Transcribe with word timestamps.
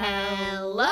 Hello. 0.00 0.84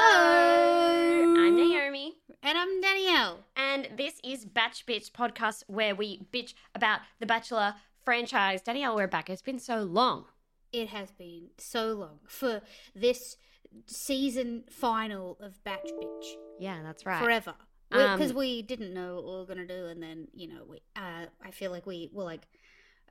I'm 1.38 1.56
Naomi. 1.56 2.18
And 2.42 2.58
I'm 2.58 2.80
Danielle. 2.82 3.38
And 3.56 3.88
this 3.96 4.20
is 4.22 4.44
Batch 4.44 4.84
Bitch 4.84 5.10
podcast 5.10 5.64
where 5.68 5.94
we 5.94 6.26
bitch 6.34 6.52
about 6.74 7.00
the 7.18 7.24
Bachelor 7.24 7.76
franchise. 8.04 8.60
Danielle, 8.60 8.94
we're 8.94 9.08
back. 9.08 9.30
It's 9.30 9.40
been 9.40 9.58
so 9.58 9.84
long. 9.84 10.26
It 10.70 10.88
has 10.90 11.12
been 11.12 11.48
so 11.56 11.94
long 11.94 12.18
for 12.26 12.60
this 12.94 13.38
season 13.86 14.64
final 14.70 15.36
of 15.40 15.62
Batch 15.64 15.86
Bitch. 15.86 16.26
Yeah, 16.58 16.82
that's 16.82 17.04
right. 17.04 17.22
Forever. 17.22 17.54
Um, 17.92 18.18
Because 18.18 18.32
we 18.32 18.62
didn't 18.62 18.92
know 18.92 19.16
what 19.16 19.24
we 19.24 19.30
were 19.30 19.46
going 19.46 19.66
to 19.66 19.66
do. 19.66 19.86
And 19.86 20.02
then, 20.02 20.28
you 20.34 20.48
know, 20.48 20.64
we, 20.68 20.78
uh, 20.96 21.26
I 21.44 21.50
feel 21.52 21.70
like 21.70 21.86
we 21.86 22.10
were 22.12 22.24
like, 22.24 22.46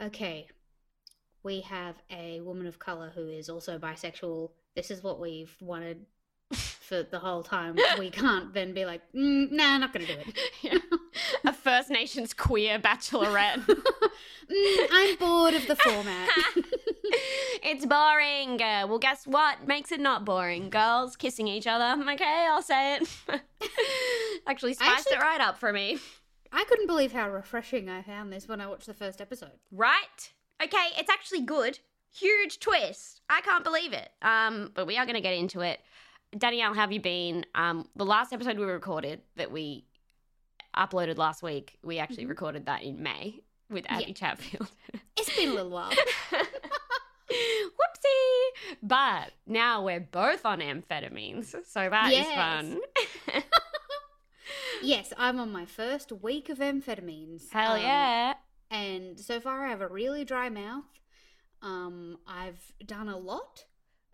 okay, 0.01 0.47
we 1.43 1.61
have 1.61 1.95
a 2.09 2.41
woman 2.41 2.67
of 2.67 2.79
color 2.79 3.11
who 3.13 3.29
is 3.29 3.49
also 3.49 3.77
bisexual. 3.77 4.51
This 4.75 4.91
is 4.91 5.03
what 5.03 5.19
we've 5.19 5.55
wanted 5.61 6.05
for 6.87 7.03
the 7.03 7.19
whole 7.19 7.43
time. 7.43 7.77
We 7.99 8.09
can't 8.09 8.53
then 8.53 8.73
be 8.73 8.85
like, 8.85 9.01
mm, 9.13 9.51
nah, 9.51 9.77
not 9.77 9.93
going 9.93 10.05
to 10.05 10.13
do 10.15 10.19
it. 10.21 10.37
Yeah. 10.61 10.77
A 11.45 11.53
First 11.53 11.89
Nations 11.89 12.33
queer 12.33 12.79
bachelorette. 12.79 13.65
Mm, 14.45 14.87
I'm 14.91 15.15
bored 15.17 15.55
of 15.55 15.65
the 15.65 15.75
format. 15.75 16.29
it's 17.63 17.83
boring. 17.83 18.61
Uh, 18.61 18.85
well, 18.87 18.99
guess 18.99 19.25
what 19.25 19.67
makes 19.67 19.91
it 19.91 19.99
not 19.99 20.23
boring? 20.23 20.69
Girls 20.69 21.15
kissing 21.15 21.47
each 21.47 21.65
other. 21.65 21.99
Okay, 22.11 22.45
I'll 22.47 22.61
say 22.61 22.97
it. 22.97 23.09
actually 24.45 24.75
spiced 24.75 25.07
actually- 25.07 25.17
it 25.17 25.19
right 25.21 25.41
up 25.41 25.57
for 25.57 25.73
me. 25.73 25.97
I 26.51 26.63
couldn't 26.65 26.85
believe 26.85 27.11
how 27.11 27.27
refreshing 27.27 27.89
I 27.89 28.03
found 28.03 28.31
this 28.31 28.47
when 28.47 28.61
I 28.61 28.67
watched 28.67 28.85
the 28.85 28.93
first 28.93 29.19
episode. 29.19 29.57
Right? 29.71 30.31
Okay, 30.63 30.87
it's 30.97 31.09
actually 31.09 31.41
good. 31.41 31.79
Huge 32.13 32.59
twist. 32.59 33.21
I 33.29 33.41
can't 33.41 33.63
believe 33.63 33.93
it. 33.93 34.09
Um, 34.21 34.71
but 34.75 34.85
we 34.85 34.95
are 34.97 35.05
going 35.05 35.15
to 35.15 35.21
get 35.21 35.33
into 35.33 35.61
it. 35.61 35.79
Danielle, 36.37 36.73
how 36.73 36.81
have 36.81 36.91
you 36.91 36.99
been? 36.99 37.45
Um, 37.55 37.87
the 37.95 38.05
last 38.05 38.33
episode 38.33 38.57
we 38.57 38.65
recorded 38.65 39.21
that 39.37 39.51
we 39.51 39.85
uploaded 40.75 41.17
last 41.17 41.41
week, 41.41 41.77
we 41.83 41.99
actually 41.99 42.25
recorded 42.25 42.65
that 42.65 42.83
in 42.83 43.01
May 43.01 43.39
with 43.69 43.85
Abby 43.89 44.05
Yeah. 44.07 44.13
Chatfield. 44.13 44.69
It's 45.17 45.33
been 45.35 45.49
a 45.49 45.53
little 45.53 45.71
while. 45.71 45.91
Whoopsie! 47.31 48.75
But 48.83 49.31
now 49.47 49.81
we're 49.83 50.01
both 50.01 50.45
on 50.45 50.59
amphetamines, 50.59 51.55
so 51.65 51.89
that 51.89 52.11
is 52.11 52.17
Yes. 52.19 52.35
fun. 52.35 52.79
yes, 54.83 55.13
I'm 55.17 55.39
on 55.39 55.51
my 55.53 55.65
first 55.65 56.11
week 56.11 56.49
of 56.49 56.57
amphetamines. 56.59 57.49
Hell 57.49 57.75
Um, 57.75 57.81
yeah! 57.81 58.33
And 58.69 59.17
so 59.19 59.39
far, 59.39 59.65
I 59.65 59.69
have 59.69 59.79
a 59.81 59.87
really 59.87 60.25
dry 60.25 60.49
mouth. 60.49 60.83
Um, 61.61 62.17
I've 62.27 62.73
done 62.85 63.07
a 63.07 63.17
lot 63.17 63.63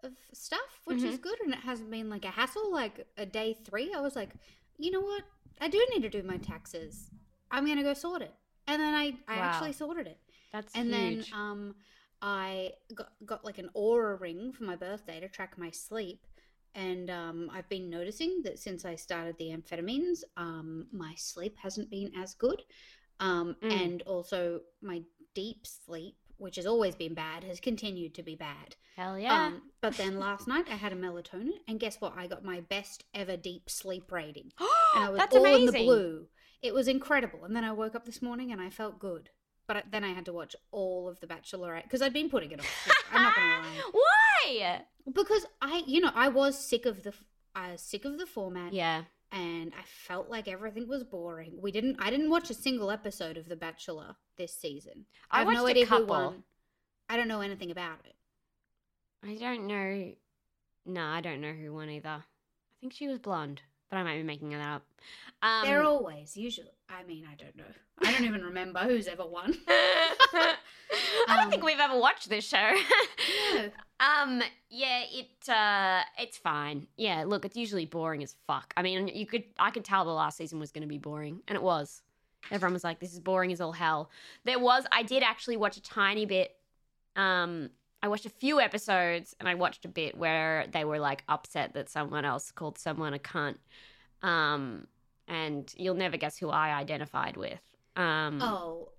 of 0.04 0.14
stuff, 0.34 0.82
which 0.86 1.04
is 1.04 1.18
Mm-hmm. 1.18 1.20
good, 1.20 1.40
and 1.42 1.54
it 1.54 1.60
hasn't 1.60 1.92
been 1.92 2.10
like 2.10 2.26
a 2.26 2.30
hassle. 2.32 2.72
Like 2.72 3.06
a 3.18 3.26
day 3.26 3.58
three, 3.66 3.94
I 3.96 4.02
was 4.02 4.16
like, 4.16 4.32
you 4.78 4.92
know 4.92 5.02
what? 5.02 5.24
I 5.60 5.68
do 5.68 5.86
need 5.94 6.02
to 6.04 6.10
do 6.10 6.24
my 6.24 6.38
taxes. 6.38 7.10
I'm 7.52 7.66
gonna 7.68 7.84
go 7.84 7.94
sort 7.94 8.22
it, 8.22 8.34
and 8.68 8.82
then 8.82 8.94
I 8.94 9.14
I 9.28 9.38
Wow. 9.38 9.40
actually 9.40 9.74
sorted 9.74 10.08
it. 10.08 10.20
That's 10.52 10.76
and 10.76 10.92
huge. 10.92 10.94
then 10.94 11.26
um 11.32 11.76
i 12.22 12.72
got, 12.94 13.10
got 13.26 13.44
like 13.44 13.58
an 13.58 13.70
Oura 13.76 14.20
ring 14.20 14.52
for 14.54 14.64
my 14.64 14.76
birthday 14.76 15.20
to 15.20 15.28
track 15.28 15.58
my 15.58 15.72
sleep 15.72 16.26
and 16.76 17.10
um 17.10 17.50
i've 17.54 17.68
been 17.70 17.90
noticing 17.90 18.42
that 18.44 18.60
since 18.60 18.86
i 18.86 18.96
started 18.96 19.36
the 19.38 19.50
amphetamines 19.52 20.24
um 20.38 20.88
my 20.92 21.14
sleep 21.18 21.58
hasn't 21.62 21.90
been 21.90 22.12
as 22.16 22.34
good 22.36 22.62
um 23.20 23.56
Mm. 23.62 23.72
and 23.72 24.02
also 24.04 24.62
my 24.82 25.02
deep 25.36 25.66
sleep 25.68 26.16
which 26.42 26.56
has 26.56 26.66
always 26.66 26.96
been 26.96 27.14
bad 27.14 27.44
has 27.44 27.60
continued 27.60 28.14
to 28.16 28.24
be 28.24 28.36
bad. 28.36 28.76
Hell 28.98 29.18
yeah! 29.18 29.46
um 29.46 29.62
but 29.80 29.96
then 29.98 30.20
last 30.28 30.48
night 30.48 30.66
i 30.70 30.76
had 30.76 30.92
a 30.92 30.96
melatonin 30.96 31.52
and 31.68 31.80
guess 31.80 32.02
what? 32.02 32.14
I 32.18 32.28
got 32.28 32.44
my 32.44 32.60
best 32.62 33.06
ever 33.14 33.38
deep 33.38 33.70
sleep 33.70 34.12
rating. 34.12 34.52
And 34.96 35.06
i 35.06 35.10
was 35.10 35.20
That's 35.20 35.36
all 35.36 35.46
amazing. 35.46 35.68
in 35.68 35.74
the 35.74 35.84
blue. 35.86 36.28
It 36.62 36.74
was 36.74 36.88
incredible. 36.88 37.46
And 37.46 37.56
then 37.56 37.64
i 37.64 37.72
woke 37.72 37.96
up 37.96 38.06
this 38.06 38.22
morning 38.22 38.52
and 38.52 38.60
i 38.60 38.70
felt 38.70 39.00
good. 39.00 39.30
But 39.68 39.86
then 39.92 40.04
i 40.04 40.10
had 40.14 40.26
to 40.26 40.34
watch 40.34 40.56
all 40.72 41.08
of 41.08 41.20
the 41.22 41.28
bachelorette 41.28 41.84
because 41.84 42.02
i'd 42.02 42.14
been 42.14 42.30
putting 42.30 42.52
it 42.52 42.60
off. 42.60 42.88
I'm 43.14 43.24
not 43.24 43.36
gonna 43.36 43.48
lie. 43.48 43.82
Why? 43.92 44.82
because 45.14 45.46
i 45.62 45.84
you 45.88 46.02
know 46.02 46.12
i 46.14 46.28
was 46.28 46.58
sick 46.58 46.86
of 46.86 47.04
the 47.04 47.14
i 47.56 47.72
was 47.72 47.82
sick 47.82 48.04
of 48.06 48.18
the 48.18 48.26
format. 48.26 48.74
Yeah. 48.74 49.04
And 49.32 49.72
i 49.78 49.84
felt 49.84 50.30
like 50.30 50.48
everything 50.48 50.88
was 50.88 51.04
boring 51.04 51.54
we 51.62 51.72
didn't 51.72 51.96
i 52.00 52.10
didn't 52.10 52.30
watch 52.30 52.50
a 52.50 52.54
single 52.54 52.92
episode 52.92 53.38
of 53.38 53.48
the 53.48 53.56
bachelor 53.56 54.16
this 54.38 54.54
season 54.54 55.06
I 55.30 55.40
have 55.40 55.48
no 55.48 55.54
watched 55.64 55.68
a 55.68 55.72
idea 55.72 55.86
who 55.86 55.90
couple. 55.90 56.08
won 56.08 56.44
i 57.10 57.16
don't 57.18 57.28
know 57.28 57.42
anything 57.42 57.72
about 57.72 58.00
it 58.06 58.16
I 59.24 59.36
don't 59.36 59.68
know. 59.68 60.14
No, 60.86 61.06
I 61.06 61.22
don't 61.22 61.42
know 61.42 61.54
who 61.54 61.74
won 61.74 61.90
either. 61.90 62.10
I 62.10 62.24
think 62.80 62.94
she 62.94 63.08
was 63.08 63.20
blonde, 63.20 63.62
but 63.90 63.98
I 63.98 64.04
might 64.04 64.18
be 64.18 64.24
making 64.24 64.50
that 64.50 64.62
up. 64.68 64.84
Um, 65.44 65.64
they're 65.64 65.84
always 65.84 66.36
usually 66.36 66.70
i 66.98 67.04
mean 67.04 67.26
i 67.32 67.36
don't 67.36 67.56
know 67.56 67.64
i 68.04 68.12
don't 68.12 68.26
even 68.26 68.42
remember 68.44 68.80
who's 68.80 69.08
ever 69.08 69.26
won 69.26 69.54
I 71.28 71.38
don't 71.38 71.50
think 71.50 71.62
Um, 71.62 71.66
we've 71.68 71.80
ever 71.80 71.98
watched 71.98 72.28
this 72.28 72.46
show. 72.46 72.58
no. 73.56 73.70
um, 74.02 74.42
yeah, 74.70 75.04
it 75.10 75.50
uh, 75.50 76.02
it's 76.20 76.38
fine. 76.38 76.88
Yeah, 76.98 77.24
look, 77.26 77.46
it's 77.46 77.56
usually 77.56 77.86
boring 77.86 78.22
as 78.24 78.36
fuck. 78.46 78.74
I 78.76 78.82
mean, 78.82 79.08
you 79.08 79.26
could 79.26 79.44
I 79.58 79.72
could 79.72 79.86
tell 79.86 80.04
the 80.04 80.12
last 80.12 80.38
season 80.38 80.60
was 80.60 80.72
going 80.74 80.82
to 80.82 80.88
be 80.90 80.98
boring, 80.98 81.42
and 81.48 81.56
it 81.56 81.64
was. 81.64 82.02
Everyone 82.50 82.74
was 82.74 82.84
like, 82.84 83.00
"This 83.00 83.14
is 83.14 83.20
boring 83.22 83.54
as 83.54 83.62
all 83.62 83.72
hell." 83.72 84.10
There 84.44 84.60
was. 84.60 84.86
I 84.92 85.04
did 85.04 85.24
actually 85.24 85.56
watch 85.56 85.78
a 85.78 85.82
tiny 85.82 86.26
bit. 86.26 86.54
Um, 87.16 87.70
I 88.04 88.10
watched 88.10 88.26
a 88.26 88.30
few 88.30 88.60
episodes, 88.60 89.34
and 89.40 89.48
I 89.48 89.56
watched 89.56 89.86
a 89.86 89.90
bit 89.90 90.18
where 90.18 90.66
they 90.74 90.84
were 90.84 91.00
like 91.00 91.24
upset 91.30 91.74
that 91.76 91.90
someone 91.90 92.26
else 92.26 92.52
called 92.52 92.78
someone 92.78 93.14
a 93.14 93.20
cunt. 93.20 93.56
Um, 94.24 94.88
and 95.32 95.74
you'll 95.78 95.96
never 95.96 96.18
guess 96.18 96.38
who 96.38 96.50
I 96.50 96.74
identified 96.74 97.38
with. 97.38 97.60
Um, 97.96 98.40
Oh, 98.42 98.90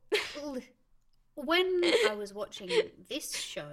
when 1.35 1.81
I 2.11 2.15
was 2.17 2.33
watching 2.35 2.69
this 3.09 3.37
show 3.37 3.69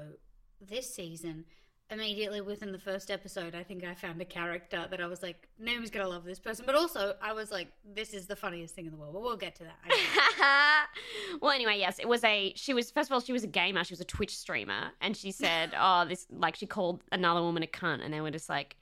this 0.62 0.94
season, 0.94 1.46
immediately 1.90 2.42
within 2.42 2.72
the 2.72 2.80
first 2.80 3.10
episode, 3.10 3.56
I 3.56 3.64
think 3.64 3.84
I 3.84 3.94
found 3.94 4.22
a 4.22 4.26
character 4.26 4.86
that 4.90 5.02
I 5.02 5.08
was 5.08 5.24
like, 5.24 5.48
Naomi's 5.58 5.90
gonna 5.90 6.08
love 6.08 6.24
this 6.26 6.40
person. 6.40 6.66
But 6.66 6.76
also, 6.76 7.16
I 7.22 7.34
was 7.34 7.52
like, 7.52 7.70
this 7.84 8.14
is 8.14 8.28
the 8.28 8.36
funniest 8.36 8.76
thing 8.76 8.86
in 8.86 8.92
the 8.92 8.98
world. 8.98 9.14
But 9.14 9.22
we'll 9.22 9.38
get 9.38 9.56
to 9.56 9.64
that. 9.64 10.88
Well, 11.42 11.52
anyway, 11.52 11.78
yes, 11.78 12.00
it 12.00 12.08
was 12.08 12.24
a. 12.24 12.54
She 12.56 12.74
was 12.74 12.92
first 12.92 13.10
of 13.10 13.14
all, 13.14 13.22
she 13.22 13.32
was 13.32 13.44
a 13.44 13.48
gamer. 13.48 13.84
She 13.84 13.94
was 13.94 14.02
a 14.02 14.06
Twitch 14.06 14.36
streamer, 14.36 14.92
and 15.00 15.16
she 15.16 15.32
said, 15.32 15.72
"Oh, 15.80 16.06
this 16.06 16.26
like 16.32 16.56
she 16.56 16.66
called 16.66 17.02
another 17.12 17.42
woman 17.42 17.64
a 17.64 17.68
cunt," 17.68 18.04
and 18.04 18.14
they 18.14 18.20
were 18.20 18.32
just 18.32 18.50
like, 18.50 18.76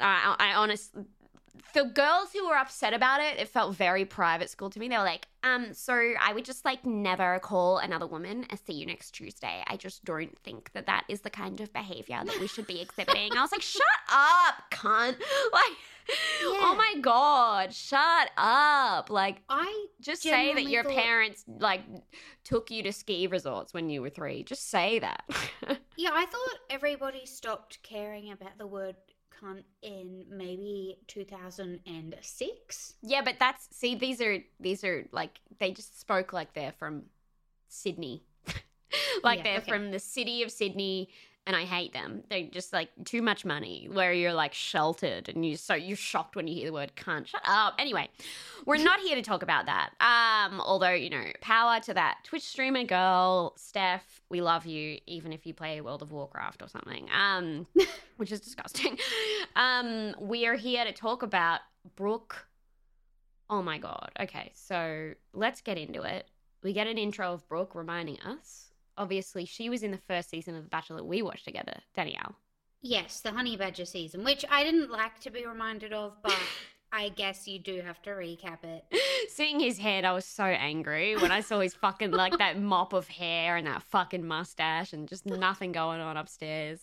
I, 0.00 0.34
I 0.38 0.54
honestly. 0.54 1.04
The 1.74 1.84
girls 1.84 2.32
who 2.32 2.48
were 2.48 2.56
upset 2.56 2.94
about 2.94 3.20
it, 3.20 3.38
it 3.38 3.46
felt 3.48 3.76
very 3.76 4.04
private 4.06 4.48
school 4.48 4.70
to 4.70 4.78
me. 4.80 4.88
They 4.88 4.96
were 4.96 5.02
like, 5.04 5.26
um, 5.42 5.74
so 5.74 5.92
I 6.20 6.32
would 6.32 6.44
just 6.46 6.64
like 6.64 6.86
never 6.86 7.38
call 7.40 7.78
another 7.78 8.06
woman 8.06 8.46
a 8.50 8.56
see 8.56 8.72
you 8.72 8.86
next 8.86 9.10
Tuesday. 9.10 9.62
I 9.66 9.76
just 9.76 10.02
don't 10.04 10.36
think 10.44 10.72
that 10.72 10.86
that 10.86 11.04
is 11.08 11.20
the 11.20 11.30
kind 11.30 11.60
of 11.60 11.70
behavior 11.72 12.20
that 12.24 12.40
we 12.40 12.46
should 12.46 12.66
be 12.66 12.80
exhibiting. 12.82 13.32
I 13.36 13.42
was 13.42 13.52
like, 13.52 13.62
shut 13.62 13.82
up, 14.10 14.70
cunt. 14.70 15.16
Like, 15.52 15.76
oh 16.42 16.74
my 16.76 17.00
God, 17.00 17.72
shut 17.72 18.30
up. 18.36 19.10
Like, 19.10 19.42
I 19.48 19.86
just 20.00 20.22
say 20.22 20.54
that 20.54 20.64
your 20.64 20.82
thought- 20.84 20.94
parents 20.94 21.44
like 21.46 21.82
took 22.44 22.70
you 22.70 22.82
to 22.84 22.92
ski 22.92 23.26
resorts 23.26 23.72
when 23.74 23.88
you 23.90 24.00
were 24.02 24.10
three. 24.10 24.42
Just 24.42 24.70
say 24.70 24.98
that. 25.00 25.24
Yeah, 25.94 26.10
I 26.14 26.24
thought 26.24 26.58
everybody 26.70 27.26
stopped 27.26 27.82
caring 27.82 28.32
about 28.32 28.56
the 28.58 28.66
word 28.66 28.96
in 29.82 30.24
maybe 30.30 30.98
2006. 31.08 32.94
yeah, 33.02 33.22
but 33.24 33.36
that's 33.38 33.68
see, 33.70 33.94
these 33.94 34.20
are 34.20 34.38
these 34.60 34.84
are 34.84 35.06
like 35.12 35.40
they 35.58 35.72
just 35.72 36.00
spoke 36.00 36.32
like 36.32 36.54
they're 36.54 36.72
from 36.78 37.04
Sydney. 37.68 38.22
like 39.24 39.38
Yeah, 39.38 39.44
they're 39.44 39.58
okay. 39.58 39.70
from 39.70 39.90
the 39.90 39.98
city 39.98 40.42
of 40.42 40.50
Sydney 40.50 41.08
and 41.46 41.56
I 41.56 41.64
hate 41.64 41.92
them. 41.92 42.22
They're 42.30 42.46
just 42.46 42.72
like 42.72 42.90
too 43.04 43.20
much 43.20 43.44
money 43.44 43.88
where 43.90 44.12
you're 44.12 44.32
like 44.32 44.54
sheltered 44.54 45.28
and 45.28 45.44
you 45.44 45.56
so 45.56 45.74
you're 45.74 45.96
shocked 45.96 46.36
when 46.36 46.46
you 46.46 46.54
hear 46.54 46.66
the 46.66 46.72
word 46.72 46.92
cunt. 46.96 47.26
Shut 47.26 47.42
up. 47.44 47.74
Anyway, 47.78 48.08
we're 48.64 48.82
not 48.82 49.00
here 49.00 49.16
to 49.16 49.22
talk 49.22 49.42
about 49.42 49.66
that. 49.66 49.90
Um, 50.00 50.60
although, 50.60 50.92
you 50.92 51.10
know, 51.10 51.24
power 51.40 51.80
to 51.80 51.94
that 51.94 52.18
Twitch 52.24 52.44
streamer 52.44 52.84
girl, 52.84 53.54
Steph, 53.56 54.22
we 54.28 54.40
love 54.40 54.66
you, 54.66 54.98
even 55.06 55.32
if 55.32 55.44
you 55.46 55.52
play 55.52 55.80
World 55.80 56.02
of 56.02 56.12
Warcraft 56.12 56.62
or 56.62 56.68
something. 56.68 57.08
Um, 57.12 57.66
which 58.16 58.30
is 58.30 58.40
disgusting. 58.40 58.98
Um, 59.56 60.14
we 60.20 60.46
are 60.46 60.54
here 60.54 60.84
to 60.84 60.92
talk 60.92 61.22
about 61.22 61.60
Brooke. 61.96 62.46
Oh 63.50 63.62
my 63.62 63.78
god. 63.78 64.12
Okay, 64.20 64.52
so 64.54 65.12
let's 65.34 65.60
get 65.60 65.76
into 65.76 66.02
it. 66.02 66.28
We 66.62 66.72
get 66.72 66.86
an 66.86 66.98
intro 66.98 67.32
of 67.32 67.46
Brooke 67.48 67.74
reminding 67.74 68.20
us. 68.20 68.71
Obviously, 68.96 69.44
she 69.44 69.70
was 69.70 69.82
in 69.82 69.90
the 69.90 69.98
first 69.98 70.30
season 70.30 70.54
of 70.54 70.64
The 70.64 70.68
Bachelor 70.68 71.02
we 71.02 71.22
watched 71.22 71.44
together, 71.44 71.80
Danielle. 71.94 72.36
Yes, 72.82 73.20
the 73.20 73.30
Honey 73.30 73.56
Badger 73.56 73.84
season, 73.84 74.24
which 74.24 74.44
I 74.50 74.64
didn't 74.64 74.90
like 74.90 75.20
to 75.20 75.30
be 75.30 75.46
reminded 75.46 75.92
of, 75.92 76.14
but 76.22 76.38
I 76.92 77.08
guess 77.08 77.48
you 77.48 77.58
do 77.58 77.80
have 77.80 78.02
to 78.02 78.10
recap 78.10 78.64
it. 78.64 78.84
Seeing 79.30 79.60
his 79.60 79.78
head, 79.78 80.04
I 80.04 80.12
was 80.12 80.26
so 80.26 80.44
angry 80.44 81.16
when 81.16 81.32
I 81.32 81.40
saw 81.40 81.60
his 81.60 81.74
fucking 81.74 82.10
like 82.10 82.36
that 82.38 82.58
mop 82.60 82.92
of 82.92 83.08
hair 83.08 83.56
and 83.56 83.66
that 83.66 83.82
fucking 83.84 84.26
mustache 84.26 84.92
and 84.92 85.08
just 85.08 85.24
nothing 85.24 85.72
going 85.72 86.00
on 86.00 86.16
upstairs. 86.18 86.80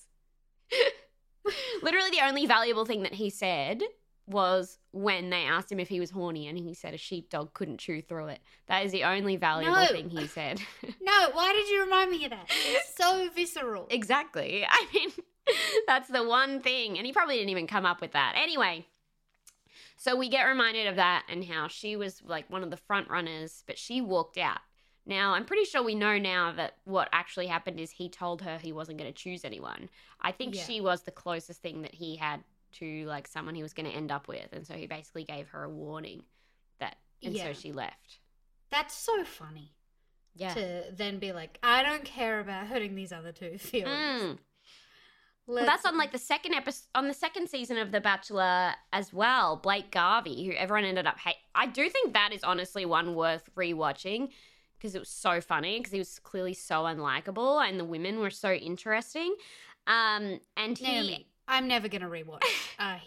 Literally, 1.83 2.09
the 2.09 2.25
only 2.25 2.45
valuable 2.45 2.85
thing 2.85 3.03
that 3.03 3.13
he 3.13 3.29
said 3.29 3.83
was 4.29 4.77
when 4.91 5.29
they 5.29 5.43
asked 5.43 5.71
him 5.71 5.79
if 5.79 5.89
he 5.89 5.99
was 5.99 6.11
horny, 6.11 6.47
and 6.47 6.57
he 6.57 6.73
said 6.73 6.93
a 6.93 6.97
sheepdog 6.97 7.53
couldn't 7.53 7.79
chew 7.79 8.01
through 8.01 8.27
it. 8.27 8.39
That 8.67 8.85
is 8.85 8.91
the 8.91 9.03
only 9.03 9.35
valuable 9.35 9.75
No. 9.75 9.87
thing 9.87 10.09
he 10.09 10.27
said. 10.27 10.61
No, 11.01 11.29
why 11.33 11.51
did 11.53 11.67
you 11.69 11.83
remind 11.83 12.11
me 12.11 12.23
of 12.25 12.31
that? 12.31 12.45
It's 12.49 12.95
so 12.95 13.27
visceral. 13.35 13.87
exactly. 13.89 14.63
I 14.69 14.85
mean, 14.93 15.09
that's 15.87 16.07
the 16.09 16.23
one 16.23 16.61
thing, 16.61 16.97
and 16.97 17.05
he 17.05 17.11
probably 17.11 17.35
didn't 17.35 17.49
even 17.49 17.67
come 17.67 17.85
up 17.85 17.99
with 18.01 18.11
that. 18.11 18.35
Anyway, 18.37 18.85
so 19.97 20.15
we 20.15 20.29
get 20.29 20.43
reminded 20.43 20.87
of 20.87 20.95
that 20.95 21.25
and 21.29 21.43
how 21.43 21.67
she 21.67 21.95
was 21.95 22.21
like 22.23 22.49
one 22.49 22.63
of 22.63 22.69
the 22.71 22.77
front 22.77 23.09
runners, 23.09 23.63
but 23.67 23.77
she 23.77 23.99
walked 24.01 24.37
out. 24.37 24.59
Now, 25.05 25.33
I'm 25.33 25.45
pretty 25.45 25.65
sure 25.65 25.81
we 25.83 25.95
know 25.95 26.17
now 26.19 26.51
that 26.51 26.75
what 26.85 27.09
actually 27.11 27.47
happened 27.47 27.79
is 27.79 27.89
he 27.91 28.09
told 28.09 28.43
her 28.43 28.59
he 28.59 28.71
wasn't 28.71 28.99
going 28.99 29.11
to 29.11 29.17
choose 29.17 29.43
anyone. 29.43 29.89
I 30.21 30.31
think 30.31 30.55
Yeah. 30.55 30.63
she 30.63 30.81
was 30.81 31.01
the 31.01 31.11
closest 31.11 31.61
thing 31.63 31.81
that 31.81 31.95
he 31.95 32.15
had 32.17 32.43
to 32.73 33.05
like 33.05 33.27
someone 33.27 33.55
he 33.55 33.63
was 33.63 33.73
going 33.73 33.89
to 33.89 33.95
end 33.95 34.11
up 34.11 34.27
with, 34.27 34.47
and 34.51 34.65
so 34.65 34.73
he 34.75 34.87
basically 34.87 35.23
gave 35.23 35.49
her 35.49 35.63
a 35.63 35.69
warning 35.69 36.23
that, 36.79 36.97
and 37.23 37.33
Yeah. 37.33 37.45
so 37.45 37.53
she 37.53 37.71
left. 37.71 38.19
That's 38.69 38.93
so 38.93 39.23
funny 39.23 39.73
Yeah. 40.35 40.53
to 40.53 40.83
then 40.91 41.19
be 41.19 41.31
like, 41.31 41.57
I 41.63 41.81
don't 41.83 42.05
care 42.05 42.39
about 42.39 42.67
hurting 42.67 42.95
these 42.95 43.11
other 43.11 43.31
two 43.31 43.57
feelings. 43.59 44.21
Mm. 44.23 44.37
Well, 45.47 45.65
that's 45.65 45.83
on 45.85 45.97
like 45.97 46.11
the 46.11 46.19
second 46.19 46.53
episode, 46.53 46.85
on 46.93 47.07
the 47.07 47.13
second 47.13 47.49
season 47.49 47.77
of 47.79 47.91
The 47.91 47.99
Bachelor 47.99 48.73
as 48.93 49.11
well. 49.11 49.55
Blake 49.55 49.89
Garvey, 49.89 50.45
who 50.45 50.53
everyone 50.53 50.85
ended 50.85 51.07
up 51.07 51.17
hate. 51.17 51.37
I 51.55 51.65
do 51.65 51.89
think 51.89 52.13
that 52.13 52.31
is 52.31 52.43
honestly 52.43 52.85
one 52.85 53.15
worth 53.15 53.49
rewatching 53.55 54.29
because 54.77 54.93
it 54.93 54.99
was 54.99 55.09
so 55.09 55.41
funny 55.41 55.79
because 55.79 55.91
he 55.91 55.97
was 55.97 56.19
clearly 56.19 56.53
so 56.53 56.83
unlikable 56.83 57.67
and 57.67 57.79
the 57.79 57.83
women 57.85 58.19
were 58.19 58.29
so 58.29 58.51
interesting. 58.53 59.33
Um, 59.87 60.39
and 60.55 60.77
he, 60.77 60.85
Naomi, 60.85 61.27
I'm 61.49 61.67
never 61.67 61.89
going 61.89 62.01
to 62.01 62.07
rewatch 62.07 62.43
a, 62.79 63.01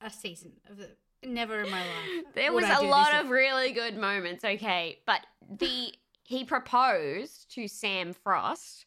a 0.00 0.10
season 0.10 0.52
of 0.70 0.78
the. 0.78 0.88
Never 1.24 1.62
in 1.62 1.70
my 1.70 1.80
life. 1.80 2.24
there 2.36 2.52
was 2.52 2.64
a 2.64 2.84
lot 2.84 3.12
of 3.12 3.28
really 3.28 3.72
good 3.72 3.96
moments. 3.96 4.44
Okay, 4.44 5.00
but 5.04 5.26
the 5.58 5.92
he 6.22 6.44
proposed 6.44 7.52
to 7.54 7.66
Sam 7.66 8.12
Frost. 8.12 8.86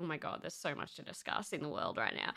Oh 0.00 0.04
my 0.04 0.16
god, 0.16 0.38
there's 0.42 0.54
so 0.54 0.74
much 0.74 0.94
to 0.96 1.02
discuss 1.02 1.52
in 1.52 1.62
the 1.62 1.68
world 1.68 1.98
right 1.98 2.14
now. 2.14 2.32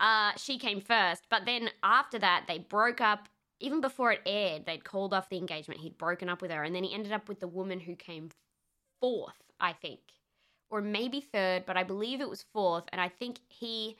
Uh, 0.00 0.32
she 0.36 0.58
came 0.58 0.80
first, 0.80 1.22
but 1.30 1.44
then 1.46 1.70
after 1.84 2.18
that, 2.18 2.44
they 2.48 2.58
broke 2.58 3.00
up. 3.00 3.28
Even 3.60 3.80
before 3.80 4.10
it 4.10 4.20
aired, 4.26 4.66
they'd 4.66 4.84
called 4.84 5.14
off 5.14 5.28
the 5.28 5.38
engagement. 5.38 5.80
He'd 5.80 5.96
broken 5.96 6.28
up 6.28 6.42
with 6.42 6.50
her, 6.50 6.64
and 6.64 6.74
then 6.74 6.82
he 6.82 6.92
ended 6.92 7.12
up 7.12 7.28
with 7.28 7.38
the 7.38 7.48
woman 7.48 7.78
who 7.78 7.94
came 7.94 8.30
fourth, 9.00 9.34
I 9.60 9.72
think, 9.72 10.00
or 10.68 10.80
maybe 10.80 11.20
third, 11.20 11.64
but 11.64 11.76
I 11.76 11.84
believe 11.84 12.20
it 12.20 12.28
was 12.28 12.44
fourth. 12.52 12.84
And 12.90 13.00
I 13.00 13.08
think 13.08 13.38
he, 13.48 13.96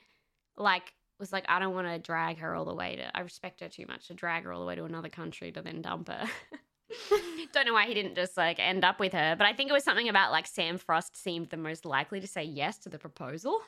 like, 0.57 0.93
was 1.19 1.31
like, 1.31 1.45
I 1.47 1.59
don't 1.59 1.73
want 1.73 1.87
to 1.87 1.99
drag 1.99 2.39
her 2.39 2.55
all 2.55 2.65
the 2.65 2.73
way 2.73 2.97
to. 2.97 3.15
I 3.17 3.21
respect 3.21 3.61
her 3.61 3.69
too 3.69 3.85
much 3.87 4.07
to 4.07 4.13
drag 4.13 4.43
her 4.43 4.53
all 4.53 4.59
the 4.59 4.65
way 4.65 4.75
to 4.75 4.83
another 4.85 5.09
country 5.09 5.51
to 5.51 5.61
then 5.61 5.81
dump 5.81 6.09
her. 6.09 6.25
don't 7.53 7.65
know 7.65 7.73
why 7.73 7.87
he 7.87 7.93
didn't 7.93 8.15
just 8.15 8.37
like 8.37 8.59
end 8.59 8.83
up 8.83 8.99
with 8.99 9.13
her, 9.13 9.35
but 9.37 9.47
I 9.47 9.53
think 9.53 9.69
it 9.69 9.73
was 9.73 9.83
something 9.83 10.09
about 10.09 10.31
like 10.31 10.45
Sam 10.45 10.77
Frost 10.77 11.15
seemed 11.21 11.49
the 11.49 11.57
most 11.57 11.85
likely 11.85 12.19
to 12.19 12.27
say 12.27 12.43
yes 12.43 12.77
to 12.79 12.89
the 12.89 12.99
proposal. 12.99 13.61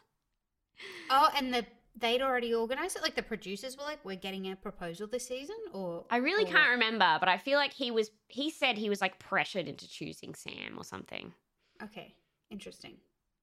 Oh, 1.09 1.29
and 1.35 1.53
the 1.53 1.65
they'd 1.99 2.21
already 2.21 2.53
organized 2.53 2.95
it. 2.95 3.01
Like 3.01 3.15
the 3.15 3.23
producers 3.23 3.77
were 3.77 3.83
like, 3.83 4.03
"We're 4.03 4.17
getting 4.17 4.51
a 4.51 4.55
proposal 4.55 5.07
this 5.07 5.27
season," 5.27 5.55
or 5.73 6.05
I 6.11 6.17
really 6.17 6.43
or 6.43 6.53
can't 6.53 6.71
remember, 6.71 7.17
but 7.19 7.29
I 7.29 7.37
feel 7.37 7.57
like 7.57 7.73
he 7.73 7.89
was. 7.89 8.11
He 8.27 8.49
said 8.51 8.77
he 8.77 8.89
was 8.89 9.01
like 9.01 9.17
pressured 9.19 9.67
into 9.67 9.89
choosing 9.89 10.35
Sam 10.35 10.77
or 10.77 10.83
something. 10.83 11.33
Okay, 11.81 12.13
interesting. 12.51 12.97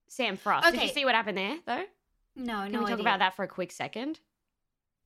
Sam 0.08 0.36
Frost. 0.36 0.66
Did 0.66 0.74
you 0.74 0.84
Okay. 0.84 0.92
see 0.92 1.04
what 1.04 1.14
happened 1.14 1.38
there 1.38 1.58
though? 1.66 1.84
No, 2.36 2.62
Can 2.64 2.72
no 2.72 2.78
we 2.80 2.84
talk 2.86 2.92
idea. 2.94 3.02
about 3.02 3.18
that 3.20 3.36
for 3.36 3.44
a 3.44 3.48
quick 3.48 3.72
second? 3.72 4.20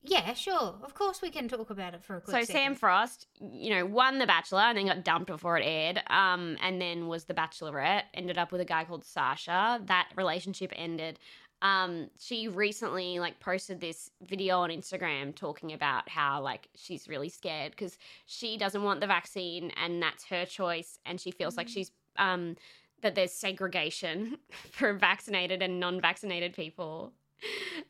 Yeah, 0.01 0.33
sure. 0.33 0.75
Of 0.81 0.93
course, 0.93 1.21
we 1.21 1.29
can 1.29 1.49
talk 1.49 1.69
about 1.69 1.93
it 1.93 2.03
for 2.03 2.15
a 2.17 2.21
quick 2.21 2.33
so 2.33 2.41
second. 2.43 2.53
Sam 2.55 2.75
Frost, 2.75 3.27
you 3.41 3.69
know, 3.71 3.85
won 3.85 4.17
The 4.17 4.25
Bachelor 4.27 4.61
and 4.61 4.77
then 4.77 4.85
got 4.87 5.03
dumped 5.03 5.27
before 5.27 5.57
it 5.57 5.63
aired. 5.65 6.01
Um, 6.07 6.55
and 6.61 6.81
then 6.81 7.07
was 7.07 7.25
The 7.25 7.33
Bachelorette. 7.33 8.03
Ended 8.13 8.37
up 8.37 8.51
with 8.53 8.61
a 8.61 8.65
guy 8.65 8.85
called 8.85 9.03
Sasha. 9.03 9.81
That 9.85 10.07
relationship 10.15 10.71
ended. 10.75 11.19
Um, 11.61 12.09
she 12.17 12.47
recently 12.47 13.19
like 13.19 13.41
posted 13.41 13.81
this 13.81 14.09
video 14.21 14.59
on 14.59 14.69
Instagram 14.69 15.35
talking 15.35 15.73
about 15.73 16.07
how 16.07 16.41
like 16.41 16.69
she's 16.75 17.09
really 17.09 17.27
scared 17.27 17.71
because 17.71 17.97
she 18.25 18.55
doesn't 18.57 18.81
want 18.83 19.01
the 19.01 19.07
vaccine 19.07 19.71
and 19.71 20.01
that's 20.01 20.23
her 20.27 20.45
choice, 20.45 20.97
and 21.05 21.19
she 21.19 21.31
feels 21.31 21.57
like 21.57 21.67
Mm. 21.67 21.73
she's 21.73 21.91
um 22.17 22.55
that 23.01 23.15
there's 23.15 23.33
segregation 23.33 24.37
for 24.71 24.93
vaccinated 24.93 25.61
and 25.61 25.81
non-vaccinated 25.81 26.53
people 26.53 27.11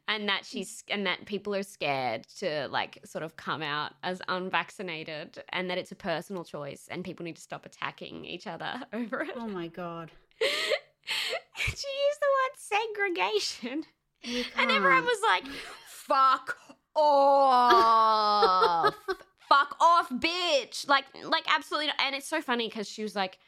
and 0.08 0.28
that 0.30 0.46
she's 0.46 0.84
and 0.90 1.06
that 1.06 1.26
people 1.26 1.56
are 1.56 1.64
scared 1.64 2.26
to 2.40 2.68
like 2.70 3.00
sort 3.06 3.24
of 3.24 3.36
come 3.36 3.62
out 3.62 3.94
as 4.04 4.22
unvaccinated 4.28 5.44
and 5.50 5.70
that 5.70 5.78
it's 5.78 5.92
a 5.92 5.96
personal 5.96 6.44
choice 6.44 6.88
and 6.90 7.04
people 7.04 7.24
need 7.24 7.36
to 7.36 7.42
stop 7.42 7.66
attacking 7.66 8.26
each 8.26 8.48
other 8.48 8.82
over 8.94 9.22
it. 9.22 9.32
Oh 9.36 9.48
my 9.48 9.68
god. 9.68 10.12
she 10.40 11.66
used 11.66 12.20
the 12.22 12.28
word 12.38 12.56
segregation 12.58 13.86
and 14.24 14.72
everyone 14.72 15.04
was 15.04 15.20
like 15.28 15.46
fuck 15.88 16.58
off 16.96 18.94
fuck 19.50 19.76
off 19.80 20.10
bitch 20.10 20.88
like 20.88 21.06
like 21.24 21.46
absolutely 21.54 21.88
not. 21.88 21.96
and 22.00 22.16
it's 22.16 22.28
so 22.28 22.42
funny 22.42 22.68
because 22.68 22.88
she 22.88 23.04
was 23.04 23.16
like 23.16 23.40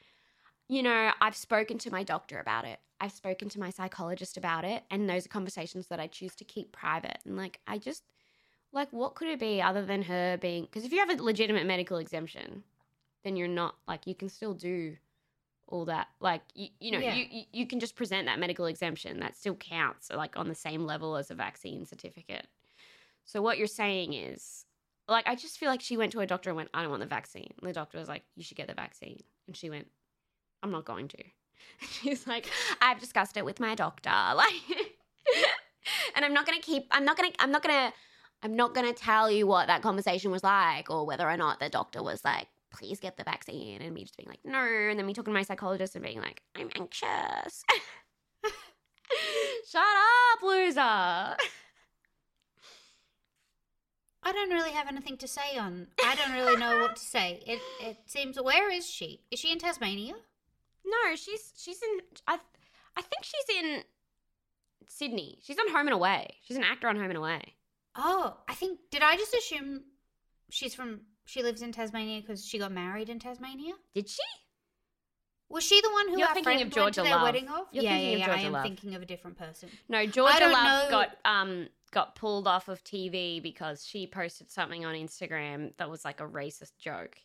you 0.72 0.82
know 0.82 1.12
i've 1.20 1.36
spoken 1.36 1.78
to 1.78 1.92
my 1.92 2.02
doctor 2.04 2.40
about 2.40 2.66
it. 2.66 2.80
I've 3.04 3.12
spoken 3.12 3.50
to 3.50 3.60
my 3.60 3.72
psychologist 3.72 4.38
about 4.38 4.64
it 4.64 4.84
and 4.90 5.10
those 5.10 5.26
are 5.26 5.30
conversations 5.30 5.88
that 5.88 6.00
i 6.00 6.08
choose 6.08 6.36
to 6.36 6.46
keep 6.46 6.72
private. 6.72 7.20
And 7.26 7.36
like 7.36 7.60
i 7.68 7.78
just 7.78 8.04
like 8.72 8.88
what 8.92 9.16
could 9.16 9.28
it 9.28 9.40
be 9.40 9.62
other 9.62 9.86
than 9.86 10.04
her 10.04 10.38
being 10.38 10.64
because 10.64 10.86
if 10.86 10.94
you 10.94 11.00
have 11.00 11.10
a 11.10 11.22
legitimate 11.22 11.66
medical 11.66 11.98
exemption 11.98 12.64
then 13.24 13.36
you're 13.36 13.48
not 13.48 13.76
like 13.88 14.08
you 14.08 14.16
can 14.16 14.30
still 14.30 14.54
do 14.54 14.96
all 15.68 15.86
that. 15.86 16.08
Like 16.20 16.42
you, 16.54 16.68
you 16.80 16.92
know 16.92 17.00
Yeah. 17.00 17.16
you, 17.16 17.26
you 17.30 17.44
you 17.52 17.68
can 17.68 17.80
just 17.80 17.96
present 17.96 18.28
that 18.28 18.40
medical 18.40 18.66
exemption. 18.66 19.20
That 19.20 19.36
still 19.36 19.56
counts 19.56 20.10
like 20.10 20.38
on 20.38 20.48
the 20.48 20.56
same 20.56 20.86
level 20.86 21.16
as 21.16 21.32
a 21.32 21.36
vaccine 21.36 21.86
certificate. 21.86 22.48
So 23.26 23.42
what 23.42 23.58
you're 23.58 23.68
saying 23.68 24.14
is 24.14 24.66
like 25.08 25.28
i 25.28 25.36
just 25.36 25.58
feel 25.58 25.70
like 25.70 25.82
she 25.82 25.98
went 25.98 26.12
to 26.12 26.20
a 26.20 26.28
doctor 26.28 26.50
and 26.52 26.58
went 26.58 26.70
i 26.74 26.82
don't 26.82 26.92
want 26.92 27.02
the 27.02 27.08
vaccine. 27.08 27.52
And 27.60 27.70
the 27.70 27.74
doctor 27.74 27.98
was 27.98 28.08
like 28.08 28.24
you 28.36 28.44
should 28.44 28.58
get 28.58 28.68
the 28.68 28.74
vaccine. 28.74 29.20
And 29.48 29.56
she 29.56 29.70
went 29.70 29.88
i'm 30.64 30.72
not 30.72 30.86
going 30.86 31.08
to 31.08 31.18
she's 31.80 32.28
like 32.28 32.48
i've 32.82 33.00
discussed 33.00 33.38
it 33.38 33.46
with 33.46 33.60
my 33.60 33.76
doctor 33.76 34.12
like 34.36 34.54
and 36.16 36.26
i'm 36.26 36.34
not 36.34 36.46
gonna 36.46 36.60
keep 36.62 36.88
i'm 36.92 37.06
not 37.06 37.18
gonna 37.18 37.32
i'm 37.40 37.52
not 37.52 37.64
gonna 37.64 37.94
i'm 38.44 38.56
not 38.56 38.74
gonna 38.74 38.94
tell 38.94 39.30
you 39.30 39.48
what 39.48 39.68
that 39.68 39.82
conversation 39.82 40.32
was 40.32 40.44
like 40.44 40.90
or 40.90 41.06
whether 41.06 41.30
or 41.30 41.38
not 41.38 41.60
the 41.60 41.70
doctor 41.70 42.02
was 42.04 42.24
like 42.24 42.48
please 42.72 43.00
get 43.00 43.18
the 43.18 43.24
vaccine 43.24 43.82
and 43.82 43.94
me 43.94 44.04
just 44.04 44.18
being 44.18 44.30
like 44.30 44.40
no 44.46 44.60
and 44.60 44.98
then 44.98 45.06
me 45.06 45.14
talking 45.14 45.34
to 45.34 45.38
my 45.38 45.44
psychologist 45.44 45.96
and 45.96 46.04
being 46.04 46.20
like 46.20 46.42
i'm 46.56 46.70
anxious 46.76 47.64
shut 49.70 49.82
up 49.82 50.42
loser 50.42 51.36
I 54.24 54.34
don't 54.34 54.52
really 54.52 54.72
have 54.72 54.88
anything 54.88 55.18
to 55.18 55.28
say 55.28 55.58
on. 55.58 55.88
I 56.04 56.16
don't 56.16 56.34
really 56.34 56.56
know 56.56 56.78
what 56.78 56.96
to 56.96 57.02
say. 57.02 57.42
It 57.46 57.60
it 57.82 57.98
seems. 58.06 58.40
Where 58.40 58.70
is 58.70 58.88
she? 58.88 59.22
Is 59.32 59.40
she 59.40 59.52
in 59.52 59.58
Tasmania? 59.58 60.14
No, 60.86 61.16
she's 61.16 61.54
she's 61.58 61.82
in. 61.82 62.00
I 62.28 62.40
I 62.98 63.02
think 63.02 63.24
she's 63.24 63.58
in 63.58 63.84
Sydney. 64.88 65.40
She's 65.44 65.58
on 65.58 65.70
Home 65.70 65.88
and 65.88 65.94
Away. 65.94 66.36
She's 66.44 66.58
an 66.58 66.64
actor 66.64 66.88
on 66.88 66.96
Home 66.96 67.10
and 67.10 67.18
Away. 67.18 67.42
Oh, 67.96 68.38
I 68.48 68.54
think. 68.54 68.80
Did 68.90 69.02
I 69.02 69.16
just 69.16 69.34
assume 69.34 69.82
she's 70.50 70.74
from? 70.74 71.02
She 71.26 71.44
lives 71.44 71.62
in 71.62 71.72
Tasmania 71.72 72.22
because 72.22 72.46
she 72.46 72.58
got 72.58 72.72
married 72.72 73.10
in 73.10 73.20
Tasmania. 73.20 73.74
Did 73.94 74.10
she? 74.10 74.24
Was 75.50 75.64
she 75.66 75.82
the 75.82 75.92
one 75.92 76.08
who 76.10 76.18
You're 76.18 76.28
our 76.30 76.34
thinking 76.34 76.44
friend 76.44 76.62
of 76.62 76.70
Georgia 76.70 76.82
went 76.84 76.96
to 76.96 77.02
their 77.04 77.16
Love. 77.16 77.24
wedding 77.24 77.48
of? 77.50 77.66
You're 77.72 77.84
yeah, 77.84 77.90
thinking 77.92 78.10
yeah, 78.10 78.14
of 78.14 78.20
yeah. 78.20 78.26
Georgia 78.28 78.42
I 78.42 78.46
am 78.46 78.52
Love. 78.54 78.64
thinking 78.64 78.96
of 78.96 79.02
a 79.02 79.06
different 79.06 79.38
person. 79.38 79.70
No, 79.90 80.06
Georgia 80.06 80.40
don't 80.40 80.52
Love 80.54 80.84
know- 80.86 80.90
got 80.90 81.18
um 81.26 81.68
got 81.92 82.16
pulled 82.16 82.48
off 82.48 82.70
of 82.70 82.82
TV 82.86 83.44
because 83.44 83.86
she 83.86 84.08
posted 84.08 84.50
something 84.50 84.86
on 84.86 84.96
Instagram 84.96 85.76
that 85.78 85.90
was 85.90 86.06
like 86.06 86.22
a 86.22 86.28
racist 86.28 86.78
joke. 86.80 87.18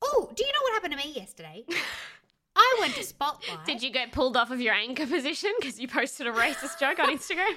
Oh, 0.00 0.30
do 0.34 0.44
you 0.44 0.52
know 0.52 0.62
what 0.62 0.72
happened 0.74 0.92
to 0.92 1.04
me 1.04 1.12
yesterday? 1.14 1.64
I 2.58 2.76
went 2.80 2.94
to 2.96 3.04
Spotlight. 3.04 3.64
Did 3.64 3.82
you 3.82 3.90
get 3.90 4.12
pulled 4.12 4.36
off 4.36 4.50
of 4.50 4.60
your 4.60 4.74
anchor 4.74 5.06
position 5.06 5.52
because 5.60 5.78
you 5.80 5.86
posted 5.88 6.26
a 6.26 6.32
racist 6.32 6.78
joke 6.80 6.98
on 6.98 7.08
Instagram? 7.08 7.54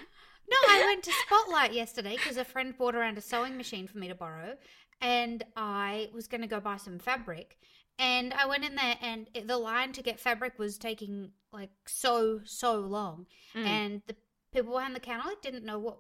No, 0.50 0.58
I 0.70 0.84
went 0.86 1.04
to 1.04 1.12
Spotlight 1.28 1.72
yesterday 1.72 2.18
because 2.18 2.36
a 2.36 2.44
friend 2.44 2.76
brought 2.78 2.94
around 2.94 3.18
a 3.18 3.22
sewing 3.22 3.56
machine 3.56 3.88
for 3.88 4.00
me 4.00 4.10
to 4.10 4.16
borrow, 4.16 4.58
and 5.00 5.44
I 5.56 6.10
was 6.14 6.28
going 6.28 6.42
to 6.42 6.48
go 6.48 6.60
buy 6.60 6.76
some 6.76 7.00
fabric. 7.00 7.58
And 7.98 8.34
I 8.34 8.46
went 8.48 8.66
in 8.66 8.76
there, 8.76 8.98
and 9.02 9.30
it, 9.34 9.48
the 9.48 9.58
line 9.58 9.94
to 9.94 10.02
get 10.04 10.20
fabric 10.20 10.60
was 10.60 10.78
taking 10.78 11.30
like 11.54 11.70
so 11.88 12.42
so 12.44 12.80
long, 12.80 13.28
Mm. 13.56 13.66
and 13.66 14.02
the 14.08 14.16
people 14.52 14.74
behind 14.74 14.94
the 14.94 15.00
counter 15.00 15.30
like 15.30 15.42
didn't 15.42 15.64
know 15.64 15.80
what 15.80 16.00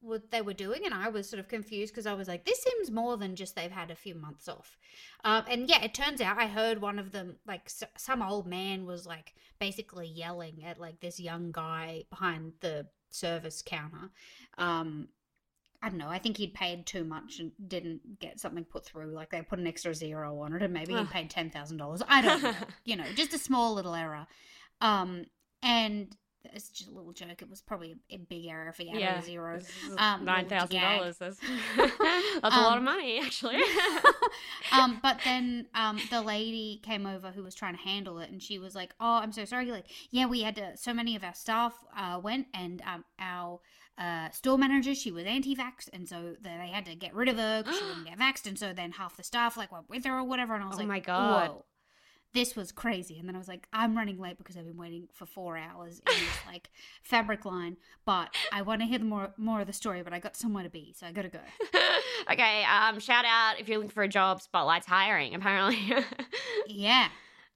what 0.00 0.30
they 0.30 0.40
were 0.40 0.54
doing, 0.54 0.82
and 0.84 0.94
I 0.94 1.08
was 1.08 1.28
sort 1.28 1.40
of 1.40 1.48
confused 1.48 1.92
because 1.92 2.06
I 2.06 2.14
was 2.14 2.26
like, 2.28 2.44
this 2.44 2.62
seems 2.62 2.90
more 2.90 3.16
than 3.16 3.36
just 3.36 3.54
they've 3.54 3.70
had 3.70 3.90
a 3.90 3.94
few 3.96 4.14
months 4.14 4.48
off. 4.48 4.78
Um, 5.24 5.44
and 5.48 5.68
yeah, 5.68 5.82
it 5.82 5.94
turns 5.94 6.20
out 6.20 6.38
I 6.38 6.46
heard 6.46 6.80
one 6.80 6.98
of 6.98 7.12
them 7.12 7.36
like 7.46 7.62
s- 7.66 7.84
some 7.96 8.22
old 8.22 8.46
man 8.46 8.86
was 8.86 9.06
like 9.06 9.34
basically 9.58 10.06
yelling 10.08 10.64
at 10.64 10.80
like 10.80 11.00
this 11.00 11.20
young 11.20 11.52
guy 11.52 12.04
behind 12.10 12.52
the 12.60 12.86
service 13.10 13.62
counter. 13.64 14.10
Um, 14.56 15.08
I 15.82 15.88
don't 15.88 15.98
know. 15.98 16.08
I 16.08 16.18
think 16.18 16.36
he'd 16.36 16.52
paid 16.54 16.86
too 16.86 17.04
much 17.04 17.38
and 17.38 17.52
didn't 17.66 18.20
get 18.20 18.38
something 18.38 18.64
put 18.64 18.84
through. 18.84 19.12
Like 19.14 19.30
they 19.30 19.40
put 19.42 19.58
an 19.58 19.66
extra 19.66 19.94
zero 19.94 20.38
on 20.40 20.52
it, 20.54 20.62
and 20.62 20.72
maybe 20.74 20.92
he 20.94 21.04
paid 21.06 21.30
ten 21.30 21.50
thousand 21.50 21.78
dollars. 21.78 22.02
I 22.08 22.20
don't 22.22 22.42
know. 22.42 22.54
you 22.84 22.96
know, 22.96 23.04
just 23.14 23.32
a 23.34 23.38
small 23.38 23.74
little 23.74 23.94
error. 23.94 24.26
Um, 24.80 25.24
and 25.62 26.14
it's 26.44 26.68
just 26.70 26.88
a 26.90 26.92
little 26.92 27.12
joke. 27.12 27.42
It 27.42 27.50
was 27.50 27.60
probably 27.60 27.96
a, 28.10 28.14
a 28.14 28.18
big 28.18 28.46
error 28.46 28.72
for 28.72 28.82
added 28.82 29.00
yeah, 29.00 29.20
zero. 29.20 29.60
Um, 29.98 30.24
nine 30.24 30.46
thousand 30.46 30.80
dollars. 30.80 31.18
That's, 31.18 31.38
that's 31.76 32.56
a 32.56 32.60
lot 32.60 32.72
Um, 32.72 32.78
of 32.78 32.82
money, 32.84 33.20
actually. 33.20 33.60
um, 34.72 34.98
but 35.02 35.18
then 35.24 35.66
um, 35.74 36.00
the 36.10 36.20
lady 36.22 36.80
came 36.82 37.06
over 37.06 37.30
who 37.30 37.42
was 37.42 37.54
trying 37.54 37.76
to 37.76 37.82
handle 37.82 38.18
it, 38.18 38.30
and 38.30 38.42
she 38.42 38.58
was 38.58 38.74
like, 38.74 38.94
"Oh, 39.00 39.14
I'm 39.16 39.32
so 39.32 39.44
sorry. 39.44 39.70
Like, 39.70 39.86
yeah, 40.10 40.26
we 40.26 40.42
had 40.42 40.56
to. 40.56 40.76
So 40.76 40.94
many 40.94 41.16
of 41.16 41.24
our 41.24 41.34
staff 41.34 41.74
uh, 41.96 42.20
went, 42.22 42.46
and 42.54 42.82
um, 42.86 43.04
our 43.18 43.60
uh, 43.98 44.30
store 44.30 44.58
manager, 44.58 44.94
she 44.94 45.10
was 45.10 45.24
anti-vax, 45.26 45.88
and 45.92 46.08
so 46.08 46.34
they 46.40 46.56
they 46.56 46.68
had 46.72 46.86
to 46.86 46.94
get 46.94 47.14
rid 47.14 47.28
of 47.28 47.36
her 47.36 47.62
because 47.62 47.78
she 47.78 47.84
wouldn't 47.84 48.06
get 48.06 48.18
vaxxed, 48.18 48.46
and 48.46 48.58
so 48.58 48.72
then 48.72 48.92
half 48.92 49.16
the 49.16 49.22
staff 49.22 49.56
like 49.56 49.72
went 49.72 49.88
with 49.90 50.04
her 50.04 50.18
or 50.18 50.24
whatever. 50.24 50.54
And 50.54 50.64
I 50.64 50.68
was 50.68 50.76
Oh 50.76 50.78
like, 50.78 50.86
"Oh 50.86 50.88
my 50.88 51.00
God. 51.00 51.50
whoa." 51.50 51.64
This 52.32 52.54
was 52.54 52.70
crazy, 52.70 53.18
and 53.18 53.26
then 53.26 53.34
I 53.34 53.38
was 53.38 53.48
like, 53.48 53.66
"I'm 53.72 53.96
running 53.96 54.18
late 54.18 54.38
because 54.38 54.56
I've 54.56 54.66
been 54.66 54.76
waiting 54.76 55.08
for 55.12 55.26
four 55.26 55.56
hours 55.58 55.98
in 55.98 56.12
this 56.12 56.38
like 56.46 56.70
fabric 57.02 57.44
line." 57.44 57.76
But 58.04 58.34
I 58.52 58.62
want 58.62 58.80
to 58.82 58.86
hear 58.86 58.98
the 58.98 59.04
more 59.04 59.32
more 59.36 59.60
of 59.60 59.66
the 59.66 59.72
story. 59.72 60.02
But 60.02 60.12
I 60.12 60.20
got 60.20 60.36
somewhere 60.36 60.62
to 60.62 60.70
be, 60.70 60.94
so 60.96 61.06
I 61.06 61.12
got 61.12 61.22
to 61.22 61.28
go. 61.28 61.40
okay, 62.32 62.64
um, 62.64 63.00
shout 63.00 63.24
out 63.26 63.58
if 63.58 63.68
you're 63.68 63.78
looking 63.78 63.90
for 63.90 64.04
a 64.04 64.08
job. 64.08 64.40
Spotlight's 64.42 64.86
hiring, 64.86 65.34
apparently. 65.34 65.78
Yeah, 66.66 67.08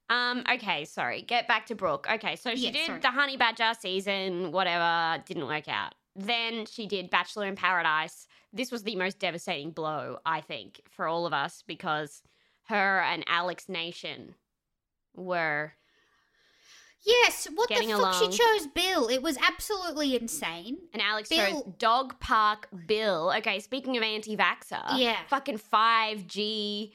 um, 0.09 0.43
okay, 0.51 0.83
sorry. 0.83 1.21
Get 1.21 1.47
back 1.47 1.67
to 1.67 1.75
Brooke. 1.75 2.05
Okay, 2.11 2.35
so 2.35 2.53
she 2.55 2.65
Yeah, 2.65 2.71
did 2.71 2.85
sorry. 2.87 2.99
the 2.99 3.11
Honey 3.11 3.37
Badger 3.37 3.71
season, 3.79 4.51
whatever, 4.51 5.23
didn't 5.25 5.45
work 5.47 5.69
out. 5.69 5.93
Then 6.17 6.65
she 6.65 6.85
did 6.85 7.09
Bachelor 7.09 7.45
in 7.45 7.55
Paradise. 7.55 8.27
This 8.51 8.71
was 8.71 8.83
the 8.83 8.95
most 8.97 9.19
devastating 9.19 9.71
blow, 9.71 10.17
I 10.25 10.41
think, 10.41 10.81
for 10.89 11.07
all 11.07 11.25
of 11.25 11.31
us 11.33 11.63
because 11.65 12.23
her 12.63 12.99
and 13.01 13.23
Alex 13.27 13.69
Nation 13.69 14.35
were 15.15 15.73
Yes, 17.05 17.47
what 17.53 17.69
the 17.69 17.75
fuck? 17.75 17.83
along. 17.85 18.31
She 18.31 18.35
chose 18.37 18.65
Bill. 18.73 19.09
It 19.09 19.21
was 19.21 19.37
absolutely 19.37 20.15
insane. 20.15 20.77
And 20.91 20.99
Alex 21.03 21.29
Bill- 21.29 21.61
chose 21.61 21.73
Dog 21.77 22.19
Park 22.19 22.67
Bill. 22.87 23.31
Okay, 23.37 23.59
speaking 23.59 23.95
of 23.95 24.01
anti 24.01 24.35
vaxxer, 24.35 24.83
Yeah. 24.97 25.19
fucking 25.27 25.59
5G 25.59 26.93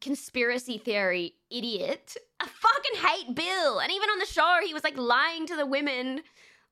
conspiracy 0.00 0.78
theory 0.78 1.34
idiot. 1.50 2.16
I 2.40 2.46
fucking 2.46 3.00
hate 3.06 3.34
Bill. 3.34 3.80
And 3.80 3.92
even 3.92 4.08
on 4.08 4.18
the 4.18 4.24
show, 4.26 4.58
he 4.64 4.72
was 4.72 4.82
like 4.82 4.96
lying 4.96 5.46
to 5.46 5.56
the 5.56 5.66
women, 5.66 6.22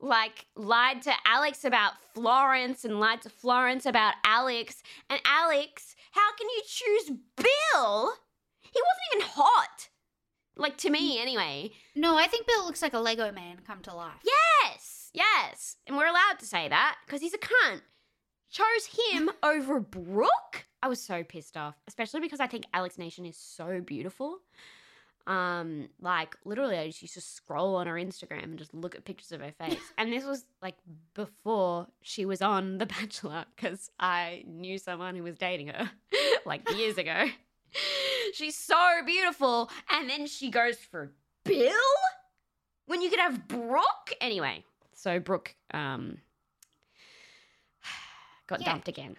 like 0.00 0.46
lied 0.56 1.02
to 1.02 1.12
Alex 1.26 1.62
about 1.64 1.92
Florence 2.14 2.86
and 2.86 2.98
lied 2.98 3.20
to 3.20 3.28
Florence 3.28 3.84
about 3.84 4.14
Alex. 4.24 4.82
And 5.10 5.20
Alex, 5.26 5.94
how 6.12 6.32
can 6.36 6.48
you 6.48 6.62
choose 6.66 7.10
Bill? 7.36 8.14
He 8.62 8.80
wasn't 8.80 9.14
even 9.14 9.26
hot. 9.34 9.89
Like 10.60 10.76
to 10.78 10.90
me, 10.90 11.20
anyway. 11.20 11.70
No, 11.96 12.16
I 12.16 12.26
think 12.26 12.46
Bill 12.46 12.64
looks 12.64 12.82
like 12.82 12.92
a 12.92 12.98
Lego 12.98 13.32
man 13.32 13.58
come 13.66 13.80
to 13.82 13.94
life. 13.94 14.22
Yes, 14.24 15.10
yes. 15.14 15.76
And 15.86 15.96
we're 15.96 16.06
allowed 16.06 16.38
to 16.40 16.46
say 16.46 16.68
that 16.68 16.96
because 17.06 17.20
he's 17.22 17.34
a 17.34 17.38
cunt. 17.38 17.80
Chose 18.50 18.98
him 19.12 19.30
over 19.42 19.80
Brooke. 19.80 20.66
I 20.82 20.88
was 20.88 21.00
so 21.02 21.22
pissed 21.24 21.56
off, 21.56 21.76
especially 21.88 22.20
because 22.20 22.40
I 22.40 22.46
think 22.46 22.64
Alex 22.74 22.98
Nation 22.98 23.24
is 23.26 23.36
so 23.36 23.80
beautiful. 23.80 24.38
Um, 25.26 25.88
like 26.00 26.34
literally, 26.44 26.76
I 26.78 26.86
just 26.88 27.02
used 27.02 27.14
to 27.14 27.20
scroll 27.20 27.76
on 27.76 27.86
her 27.86 27.94
Instagram 27.94 28.44
and 28.44 28.58
just 28.58 28.74
look 28.74 28.94
at 28.94 29.04
pictures 29.04 29.32
of 29.32 29.40
her 29.40 29.52
face. 29.58 29.78
and 29.98 30.12
this 30.12 30.24
was 30.24 30.44
like 30.62 30.76
before 31.14 31.86
she 32.02 32.24
was 32.24 32.42
on 32.42 32.78
The 32.78 32.86
Bachelor 32.86 33.44
because 33.54 33.90
I 34.00 34.44
knew 34.46 34.78
someone 34.78 35.14
who 35.16 35.22
was 35.22 35.36
dating 35.38 35.68
her 35.68 35.90
like 36.46 36.68
years 36.72 36.98
ago. 36.98 37.26
She's 38.34 38.56
so 38.56 39.00
beautiful, 39.06 39.70
and 39.90 40.08
then 40.08 40.26
she 40.26 40.50
goes 40.50 40.76
for 40.76 41.12
Bill 41.44 41.72
when 42.86 43.02
you 43.02 43.10
could 43.10 43.18
have 43.20 43.48
Brooke. 43.48 44.12
Anyway, 44.20 44.64
so 44.94 45.18
Brooke 45.20 45.54
um 45.72 46.18
got 48.46 48.60
Yeah. 48.60 48.66
dumped 48.72 48.88
again. 48.88 49.16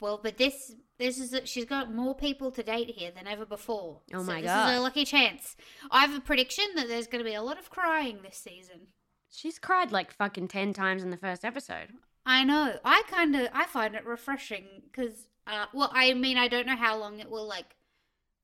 Well, 0.00 0.18
but 0.22 0.36
this 0.36 0.72
this 0.98 1.18
is 1.18 1.48
she's 1.48 1.64
got 1.64 1.92
more 1.94 2.14
people 2.14 2.50
to 2.52 2.62
date 2.62 2.90
here 2.90 3.10
than 3.14 3.26
ever 3.26 3.44
before. 3.46 4.00
Oh 4.12 4.18
So 4.18 4.24
my 4.24 4.40
this 4.40 4.48
God. 4.50 4.66
This 4.66 4.72
is 4.74 4.78
a 4.78 4.82
lucky 4.82 5.04
chance. 5.04 5.56
I 5.90 6.00
have 6.06 6.14
a 6.16 6.20
prediction 6.20 6.64
that 6.76 6.88
there's 6.88 7.06
going 7.06 7.24
to 7.24 7.28
be 7.28 7.34
a 7.34 7.42
lot 7.42 7.58
of 7.58 7.70
crying 7.70 8.18
this 8.22 8.36
season. 8.36 8.88
She's 9.30 9.58
cried 9.58 9.92
like 9.92 10.12
fucking 10.12 10.48
10 10.48 10.72
times 10.74 11.02
in 11.02 11.10
the 11.10 11.16
first 11.16 11.44
episode. 11.44 11.88
I 12.26 12.44
know. 12.44 12.78
I 12.84 13.02
kind 13.08 13.34
of 13.36 13.48
I 13.52 13.66
find 13.66 13.94
it 13.94 14.04
refreshing 14.04 14.82
because 14.90 15.28
uh, 15.46 15.66
well, 15.72 15.90
I 15.92 16.12
mean, 16.14 16.36
I 16.38 16.48
don't 16.48 16.66
know 16.66 16.76
how 16.76 16.96
long 16.98 17.20
it 17.20 17.30
will 17.30 17.46
like 17.46 17.76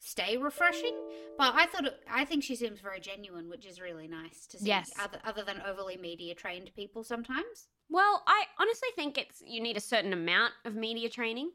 stay 0.01 0.37
refreshing, 0.37 0.95
but 1.37 1.55
I 1.55 1.67
thought 1.67 1.87
it, 1.87 2.01
I 2.11 2.25
think 2.25 2.45
she 2.45 2.57
seems 2.57 2.81
very 2.81 3.01
genuine, 3.01 3.49
which 3.49 3.67
is 3.67 3.81
really 3.81 4.09
nice 4.09 4.47
to 4.49 4.59
see. 4.59 4.67
Yes. 4.67 4.93
Other 5.03 5.19
other 5.25 5.43
than 5.45 5.61
overly 5.67 5.97
media 5.97 6.35
trained 6.35 6.71
people 6.75 7.03
sometimes. 7.05 7.69
Well, 7.89 8.23
I 8.27 8.45
honestly 8.59 8.89
think 8.95 9.19
it's 9.19 9.43
you 9.45 9.61
need 9.61 9.77
a 9.77 9.81
certain 9.81 10.13
amount 10.13 10.53
of 10.65 10.75
media 10.75 11.09
training 11.09 11.51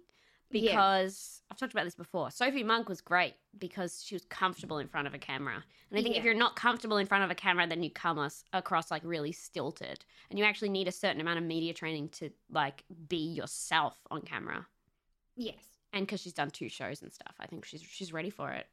Yeah. 0.50 0.62
because 0.62 1.42
I've 1.52 1.58
talked 1.58 1.74
about 1.74 1.86
this 1.86 1.96
before. 1.96 2.32
Sophie 2.32 2.64
Monk 2.64 2.90
was 2.90 3.02
great 3.02 3.36
because 3.58 4.04
she 4.04 4.16
was 4.16 4.26
comfortable 4.26 4.80
in 4.80 4.88
front 4.88 5.08
of 5.08 5.14
a 5.14 5.20
camera. 5.20 5.64
And 5.90 6.00
I 6.00 6.02
think 6.02 6.18
if 6.18 6.24
you're 6.24 6.34
not 6.34 6.56
comfortable 6.56 6.98
in 6.98 7.06
front 7.06 7.24
of 7.24 7.30
a 7.30 7.36
camera, 7.36 7.68
then 7.68 7.84
you 7.84 7.92
come 7.92 8.18
us 8.18 8.44
across 8.52 8.90
like 8.90 9.04
really 9.06 9.32
stilted. 9.32 10.04
And 10.32 10.40
you 10.40 10.46
actually 10.46 10.70
need 10.70 10.88
a 10.88 10.92
certain 10.92 11.22
amount 11.22 11.38
of 11.38 11.44
media 11.44 11.74
training 11.74 12.10
to 12.14 12.32
like 12.50 12.84
be 13.08 13.18
yourself 13.34 13.96
on 14.10 14.22
camera. 14.24 14.66
Yes. 15.36 15.64
And 15.92 16.06
because 16.06 16.22
she's 16.22 16.34
done 16.34 16.50
two 16.52 16.70
shows 16.70 17.02
and 17.02 17.14
stuff, 17.14 17.36
I 17.40 17.46
think 17.48 17.66
she's 17.66 17.82
she's 17.82 18.12
ready 18.14 18.30
for 18.30 18.52
it. 18.52 18.66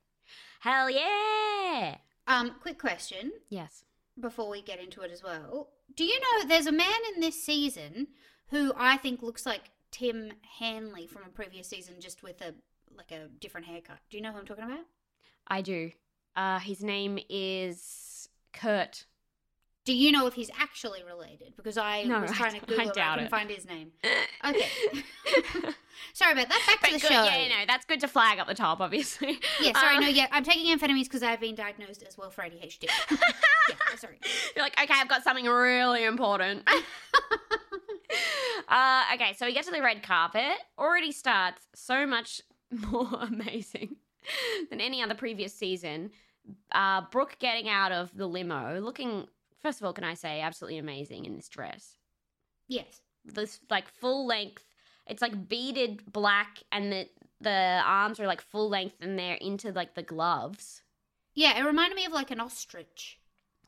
Hell 0.61 0.89
yeah! 0.91 1.97
Um, 2.27 2.55
quick 2.61 2.79
question 2.79 3.33
Yes. 3.49 3.85
before 4.19 4.49
we 4.49 4.63
get 4.63 4.79
into 4.81 5.01
it 5.03 5.11
as 5.11 5.23
well. 5.23 5.71
Do 5.97 6.05
you 6.05 6.19
know 6.21 6.47
there's 6.49 6.67
a 6.67 6.73
man 6.73 6.93
in 7.15 7.21
this 7.21 7.43
season 7.43 8.09
who 8.49 8.73
I 8.77 8.97
think 8.97 9.23
looks 9.23 9.45
like 9.45 9.71
Tim 9.91 10.33
Hanley 10.59 11.07
from 11.07 11.23
a 11.27 11.29
previous 11.31 11.67
season, 11.69 11.95
just 12.01 12.23
with 12.23 12.41
a 12.41 12.55
like 12.97 13.11
a 13.13 13.29
different 13.41 13.67
haircut. 13.67 13.99
Do 14.11 14.17
you 14.17 14.23
know 14.23 14.33
who 14.33 14.39
I'm 14.39 14.47
talking 14.47 14.65
about? 14.65 14.85
I 15.47 15.63
do. 15.63 15.91
Uh, 16.37 16.59
his 16.59 16.83
name 16.83 17.19
is 17.29 18.29
Kurt. 18.53 19.05
Do 19.85 19.93
you 19.95 20.13
know 20.13 20.27
if 20.27 20.35
he's 20.35 20.51
actually 20.59 21.03
related? 21.03 21.55
Because 21.57 21.77
I 21.79 22.05
No, 22.05 22.21
was 22.21 22.31
I 22.31 22.35
trying 22.35 22.53
to 22.53 22.57
I 22.63 22.67
Google 22.67 22.85
it, 22.85 22.91
I 22.91 22.93
doubt 22.93 23.15
couldn't 23.15 23.27
it. 23.27 23.31
find 23.31 23.51
his 23.51 23.67
name. 23.67 23.93
Okay. 24.45 24.69
Sorry 26.13 26.33
about 26.33 26.49
that. 26.49 26.63
Back 26.67 26.79
But 26.81 26.87
to 26.89 26.93
the 26.95 27.01
good, 27.01 27.09
show. 27.09 27.25
yeah, 27.25 27.49
no, 27.49 27.55
that's 27.67 27.85
good 27.87 28.01
to 28.01 28.09
flag 28.09 28.39
up 28.39 28.47
the 28.47 28.55
top, 28.55 28.81
obviously. 28.81 29.39
Yeah, 29.61 29.73
sorry, 29.79 29.97
Um, 29.97 30.03
no, 30.03 30.09
yeah, 30.09 30.27
I'm 30.33 30.45
taking 30.45 30.67
amphetamines 30.77 31.05
because 31.05 31.23
I've 31.23 31.41
been 31.41 31.55
diagnosed 31.55 32.03
as 32.07 32.17
well 32.17 32.31
for 32.31 32.43
ADHD. 32.43 32.89
yeah, 33.11 33.97
sorry. 33.97 34.19
You're 34.57 34.65
like, 34.65 34.81
okay, 34.83 34.95
I've 34.97 35.09
got 35.09 35.23
something 35.23 35.45
really 35.47 36.05
important. 36.05 36.63
uh, 38.69 39.05
okay, 39.15 39.35
so 39.37 39.47
we 39.47 39.53
get 39.53 39.65
to 39.65 39.71
the 39.73 39.83
red 39.83 40.03
carpet. 40.03 40.53
Already 40.79 41.13
starts 41.13 41.67
so 41.75 42.07
much 42.07 42.41
more 42.71 43.09
amazing 43.21 43.97
than 44.71 44.81
any 44.81 45.03
other 45.03 45.15
previous 45.15 45.55
season. 45.55 46.11
Uh, 46.73 47.03
Brooke 47.11 47.37
getting 47.39 47.69
out 47.69 47.93
of 47.93 48.11
the 48.17 48.27
limo, 48.27 48.81
looking, 48.81 49.27
first 49.63 49.81
of 49.81 49.87
all, 49.87 49.93
can 49.93 50.05
I 50.05 50.15
say, 50.15 50.41
absolutely 50.41 50.79
amazing 50.79 51.25
in 51.27 51.37
this 51.37 51.49
dress. 51.49 51.97
Yes. 52.69 53.01
This 53.25 53.61
like 53.69 53.89
full 53.89 54.27
length. 54.27 54.65
It's 55.11 55.23
like 55.23 55.49
beaded 55.49 56.11
black, 56.13 56.63
and 56.73 56.93
the 56.93 57.09
the 57.41 57.81
arms 57.85 58.21
are 58.21 58.27
like 58.27 58.41
full 58.41 58.69
length, 58.69 58.97
and 59.01 59.19
they're 59.19 59.35
into 59.37 59.73
like 59.73 59.95
the 59.95 60.03
gloves. 60.03 60.83
Yeah, 61.35 61.59
it 61.59 61.65
reminded 61.65 61.97
me 61.97 62.05
of 62.05 62.13
like 62.13 62.31
an 62.31 62.41
ostrich. 62.41 63.19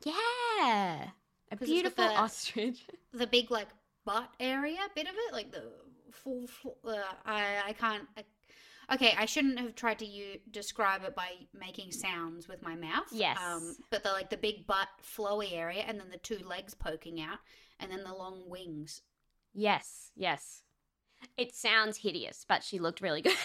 Yeah. 0.05 1.09
A 1.51 1.55
'Cause 1.55 1.61
it's 1.61 1.61
got 1.61 1.65
beautiful 1.67 2.07
the- 2.07 2.13
ostrich. 2.15 2.85
The 3.13 3.27
big 3.27 3.51
like 3.51 3.67
butt 4.05 4.29
area 4.39 4.79
bit 4.95 5.07
of 5.07 5.13
it, 5.15 5.33
like 5.33 5.51
the 5.51 5.71
full. 6.11 6.47
full 6.47 6.77
uh, 6.83 6.97
I 7.25 7.61
I 7.67 7.73
can't. 7.73 8.07
I, 8.17 8.23
okay, 8.95 9.13
I 9.17 9.25
shouldn't 9.25 9.59
have 9.59 9.75
tried 9.75 9.99
to 9.99 10.05
you 10.05 10.39
describe 10.49 11.03
it 11.03 11.15
by 11.15 11.29
making 11.53 11.91
sounds 11.91 12.47
with 12.47 12.63
my 12.63 12.75
mouth. 12.75 13.05
Yes. 13.11 13.37
Um, 13.39 13.75
but 13.91 14.01
the 14.03 14.09
like 14.11 14.31
the 14.31 14.37
big 14.37 14.65
butt 14.65 14.87
flowy 15.03 15.53
area, 15.53 15.83
and 15.87 15.99
then 15.99 16.09
the 16.09 16.17
two 16.17 16.39
legs 16.39 16.73
poking 16.73 17.21
out, 17.21 17.37
and 17.79 17.91
then 17.91 18.03
the 18.03 18.13
long 18.13 18.49
wings. 18.49 19.03
Yes, 19.53 20.09
yes. 20.15 20.62
It 21.37 21.53
sounds 21.55 21.97
hideous, 21.97 22.45
but 22.47 22.63
she 22.63 22.79
looked 22.79 23.01
really 23.01 23.21
good. 23.21 23.37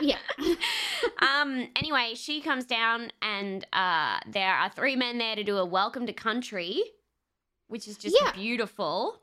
Yeah. 0.00 0.18
um 1.22 1.68
anyway, 1.76 2.12
she 2.14 2.40
comes 2.40 2.64
down 2.64 3.10
and 3.22 3.66
uh 3.72 4.18
there 4.26 4.54
are 4.54 4.70
three 4.70 4.96
men 4.96 5.18
there 5.18 5.36
to 5.36 5.44
do 5.44 5.56
a 5.56 5.64
welcome 5.64 6.06
to 6.06 6.12
country, 6.12 6.82
which 7.66 7.88
is 7.88 7.96
just 7.96 8.16
Yeah. 8.20 8.32
beautiful. 8.32 9.22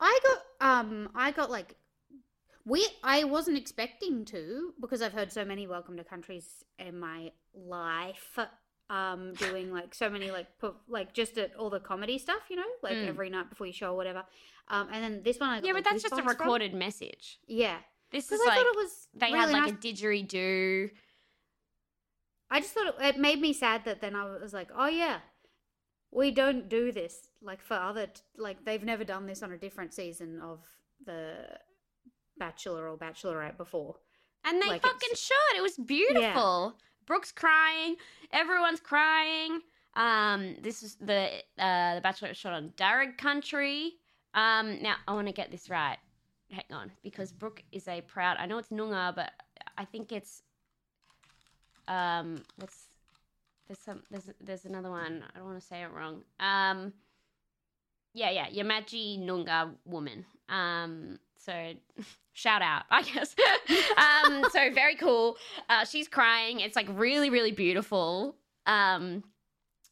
I 0.00 0.18
got 0.24 0.80
um 0.80 1.08
I 1.14 1.32
got 1.32 1.50
like 1.50 1.74
we 2.64 2.86
I 3.02 3.24
wasn't 3.24 3.58
expecting 3.58 4.24
to 4.26 4.74
because 4.80 5.02
I've 5.02 5.12
heard 5.12 5.32
so 5.32 5.44
many 5.44 5.66
welcome 5.66 5.96
to 5.96 6.04
countries 6.04 6.64
in 6.78 6.98
my 6.98 7.32
life 7.54 8.38
um 8.88 9.32
doing 9.34 9.72
like 9.72 9.94
so 9.94 10.08
many 10.08 10.30
like 10.30 10.46
pu- 10.60 10.76
like 10.88 11.12
just 11.12 11.36
at 11.38 11.54
all 11.56 11.70
the 11.70 11.80
comedy 11.80 12.18
stuff, 12.18 12.42
you 12.48 12.56
know, 12.56 12.70
like 12.82 12.94
Mm. 12.94 13.08
every 13.08 13.30
night 13.30 13.48
before 13.50 13.66
you 13.66 13.72
show 13.72 13.92
or 13.92 13.96
whatever. 13.96 14.24
Um 14.68 14.88
and 14.92 15.02
then 15.02 15.22
this 15.24 15.38
one 15.40 15.50
I 15.50 15.56
got 15.60 15.66
Yeah, 15.66 15.72
but 15.72 15.84
like, 15.84 15.84
that's 15.92 16.02
just 16.02 16.14
a 16.14 16.16
goosebumps 16.18 16.20
from. 16.22 16.38
recorded 16.38 16.74
message. 16.74 17.38
Yeah. 17.48 17.78
This 18.12 18.30
is 18.30 18.40
I 18.40 18.44
like 18.48 18.58
thought 18.58 18.66
it 18.66 18.76
was 18.76 19.08
they 19.14 19.26
really 19.26 19.38
had 19.40 19.50
like 19.50 19.62
nice. 19.62 19.72
a 19.72 19.76
didgeridoo. 20.04 20.90
I 22.50 22.60
just 22.60 22.72
thought 22.74 22.86
it, 22.86 22.94
it 23.00 23.18
made 23.18 23.40
me 23.40 23.52
sad 23.52 23.84
that 23.86 24.00
then 24.00 24.14
I 24.14 24.24
was 24.24 24.52
like, 24.54 24.68
oh 24.76 24.86
yeah, 24.86 25.18
we 26.12 26.30
don't 26.30 26.68
do 26.68 26.92
this 26.92 27.28
like 27.42 27.60
for 27.62 27.74
other 27.74 28.06
t- 28.06 28.20
like 28.38 28.64
they've 28.64 28.84
never 28.84 29.02
done 29.04 29.26
this 29.26 29.42
on 29.42 29.50
a 29.52 29.58
different 29.58 29.92
season 29.94 30.40
of 30.40 30.60
the 31.04 31.34
Bachelor 32.38 32.88
or 32.88 32.96
Bachelorette 32.96 33.56
before. 33.56 33.96
And 34.44 34.62
they 34.62 34.68
Like, 34.68 34.82
fucking 34.82 35.14
should. 35.16 35.56
It 35.56 35.62
was 35.62 35.76
beautiful. 35.76 36.76
Brooke's 37.06 37.32
crying. 37.32 37.96
Everyone's 38.32 38.80
crying. 38.80 39.60
Um, 39.94 40.56
this 40.60 40.82
is 40.82 40.96
the 40.96 41.30
uh, 41.58 41.94
the 41.96 42.00
Bachelor 42.02 42.34
shot 42.34 42.52
on 42.52 42.70
Darug 42.76 43.16
country. 43.16 43.92
Um, 44.34 44.82
now 44.82 44.96
I 45.08 45.14
want 45.14 45.26
to 45.28 45.32
get 45.32 45.50
this 45.50 45.70
right. 45.70 45.96
Hang 46.50 46.64
on, 46.70 46.92
because 47.02 47.32
Brooke 47.32 47.62
is 47.72 47.88
a 47.88 48.02
proud. 48.02 48.36
I 48.38 48.46
know 48.46 48.58
it's 48.58 48.68
Noongar, 48.68 49.14
but 49.16 49.30
I 49.78 49.84
think 49.84 50.12
it's 50.12 50.42
um. 51.88 52.42
What's 52.56 52.88
there's 53.66 53.78
some 53.78 54.02
there's 54.10 54.28
there's 54.40 54.64
another 54.66 54.90
one. 54.90 55.24
I 55.34 55.38
don't 55.38 55.48
want 55.48 55.60
to 55.60 55.66
say 55.66 55.82
it 55.82 55.90
wrong. 55.90 56.22
Um. 56.38 56.92
Yeah, 58.12 58.30
yeah, 58.30 58.48
Yamaji 58.48 59.20
Noongar 59.20 59.74
woman. 59.84 60.24
Um. 60.48 61.18
So 61.36 61.72
shout 62.32 62.62
out, 62.62 62.84
I 62.90 63.02
guess. 63.02 63.34
um, 63.96 64.44
so 64.50 64.72
very 64.72 64.96
cool. 64.96 65.36
Uh, 65.68 65.84
she's 65.84 66.08
crying. 66.08 66.60
It's 66.60 66.76
like 66.76 66.88
really, 66.90 67.30
really 67.30 67.52
beautiful. 67.52 68.36
Um, 68.66 69.24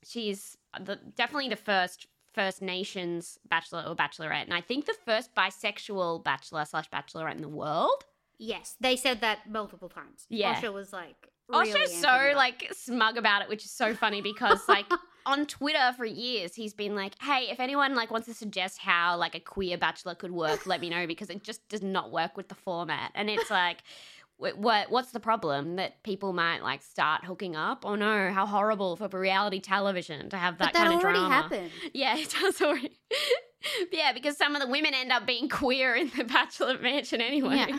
she's 0.05 0.57
the, 0.81 0.99
definitely 1.17 1.49
the 1.49 1.57
first 1.57 2.07
First 2.35 2.63
Nations 2.63 3.39
bachelor 3.49 3.85
or 3.87 3.95
bachelorette, 3.95 4.43
and 4.43 4.53
I 4.53 4.61
think 4.61 4.87
the 4.87 4.97
first 5.05 5.33
bisexual 5.37 6.25
bachelor 6.25 6.65
slash 6.65 6.91
bachelorette 6.91 7.37
in 7.37 7.43
the 7.43 7.49
world. 7.49 8.05
Yes, 8.39 8.75
they 8.81 8.97
said 8.97 9.21
that 9.21 9.49
multiple 9.49 9.89
times. 9.89 10.27
Yeah. 10.29 10.55
Osher 10.55 10.73
was 10.73 10.93
like, 10.93 11.29
really 11.49 11.71
amping 11.71 11.89
so 12.01 12.37
like 12.37 12.69
smug 12.73 13.17
about 13.17 13.43
it, 13.43 13.49
which 13.49 13.65
is 13.65 13.71
so 13.71 13.95
funny 13.95 14.21
because 14.21 14.69
like 14.69 14.87
on 15.27 15.47
Twitter 15.47 15.93
for 15.97 16.05
years 16.05 16.55
he's 16.55 16.75
been 16.75 16.95
like, 16.95 17.21
"Hey, 17.21 17.49
if 17.51 17.61
anyone 17.61 17.95
like 17.95 18.11
wants 18.11 18.27
to 18.27 18.35
suggest 18.35 18.79
how 18.79 19.17
like 19.17 19.35
a 19.35 19.41
queer 19.41 19.79
bachelor 19.79 20.15
could 20.15 20.33
work, 20.33 20.67
let 20.67 20.81
me 20.81 20.91
know 20.91 21.07
because 21.07 21.31
it 21.31 21.43
just 21.43 21.69
does 21.69 21.83
not 21.83 22.11
work 22.11 22.37
with 22.37 22.49
the 22.49 22.55
format." 22.55 23.11
And 23.15 23.31
it's 23.31 23.51
like, 23.51 23.83
what 24.37 24.91
what's 24.91 25.13
the 25.13 25.21
problem 25.21 25.77
that 25.77 26.03
people 26.03 26.33
might 26.33 26.63
like 26.63 26.83
start 26.83 27.25
hooking 27.25 27.57
up? 27.57 27.85
Oh 27.87 27.95
no, 27.95 28.31
how 28.33 28.47
horrible 28.47 28.97
for 28.97 29.09
reality 29.09 29.61
television 29.61 30.29
to 30.31 30.37
have 30.37 30.59
that, 30.59 30.73
but 30.73 30.79
that 30.79 30.87
kind 30.87 30.99
of 30.99 31.05
already 31.05 31.21
drama. 31.21 31.35
happened. 31.35 31.71
Yeah, 31.95 32.17
it 32.17 32.31
does 32.31 32.61
already. 32.61 32.99
yeah, 33.93 34.13
because 34.13 34.37
some 34.37 34.55
of 34.57 34.63
the 34.63 34.69
women 34.69 34.95
end 34.95 35.13
up 35.13 35.27
being 35.27 35.49
queer 35.49 35.95
in 35.95 36.11
the 36.17 36.25
bachelor 36.25 36.79
mansion 36.79 37.21
anyway. 37.21 37.57
Yeah. 37.57 37.79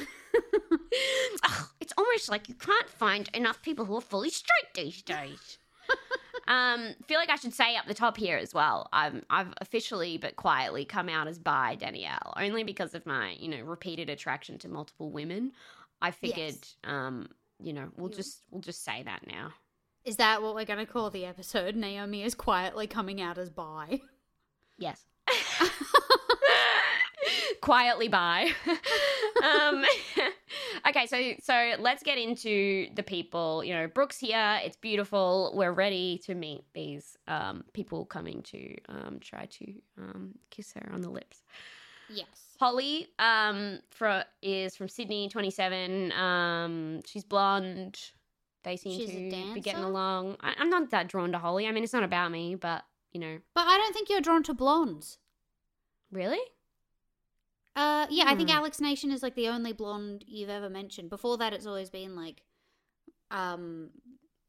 Ugh, 1.43 1.65
it's 1.79 1.93
almost 1.97 2.29
like 2.29 2.49
you 2.49 2.55
can't 2.55 2.89
find 2.89 3.29
enough 3.33 3.61
people 3.61 3.85
who 3.85 3.97
are 3.97 4.01
fully 4.01 4.29
straight 4.29 4.73
these 4.73 5.01
days. 5.01 5.57
Um, 6.47 6.93
feel 7.07 7.17
like 7.19 7.29
I 7.29 7.35
should 7.35 7.53
say 7.53 7.75
up 7.75 7.85
the 7.87 7.93
top 7.93 8.17
here 8.17 8.37
as 8.37 8.53
well. 8.53 8.87
I'm, 8.93 9.23
I've 9.29 9.53
officially 9.61 10.17
but 10.17 10.35
quietly 10.35 10.85
come 10.85 11.09
out 11.09 11.27
as 11.27 11.39
bi 11.39 11.75
Danielle, 11.75 12.33
only 12.37 12.63
because 12.63 12.93
of 12.93 13.05
my, 13.05 13.35
you 13.39 13.47
know, 13.49 13.61
repeated 13.63 14.09
attraction 14.09 14.57
to 14.59 14.67
multiple 14.69 15.09
women. 15.11 15.51
I 16.01 16.11
figured, 16.11 16.55
Yes. 16.55 16.75
um, 16.83 17.29
you 17.59 17.73
know, 17.73 17.89
we'll 17.97 18.09
just 18.09 18.41
we'll 18.51 18.61
just 18.61 18.83
say 18.83 19.01
that 19.03 19.25
now. 19.27 19.53
Is 20.03 20.17
that 20.17 20.43
what 20.43 20.53
we're 20.53 20.65
going 20.65 20.85
to 20.85 20.91
call 20.91 21.09
the 21.09 21.25
episode? 21.25 21.75
Naomi 21.75 22.21
is 22.21 22.35
quietly 22.35 22.85
coming 22.85 23.21
out 23.21 23.37
as 23.39 23.49
bi. 23.49 24.01
Yes. 24.77 25.01
Quietly 27.65 28.09
by. 28.09 28.51
um, 29.43 29.83
okay, 30.87 31.07
so 31.07 31.33
so 31.41 31.73
let's 31.79 32.03
get 32.03 32.19
into 32.19 32.87
the 32.93 33.01
people. 33.01 33.63
You 33.63 33.73
know, 33.73 33.87
Brooks 33.87 34.19
here. 34.19 34.59
It's 34.63 34.77
beautiful. 34.77 35.51
We're 35.55 35.71
ready 35.71 36.19
to 36.25 36.35
meet 36.35 36.63
these 36.75 37.17
um, 37.27 37.63
people 37.73 38.05
coming 38.05 38.43
to 38.43 38.75
um, 38.87 39.17
try 39.19 39.47
to 39.47 39.73
um, 39.97 40.35
kiss 40.51 40.73
her 40.73 40.91
on 40.93 41.01
the 41.01 41.09
lips. 41.09 41.41
Yes. 42.07 42.27
Holly 42.59 43.07
um, 43.17 43.79
fro 43.89 44.21
is 44.43 44.75
from 44.75 44.87
Sydney, 44.87 45.27
27. 45.27 46.11
Um, 46.11 47.01
she's 47.03 47.23
blonde. 47.23 47.99
They 48.63 48.77
seem 48.77 48.99
She's 48.99 49.09
to 49.09 49.53
be 49.55 49.61
getting 49.61 49.83
along. 49.83 50.37
I, 50.39 50.53
I'm 50.59 50.69
not 50.69 50.91
that 50.91 51.07
drawn 51.07 51.31
to 51.31 51.39
Holly. 51.39 51.65
I 51.65 51.71
mean, 51.71 51.83
it's 51.83 51.93
not 51.93 52.03
about 52.03 52.29
me, 52.31 52.53
but 52.53 52.83
you 53.11 53.19
know, 53.19 53.39
But 53.55 53.65
I 53.65 53.77
don't 53.77 53.93
think 53.93 54.07
you're 54.07 54.21
drawn 54.21 54.43
to 54.43 54.53
blondes. 54.53 55.17
really. 56.11 56.37
Uh, 57.75 58.07
yeah, 58.09 58.23
I 58.27 58.35
think 58.35 58.49
Hmm. 58.49 58.57
Alex 58.57 58.79
Nation 58.79 59.11
is 59.11 59.21
like 59.21 59.35
the 59.35 59.47
only 59.49 59.73
blonde 59.73 60.23
you've 60.27 60.49
ever 60.49 60.69
mentioned. 60.69 61.09
Before 61.09 61.37
that, 61.37 61.51
it's 61.53 61.65
always 61.65 61.89
been 61.89 62.15
like, 62.15 62.41
um, 63.31 63.89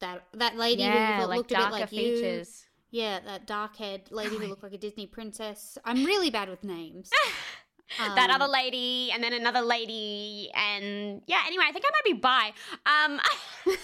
that 0.00 0.26
that 0.34 0.56
lady 0.56 0.82
yeah, 0.82 1.22
who 1.22 1.26
like 1.26 1.36
looked 1.38 1.52
a 1.52 1.56
bit 1.56 1.70
like 1.72 1.88
features. 1.88 2.64
you. 2.90 3.00
Yeah, 3.02 3.20
that 3.20 3.46
dark 3.46 3.76
haired 3.76 4.10
lady 4.12 4.36
who 4.36 4.46
looked 4.46 4.62
like 4.62 4.72
a 4.74 4.78
Disney 4.78 5.06
princess. 5.06 5.76
I'm 5.84 6.04
really 6.04 6.30
bad 6.30 6.48
with 6.48 6.62
names. 6.62 7.10
that 7.98 8.30
Um, 8.30 8.40
other 8.40 8.50
lady, 8.50 9.10
and 9.12 9.22
then 9.22 9.32
another 9.32 9.60
lady, 9.62 10.50
and 10.54 11.20
yeah. 11.26 11.40
Anyway, 11.46 11.64
I 11.66 11.72
think 11.72 11.84
I 11.84 11.90
might 11.90 12.04
be 12.04 12.20
bi. 12.20 12.52
Um, 12.86 13.20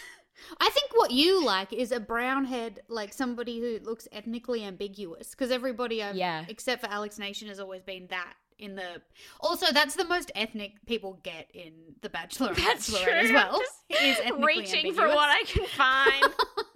I 0.61 0.71
think 0.71 0.91
what 0.95 1.11
you 1.11 1.45
like 1.45 1.73
is 1.73 1.93
a 1.93 2.01
brown 2.01 2.45
head, 2.45 2.81
like 2.89 3.13
somebody 3.13 3.59
who 3.61 3.79
looks 3.85 4.07
ethnically 4.13 4.65
ambiguous. 4.65 5.31
Because 5.31 5.51
everybody 5.51 6.03
I've, 6.03 6.15
Yeah. 6.17 6.45
except 6.49 6.83
for 6.83 6.91
Alex 6.91 7.19
Nation, 7.19 7.49
has 7.49 7.59
always 7.59 7.83
been 7.83 8.07
that. 8.11 8.35
In 8.63 8.77
the 8.77 9.03
also, 9.41 9.73
that's 9.73 9.97
the 9.97 10.05
most 10.05 10.31
ethnic 10.37 10.75
people 10.87 11.19
get 11.25 11.51
in 11.53 11.73
the 12.01 12.09
Bachelor 12.09 12.55
that's 12.55 12.89
Bachelorette 12.89 13.03
true. 13.03 13.13
as 13.13 13.33
well. 13.33 13.61
Is 14.01 14.19
reaching 14.39 14.95
for 14.95 15.09
what 15.09 15.29
I 15.29 15.43
can 15.49 15.67
find. 15.67 16.23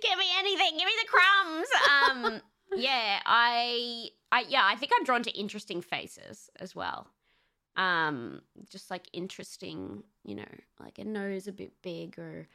give 0.00 0.18
me 0.18 0.26
anything. 0.38 0.78
Give 0.78 0.86
me 0.86 0.92
the 1.02 1.08
crumbs. 1.08 1.68
Um, 1.90 2.40
yeah, 2.76 3.18
I, 3.26 4.10
I, 4.30 4.44
yeah, 4.48 4.62
I 4.64 4.76
think 4.76 4.92
I'm 4.96 5.04
drawn 5.04 5.24
to 5.24 5.30
interesting 5.32 5.82
faces 5.82 6.50
as 6.60 6.76
well. 6.76 7.08
Um, 7.76 8.42
just 8.70 8.88
like 8.88 9.08
interesting, 9.12 10.04
you 10.22 10.36
know, 10.36 10.44
like 10.78 11.00
a 11.00 11.04
nose 11.04 11.48
a 11.48 11.52
bit 11.52 11.72
big 11.82 12.16
or. 12.16 12.46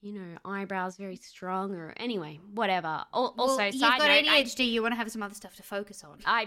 You 0.00 0.12
know, 0.12 0.38
eyebrows 0.44 0.96
very 0.96 1.16
strong, 1.16 1.74
or 1.74 1.92
anyway, 1.96 2.38
whatever. 2.54 3.04
Al- 3.12 3.34
Well, 3.36 3.50
Also, 3.50 3.64
you've 3.64 3.74
side 3.80 3.98
got 3.98 4.06
note, 4.08 4.24
I- 4.28 4.42
ADHD. 4.44 4.70
you 4.70 4.80
want 4.80 4.92
to 4.92 4.96
have 4.96 5.10
some 5.10 5.24
other 5.24 5.34
stuff 5.34 5.56
to 5.56 5.62
focus 5.64 6.04
on. 6.04 6.18
I 6.24 6.46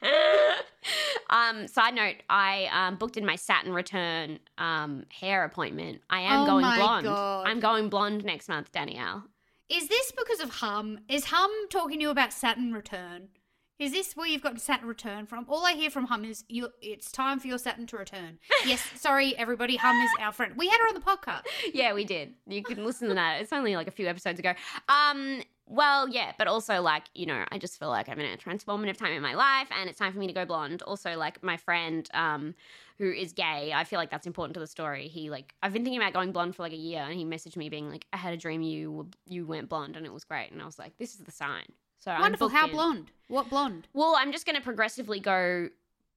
um 1.30 1.66
side 1.66 1.94
note, 1.94 2.16
I 2.30 2.68
um 2.72 2.96
booked 2.96 3.16
in 3.16 3.26
my 3.26 3.36
Saturn 3.36 3.72
return 3.72 4.38
um 4.58 5.06
hair 5.12 5.44
appointment. 5.44 6.02
I 6.08 6.20
am 6.20 6.42
Oh 6.42 6.46
going 6.46 6.62
my 6.66 6.76
blonde. 6.76 7.04
God. 7.06 7.46
I'm 7.48 7.60
going 7.60 7.88
blonde 7.88 8.24
next 8.24 8.48
month, 8.48 8.70
Danielle. 8.72 9.24
Is 9.68 9.88
this 9.88 10.12
because 10.12 10.40
of 10.40 10.50
Hum? 10.56 11.00
Is 11.08 11.26
Hum 11.26 11.50
talking 11.70 11.98
to 11.98 12.02
you 12.04 12.10
about 12.10 12.32
Saturn 12.32 12.72
Return? 12.72 13.28
Is 13.76 13.90
this 13.90 14.16
where 14.16 14.28
you've 14.28 14.42
got 14.42 14.60
Saturn 14.60 14.86
Return 14.86 15.26
from? 15.26 15.46
All 15.48 15.66
I 15.66 15.72
hear 15.72 15.90
from 15.90 16.04
Hum 16.06 16.24
is 16.24 16.44
you. 16.48 16.68
It's 16.80 17.10
time 17.10 17.40
for 17.40 17.48
your 17.48 17.58
Saturn 17.58 17.88
to 17.88 17.96
return. 17.96 18.38
yes, 18.66 18.80
sorry 18.94 19.36
everybody. 19.36 19.76
Hum 19.76 19.96
is 19.96 20.10
our 20.20 20.30
friend. 20.30 20.54
We 20.56 20.68
had 20.68 20.78
her 20.78 20.88
on 20.88 20.94
the 20.94 21.00
podcast. 21.00 21.42
Yeah, 21.74 21.92
we 21.92 22.04
did. 22.04 22.34
You 22.46 22.62
can 22.62 22.84
listen 22.84 23.08
to 23.08 23.14
that. 23.14 23.40
It's 23.40 23.52
only 23.52 23.74
like 23.74 23.88
a 23.88 23.90
few 23.90 24.06
episodes 24.06 24.38
ago. 24.38 24.52
Um 24.88 25.42
well, 25.66 26.08
yeah, 26.08 26.32
but 26.38 26.46
also 26.46 26.82
like, 26.82 27.04
you 27.14 27.26
know, 27.26 27.42
I 27.50 27.58
just 27.58 27.78
feel 27.78 27.88
like 27.88 28.08
I'm 28.08 28.20
in 28.20 28.30
a 28.30 28.36
transformative 28.36 28.96
time 28.98 29.12
in 29.12 29.22
my 29.22 29.34
life 29.34 29.68
and 29.76 29.88
it's 29.88 29.98
time 29.98 30.12
for 30.12 30.18
me 30.18 30.26
to 30.28 30.32
go 30.32 30.44
blonde. 30.44 30.82
Also, 30.82 31.16
like 31.16 31.42
my 31.42 31.56
friend 31.56 32.08
um 32.14 32.54
who 32.98 33.10
is 33.10 33.32
gay, 33.32 33.72
I 33.74 33.82
feel 33.82 33.98
like 33.98 34.10
that's 34.10 34.26
important 34.26 34.54
to 34.54 34.60
the 34.60 34.68
story. 34.68 35.08
He 35.08 35.30
like 35.30 35.52
I've 35.64 35.72
been 35.72 35.82
thinking 35.82 36.00
about 36.00 36.12
going 36.12 36.30
blonde 36.30 36.54
for 36.54 36.62
like 36.62 36.72
a 36.72 36.76
year 36.76 37.02
and 37.02 37.14
he 37.14 37.24
messaged 37.24 37.56
me 37.56 37.68
being 37.70 37.90
like, 37.90 38.06
I 38.12 38.18
had 38.18 38.34
a 38.34 38.36
dream 38.36 38.62
you 38.62 38.92
were, 38.92 39.06
you 39.26 39.46
went 39.46 39.68
blonde 39.68 39.96
and 39.96 40.06
it 40.06 40.12
was 40.12 40.22
great. 40.22 40.52
And 40.52 40.62
I 40.62 40.64
was 40.64 40.78
like, 40.78 40.96
this 40.96 41.14
is 41.14 41.20
the 41.20 41.32
sign. 41.32 41.64
So 42.04 42.14
Wonderful. 42.20 42.48
How 42.50 42.66
in. 42.66 42.72
blonde? 42.72 43.10
What 43.28 43.48
blonde? 43.48 43.88
Well, 43.94 44.14
I'm 44.18 44.30
just 44.30 44.44
going 44.44 44.56
to 44.56 44.62
progressively 44.62 45.20
go 45.20 45.68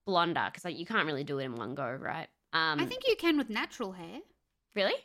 blonder 0.05 0.45
because 0.51 0.65
like, 0.65 0.77
you 0.77 0.85
can't 0.85 1.05
really 1.05 1.23
do 1.23 1.39
it 1.39 1.45
in 1.45 1.55
one 1.55 1.75
go, 1.75 1.89
right? 1.89 2.27
Um 2.53 2.79
I 2.79 2.85
think 2.85 3.07
you 3.07 3.15
can 3.17 3.37
with 3.37 3.49
natural 3.49 3.91
hair. 3.93 4.19
really. 4.75 4.95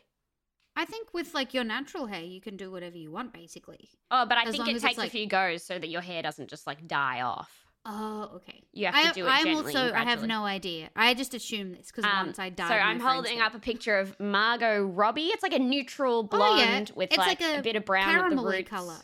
I 0.75 0.85
think 0.87 1.13
with 1.13 1.35
like 1.35 1.53
your 1.55 1.65
natural 1.65 2.07
hair, 2.07 2.23
you 2.23 2.41
can 2.41 2.57
do 2.57 2.71
whatever 2.71 2.97
you 2.97 3.11
want, 3.11 3.33
basically. 3.33 3.91
Oh, 4.11 4.25
but 4.27 4.39
I 4.39 4.45
As 4.45 4.53
think 4.57 4.67
it 4.69 4.81
takes 4.81 4.97
like- 4.99 5.09
a 5.09 5.11
few 5.11 5.27
goes 5.27 5.63
so 5.63 5.79
that 5.79 5.89
your 5.89 6.01
hair 6.01 6.23
doesn't 6.23 6.49
just 6.49 6.67
like 6.67 6.87
die 6.89 7.21
off. 7.21 7.51
Oh, 7.85 8.31
okay. 8.37 8.63
You 8.73 8.87
have 8.87 9.09
to 9.13 9.21
do 9.21 9.27
it 9.27 9.29
I'm 9.29 9.45
gently 9.45 9.75
also. 9.77 9.93
I 9.93 10.05
have 10.05 10.25
no 10.25 10.45
idea. 10.45 10.89
I 10.95 11.15
just 11.15 11.35
assume 11.35 11.73
this 11.75 11.89
because 11.89 12.05
Um, 12.05 12.27
once 12.27 12.39
I 12.39 12.49
died. 12.49 12.69
So 12.69 12.75
I'm 12.75 13.01
holding 13.01 13.41
up 13.41 13.55
a 13.57 13.59
picture 13.59 13.99
of 13.99 14.19
Margot 14.21 14.83
Robbie. 14.85 15.27
It's 15.35 15.43
like 15.43 15.53
a 15.53 15.59
neutral 15.59 16.29
Oh, 16.33 16.57
yeah. 16.57 16.67
blonde 16.71 16.93
with 16.95 17.11
like, 17.17 17.41
like 17.41 17.59
a, 17.59 17.61
bit 17.61 17.75
of 17.77 17.85
brown 17.85 18.33
at 18.33 18.37
the 18.37 18.43
roots. 18.43 18.71
color. 18.71 18.99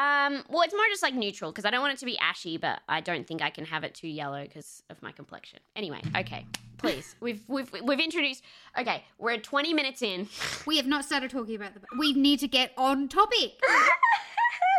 Um, 0.00 0.44
well, 0.48 0.62
it's 0.62 0.72
more 0.72 0.84
just 0.88 1.02
like 1.02 1.14
neutral 1.14 1.52
because 1.52 1.66
I 1.66 1.70
don't 1.70 1.82
want 1.82 1.92
it 1.92 1.98
to 1.98 2.06
be 2.06 2.16
ashy, 2.18 2.56
but 2.56 2.80
I 2.88 3.02
don't 3.02 3.26
think 3.26 3.42
I 3.42 3.50
can 3.50 3.66
have 3.66 3.84
it 3.84 3.94
too 3.94 4.08
yellow 4.08 4.42
because 4.42 4.82
of 4.88 5.02
my 5.02 5.12
complexion. 5.12 5.58
Anyway, 5.76 6.00
okay, 6.16 6.46
please, 6.78 7.16
we've 7.20 7.42
we've 7.48 7.70
we've 7.84 8.00
introduced. 8.00 8.42
Okay, 8.78 9.04
we're 9.18 9.36
20 9.36 9.74
minutes 9.74 10.00
in. 10.00 10.26
We 10.66 10.78
have 10.78 10.86
not 10.86 11.04
started 11.04 11.30
talking 11.30 11.54
about 11.54 11.74
the. 11.74 11.80
We 11.98 12.14
need 12.14 12.40
to 12.40 12.48
get 12.48 12.72
on 12.78 13.08
topic. 13.08 13.60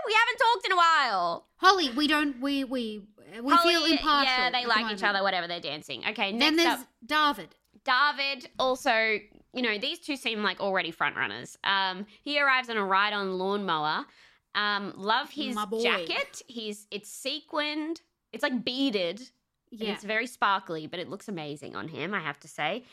we 0.07 0.13
haven't 0.13 0.37
talked 0.39 0.65
in 0.65 0.71
a 0.71 0.75
while. 0.75 1.45
Holly, 1.57 1.91
we 1.91 2.07
don't. 2.07 2.41
We 2.41 2.63
we 2.63 3.03
we 3.43 3.53
Holly, 3.53 3.73
feel 3.75 3.85
impartial. 3.85 4.33
Yeah, 4.33 4.49
they 4.49 4.65
like 4.65 4.81
moment. 4.81 4.99
each 4.99 5.03
other. 5.03 5.21
Whatever 5.21 5.47
they're 5.47 5.59
dancing. 5.59 6.03
Okay, 6.09 6.35
Then 6.35 6.55
there's 6.55 6.79
up. 6.79 6.87
David. 7.05 7.55
David 7.83 8.49
also, 8.57 9.19
you 9.53 9.61
know, 9.61 9.77
these 9.77 9.99
two 9.99 10.15
seem 10.15 10.41
like 10.41 10.59
already 10.59 10.89
front 10.89 11.15
runners. 11.15 11.57
Um, 11.63 12.07
he 12.23 12.39
arrives 12.41 12.69
on 12.69 12.77
a 12.77 12.85
ride-on 12.85 13.37
lawnmower. 13.37 14.05
Um, 14.55 14.93
love 14.97 15.29
his 15.29 15.55
jacket. 15.81 16.41
He's 16.47 16.87
it's 16.91 17.09
sequined. 17.09 18.01
It's 18.33 18.43
like 18.43 18.63
beaded. 18.63 19.21
Yeah. 19.73 19.93
it's 19.93 20.03
very 20.03 20.27
sparkly, 20.27 20.85
but 20.87 20.99
it 20.99 21.09
looks 21.09 21.29
amazing 21.29 21.77
on 21.77 21.87
him. 21.87 22.13
I 22.13 22.19
have 22.19 22.39
to 22.41 22.47
say. 22.49 22.83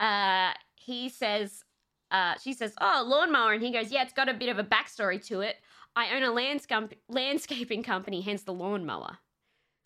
Uh, 0.00 0.52
he 0.76 1.10
says, 1.10 1.62
uh, 2.10 2.34
she 2.42 2.54
says, 2.54 2.74
"Oh, 2.80 3.04
lawnmower," 3.06 3.52
and 3.52 3.62
he 3.62 3.70
goes, 3.70 3.92
"Yeah, 3.92 4.02
it's 4.02 4.14
got 4.14 4.30
a 4.30 4.34
bit 4.34 4.48
of 4.48 4.58
a 4.58 4.64
backstory 4.64 5.24
to 5.26 5.42
it. 5.42 5.56
I 5.94 6.16
own 6.16 6.22
a 6.22 6.32
landscaping 7.10 7.82
company, 7.82 8.22
hence 8.22 8.42
the 8.42 8.54
lawnmower." 8.54 9.18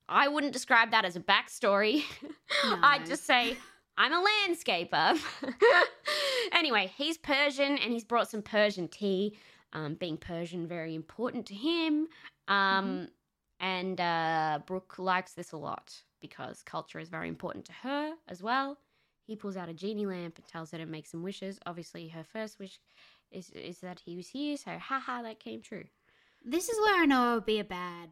I 0.08 0.28
wouldn't 0.28 0.52
describe 0.52 0.92
that 0.92 1.04
as 1.04 1.16
a 1.16 1.20
backstory. 1.20 2.04
I'd 2.64 3.06
just 3.06 3.24
say 3.24 3.56
I'm 3.98 4.12
a 4.12 4.24
landscaper. 4.24 5.18
anyway, 6.52 6.92
he's 6.96 7.18
Persian 7.18 7.78
and 7.78 7.92
he's 7.92 8.04
brought 8.04 8.30
some 8.30 8.42
Persian 8.42 8.88
tea. 8.88 9.36
Um, 9.76 9.94
being 9.94 10.16
Persian, 10.16 10.66
very 10.66 10.94
important 10.94 11.44
to 11.46 11.54
him. 11.54 12.08
Um, 12.48 13.08
And 13.60 14.00
uh, 14.00 14.60
Brooke 14.66 14.98
likes 14.98 15.32
this 15.34 15.52
a 15.52 15.56
lot 15.56 16.02
because 16.20 16.62
culture 16.62 16.98
is 16.98 17.08
very 17.08 17.28
important 17.28 17.64
to 17.66 17.72
her 17.72 18.14
as 18.28 18.42
well. 18.42 18.78
He 19.26 19.36
pulls 19.36 19.56
out 19.56 19.68
a 19.68 19.74
genie 19.74 20.06
lamp 20.06 20.38
and 20.38 20.46
tells 20.46 20.70
her 20.72 20.78
to 20.78 20.86
make 20.86 21.06
some 21.06 21.22
wishes. 21.22 21.58
Obviously, 21.66 22.08
her 22.08 22.24
first 22.24 22.58
wish 22.58 22.78
is 23.30 23.50
is 23.50 23.78
that 23.80 24.00
he 24.00 24.16
was 24.16 24.28
here, 24.28 24.56
so 24.56 24.78
haha, 24.78 25.22
that 25.22 25.40
came 25.40 25.60
true. 25.60 25.84
This 26.44 26.68
is 26.68 26.78
where 26.78 27.02
I 27.02 27.06
know 27.06 27.22
I 27.22 27.34
would 27.34 27.46
be 27.46 27.58
a 27.60 27.64
bad 27.64 28.10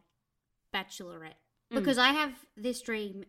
bachelorette 0.73 1.39
Mm. 1.71 1.75
because 1.77 1.97
I 1.97 2.09
have 2.09 2.33
this 2.55 2.81
dream. 2.81 3.25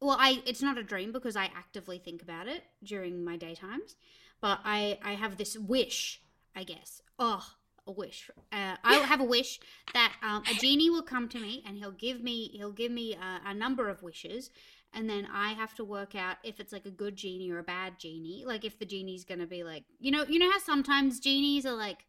Well, 0.00 0.16
I 0.18 0.42
it's 0.46 0.62
not 0.62 0.78
a 0.78 0.82
dream 0.82 1.12
because 1.12 1.36
I 1.36 1.46
actively 1.46 1.98
think 1.98 2.22
about 2.22 2.46
it 2.46 2.62
during 2.82 3.24
my 3.24 3.36
daytimes, 3.36 3.96
but 4.40 4.60
I 4.64 4.98
I 5.02 5.14
have 5.14 5.36
this 5.36 5.56
wish. 5.58 6.20
I 6.56 6.62
guess. 6.62 7.02
Oh, 7.18 7.44
a 7.86 7.92
wish. 7.92 8.30
Uh, 8.52 8.76
I 8.82 8.96
have 9.06 9.20
a 9.20 9.24
wish 9.24 9.60
that 9.92 10.14
um, 10.22 10.44
a 10.48 10.54
genie 10.54 10.90
will 10.90 11.02
come 11.02 11.28
to 11.28 11.38
me 11.38 11.62
and 11.66 11.76
he'll 11.76 11.90
give 11.92 12.22
me 12.22 12.48
he'll 12.54 12.72
give 12.72 12.92
me 12.92 13.14
a, 13.14 13.50
a 13.50 13.54
number 13.54 13.88
of 13.88 14.02
wishes, 14.02 14.50
and 14.92 15.08
then 15.08 15.26
I 15.32 15.52
have 15.52 15.74
to 15.74 15.84
work 15.84 16.14
out 16.14 16.36
if 16.42 16.60
it's 16.60 16.72
like 16.72 16.86
a 16.86 16.90
good 16.90 17.16
genie 17.16 17.50
or 17.50 17.58
a 17.58 17.64
bad 17.64 17.98
genie. 17.98 18.44
Like 18.46 18.64
if 18.64 18.78
the 18.78 18.86
genie's 18.86 19.24
gonna 19.24 19.46
be 19.46 19.64
like 19.64 19.84
you 20.00 20.10
know 20.10 20.24
you 20.28 20.38
know 20.38 20.50
how 20.50 20.58
sometimes 20.58 21.20
genies 21.20 21.66
are 21.66 21.76
like 21.76 22.06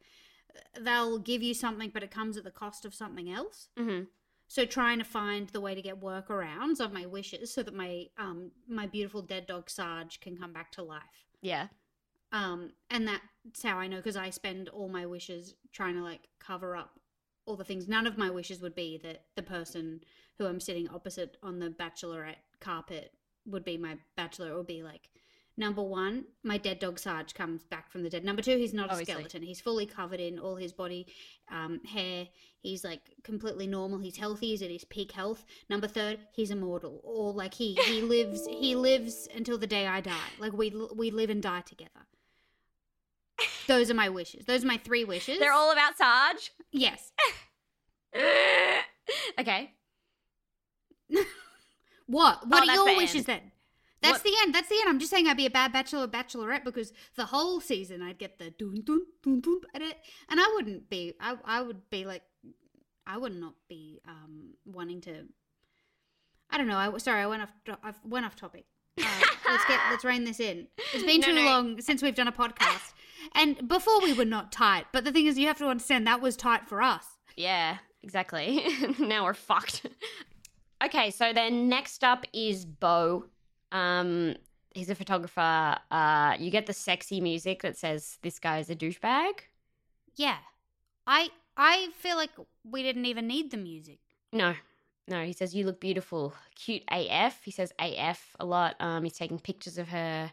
they'll 0.80 1.20
give 1.20 1.44
you 1.44 1.54
something 1.54 1.90
but 1.94 2.04
it 2.04 2.12
comes 2.12 2.38
at 2.38 2.44
the 2.44 2.52
cost 2.52 2.86
of 2.86 2.94
something 2.94 3.30
else. 3.32 3.70
hmm 3.78 4.02
So 4.48 4.66
trying 4.66 5.00
to 5.00 5.06
find 5.06 5.50
the 5.50 5.62
way 5.62 5.76
to 5.76 5.82
get 5.82 6.00
workarounds 6.00 6.80
of 6.80 6.94
my 6.94 7.06
wishes 7.06 7.54
so 7.54 7.64
that 7.64 7.74
my 7.74 8.06
um 8.18 8.52
my 8.68 8.88
beautiful 8.88 9.22
dead 9.22 9.48
dog 9.48 9.70
Sarge 9.70 10.20
can 10.20 10.38
come 10.38 10.54
back 10.54 10.72
to 10.74 10.84
life. 10.84 11.26
Yeah. 11.42 11.68
Um 12.36 12.72
and 12.90 13.08
that's 13.08 13.64
how 13.64 13.78
I 13.78 13.88
know 13.88 13.98
because 13.98 14.18
I 14.18 14.30
spend 14.30 14.70
all 14.70 14.90
my 14.90 15.06
wishes 15.06 15.56
trying 15.72 15.96
to 15.96 16.02
like 16.02 16.28
cover 16.40 16.76
up 16.76 17.00
all 17.46 17.56
the 17.56 17.64
things. 17.64 17.88
None 17.88 18.08
of 18.08 18.18
my 18.18 18.30
wishes 18.30 18.62
would 18.62 18.76
be 18.76 18.98
that 19.04 19.24
the 19.36 19.44
person 19.44 20.02
who 20.38 20.46
I'm 20.46 20.60
sitting 20.60 20.90
opposite 20.90 21.38
on 21.42 21.60
the 21.60 21.70
bachelorette 21.70 22.44
carpet 22.60 23.14
would 23.46 23.64
be 23.64 23.78
my 23.78 23.98
bachelor. 24.18 24.50
It 24.52 24.58
would 24.58 24.68
be 24.68 24.84
like 24.84 25.10
number 25.58 25.82
one, 25.82 26.26
my 26.44 26.58
dead 26.58 26.80
dog 26.80 27.00
Sarge 27.00 27.34
comes 27.34 27.64
back 27.64 27.90
from 27.90 28.04
the 28.04 28.10
dead. 28.10 28.26
Number 28.26 28.42
two, 28.42 28.58
he's 28.58 28.74
not 28.74 28.90
Obviously. 28.90 29.14
a 29.14 29.16
skeleton. 29.18 29.44
He's 29.44 29.62
fully 29.62 29.86
covered 29.86 30.20
in 30.20 30.40
all 30.40 30.56
his 30.56 30.74
body 30.74 31.08
um, 31.50 31.80
hair. 31.86 32.28
He's 32.60 32.84
like 32.84 33.02
completely 33.24 33.68
normal. 33.68 34.00
He's 34.00 34.18
healthy. 34.18 34.48
He's 34.48 34.62
at 34.62 34.72
his 34.72 34.84
peak 34.84 35.12
health. 35.12 35.46
Number 35.70 35.88
third, 35.88 36.20
he's 36.34 36.52
immortal, 36.52 37.00
or 37.04 37.32
like 37.32 37.54
he 37.54 37.76
he 37.86 38.02
lives 38.02 38.46
he 38.48 38.76
lives 38.76 39.28
until 39.36 39.58
the 39.58 39.68
day 39.68 39.88
I 39.88 40.02
die. 40.02 40.30
Like 40.40 40.54
we 40.54 40.74
we 40.96 41.12
live 41.12 41.30
and 41.30 41.42
die 41.42 41.62
together. 41.62 41.92
Those 43.68 43.90
are 43.92 43.94
my 43.96 44.10
wishes. 44.10 44.46
Those 44.46 44.64
are 44.64 44.68
my 44.68 44.78
three 44.78 45.04
wishes. 45.04 45.40
They're 45.40 45.52
all 45.54 45.72
about 45.72 45.98
Sarge. 45.98 46.52
yes. 46.72 47.12
okay. 49.40 49.72
What? 52.08 52.48
What 52.48 52.64
Oh, 52.64 52.70
are 52.72 52.76
your 52.76 52.86
the 52.86 52.98
wishes 52.98 53.16
end. 53.16 53.26
then? 53.26 53.52
That's 54.02 54.14
What- 54.20 54.24
the 54.24 54.34
end. 54.44 54.54
That's 54.54 54.70
the 54.70 54.76
end. 54.80 54.90
I'm 54.90 55.00
just 55.00 55.10
saying 55.10 55.26
I'd 55.28 55.38
be 55.38 55.48
a 55.48 55.50
bad 55.50 55.74
bachelor 55.74 56.04
or 56.04 56.08
bachelorette 56.08 56.64
because 56.64 56.94
the 57.16 57.26
whole 57.26 57.60
season 57.60 58.04
I'd 58.04 58.20
get 58.20 58.38
the 58.38 58.52
dun 58.52 58.84
dun 58.86 59.02
dun 59.24 59.42
dun 59.42 59.62
at 59.74 59.82
it, 59.82 59.98
and 60.30 60.40
I 60.40 60.48
wouldn't 60.54 60.88
be. 60.88 61.14
I 61.20 61.36
I 61.44 61.62
would 61.64 61.90
be 61.90 62.06
like, 62.06 62.22
I 63.08 63.18
would 63.18 63.34
not 63.36 63.56
be 63.68 64.02
um 64.08 64.54
wanting 64.66 65.02
to. 65.02 65.24
I 66.52 66.60
don't 66.60 66.68
know. 66.68 66.78
I 66.78 66.96
sorry. 67.00 67.22
I 67.22 67.26
went 67.26 67.42
off. 67.42 67.52
I 67.84 67.94
went 68.04 68.28
off 68.28 68.36
topic. 68.36 68.66
Uh, 69.02 69.06
let's 69.50 69.66
get 69.66 69.80
let's 69.90 70.06
rein 70.06 70.26
this 70.26 70.40
in. 70.40 70.68
It's 70.94 71.04
been 71.04 71.22
No, 71.22 71.28
too 71.28 71.34
no. 71.34 71.42
long 71.44 71.82
since 71.82 72.04
we've 72.04 72.14
done 72.14 72.28
a 72.28 72.32
podcast, 72.32 72.94
and 73.34 73.68
before 73.68 74.02
we 74.02 74.14
were 74.14 74.26
not 74.26 74.52
tight. 74.52 74.86
But 74.92 75.04
the 75.04 75.12
thing 75.12 75.26
is, 75.26 75.38
you 75.38 75.48
have 75.48 75.58
to 75.60 75.68
understand 75.68 76.06
that 76.08 76.22
was 76.22 76.36
tight 76.36 76.68
for 76.68 76.82
us. 76.82 77.06
Yeah, 77.36 77.78
exactly. 78.04 78.66
now 79.00 79.26
we're 79.26 79.34
fucked. 79.34 79.86
okay, 80.84 81.12
so 81.12 81.34
then 81.34 81.70
next 81.70 82.04
up 82.04 82.26
is 82.34 82.66
Bo. 82.66 83.26
Um, 83.72 84.36
he's 84.74 84.90
a 84.90 84.96
photographer. 84.96 85.78
Uh, 85.92 86.36
you 86.40 86.52
get 86.52 86.66
the 86.66 86.74
sexy 86.74 87.20
music 87.22 87.62
that 87.64 87.78
says 87.78 88.20
this 88.22 88.40
guy 88.40 88.60
is 88.60 88.70
a 88.70 88.76
douchebag. 88.76 89.34
Yeah, 90.16 90.38
I 91.08 91.30
I 91.58 91.90
feel 91.98 92.16
like 92.16 92.32
we 92.64 92.84
didn't 92.84 93.06
even 93.06 93.28
need 93.28 93.52
the 93.52 93.58
music. 93.58 94.00
No, 94.32 94.54
no. 95.08 95.24
He 95.24 95.34
says 95.34 95.56
you 95.56 95.66
look 95.66 95.80
beautiful, 95.80 96.34
cute 96.56 96.84
AF. 96.92 97.44
He 97.44 97.52
says 97.52 97.74
AF 97.80 98.36
a 98.40 98.46
lot. 98.46 98.76
Um, 98.80 99.04
he's 99.04 99.14
taking 99.14 99.40
pictures 99.40 99.78
of 99.78 99.90
her, 99.90 100.32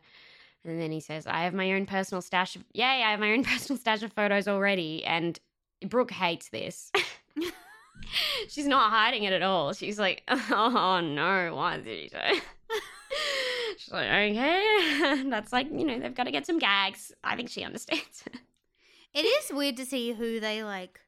and 0.65 0.81
then 0.81 0.93
he 0.93 1.01
says, 1.01 1.27
"I 1.27 1.45
have 1.45 1.55
my 1.55 1.73
own 1.73 1.87
personal 1.87 2.23
stash 2.23 2.57
of 2.57 2.65
yay, 2.73 2.85
I 2.85 3.11
have 3.11 3.21
my 3.21 3.33
own 3.33 3.45
personal 3.53 3.79
stash 3.79 4.03
of 4.03 4.13
photos 4.13 4.49
already." 4.49 5.05
And 5.05 5.39
Brooke 5.87 6.13
hates 6.13 6.49
this. 6.49 6.91
She's 8.49 8.67
not 8.67 8.91
hiding 8.91 9.25
it 9.25 9.33
at 9.33 9.43
all. 9.43 9.73
She's 9.73 9.99
like, 9.99 10.23
"Oh 10.29 11.01
no, 11.01 11.55
why 11.55 11.77
did 11.79 11.87
he 11.87 12.09
say?" 12.09 12.41
She's 13.79 13.93
like, 13.93 14.07
"Okay, 14.07 15.23
that's 15.29 15.53
like 15.53 15.69
you 15.71 15.85
know 15.85 15.99
they've 15.99 16.15
got 16.15 16.25
to 16.25 16.31
get 16.31 16.47
some 16.47 16.59
gags." 16.59 17.13
I 17.23 17.37
think 17.37 17.49
she 17.51 17.63
understands. 17.63 18.25
It 19.15 19.27
is 19.27 19.53
weird 19.53 19.77
to 19.77 19.85
see 19.85 20.13
who 20.13 20.41
they 20.41 20.65
like. 20.65 21.01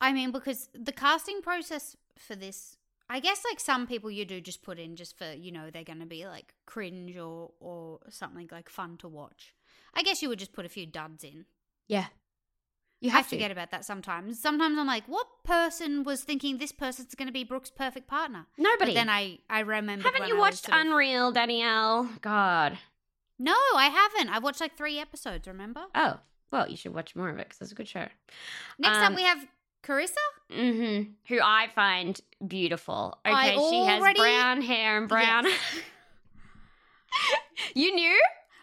I 0.00 0.12
mean, 0.12 0.30
because 0.30 0.68
the 0.72 0.92
casting 0.92 1.42
process 1.42 1.96
for 2.16 2.36
this, 2.36 2.77
I 3.10 3.20
guess, 3.20 3.42
like 3.50 3.58
some 3.60 3.86
people 3.86 4.10
you 4.10 4.24
do 4.24 4.40
just 4.40 4.62
put 4.62 4.78
in 4.78 4.94
just 4.96 5.16
for 5.16 5.32
you 5.32 5.50
know 5.52 5.70
they're 5.70 5.84
going 5.84 6.00
to 6.00 6.06
be 6.06 6.26
like 6.26 6.54
cringe 6.66 7.16
or 7.16 7.52
or 7.60 8.00
something 8.10 8.48
like 8.52 8.68
fun 8.68 8.96
to 8.98 9.08
watch. 9.08 9.54
I 9.94 10.02
guess 10.02 10.20
you 10.22 10.28
would 10.28 10.38
just 10.38 10.52
put 10.52 10.66
a 10.66 10.68
few 10.68 10.86
duds 10.86 11.24
in. 11.24 11.46
yeah, 11.86 12.06
you 13.00 13.10
I 13.10 13.14
have 13.14 13.24
to. 13.28 13.36
forget 13.36 13.50
about 13.50 13.70
that 13.70 13.84
sometimes. 13.84 14.40
Sometimes 14.40 14.76
I'm 14.78 14.86
like, 14.86 15.04
what 15.06 15.26
person 15.44 16.04
was 16.04 16.22
thinking 16.22 16.58
this 16.58 16.72
person's 16.72 17.14
going 17.14 17.28
to 17.28 17.32
be 17.32 17.44
Brooke's 17.44 17.70
perfect 17.70 18.06
partner? 18.08 18.46
Nobody. 18.58 18.92
But 18.92 18.94
then 18.94 19.08
I 19.08 19.38
I 19.48 19.60
remember. 19.60 20.04
Haven't 20.04 20.28
you 20.28 20.36
watched 20.38 20.68
Unreal, 20.70 21.32
Danielle? 21.32 22.10
God. 22.20 22.78
No, 23.38 23.54
I 23.76 23.86
haven't. 23.86 24.34
I've 24.34 24.42
watched 24.42 24.60
like 24.60 24.76
three 24.76 24.98
episodes. 24.98 25.46
Remember? 25.48 25.84
Oh, 25.94 26.18
well, 26.50 26.68
you 26.68 26.76
should 26.76 26.92
watch 26.94 27.14
more 27.16 27.28
of 27.28 27.38
it 27.38 27.48
because 27.48 27.60
it's 27.62 27.72
a 27.72 27.74
good 27.74 27.88
show. 27.88 28.06
Next 28.78 28.98
Um, 28.98 29.12
up, 29.12 29.16
we 29.16 29.22
have 29.22 29.46
Carissa? 29.82 30.14
Mm-hmm. 30.52 31.10
Who 31.28 31.40
I 31.42 31.68
find 31.74 32.20
beautiful. 32.46 33.18
Okay, 33.26 33.34
I 33.34 33.70
she 33.70 33.84
has 33.84 34.16
brown 34.16 34.62
hair 34.62 34.98
and 34.98 35.08
brown. 35.08 35.44
Yes. 35.44 35.58
you 37.74 37.94
knew? 37.94 38.20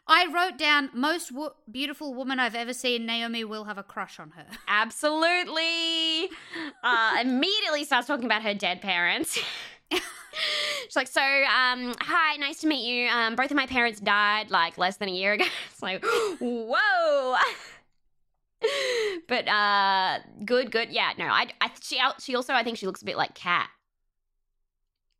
I 0.07 0.27
wrote 0.27 0.57
down 0.59 0.91
most 0.93 1.31
wo- 1.31 1.55
beautiful 1.71 2.13
woman 2.13 2.39
I've 2.39 2.53
ever 2.53 2.73
seen. 2.73 3.05
Naomi 3.07 3.43
will 3.43 3.63
have 3.63 3.79
a 3.79 3.83
crush 3.83 4.19
on 4.19 4.31
her. 4.31 4.45
Absolutely. 4.67 6.29
Uh, 6.83 7.17
immediately 7.21 7.83
starts 7.85 8.07
talking 8.07 8.25
about 8.25 8.43
her 8.43 8.53
dead 8.53 8.81
parents. 8.81 9.39
She's 9.91 10.95
like, 10.95 11.07
so, 11.07 11.21
um, 11.21 11.95
hi, 12.01 12.35
nice 12.37 12.59
to 12.59 12.67
meet 12.67 12.85
you. 12.85 13.07
Um, 13.09 13.35
both 13.35 13.49
of 13.49 13.57
my 13.57 13.65
parents 13.65 13.99
died 13.99 14.51
like 14.51 14.77
less 14.77 14.97
than 14.97 15.09
a 15.09 15.11
year 15.11 15.33
ago. 15.33 15.45
It's 15.71 15.81
like, 15.81 16.05
whoa. 16.39 17.35
but 19.27 19.47
uh, 19.47 20.19
good, 20.45 20.71
good. 20.71 20.89
Yeah, 20.91 21.11
no, 21.17 21.25
I, 21.25 21.47
I, 21.61 21.71
she, 21.81 21.99
she 22.19 22.35
also, 22.35 22.53
I 22.53 22.63
think 22.63 22.77
she 22.77 22.85
looks 22.85 23.01
a 23.01 23.05
bit 23.05 23.17
like 23.17 23.35
Cat. 23.35 23.69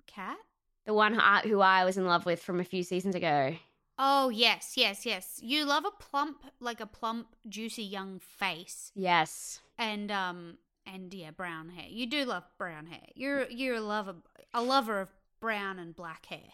Cat? 0.08 0.38
the 0.86 0.94
one 0.94 1.14
who 1.16 1.20
I, 1.20 1.42
who 1.42 1.62
I 1.62 1.84
was 1.84 1.98
in 1.98 2.06
love 2.06 2.26
with 2.28 2.42
from 2.44 2.60
a 2.60 2.64
few 2.64 2.84
seasons 2.84 3.16
ago. 3.16 3.56
Oh 3.98 4.30
yes, 4.30 4.74
yes, 4.76 5.06
yes. 5.06 5.40
You 5.42 5.66
love 5.66 5.84
a 5.86 5.92
plump, 5.92 6.44
like 6.60 6.80
a 6.80 6.86
plump, 6.86 7.36
juicy 7.50 7.84
young 7.84 8.20
face, 8.20 8.92
Yes. 8.94 9.62
and 9.78 10.12
um, 10.12 10.58
and 10.86 11.14
yeah, 11.14 11.32
brown 11.32 11.70
hair. 11.70 11.88
You 11.90 12.06
do 12.06 12.26
love 12.26 12.44
brown 12.58 12.86
hair. 12.88 13.08
You're 13.16 13.50
you're 13.50 13.76
a 13.76 13.82
lover, 13.82 14.16
a 14.54 14.62
lover 14.62 15.00
of 15.02 15.10
brown 15.40 15.80
and 15.80 15.96
black 15.96 16.26
hair. 16.28 16.54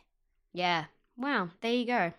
Yeah. 0.54 0.86
Wow. 1.18 1.50
There 1.62 1.74
you 1.74 1.86
go. 1.86 2.14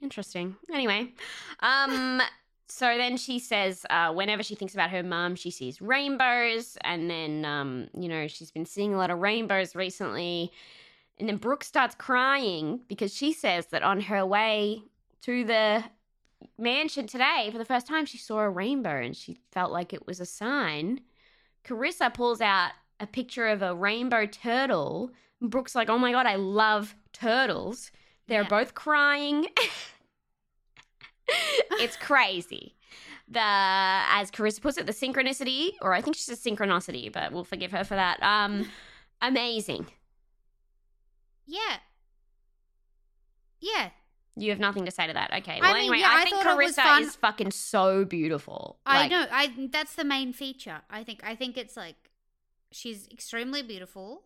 Interesting. 0.00 0.56
Anyway, 0.72 1.12
um, 1.60 2.22
so 2.72 2.96
then 2.96 3.18
she 3.18 3.38
says, 3.38 3.84
uh, 3.90 4.12
whenever 4.14 4.42
she 4.42 4.54
thinks 4.54 4.72
about 4.72 4.90
her 4.90 5.02
mum, 5.02 5.34
she 5.36 5.50
sees 5.50 5.82
rainbows, 5.82 6.78
and 6.82 7.10
then, 7.10 7.44
um, 7.44 7.88
you 7.94 8.08
know, 8.08 8.26
she's 8.28 8.50
been 8.50 8.64
seeing 8.64 8.94
a 8.94 8.96
lot 8.96 9.10
of 9.10 9.18
rainbows 9.18 9.74
recently. 9.76 10.50
And 11.18 11.28
then 11.28 11.36
Brooke 11.36 11.64
starts 11.64 11.94
crying 11.94 12.80
because 12.88 13.14
she 13.14 13.34
says 13.34 13.66
that 13.66 13.82
on 13.82 14.00
her 14.00 14.24
way 14.24 14.82
to 15.20 15.44
the 15.44 15.84
mansion 16.56 17.06
today, 17.06 17.50
for 17.52 17.58
the 17.58 17.66
first 17.66 17.86
time, 17.86 18.06
she 18.06 18.16
saw 18.16 18.38
a 18.40 18.48
rainbow 18.48 19.02
and 19.02 19.14
she 19.14 19.36
felt 19.52 19.70
like 19.70 19.92
it 19.92 20.06
was 20.06 20.18
a 20.18 20.26
sign. 20.26 21.00
Carissa 21.64 22.12
pulls 22.12 22.40
out 22.40 22.70
a 22.98 23.06
picture 23.06 23.48
of 23.48 23.60
a 23.60 23.74
rainbow 23.74 24.24
turtle. 24.24 25.10
Brooke's 25.42 25.74
like, 25.74 25.90
oh 25.90 25.98
my 25.98 26.10
God, 26.12 26.24
I 26.26 26.36
love 26.36 26.94
turtles. 27.12 27.92
They're 28.28 28.42
Yeah. 28.42 28.48
both 28.48 28.74
crying. 28.74 29.46
it's 31.28 31.96
crazy. 31.96 32.74
The 33.28 33.40
as 33.40 34.30
Carissa 34.30 34.60
puts 34.60 34.76
it, 34.78 34.86
the 34.86 34.92
synchronicity, 34.92 35.70
or 35.80 35.94
I 35.94 36.00
think 36.00 36.16
she 36.16 36.22
says 36.22 36.42
synchronicity, 36.42 37.10
but 37.12 37.32
we'll 37.32 37.44
forgive 37.44 37.70
her 37.72 37.84
for 37.84 37.94
that. 37.94 38.22
Um, 38.22 38.68
amazing. 39.22 39.86
Yeah. 41.46 41.76
Yeah. 43.60 43.90
You 44.34 44.50
have 44.50 44.58
nothing 44.58 44.86
to 44.86 44.90
say 44.90 45.06
to 45.06 45.12
that. 45.12 45.32
Okay. 45.38 45.58
I 45.58 45.60
Well, 45.60 45.74
mean, 45.74 45.82
anyway, 45.82 45.98
yeah, 45.98 46.08
I, 46.10 46.20
I 46.22 46.24
think 46.24 46.36
thought 46.42 46.60
it 46.60 46.64
was 46.64 46.76
Carissa 46.76 47.00
is 47.02 47.16
fucking 47.16 47.50
so 47.50 48.04
beautiful. 48.04 48.78
I 48.86 49.02
Like, 49.02 49.10
know. 49.10 49.26
I 49.30 49.68
that's 49.70 49.94
the 49.94 50.04
main 50.04 50.32
feature. 50.32 50.80
I 50.90 51.04
think. 51.04 51.20
I 51.22 51.34
think 51.34 51.56
it's 51.58 51.76
like 51.76 51.96
she's 52.70 53.08
extremely 53.10 53.62
beautiful, 53.62 54.22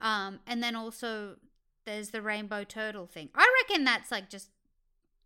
um, 0.00 0.38
and 0.46 0.62
then 0.62 0.76
also 0.76 1.36
there's 1.84 2.10
the 2.10 2.22
rainbow 2.22 2.62
turtle 2.64 3.06
thing. 3.06 3.28
I 3.34 3.64
reckon 3.68 3.84
that's 3.84 4.10
like 4.12 4.30
just 4.30 4.50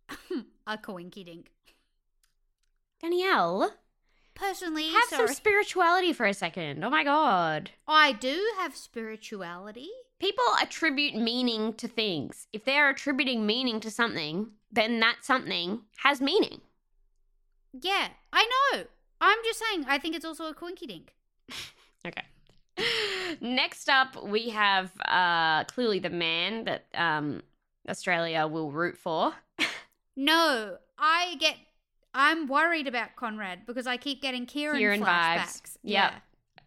a 0.69 0.77
coinky 0.77 1.25
dink. 1.25 1.51
Danielle, 3.01 3.73
Personally, 4.35 4.87
have 4.89 5.03
sorry, 5.09 5.27
some 5.27 5.35
spirituality 5.35 6.13
for 6.13 6.25
a 6.25 6.33
second. 6.33 6.83
Oh 6.83 6.89
my 6.89 7.03
god. 7.03 7.71
I 7.87 8.13
do 8.13 8.41
have 8.57 8.75
spirituality. 8.75 9.89
People 10.19 10.45
attribute 10.61 11.15
meaning 11.15 11.73
to 11.73 11.87
things. 11.87 12.47
If 12.53 12.63
they're 12.63 12.89
attributing 12.89 13.45
meaning 13.45 13.79
to 13.81 13.91
something, 13.91 14.51
then 14.71 14.99
that 15.01 15.17
something 15.23 15.81
has 16.03 16.21
meaning. 16.21 16.61
Yeah, 17.73 18.09
I 18.31 18.47
know. 18.73 18.83
I'm 19.19 19.37
just 19.43 19.59
saying. 19.59 19.85
I 19.87 19.97
think 19.97 20.15
it's 20.15 20.25
also 20.25 20.45
a 20.45 20.53
coinky 20.55 20.87
dink. 20.87 21.13
Okay. 22.07 22.23
Next 23.41 23.89
up, 23.89 24.23
we 24.25 24.47
have 24.51 24.89
uh, 25.05 25.65
clearly 25.65 25.99
the 25.99 26.09
man 26.09 26.63
that 26.63 26.85
um, 26.95 27.41
Australia 27.89 28.47
will 28.47 28.71
root 28.71 28.97
for. 28.97 29.33
No, 30.21 30.77
I 30.97 31.35
get. 31.39 31.55
I'm 32.13 32.47
worried 32.47 32.87
about 32.87 33.15
Conrad 33.15 33.65
because 33.65 33.87
I 33.87 33.95
keep 33.97 34.21
getting 34.21 34.45
Ciarran, 34.45 34.79
Ciarran 34.79 35.01
vibes. 35.01 35.05
flashbacks. 35.05 35.77
Yep. 35.83 36.13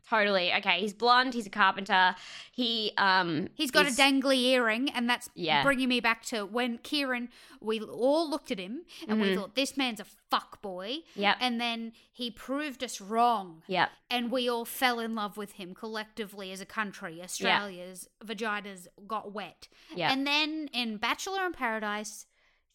Totally. 0.09 0.53
Okay, 0.55 0.81
he's 0.81 0.93
blonde. 0.93 1.33
He's 1.35 1.47
a 1.47 1.51
carpenter. 1.51 2.15
He 2.51 2.93
um. 2.97 3.49
He's 3.55 3.71
got 3.71 3.87
is- 3.87 3.99
a 3.99 4.03
dangly 4.03 4.38
earring, 4.53 4.91
and 4.91 5.09
that's 5.09 5.29
Yeah. 5.35 5.62
bringing 5.62 5.88
me 5.88 6.01
back 6.01 6.23
to 6.27 6.45
when 6.47 6.79
Ciarran. 6.79 7.29
We 7.61 7.81
all 7.81 8.29
looked 8.29 8.51
at 8.51 8.59
him, 8.59 8.85
and 9.07 9.21
we 9.21 9.29
Mhm. 9.29 9.37
thought 9.37 9.55
this 9.55 9.77
man's 9.77 10.01
a 10.01 10.05
fuck 10.05 10.61
boy. 10.62 11.01
Yeah. 11.15 11.37
And 11.41 11.61
then 11.61 11.93
he 12.11 12.31
proved 12.31 12.83
us 12.83 13.01
wrong, 13.01 13.62
Yeah. 13.67 13.88
and 14.11 14.31
we 14.31 14.49
all 14.49 14.65
fell 14.65 14.99
in 14.99 15.15
love 15.15 15.37
with 15.37 15.53
him 15.53 15.75
collectively 15.75 16.53
as 16.53 16.61
a 16.61 16.67
country. 16.67 17.23
Australia's 17.23 18.09
vaginas 18.25 18.88
got 19.07 19.33
wet, 19.33 19.69
Yep. 19.95 20.11
and 20.11 20.27
then 20.27 20.69
in 20.73 20.97
Bachelor 20.97 21.47
in 21.47 21.53
Paradise, 21.53 22.27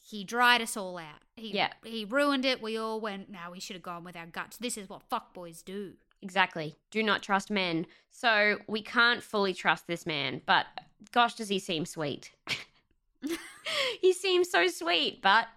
he 0.10 0.24
dried 0.24 0.62
us 0.62 0.78
all 0.78 0.98
out. 0.98 1.20
He 1.36 1.52
Yeah. 1.54 1.74
he 1.84 2.06
ruined 2.06 2.46
it. 2.46 2.62
We 2.62 2.78
all 2.78 3.02
went. 3.02 3.30
Now 3.30 3.52
we 3.52 3.60
should 3.60 3.76
have 3.76 3.84
gone 3.84 4.04
with 4.06 4.16
our 4.16 4.26
guts. 4.26 4.58
This 4.58 4.78
is 4.78 4.88
what 4.88 5.04
fuck 5.04 5.34
boys 5.34 5.62
do. 5.62 5.94
Exactly. 6.22 6.76
Do 6.92 7.04
not 7.04 7.22
trust 7.22 7.52
men. 7.52 7.86
So 8.10 8.60
we 8.68 8.82
can't 8.82 9.22
fully 9.22 9.54
trust 9.54 9.86
this 9.86 10.06
man, 10.06 10.42
but 10.46 10.66
gosh, 11.12 11.36
does 11.36 11.50
he 11.50 11.60
seem 11.60 11.86
sweet? 11.86 12.32
he 14.02 14.14
seems 14.14 14.50
so 14.50 14.68
sweet, 14.68 15.22
but 15.22 15.48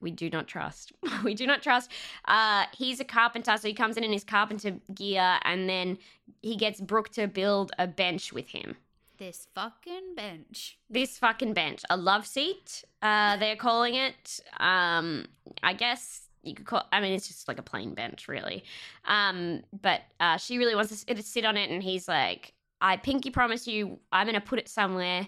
we 0.00 0.10
do 0.12 0.30
not 0.30 0.46
trust. 0.46 0.92
we 1.24 1.34
do 1.34 1.46
not 1.46 1.62
trust. 1.62 1.90
Uh, 2.26 2.66
he's 2.72 3.00
a 3.00 3.04
carpenter, 3.04 3.56
so 3.56 3.66
he 3.68 3.74
comes 3.74 3.96
in 3.96 4.04
in 4.04 4.12
his 4.12 4.24
carpenter 4.24 4.78
gear, 4.94 5.38
and 5.42 5.68
then 5.68 5.98
he 6.42 6.56
gets 6.56 6.80
Brooke 6.80 7.10
to 7.10 7.26
build 7.26 7.72
a 7.78 7.86
bench 7.86 8.32
with 8.32 8.48
him. 8.48 8.76
This 9.18 9.48
fucking 9.54 10.14
bench. 10.14 10.78
This 10.90 11.18
fucking 11.18 11.54
bench, 11.54 11.82
a 11.88 11.96
love 11.96 12.26
seat. 12.26 12.84
Uh, 13.00 13.36
they're 13.36 13.56
calling 13.56 13.94
it. 13.94 14.40
Um, 14.58 15.26
I 15.62 15.72
guess 15.72 16.28
you 16.42 16.54
could 16.54 16.66
call. 16.66 16.86
I 16.92 17.00
mean, 17.00 17.14
it's 17.14 17.26
just 17.26 17.48
like 17.48 17.58
a 17.58 17.62
plain 17.62 17.94
bench, 17.94 18.28
really. 18.28 18.64
Um, 19.04 19.62
but 19.80 20.02
uh, 20.20 20.36
she 20.36 20.58
really 20.58 20.74
wants 20.74 21.04
to 21.04 21.22
sit 21.22 21.44
on 21.44 21.56
it, 21.56 21.70
and 21.70 21.82
he's 21.82 22.08
like, 22.08 22.52
"I 22.80 22.96
pinky 22.98 23.30
promise 23.30 23.66
you, 23.66 23.98
I'm 24.12 24.26
gonna 24.26 24.40
put 24.40 24.58
it 24.58 24.68
somewhere 24.68 25.26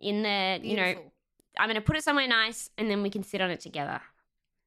in 0.00 0.22
the, 0.22 0.60
you 0.62 0.76
know, 0.76 0.94
I'm 1.58 1.68
gonna 1.68 1.80
put 1.80 1.96
it 1.96 2.02
somewhere 2.04 2.26
nice, 2.26 2.70
and 2.76 2.90
then 2.90 3.02
we 3.02 3.10
can 3.10 3.22
sit 3.22 3.40
on 3.40 3.50
it 3.50 3.60
together." 3.60 4.00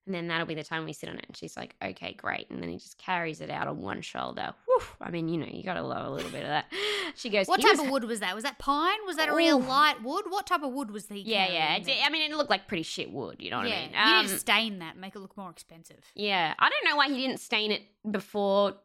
And 0.07 0.15
then 0.15 0.27
that'll 0.29 0.47
be 0.47 0.55
the 0.55 0.63
time 0.63 0.85
we 0.85 0.93
sit 0.93 1.09
on 1.09 1.17
it. 1.17 1.25
And 1.27 1.35
she's 1.37 1.55
like, 1.57 1.75
okay, 1.83 2.13
great. 2.13 2.49
And 2.49 2.63
then 2.63 2.69
he 2.69 2.77
just 2.77 2.97
carries 2.97 3.41
it 3.41 3.49
out 3.49 3.67
on 3.67 3.81
one 3.81 4.01
shoulder. 4.01 4.53
Whew. 4.65 4.81
I 5.01 5.11
mean, 5.11 5.27
you 5.27 5.37
know, 5.37 5.45
you 5.49 5.63
gotta 5.63 5.83
love 5.83 6.05
a 6.05 6.09
little 6.09 6.31
bit 6.31 6.43
of 6.43 6.47
that. 6.47 6.65
She 7.15 7.29
goes, 7.29 7.47
What 7.47 7.61
type 7.61 7.79
of 7.79 7.89
wood 7.89 8.03
was 8.03 8.19
that? 8.19 8.35
Was 8.35 8.43
that 8.43 8.59
pine? 8.59 8.97
Was 9.07 9.15
that 9.15 9.29
a 9.29 9.35
real 9.35 9.59
light 9.59 10.03
wood? 10.03 10.25
What 10.29 10.45
type 10.45 10.61
of 10.61 10.71
wood 10.73 10.91
was 10.91 11.05
the? 11.05 11.17
Yeah, 11.19 11.47
yeah. 11.49 11.75
It? 11.77 11.87
I 12.05 12.09
mean, 12.09 12.29
it 12.29 12.35
looked 12.35 12.49
like 12.49 12.67
pretty 12.67 12.83
shit 12.83 13.11
wood. 13.11 13.37
You 13.39 13.49
know 13.49 13.57
what 13.59 13.69
yeah, 13.69 13.75
I 13.75 13.79
mean? 13.79 13.89
you 13.93 14.21
need 14.23 14.27
to 14.27 14.33
Um, 14.33 14.39
stain 14.39 14.79
that, 14.79 14.97
make 14.97 15.15
it 15.15 15.19
look 15.19 15.35
more 15.37 15.49
expensive. 15.49 15.97
yeah, 16.15 16.53
I 16.59 16.69
don't 16.69 16.85
know 16.89 16.95
why 16.97 17.07
he 17.09 17.15
didn't 17.15 17.39
stain 17.39 17.71
it 17.71 17.81
before 18.11 18.75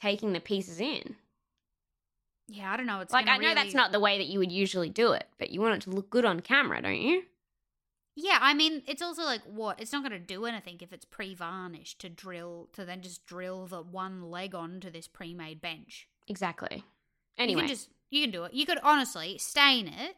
taking 0.00 0.32
the 0.32 0.40
pieces 0.40 0.80
in. 0.80 1.16
Yeah, 2.48 2.72
I 2.72 2.76
don't 2.76 2.86
know. 2.86 3.00
It's 3.00 3.12
like, 3.12 3.28
I 3.28 3.36
know 3.38 3.54
that's 3.54 3.74
not 3.74 3.92
the 3.92 4.00
way 4.00 4.18
that 4.18 4.26
you 4.26 4.38
would 4.38 4.52
usually 4.52 4.90
do 4.90 5.12
it, 5.12 5.26
but 5.38 5.50
you 5.50 5.60
want 5.60 5.74
it 5.76 5.80
to 5.82 5.90
look 5.90 6.08
good 6.10 6.24
on 6.24 6.40
camera, 6.40 6.80
don't 6.82 6.96
you? 7.00 7.22
Yeah, 8.14 8.38
I 8.42 8.52
mean, 8.52 8.82
it's 8.86 9.00
also 9.02 9.22
like 9.24 9.40
what? 9.44 9.80
It's 9.80 9.92
not 9.92 10.02
going 10.02 10.12
to 10.12 10.18
do 10.18 10.44
anything 10.44 10.76
if 10.80 10.92
it's 10.92 11.04
pre-varnished 11.06 11.98
to 12.00 12.08
drill 12.10 12.68
to 12.74 12.84
then 12.84 13.00
just 13.00 13.24
drill 13.24 13.66
the 13.66 13.80
one 13.82 14.30
leg 14.30 14.54
onto 14.54 14.90
this 14.90 15.08
pre-made 15.08 15.60
bench. 15.62 16.08
Exactly. 16.28 16.76
you 16.76 16.82
Anyway, 17.42 17.60
can 17.60 17.68
just 17.68 17.88
you 18.10 18.22
can 18.22 18.30
do 18.30 18.44
it. 18.44 18.52
You 18.52 18.66
could 18.66 18.78
honestly 18.82 19.38
stain 19.38 19.88
it 19.88 20.16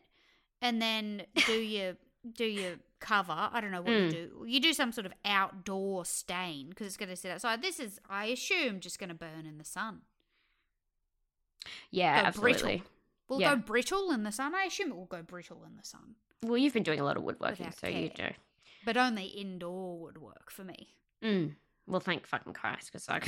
and 0.61 0.83
then 0.83 1.23
do 1.47 1.53
your 1.61 1.95
do 2.33 2.45
your 2.45 2.75
cover. 2.99 3.33
I 3.53 3.61
don't 3.61 3.71
know 3.71 3.83
what 3.83 3.93
Mm. 3.93 4.05
you 4.07 4.11
do. 4.11 4.45
You 4.49 4.61
do 4.61 4.73
some 4.73 4.91
sort 4.91 5.07
of 5.07 5.13
outdoor 5.25 6.05
stain 6.05 6.71
because 6.71 6.87
it's 6.89 6.97
going 6.97 7.11
to 7.11 7.17
sit 7.17 7.31
outside. 7.31 7.61
This 7.63 7.79
is, 7.79 8.01
I 8.09 8.25
assume, 8.27 8.81
just 8.81 8.99
going 8.99 9.11
to 9.11 9.15
burn 9.15 9.45
in 9.47 9.59
the 9.59 9.65
sun. 9.65 10.01
yeah, 11.91 12.23
go 12.23 12.27
absolutely. 12.29 12.53
brittle. 12.63 12.87
Will 13.29 13.41
Yeah. 13.41 13.55
go 13.55 13.61
brittle 13.61 14.11
in 14.11 14.23
the 14.23 14.33
sun. 14.33 14.55
I 14.55 14.65
assume 14.65 14.91
it 14.91 14.97
will 14.97 15.05
go 15.07 15.23
brittle 15.23 15.65
in 15.65 15.77
the 15.77 15.85
sun, 15.85 16.17
Well, 16.45 16.59
you've 16.59 16.75
been 16.75 16.83
doing 16.83 17.01
a 17.01 17.05
lot 17.05 17.17
of 17.17 17.23
woodworking, 17.23 17.67
Without 17.67 17.81
so 17.81 17.89
you 17.89 18.11
do. 18.11 18.29
but 18.85 18.97
only 18.97 19.25
indoor 19.25 19.99
would 20.01 20.19
work 20.19 20.51
for 20.51 20.63
me. 20.65 20.89
Mm. 21.23 21.55
Well, 21.87 22.01
thank 22.01 22.27
fucking 22.27 22.53
Christ, 22.53 22.93
because 22.93 23.09
I. 23.09 23.21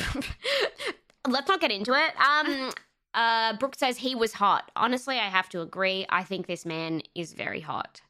Let's 1.28 1.48
not 1.48 1.60
get 1.60 1.70
into 1.72 1.92
it. 1.92 2.12
Um, 2.20 2.70
uh, 3.14 3.56
Brooke 3.56 3.74
says 3.74 3.96
he 3.98 4.14
was 4.14 4.34
hot. 4.34 4.70
Honestly, 4.76 5.18
I 5.18 5.28
have 5.28 5.48
to 5.50 5.60
agree. 5.62 6.06
I 6.08 6.22
think 6.24 6.46
this 6.46 6.64
man 6.66 7.02
is 7.14 7.32
very 7.32 7.60
hot. 7.60 8.02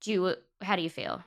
Do 0.00 0.12
you? 0.12 0.34
How 0.62 0.76
do 0.76 0.82
you 0.82 0.90
feel? 0.90 1.22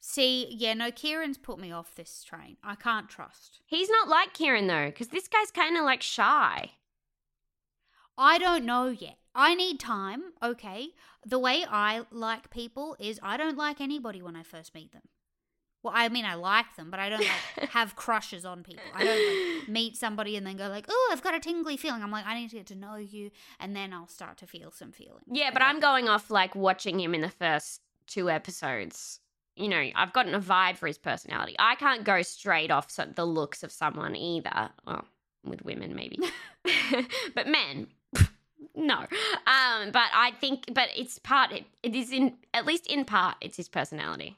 See, 0.00 0.46
yeah, 0.50 0.74
no, 0.74 0.90
Ciarran's 0.90 1.36
put 1.36 1.58
me 1.58 1.72
off 1.72 1.96
this 1.96 2.22
train. 2.22 2.58
I 2.62 2.76
can't 2.76 3.08
trust. 3.08 3.60
He's 3.66 3.90
not 3.90 4.08
like 4.08 4.34
Ciarran 4.34 4.68
though, 4.68 4.86
because 4.86 5.08
this 5.08 5.26
guy's 5.26 5.50
kind 5.50 5.76
of 5.76 5.84
like 5.84 6.00
shy. 6.00 6.70
I 8.16 8.38
don't 8.38 8.64
know 8.64 8.86
yet. 8.86 9.18
I 9.36 9.54
need 9.54 9.78
time, 9.78 10.32
okay? 10.42 10.88
The 11.24 11.38
way 11.38 11.64
I 11.68 12.02
like 12.10 12.50
people 12.50 12.96
is 12.98 13.20
I 13.22 13.36
don't 13.36 13.56
like 13.56 13.80
anybody 13.80 14.22
when 14.22 14.34
I 14.34 14.42
first 14.42 14.74
meet 14.74 14.92
them. 14.92 15.02
Well, 15.82 15.92
I 15.94 16.08
mean, 16.08 16.24
I 16.24 16.34
like 16.34 16.74
them, 16.76 16.90
but 16.90 16.98
I 16.98 17.08
don't 17.08 17.20
like 17.20 17.68
have 17.70 17.94
crushes 17.94 18.44
on 18.44 18.64
people. 18.64 18.82
I 18.92 19.04
don't 19.04 19.16
like 19.60 19.68
meet 19.68 19.96
somebody 19.96 20.36
and 20.36 20.44
then 20.44 20.56
go 20.56 20.66
like, 20.68 20.86
"Oh, 20.88 21.10
I've 21.12 21.22
got 21.22 21.34
a 21.34 21.38
tingly 21.38 21.76
feeling." 21.76 22.02
I'm 22.02 22.10
like, 22.10 22.26
I 22.26 22.36
need 22.36 22.50
to 22.50 22.56
get 22.56 22.66
to 22.66 22.74
know 22.74 22.96
you, 22.96 23.30
and 23.60 23.76
then 23.76 23.92
I'll 23.92 24.08
start 24.08 24.38
to 24.38 24.46
feel 24.48 24.72
some 24.72 24.90
feeling. 24.90 25.22
Yeah, 25.30 25.50
but 25.52 25.62
Okay. 25.62 25.70
I'm 25.70 25.78
going 25.78 26.08
off 26.08 26.28
like 26.30 26.56
watching 26.56 26.98
him 26.98 27.14
in 27.14 27.20
the 27.20 27.28
first 27.28 27.82
two 28.08 28.28
episodes. 28.28 29.20
You 29.54 29.68
know, 29.68 29.90
I've 29.94 30.12
gotten 30.12 30.34
a 30.34 30.40
vibe 30.40 30.76
for 30.76 30.86
his 30.88 30.98
personality. 30.98 31.54
I 31.58 31.76
can't 31.76 32.02
go 32.04 32.20
straight 32.22 32.70
off 32.70 32.88
the 33.14 33.24
looks 33.24 33.62
of 33.62 33.70
someone 33.70 34.16
either. 34.16 34.70
Well, 34.86 35.04
with 35.44 35.62
women 35.64 35.94
maybe, 35.94 36.18
but 37.34 37.46
men, 37.46 37.86
no. 38.76 38.98
Um, 38.98 39.90
but 39.92 40.08
I 40.14 40.32
think, 40.40 40.64
but 40.72 40.88
it's 40.96 41.18
part. 41.18 41.52
It, 41.52 41.64
it 41.82 41.94
is 41.94 42.12
in 42.12 42.34
at 42.54 42.66
least 42.66 42.86
in 42.86 43.04
part, 43.04 43.36
it's 43.40 43.56
his 43.56 43.68
personality. 43.68 44.36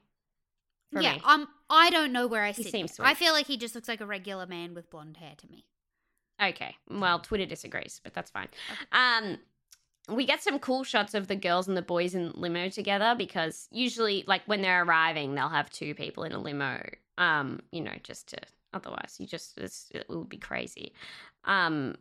Yeah, 0.92 1.14
me. 1.16 1.22
um, 1.24 1.48
I 1.68 1.90
don't 1.90 2.12
know 2.12 2.26
where 2.26 2.44
I 2.44 2.52
He 2.52 2.62
sit. 2.62 2.72
seems 2.72 2.98
yet. 2.98 3.06
I 3.06 3.14
feel 3.14 3.32
like 3.34 3.46
he 3.46 3.56
just 3.58 3.74
looks 3.74 3.88
like 3.88 4.00
a 4.00 4.06
regular 4.06 4.46
man 4.46 4.74
with 4.74 4.88
blonde 4.90 5.18
hair 5.18 5.32
to 5.36 5.46
me. 5.50 5.66
Okay. 6.42 6.76
Well, 6.88 7.18
Twitter 7.18 7.44
disagrees, 7.46 8.00
but 8.02 8.14
that's 8.14 8.30
fine. 8.30 8.48
Um, 8.92 9.38
we 10.08 10.24
get 10.24 10.42
some 10.42 10.58
cool 10.58 10.84
shots 10.84 11.12
of 11.12 11.26
the 11.26 11.36
girls 11.36 11.68
and 11.68 11.76
the 11.76 11.82
boys 11.82 12.14
in 12.14 12.32
limo 12.34 12.70
together 12.70 13.14
because 13.18 13.68
usually, 13.70 14.24
like 14.26 14.42
when 14.46 14.62
they're 14.62 14.82
arriving, 14.84 15.34
they'll 15.34 15.48
have 15.50 15.68
two 15.68 15.94
people 15.94 16.22
in 16.24 16.32
a 16.32 16.38
limo. 16.38 16.80
Um, 17.18 17.60
you 17.72 17.82
know, 17.82 17.92
just 18.02 18.28
to 18.28 18.38
otherwise, 18.72 19.16
you 19.18 19.26
just 19.26 19.58
it's, 19.58 19.88
it 19.92 20.06
would 20.08 20.28
be 20.28 20.38
crazy. 20.38 20.92
Um, 21.44 21.96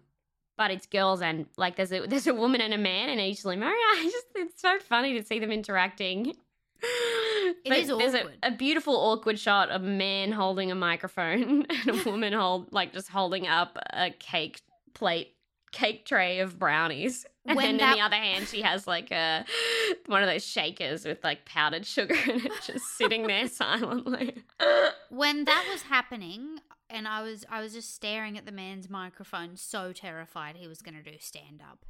but 0.57 0.71
it's 0.71 0.85
girls 0.85 1.21
and 1.21 1.45
like 1.55 1.75
there's 1.75 1.91
a 1.91 2.01
there's 2.07 2.27
a 2.27 2.33
woman 2.33 2.59
and 2.61 2.73
a 2.73 2.77
man 2.77 3.09
in 3.09 3.19
each 3.19 3.45
limo. 3.45 3.65
I 3.69 4.09
just 4.11 4.25
it's 4.35 4.61
so 4.61 4.79
funny 4.79 5.17
to 5.19 5.25
see 5.25 5.39
them 5.39 5.51
interacting. 5.51 6.33
It 7.49 7.69
But 7.69 7.77
is 7.77 7.87
there's 7.87 8.13
a, 8.13 8.25
a 8.43 8.51
beautiful 8.51 8.93
awkward 8.93 9.39
shot 9.39 9.69
of 9.69 9.81
a 9.81 9.87
man 9.87 10.33
holding 10.33 10.69
a 10.69 10.75
microphone 10.75 11.65
and 11.69 11.89
a 11.89 12.03
woman 12.03 12.33
hold 12.33 12.73
like 12.73 12.91
just 12.91 13.07
holding 13.07 13.47
up 13.47 13.77
a 13.93 14.09
cake 14.11 14.61
plate 14.93 15.33
cake 15.71 16.05
tray 16.05 16.39
of 16.39 16.59
brownies 16.59 17.25
and 17.45 17.55
When 17.55 17.77
then 17.77 17.89
in 17.91 17.97
the 17.97 18.03
other 18.03 18.15
hand 18.17 18.47
she 18.47 18.63
has 18.63 18.85
like 18.85 19.11
a 19.11 19.45
one 20.07 20.23
of 20.23 20.29
those 20.29 20.45
shakers 20.45 21.05
with 21.05 21.23
like 21.23 21.45
powdered 21.45 21.85
sugar 21.85 22.15
in 22.15 22.45
it 22.45 22.51
just 22.65 22.97
sitting 22.97 23.27
there 23.27 23.47
silently 23.47 24.43
when 25.09 25.45
that 25.45 25.67
was 25.71 25.83
happening 25.83 26.59
and 26.89 27.07
i 27.07 27.21
was 27.21 27.45
i 27.49 27.61
was 27.61 27.73
just 27.73 27.93
staring 27.93 28.37
at 28.37 28.45
the 28.45 28.51
man's 28.51 28.89
microphone 28.89 29.55
so 29.55 29.91
terrified 29.91 30.55
he 30.55 30.67
was 30.67 30.81
going 30.81 30.95
to 30.95 31.03
do 31.11 31.17
stand 31.19 31.61
up. 31.61 31.85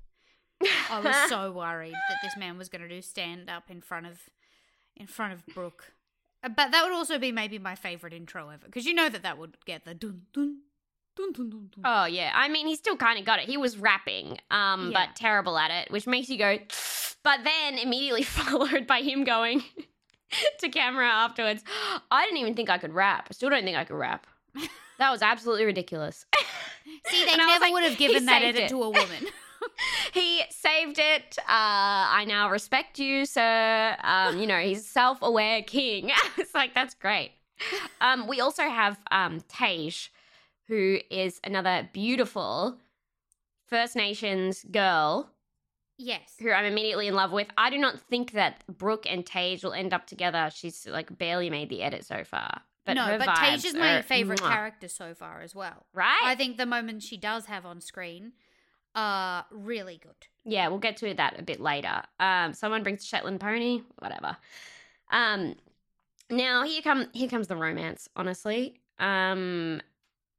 I 0.89 0.99
was 0.99 1.15
so 1.29 1.51
worried 1.51 1.93
that 1.93 2.17
this 2.23 2.35
man 2.35 2.57
was 2.57 2.67
going 2.69 2.81
to 2.81 2.87
do 2.89 3.01
stand 3.01 3.47
up 3.49 3.69
in 3.69 3.79
front 3.81 4.07
of 4.07 4.21
in 4.95 5.05
front 5.05 5.33
of 5.33 5.45
brooke. 5.53 5.93
Uh, 6.43 6.49
but 6.49 6.71
that 6.71 6.83
would 6.83 6.93
also 6.93 7.19
be 7.19 7.31
maybe 7.31 7.59
my 7.59 7.75
favorite 7.75 8.13
intro 8.13 8.49
ever 8.49 8.65
because 8.65 8.85
you 8.85 8.93
know 8.95 9.07
that 9.09 9.21
that 9.23 9.37
would 9.37 9.55
get 9.65 9.85
the 9.85 9.93
dun 9.93 10.23
dun 10.33 10.61
dun 11.15 11.31
dun 11.33 11.49
dun, 11.49 11.69
dun. 11.75 11.83
oh 11.85 12.05
yeah. 12.05 12.31
I 12.33 12.47
mean 12.49 12.65
he 12.67 12.75
still 12.75 12.97
kind 12.97 13.19
of 13.19 13.25
got 13.25 13.39
it. 13.39 13.45
He 13.47 13.57
was 13.57 13.77
rapping 13.77 14.39
um 14.49 14.91
Yeah. 14.91 15.05
but 15.07 15.15
terrible 15.15 15.57
at 15.59 15.69
it 15.69 15.91
which 15.91 16.07
makes 16.07 16.27
you 16.29 16.37
go 16.39 16.57
but 17.23 17.39
then 17.43 17.77
immediately 17.77 18.23
followed 18.39 18.87
by 18.87 19.01
him 19.01 19.23
going 19.23 19.63
to 20.59 20.69
camera 20.69 21.07
afterwards. 21.07 21.63
I 22.09 22.23
didn't 22.25 22.37
even 22.39 22.55
think 22.55 22.69
i 22.71 22.77
could 22.79 22.93
rap. 22.93 23.27
I 23.29 23.33
still 23.33 23.49
don't 23.51 23.63
think 23.63 23.77
i 23.77 23.83
could 23.83 23.95
rap 23.97 24.25
that 24.99 25.11
was 25.11 25.21
absolutely 25.21 25.65
ridiculous 25.65 26.25
see 27.09 27.25
they 27.25 27.31
And 27.31 27.37
never 27.37 27.61
like, 27.65 27.73
would 27.73 27.83
have 27.83 27.97
given 27.97 28.25
that 28.25 28.41
edit 28.41 28.63
it. 28.63 28.69
to 28.69 28.83
a 28.83 28.89
woman 28.89 29.25
he 30.13 30.41
saved 30.51 30.99
it. 30.99 31.37
Uh, 31.39 31.43
I 31.49 32.25
now 32.27 32.49
respect 32.51 32.99
you, 32.99 33.25
sir. 33.25 33.97
Um, 34.03 34.39
you 34.39 34.45
know, 34.45 34.59
he's 34.59 34.85
self-aware 34.85 35.63
king. 35.63 36.11
it's 36.37 36.53
like 36.53 36.73
that's 36.75 36.93
great. 36.93 37.31
Um, 37.99 38.27
we 38.27 38.39
also 38.39 38.63
have 38.63 38.99
um, 39.09 39.41
Tej, 39.49 39.91
who 40.67 40.99
is 41.09 41.41
another 41.43 41.89
beautiful 41.91 42.77
First 43.65 43.95
Nations 43.95 44.63
girl 44.71 45.29
yes 45.97 46.35
who 46.39 46.51
I'm 46.51 46.65
immediately 46.65 47.07
in 47.07 47.15
love 47.15 47.31
with. 47.31 47.47
I 47.57 47.71
do 47.71 47.79
not 47.79 47.99
think 47.99 48.33
that 48.33 48.63
Brooke 48.67 49.07
and 49.09 49.25
Tej 49.25 49.59
will 49.63 49.73
end 49.73 49.91
up 49.91 50.05
together. 50.05 50.49
She's 50.53 50.85
like 50.87 51.17
barely 51.17 51.49
made 51.49 51.69
the 51.69 51.81
edit 51.81 52.05
so 52.05 52.23
far. 52.23 52.61
But 52.87 52.93
no 52.95 53.17
but 53.19 53.27
is 53.65 53.75
my 53.75 53.97
are 53.97 54.01
favorite 54.01 54.39
mwah. 54.41 54.49
character 54.49 54.87
so 54.87 55.13
far 55.13 55.41
as 55.41 55.53
well 55.53 55.85
right? 55.93 56.19
i 56.23 56.33
think 56.35 56.57
the 56.57 56.65
moments 56.65 57.05
she 57.05 57.17
does 57.17 57.45
have 57.45 57.65
on 57.65 57.79
screen 57.81 58.31
are 58.95 59.45
really 59.51 59.99
good 60.01 60.15
Yeah, 60.43 60.69
we'll 60.69 60.79
get 60.79 60.97
to 60.97 61.13
that 61.13 61.39
a 61.39 61.43
bit 61.43 61.59
later. 61.59 62.01
Um, 62.19 62.53
someone 62.53 62.81
brings 62.81 63.05
Shetland 63.05 63.39
pony, 63.39 63.81
whatever. 63.99 64.37
Um, 65.11 65.55
now 66.31 66.63
here 66.63 66.81
come 66.81 67.07
here 67.13 67.29
comes 67.29 67.47
the 67.47 67.55
romance. 67.57 68.09
Honestly, 68.15 68.79
um, 68.97 69.81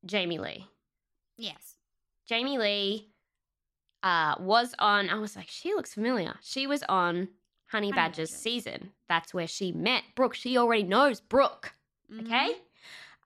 Jamie 0.04 0.38
Lee. 0.38 0.66
yes 1.36 1.76
Jamie 2.26 2.58
Lee, 2.58 3.08
uh, 4.02 4.34
was 4.40 4.74
on. 4.78 5.08
I 5.08 5.14
was 5.18 5.36
like, 5.36 5.48
she 5.48 5.72
looks 5.74 5.94
familiar. 5.94 6.34
She 6.42 6.66
was 6.66 6.82
on 6.88 7.28
Honey 7.66 7.90
Honey 7.90 7.92
Badger's 7.92 8.30
Badgers. 8.30 8.30
season. 8.30 8.90
That's 9.08 9.32
where 9.32 9.46
she 9.46 9.72
met 9.72 10.02
Brooke. 10.14 10.34
She 10.34 10.58
already 10.58 10.82
knows 10.82 11.20
Brooke. 11.20 11.72
Okay. 12.20 12.54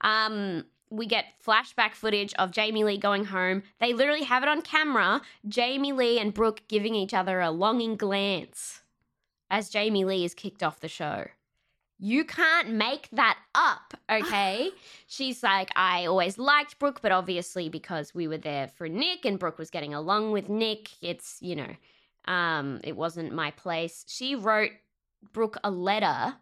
Mhm. 0.02 0.06
Um, 0.08 0.64
we 0.90 1.06
get 1.06 1.24
flashback 1.44 1.94
footage 1.94 2.34
of 2.34 2.50
Jamie 2.50 2.84
Lee 2.84 2.98
going 2.98 3.24
home. 3.24 3.62
They 3.80 3.94
literally 3.94 4.24
have 4.24 4.42
it 4.42 4.48
on 4.48 4.60
camera. 4.62 5.22
Jamie 5.48 5.92
Lee 5.92 6.18
and 6.18 6.34
Brooke 6.34 6.62
giving 6.68 6.94
each 6.94 7.14
other 7.14 7.40
a 7.40 7.50
longing 7.50 7.96
glance 7.96 8.82
as 9.50 9.70
Jamie 9.70 10.04
Lee 10.04 10.24
is 10.24 10.34
kicked 10.34 10.62
off 10.62 10.80
the 10.80 10.88
show. 10.88 11.26
You 11.98 12.24
can't 12.24 12.70
make 12.70 13.08
that 13.12 13.38
up, 13.54 13.94
okay? 14.10 14.70
She's 15.06 15.42
like, 15.42 15.70
I 15.76 16.06
always 16.06 16.36
liked 16.36 16.78
Brooke, 16.80 17.00
but 17.00 17.12
obviously 17.12 17.68
because 17.68 18.12
we 18.12 18.26
were 18.26 18.38
there 18.38 18.66
for 18.68 18.88
Nick 18.88 19.24
and 19.24 19.38
Brooke 19.38 19.58
was 19.58 19.70
getting 19.70 19.94
along 19.94 20.32
with 20.32 20.48
Nick, 20.48 20.90
it's, 21.00 21.38
you 21.40 21.54
know, 21.54 21.76
um, 22.24 22.80
it 22.82 22.96
wasn't 22.96 23.32
my 23.32 23.52
place. 23.52 24.04
She 24.08 24.34
wrote 24.34 24.72
Brooke 25.32 25.58
a 25.62 25.70
letter 25.70 26.34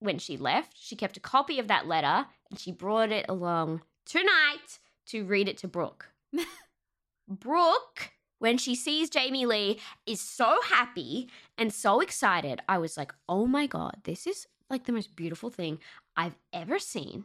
when 0.00 0.18
she 0.18 0.36
left. 0.36 0.76
She 0.78 0.96
kept 0.96 1.16
a 1.16 1.20
copy 1.20 1.58
of 1.58 1.68
that 1.68 1.86
letter 1.86 2.26
and 2.50 2.58
she 2.58 2.72
brought 2.72 3.12
it 3.12 3.26
along 3.28 3.82
tonight 4.04 4.80
to 5.06 5.24
read 5.24 5.48
it 5.48 5.58
to 5.58 5.68
Brooke. 5.68 6.08
Brooke, 7.28 8.10
when 8.38 8.58
she 8.58 8.74
sees 8.74 9.10
Jamie 9.10 9.46
Lee, 9.46 9.78
is 10.06 10.20
so 10.20 10.60
happy 10.64 11.28
and 11.56 11.72
so 11.72 12.00
excited. 12.00 12.60
I 12.68 12.78
was 12.78 12.96
like, 12.96 13.14
oh 13.28 13.46
my 13.46 13.66
God, 13.66 13.98
this 14.04 14.26
is 14.26 14.46
like 14.68 14.84
the 14.84 14.92
most 14.92 15.14
beautiful 15.14 15.50
thing 15.50 15.78
I've 16.16 16.36
ever 16.52 16.78
seen. 16.78 17.24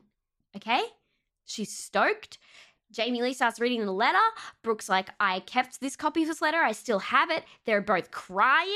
Okay? 0.55 0.81
She's 1.45 1.75
stoked. 1.75 2.38
Jamie 2.91 3.21
Lee 3.21 3.33
starts 3.33 3.59
reading 3.59 3.85
the 3.85 3.91
letter. 3.91 4.17
Brooke's 4.63 4.89
like, 4.89 5.09
I 5.19 5.39
kept 5.41 5.79
this 5.81 5.95
copy 5.95 6.23
of 6.23 6.27
this 6.27 6.41
letter. 6.41 6.61
I 6.61 6.71
still 6.71 6.99
have 6.99 7.29
it. 7.31 7.43
They're 7.65 7.81
both 7.81 8.11
crying. 8.11 8.69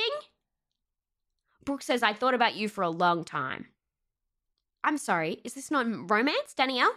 Brooke 1.65 1.83
says, 1.83 2.03
I 2.03 2.13
thought 2.13 2.33
about 2.33 2.55
you 2.55 2.67
for 2.67 2.83
a 2.83 2.89
long 2.89 3.23
time. 3.23 3.67
I'm 4.83 4.97
sorry, 4.97 5.39
is 5.43 5.53
this 5.53 5.71
not 5.71 5.85
romance, 6.09 6.53
Danielle? 6.55 6.93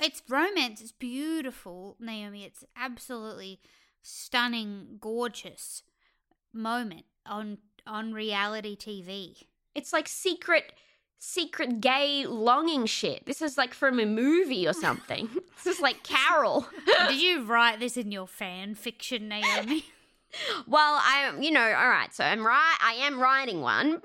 It's 0.00 0.22
romance. 0.28 0.80
It's 0.80 0.92
beautiful, 0.92 1.96
Naomi. 1.98 2.44
It's 2.44 2.64
absolutely 2.76 3.60
stunning, 4.02 4.98
gorgeous 5.00 5.82
moment 6.52 7.04
on 7.26 7.58
on 7.86 8.12
reality 8.12 8.76
TV. 8.76 9.44
It's 9.74 9.92
like 9.92 10.08
secret, 10.08 10.72
secret 11.18 11.80
gay 11.80 12.24
longing 12.26 12.86
shit. 12.86 13.26
This 13.26 13.42
is 13.42 13.58
like 13.58 13.74
from 13.74 13.98
a 13.98 14.06
movie 14.06 14.66
or 14.66 14.72
something. 14.72 15.28
this 15.64 15.76
is 15.76 15.80
like 15.80 16.02
Carol. 16.02 16.66
Did 17.08 17.20
you 17.20 17.44
write 17.44 17.80
this 17.80 17.96
in 17.96 18.10
your 18.10 18.26
fan 18.26 18.74
fiction, 18.74 19.28
Naomi? 19.28 19.84
well, 20.66 20.98
I, 21.02 21.32
you 21.40 21.50
know, 21.50 21.60
all 21.60 21.88
right. 21.88 22.12
So 22.14 22.24
I'm 22.24 22.46
right. 22.46 22.76
I 22.80 22.94
am 23.02 23.20
writing 23.20 23.60
one 23.60 24.00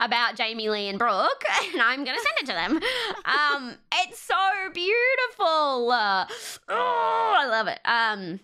about 0.00 0.36
Jamie 0.36 0.68
Lee 0.68 0.88
and 0.88 0.98
Brooke, 0.98 1.44
and 1.72 1.82
I'm 1.82 2.04
gonna 2.04 2.18
send 2.18 2.36
it 2.42 2.46
to 2.46 2.52
them. 2.52 2.80
Um, 3.24 3.74
it's 3.94 4.18
so 4.20 4.34
beautiful. 4.72 5.90
Uh, 5.90 6.26
oh, 6.68 7.34
I 7.38 7.46
love 7.46 7.66
it. 7.68 7.80
Um, 7.84 8.40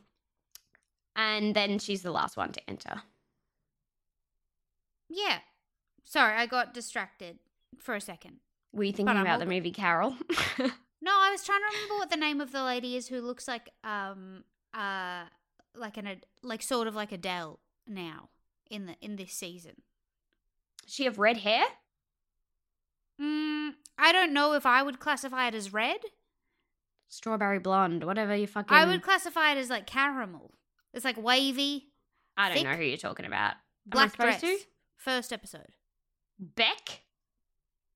and 1.17 1.55
then 1.55 1.79
she's 1.79 2.03
the 2.03 2.11
last 2.11 2.37
one 2.37 2.53
to 2.53 2.61
enter. 2.69 3.03
yeah. 5.09 5.39
Sorry, 6.07 6.35
I 6.37 6.47
got 6.47 6.75
distracted 6.75 7.39
for 7.79 7.95
a 7.95 8.01
second. 8.01 8.37
Were 8.73 8.85
you 8.85 8.93
thinking 8.93 9.17
about 9.19 9.41
the 9.41 9.47
movie 9.47 9.73
Carol? 9.73 10.17
No, 11.03 11.11
I 11.13 11.31
was 11.33 11.45
trying 11.45 11.61
to 11.61 11.77
remember 11.77 11.95
what 11.97 12.09
the 12.11 12.17
name 12.17 12.41
of 12.41 12.51
the 12.51 12.63
lady 12.63 12.97
is 12.97 13.09
who 13.09 13.21
looks 13.21 13.47
like 13.47 13.69
um 13.85 14.43
uh 14.73 15.25
like 15.75 15.99
an 15.99 16.09
like 16.43 16.63
sort 16.63 16.89
of 16.89 16.95
like 16.95 17.13
Adele 17.13 17.59
now 17.87 18.31
in 18.71 18.87
the 18.87 18.95
in 19.03 19.17
this 19.17 19.33
season. 19.33 19.83
She 20.87 21.05
have 21.05 21.19
red 21.19 21.39
hair? 21.39 21.65
Mm, 23.21 23.71
I 23.99 24.13
don't 24.13 24.33
know 24.33 24.55
if 24.55 24.67
I 24.67 24.83
would 24.83 24.99
classify 24.99 25.49
it 25.49 25.55
as 25.55 25.73
red. 25.73 25.99
Strawberry 27.09 27.59
blonde, 27.61 28.05
whatever 28.05 28.35
you 28.35 28.47
fucking. 28.47 28.77
I 28.77 28.85
would 28.87 29.03
classify 29.03 29.53
it 29.53 29.59
as 29.59 29.71
like 29.71 29.87
caramel. 29.87 30.53
It's 30.93 31.05
like 31.05 31.23
wavy, 31.23 31.93
I 32.37 32.49
don't 32.49 32.59
thick, 32.59 32.65
know 32.67 32.75
who 32.75 32.83
you're 32.85 32.97
talking 32.97 33.27
about. 33.27 33.53
Am 33.93 33.99
I 33.99 34.07
black 34.07 34.17
dress. 34.17 34.41
to? 34.41 34.59
First 34.97 35.33
episode. 35.33 35.69
Beck. 36.39 37.03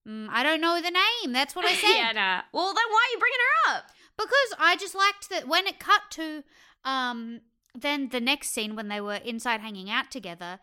Mm, 0.07 0.29
I 0.31 0.43
don't 0.43 0.61
know 0.61 0.81
the 0.81 0.91
name. 0.91 1.33
That's 1.33 1.57
what 1.57 1.65
I 1.65 1.73
said. 1.75 1.91
yeah, 1.97 2.13
nah. 2.13 2.43
Well, 2.53 2.67
then 2.75 2.85
why 2.91 3.07
are 3.09 3.13
you 3.13 3.19
bringing 3.19 3.39
her 3.67 3.77
up? 3.77 3.85
Because 4.17 4.55
I 4.59 4.77
just 4.77 4.95
liked 4.95 5.31
that 5.31 5.49
when 5.49 5.67
it 5.67 5.79
cut 5.79 6.03
to 6.13 6.45
um 6.85 7.41
then 7.75 8.09
the 8.11 8.21
next 8.21 8.51
scene 8.51 8.75
when 8.77 8.89
they 8.89 9.01
were 9.01 9.17
inside 9.17 9.61
hanging 9.61 9.91
out 9.91 10.11
together, 10.11 10.59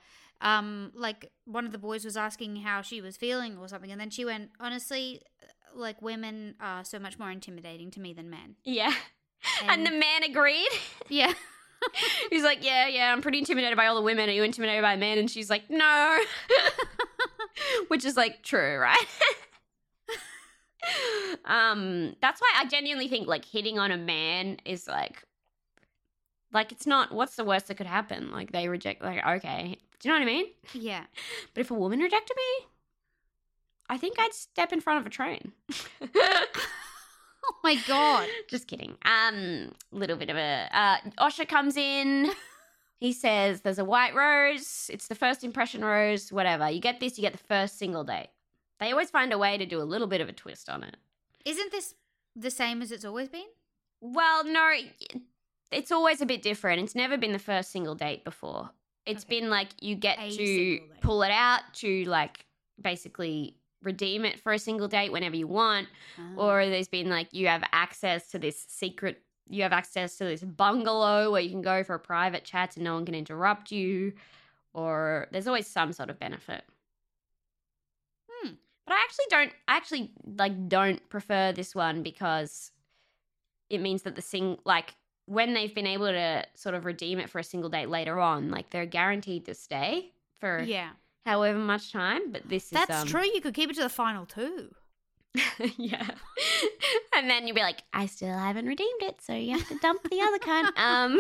um 0.46 0.92
like 0.96 1.32
one 1.44 1.66
of 1.66 1.74
the 1.74 1.78
boys 1.78 2.06
was 2.06 2.16
asking 2.16 2.58
how 2.58 2.82
she 2.82 3.02
was 3.02 3.18
feeling 3.18 3.58
or 3.58 3.68
something 3.68 3.92
and 3.92 4.00
then 4.00 4.10
she 4.10 4.24
went, 4.24 4.52
"Honestly, 4.60 5.22
like 5.74 6.02
women 6.02 6.56
are 6.62 6.86
so 6.86 7.00
much 7.00 7.20
more 7.20 7.32
intimidating 7.32 7.92
to 7.92 8.00
me 8.00 8.14
than 8.14 8.30
men." 8.30 8.56
Yeah. 8.64 8.94
And, 9.68 9.86
the 9.86 9.92
man 9.92 10.24
agreed. 10.24 10.70
yeah. 11.10 11.32
He's 12.32 12.44
like, 12.44 12.64
yeah, 12.64 12.88
yeah, 12.88 13.12
I'm 13.12 13.22
pretty 13.22 13.38
intimidated 13.40 13.78
by 13.78 13.88
all 13.88 13.96
the 13.96 14.02
women. 14.02 14.30
Are 14.30 14.32
you 14.34 14.44
intimidated 14.44 14.82
by 14.82 14.96
men? 14.96 15.18
And 15.18 15.30
she's 15.30 15.50
like, 15.50 15.70
no. 15.70 16.20
Which 17.90 18.06
is 18.06 18.18
like 18.18 18.44
true, 18.44 18.78
right? 18.78 18.98
um, 21.46 22.16
that's 22.22 22.42
why 22.42 22.54
I 22.58 22.66
genuinely 22.66 23.08
think 23.08 23.28
like 23.28 23.46
hitting 23.46 23.80
on 23.80 23.92
a 23.92 23.98
man 23.98 24.58
is 24.66 24.88
like, 24.88 25.24
like 26.56 26.72
it's 26.72 26.88
not. 26.88 27.12
What's 27.12 27.36
the 27.36 27.44
worst 27.46 27.68
that 27.68 27.76
could 27.76 27.86
happen? 27.86 28.32
Like 28.32 28.52
they 28.52 28.68
reject. 28.68 29.04
Like 29.04 29.24
okay, 29.26 29.78
do 30.00 30.10
you 30.10 30.14
know 30.14 30.20
what 30.20 30.28
I 30.28 30.34
mean? 30.34 30.46
yeah. 30.74 31.04
But 31.54 31.62
if 31.62 31.70
a 31.70 31.76
woman 31.76 32.00
rejected 32.00 32.36
me, 32.36 32.68
I 33.90 33.98
think 33.98 34.16
I'd 34.18 34.34
step 34.34 34.74
in 34.74 34.82
front 34.82 35.02
of 35.02 35.06
a 35.06 35.10
train. 35.10 35.52
Oh 37.48 37.56
my 37.64 37.76
god. 37.88 38.28
Just 38.50 38.68
kidding. 38.68 38.96
Um, 39.06 39.72
little 39.92 40.18
bit 40.18 40.32
of 40.32 40.36
a 40.36 40.68
uh, 40.72 40.98
Osher 41.20 41.48
comes 41.48 41.78
in. 41.78 42.32
He 42.98 43.14
says, 43.14 43.62
"There's 43.62 43.78
a 43.78 43.86
white 43.86 44.16
rose. 44.16 44.90
It's 44.92 45.08
the 45.08 45.14
first 45.14 45.44
impression 45.44 45.86
rose. 45.86 46.32
Whatever. 46.32 46.70
You 46.72 46.80
get 46.80 47.00
this. 47.00 47.20
You 47.20 47.22
get 47.22 47.34
the 47.34 47.48
first 47.48 47.78
single 47.78 48.04
date." 48.04 48.30
They 48.80 48.92
always 48.92 49.12
find 49.12 49.32
a 49.32 49.38
way 49.38 49.60
to 49.60 49.66
do 49.68 49.80
a 49.80 49.84
little 49.84 50.08
bit 50.08 50.22
of 50.22 50.30
a 50.30 50.34
twist 50.34 50.70
on 50.70 50.82
it. 50.84 50.98
Isn't 51.46 51.72
this 51.72 51.94
the 52.36 52.50
same 52.50 52.82
as 52.82 52.92
it's 52.92 53.06
always 53.06 53.30
been? 53.30 53.46
Well, 54.02 54.44
no, 54.44 54.72
it's 55.76 55.92
always 55.92 56.22
a 56.22 56.26
bit 56.26 56.42
different. 56.42 56.82
It's 56.82 56.96
never 56.96 57.18
been 57.18 57.32
the 57.34 57.40
first 57.40 57.72
single 57.72 57.96
date 57.96 58.24
before. 58.24 58.70
It's 59.06 59.24
Okay. 59.24 59.40
been 59.42 59.50
like 59.50 59.70
you 59.82 59.96
get 59.96 60.18
A 60.20 60.30
to 60.36 60.80
pull 61.02 61.22
it 61.24 61.32
out 61.32 61.62
to 61.76 62.06
like 62.06 62.46
basically 62.82 63.58
redeem 63.84 64.26
it 64.26 64.40
for 64.40 64.52
a 64.52 64.58
single 64.60 64.88
date 64.88 65.12
whenever 65.12 65.36
you 65.36 65.48
want. 65.48 65.88
Ah. 66.18 66.34
or 66.38 66.66
there's 66.68 66.88
been 66.88 67.10
like 67.10 67.28
you 67.34 67.48
have 67.48 67.64
access 67.72 68.30
to 68.32 68.40
this 68.40 68.66
secret 68.68 69.22
you 69.48 69.62
have 69.62 69.74
access 69.74 70.18
to 70.18 70.24
this 70.24 70.44
bungalow 70.44 71.32
where 71.32 71.42
you 71.42 71.52
can 71.52 71.62
go 71.62 71.84
for 71.84 71.94
a 71.94 72.00
private 72.00 72.44
chat 72.44 72.76
and 72.76 72.84
no 72.84 72.96
one 72.96 73.06
can 73.06 73.14
interrupt 73.14 73.72
you 73.72 74.14
or 74.74 75.28
there's 75.32 75.46
always 75.46 75.68
some 75.68 75.94
sort 75.94 76.10
of 76.10 76.18
benefit 76.18 76.64
Hmm. 78.32 78.54
but 78.88 78.94
i 78.96 79.00
actually 79.04 79.26
don't 79.30 79.52
I 79.68 79.78
actually 79.78 80.12
like 80.26 80.68
don't 80.68 81.08
prefer 81.10 81.52
this 81.52 81.76
one 81.76 82.02
because 82.02 82.72
it 83.70 83.82
means 83.82 84.02
that 84.04 84.16
the 84.16 84.22
sing 84.24 84.58
like 84.66 84.96
when 85.26 85.54
they've 85.54 85.74
been 85.74 85.88
able 85.88 86.08
to 86.08 86.46
sort 86.56 86.76
of 86.76 86.86
redeem 86.86 87.20
it 87.20 87.30
for 87.30 87.40
a 87.40 87.44
single 87.44 87.70
date 87.70 87.90
later 87.90 88.20
on 88.20 88.50
like 88.50 88.70
they're 88.70 88.86
guaranteed 88.86 89.46
to 89.46 89.54
stay 89.54 90.12
for 90.40 90.62
yeah. 90.62 90.90
however 91.26 91.60
much 91.60 91.92
time 91.92 92.32
but 92.32 92.48
this 92.48 92.70
That's 92.70 92.90
is 92.90 93.02
um, 93.02 93.08
true. 93.08 93.26
You 93.26 93.42
could 93.42 93.54
keep 93.54 93.70
it 93.70 93.76
to 93.76 93.84
the 93.84 93.90
final 93.90 94.26
two. 94.26 94.70
yeah. 95.78 96.08
and 97.16 97.30
then 97.30 97.48
you'd 97.48 97.56
be 97.56 97.62
like, 97.62 97.84
I 97.94 98.06
still 98.06 98.38
haven't 98.38 98.68
redeemed 98.68 99.02
it, 99.02 99.22
so 99.22 99.34
you 99.34 99.58
have 99.58 99.68
to 99.68 99.78
dump 99.80 100.04
the 100.10 100.22
other 100.22 100.40
cunt. 100.40 100.72
Um, 100.78 101.20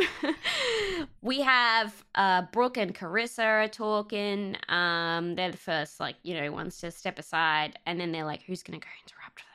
we 1.21 1.41
have 1.41 2.03
uh, 2.15 2.43
Brooke 2.51 2.77
and 2.77 2.93
Carissa 2.93 3.43
are 3.43 3.67
talking. 3.67 4.57
Um, 4.69 5.35
they're 5.35 5.51
the 5.51 5.57
first, 5.57 5.99
like, 5.99 6.15
you 6.23 6.39
know, 6.39 6.51
ones 6.51 6.77
to 6.79 6.91
step 6.91 7.19
aside. 7.19 7.79
And 7.85 7.99
then 7.99 8.11
they're 8.11 8.25
like, 8.25 8.43
who's 8.43 8.63
going 8.63 8.79
to 8.79 8.85
go 8.85 8.91
interrupt 9.03 9.39
for 9.39 9.45
the 9.45 9.54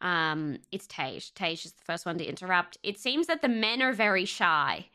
Um, 0.00 0.58
it's 0.72 0.86
Tej. 0.86 1.20
Tej 1.34 1.52
is 1.52 1.72
the 1.72 1.84
first 1.84 2.04
one 2.06 2.18
to 2.18 2.24
interrupt. 2.24 2.78
It 2.82 2.98
seems 2.98 3.26
that 3.28 3.42
the 3.42 3.48
men 3.48 3.80
are 3.82 3.92
very 3.92 4.24
shy 4.24 4.86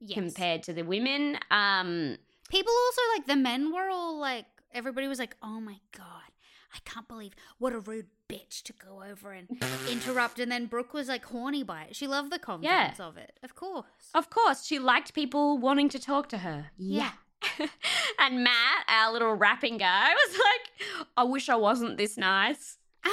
Yes. 0.00 0.14
compared 0.14 0.62
to 0.64 0.72
the 0.72 0.82
women. 0.82 1.38
Um, 1.50 2.16
People 2.50 2.72
also 2.86 3.00
like 3.16 3.26
the 3.26 3.36
men 3.36 3.72
were 3.72 3.88
all 3.88 4.18
like 4.18 4.46
everybody 4.72 5.08
was 5.08 5.18
like, 5.18 5.36
"Oh 5.42 5.60
my 5.60 5.78
god, 5.96 6.30
I 6.74 6.78
can't 6.84 7.08
believe 7.08 7.34
what 7.58 7.72
a 7.72 7.78
rude 7.78 8.06
bitch 8.28 8.62
to 8.64 8.72
go 8.74 9.02
over 9.02 9.32
and 9.32 9.48
interrupt." 9.90 10.38
And 10.38 10.52
then 10.52 10.66
Brooke 10.66 10.92
was 10.92 11.08
like 11.08 11.24
horny 11.24 11.62
by 11.62 11.84
it. 11.84 11.96
She 11.96 12.06
loved 12.06 12.30
the 12.30 12.38
confidence 12.38 13.00
of 13.00 13.16
it, 13.16 13.38
of 13.42 13.54
course. 13.54 14.10
Of 14.14 14.28
course, 14.30 14.64
she 14.66 14.78
liked 14.78 15.14
people 15.14 15.56
wanting 15.58 15.88
to 15.90 15.98
talk 15.98 16.28
to 16.30 16.38
her. 16.38 16.66
Yeah. 16.76 17.12
and 18.18 18.42
Matt, 18.44 18.84
our 18.88 19.12
little 19.12 19.34
rapping 19.34 19.78
guy, 19.78 20.10
was 20.12 20.38
like, 20.38 21.06
I 21.16 21.24
wish 21.24 21.48
I 21.48 21.56
wasn't 21.56 21.96
this 21.96 22.16
nice. 22.16 22.78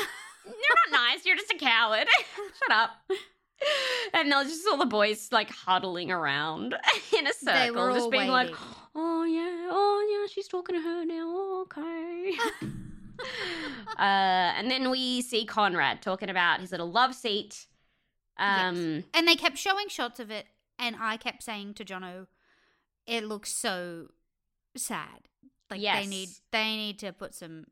You're 0.45 0.53
not 0.91 1.01
nice, 1.09 1.25
you're 1.25 1.35
just 1.35 1.51
a 1.51 1.57
coward. 1.57 2.07
Shut 2.59 2.71
up. 2.71 2.91
And 4.13 4.31
there 4.31 4.39
was 4.39 4.47
just 4.49 4.67
all 4.67 4.77
the 4.77 4.85
boys 4.87 5.29
like 5.31 5.49
huddling 5.51 6.09
around 6.11 6.73
in 7.17 7.27
a 7.27 7.33
circle, 7.33 7.93
just 7.93 8.09
being 8.11 8.29
like, 8.29 8.49
oh 8.95 9.23
yeah, 9.23 9.69
oh 9.71 10.07
yeah, 10.21 10.27
she's 10.33 10.47
talking 10.47 10.75
to 10.75 10.81
her 10.81 11.05
now, 11.05 11.61
okay. 11.61 12.31
uh, 13.97 14.01
and 14.57 14.69
then 14.71 14.89
we 14.89 15.21
see 15.21 15.45
Conrad 15.45 16.01
talking 16.01 16.29
about 16.29 16.59
his 16.59 16.71
little 16.71 16.91
love 16.91 17.13
seat. 17.13 17.67
Um, 18.37 19.03
And 19.13 19.27
they 19.27 19.35
kept 19.35 19.57
showing 19.57 19.87
shots 19.89 20.19
of 20.19 20.31
it, 20.31 20.47
and 20.79 20.95
I 20.99 21.17
kept 21.17 21.43
saying 21.43 21.75
to 21.75 21.85
Jono, 21.85 22.25
"It 23.05 23.23
looks 23.25 23.51
so 23.51 24.07
sad. 24.75 25.27
Like 25.69 25.81
Yes. 25.81 26.03
they 26.03 26.09
need 26.09 26.29
they 26.51 26.75
need 26.75 26.99
to 26.99 27.13
put 27.13 27.35
some 27.35 27.65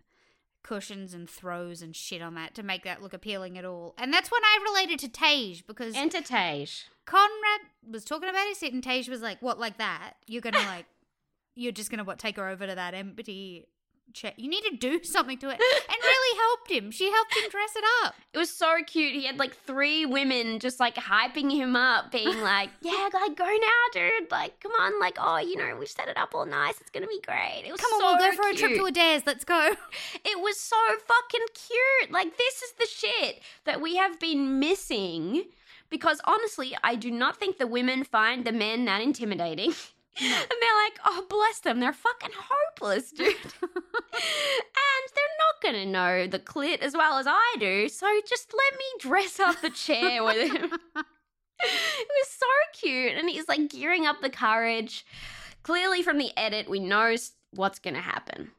cushions 0.63 1.13
and 1.13 1.29
throws 1.29 1.81
and 1.81 1.95
shit 1.95 2.21
on 2.21 2.35
that 2.35 2.55
to 2.55 2.63
make 2.63 2.83
that 2.83 3.01
look 3.01 3.13
appealing 3.13 3.57
at 3.57 3.65
all." 3.65 3.95
And 3.97 4.13
that's 4.13 4.31
when 4.31 4.43
I 4.43 4.59
related 4.63 4.99
to 4.99 5.09
Tej 5.09 5.63
because 5.67 5.95
Enter 5.95 6.21
Tej. 6.21 6.67
Conrad 7.05 7.61
was 7.89 8.05
talking 8.05 8.29
about 8.29 8.47
his 8.47 8.57
sit, 8.59 8.73
and 8.73 8.83
Tej 8.83 9.05
was 9.09 9.21
like, 9.21 9.41
"What, 9.41 9.59
like 9.59 9.77
that? 9.77 10.13
You're 10.27 10.41
gonna 10.41 10.57
like, 10.67 10.85
you're 11.55 11.71
just 11.71 11.89
gonna 11.89 12.03
what 12.03 12.19
take 12.19 12.37
her 12.37 12.47
over 12.47 12.67
to 12.67 12.75
that 12.75 12.93
empty 12.93 13.67
chair? 14.13 14.33
You 14.37 14.49
need 14.49 14.63
to 14.69 14.75
do 14.75 15.03
something 15.03 15.37
to 15.39 15.49
it." 15.49 15.59
And 15.59 15.97
really 16.03 16.37
helped 16.39 16.71
him. 16.71 16.91
She 16.91 17.11
helped 17.11 17.35
him 17.35 17.49
dress 17.49 17.75
it 17.75 17.83
up. 18.03 18.15
It 18.33 18.37
was 18.37 18.49
so 18.49 18.77
cute. 18.85 19.13
He 19.13 19.25
had 19.25 19.37
like 19.39 19.55
three 19.55 20.05
women 20.05 20.59
just 20.59 20.79
like 20.79 20.95
hyping 20.95 21.51
him 21.51 21.75
up, 21.75 22.11
being 22.11 22.41
like, 22.41 22.69
"Yeah, 22.81 23.09
like 23.13 23.35
go 23.35 23.45
now, 23.45 23.81
dude! 23.93 24.31
Like, 24.31 24.59
come 24.59 24.71
on! 24.79 24.99
Like, 24.99 25.17
oh, 25.19 25.37
you 25.37 25.55
know, 25.57 25.75
we 25.77 25.85
set 25.85 26.07
it 26.07 26.17
up 26.17 26.33
all 26.35 26.45
nice. 26.45 26.79
It's 26.81 26.89
gonna 26.89 27.07
be 27.07 27.21
great." 27.25 27.63
It 27.65 27.71
was 27.71 27.81
Come 27.81 27.91
on, 27.93 27.99
we'll 28.19 28.31
go 28.31 28.35
for 28.35 28.49
a 28.49 28.53
trip 28.53 28.71
cute. 28.71 28.79
to 28.79 28.85
Adairs. 28.85 29.23
Let's 29.25 29.45
go. 29.45 29.71
It 30.25 30.39
was 30.39 30.59
so 30.59 30.75
fucking 31.05 31.45
cute. 31.53 32.11
Like, 32.11 32.37
this 32.37 32.61
is 32.61 32.71
the 32.79 32.87
shit 32.87 33.41
that 33.65 33.81
we 33.81 33.95
have 33.97 34.19
been 34.19 34.59
missing. 34.59 35.43
Because 35.89 36.21
honestly, 36.25 36.77
I 36.83 36.93
do 36.95 37.09
not 37.09 37.37
think 37.37 37.57
the 37.57 37.65
women 37.65 38.03
find 38.03 38.45
the 38.45 38.51
men 38.51 38.85
that 38.85 39.01
intimidating. 39.01 39.73
And 40.21 40.57
they're 40.61 40.83
like, 40.83 40.99
oh, 41.05 41.25
bless 41.29 41.59
them. 41.59 41.79
They're 41.79 41.93
fucking 41.93 42.31
hopeless, 42.35 43.11
dude. 43.11 43.27
and 43.61 45.03
they're 45.15 45.37
not 45.39 45.61
going 45.61 45.75
to 45.75 45.85
know 45.85 46.27
the 46.27 46.39
clit 46.39 46.79
as 46.79 46.93
well 46.93 47.17
as 47.17 47.25
I 47.27 47.55
do. 47.59 47.87
So 47.87 48.05
just 48.27 48.53
let 48.53 48.77
me 48.77 48.85
dress 49.09 49.39
up 49.39 49.61
the 49.61 49.69
chair 49.69 50.23
with 50.23 50.51
him. 50.51 50.71
it 50.95 52.07
was 52.09 52.27
so 52.27 52.45
cute. 52.73 53.13
And 53.17 53.29
he's 53.29 53.47
like 53.47 53.69
gearing 53.69 54.05
up 54.05 54.21
the 54.21 54.29
courage. 54.29 55.05
Clearly, 55.63 56.01
from 56.01 56.17
the 56.17 56.31
edit, 56.37 56.69
we 56.69 56.79
know 56.79 57.15
what's 57.51 57.79
going 57.79 57.95
to 57.95 58.01
happen. 58.01 58.51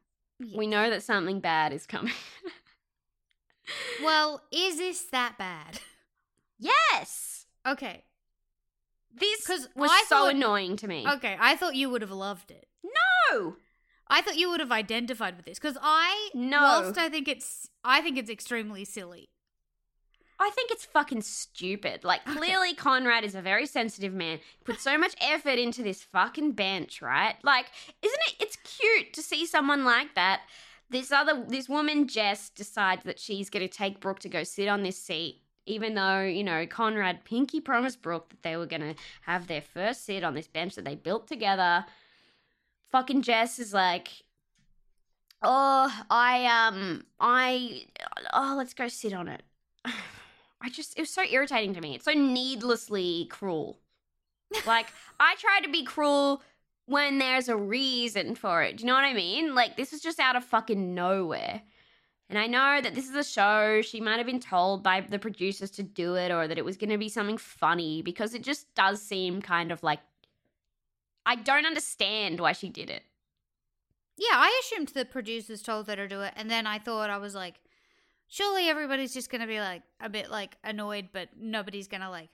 We 0.57 0.67
know 0.67 0.89
that 0.89 1.03
something 1.03 1.41
bad 1.41 1.73
is 1.73 1.87
coming. 1.87 2.15
Well, 4.03 4.43
is 4.51 4.79
this 4.79 5.03
that 5.13 5.37
bad? 5.39 5.81
yes! 6.59 7.47
Okay. 7.67 8.05
This 9.13 9.47
'Cause 9.47 9.69
was 9.75 9.91
I 9.91 10.05
so 10.09 10.17
thought- 10.25 10.35
annoying 10.35 10.77
to 10.79 10.89
me. 10.89 11.07
Okay, 11.07 11.37
I 11.41 11.57
thought 11.57 11.75
you 11.75 11.91
would 11.91 12.03
have 12.03 12.11
loved 12.11 12.51
it. 12.51 12.69
No! 12.83 13.57
I 14.09 14.23
thought 14.23 14.37
you 14.37 14.51
would 14.51 14.61
have 14.61 14.73
identified 14.73 15.37
with 15.37 15.47
this 15.47 15.59
because 15.59 15.79
I, 15.81 16.31
No. 16.35 16.61
whilst 16.61 16.99
I 16.99 17.09
think 17.09 17.29
it's, 17.29 17.69
I 17.85 18.01
think 18.01 18.19
it's 18.19 18.31
extremely 18.31 18.85
silly. 18.85 19.31
I 20.43 20.51
think 20.51 20.71
it's 20.71 20.87
fucking 20.87 21.21
stupid. 21.23 22.03
Like, 22.03 22.25
clearly, 22.25 22.73
Conrad 22.75 23.25
is 23.25 23.35
a 23.35 23.43
very 23.43 23.67
sensitive 23.67 24.15
man. 24.15 24.41
Put 24.65 24.81
so 24.81 24.97
much 24.97 25.15
effort 25.21 25.59
into 25.59 25.83
this 25.83 26.03
fucking 26.03 26.53
bench, 26.53 27.03
right? 27.03 27.37
Like, 27.45 27.67
isn't 28.01 28.21
it? 28.29 28.35
It's 28.41 28.57
cute 28.57 29.13
to 29.13 29.23
see 29.23 29.45
someone 29.45 29.85
like 29.85 30.15
that. 30.15 30.41
This 30.89 31.13
other, 31.13 31.45
this 31.47 31.69
woman, 31.69 32.09
Jess, 32.09 32.49
decides 32.49 33.05
that 33.05 33.21
she's 33.21 33.51
going 33.51 33.69
to 33.69 33.73
take 33.73 34.01
Brooke 34.01 34.21
to 34.21 34.29
go 34.31 34.43
sit 34.43 34.67
on 34.67 34.83
this 34.83 35.01
seat, 35.01 35.40
even 35.67 35.95
though, 35.95 36.23
you 36.23 36.45
know, 36.45 36.67
Conrad 36.67 37.25
Pinky 37.25 37.61
promised 37.61 38.03
Brooke 38.03 38.31
that 38.31 38.43
they 38.43 38.57
were 38.57 38.67
going 38.67 38.83
to 38.83 38.95
have 39.23 39.47
their 39.47 39.61
first 39.61 40.05
sit 40.05 40.25
on 40.25 40.35
this 40.35 40.49
bench 40.49 40.75
that 40.75 40.85
they 40.85 40.95
built 40.95 41.27
together. 41.27 41.85
Fucking 42.91 43.23
Jess 43.23 43.59
is 43.59 43.73
like, 43.73 44.09
Oh, 45.43 45.91
I 46.11 46.69
um 46.69 47.05
I 47.19 47.85
oh, 48.33 48.55
let's 48.57 48.75
go 48.75 48.89
sit 48.89 49.13
on 49.13 49.29
it. 49.29 49.43
I 50.63 50.69
just, 50.69 50.99
it 50.99 51.03
was 51.03 51.11
so 51.11 51.23
irritating 51.23 51.73
to 51.75 51.81
me. 51.81 51.95
It's 51.95 52.05
so 52.05 52.13
needlessly 52.13 53.27
cruel. 53.31 53.79
Like, 54.67 54.89
I 55.21 55.35
try 55.39 55.61
to 55.63 55.71
be 55.71 55.85
cruel 55.85 56.43
when 56.85 57.19
there's 57.19 57.49
a 57.49 57.57
reason 57.57 58.35
for 58.35 58.63
it. 58.63 58.77
Do 58.77 58.83
you 58.83 58.89
know 58.89 58.95
what 58.95 59.05
I 59.05 59.15
mean? 59.15 59.55
Like, 59.55 59.77
this 59.77 59.93
was 59.93 60.03
just 60.03 60.21
out 60.21 60.37
of 60.37 60.45
fucking 60.45 60.95
nowhere. 60.95 61.63
And 62.31 62.39
I 62.39 62.47
know 62.47 62.81
that 62.81 62.95
this 62.95 63.09
is 63.09 63.17
a 63.17 63.25
show. 63.25 63.83
She 63.83 64.01
might 64.01 64.19
have 64.19 64.27
been 64.27 64.39
told 64.39 64.85
by 64.85 65.01
the 65.01 65.19
producers 65.19 65.69
to 65.73 65.83
do 65.83 66.15
it 66.15 66.31
or 66.31 66.47
that 66.47 66.59
it 66.59 66.65
was 66.65 66.77
going 66.77 66.91
to 66.91 66.97
be 66.97 67.09
something 67.09 67.37
funny 67.37 68.03
because 68.03 68.35
it 68.35 68.45
just 68.45 68.73
does 68.77 69.03
seem 69.03 69.43
kind 69.43 69.73
of 69.73 69.83
like. 69.83 69.99
I 71.27 71.35
don't 71.35 71.67
understand 71.67 72.39
why 72.39 72.53
she 72.53 72.69
did 72.69 72.89
it. 72.89 73.03
Yeah, 74.17 74.35
I 74.35 74.61
assumed 74.63 74.89
the 74.89 75.05
producers 75.05 75.61
told 75.61 75.89
her 75.89 75.97
to 75.97 76.07
do 76.07 76.21
it, 76.21 76.33
and 76.37 76.49
then 76.49 76.67
I 76.67 76.79
thought 76.79 77.11
I 77.11 77.19
was 77.19 77.35
like, 77.35 77.57
surely 78.29 78.69
everybody's 78.69 79.13
just 79.13 79.31
gonna 79.31 79.47
be 79.47 79.61
like 79.61 79.83
a 80.01 80.09
bit 80.09 80.31
like 80.31 80.57
annoyed, 80.63 81.09
but 81.13 81.31
nobody's 81.39 81.89
gonna 81.89 82.11
like 82.11 82.29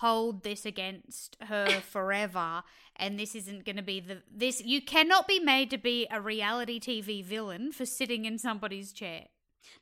hold 0.00 0.42
this 0.42 0.64
against 0.64 1.36
her 1.42 1.68
forever, 1.80 2.62
and 2.96 3.18
this 3.18 3.34
isn't 3.34 3.64
gonna 3.64 3.82
be 3.82 4.00
the 4.00 4.22
this. 4.30 4.62
You 4.62 4.80
cannot 4.80 5.28
be 5.28 5.38
made 5.38 5.70
to 5.70 5.78
be 5.78 6.06
a 6.10 6.20
reality 6.20 6.80
TV 6.80 7.24
villain 7.24 7.72
for 7.72 7.86
sitting 7.86 8.24
in 8.24 8.38
somebody's 8.38 8.92
chair. 8.92 9.24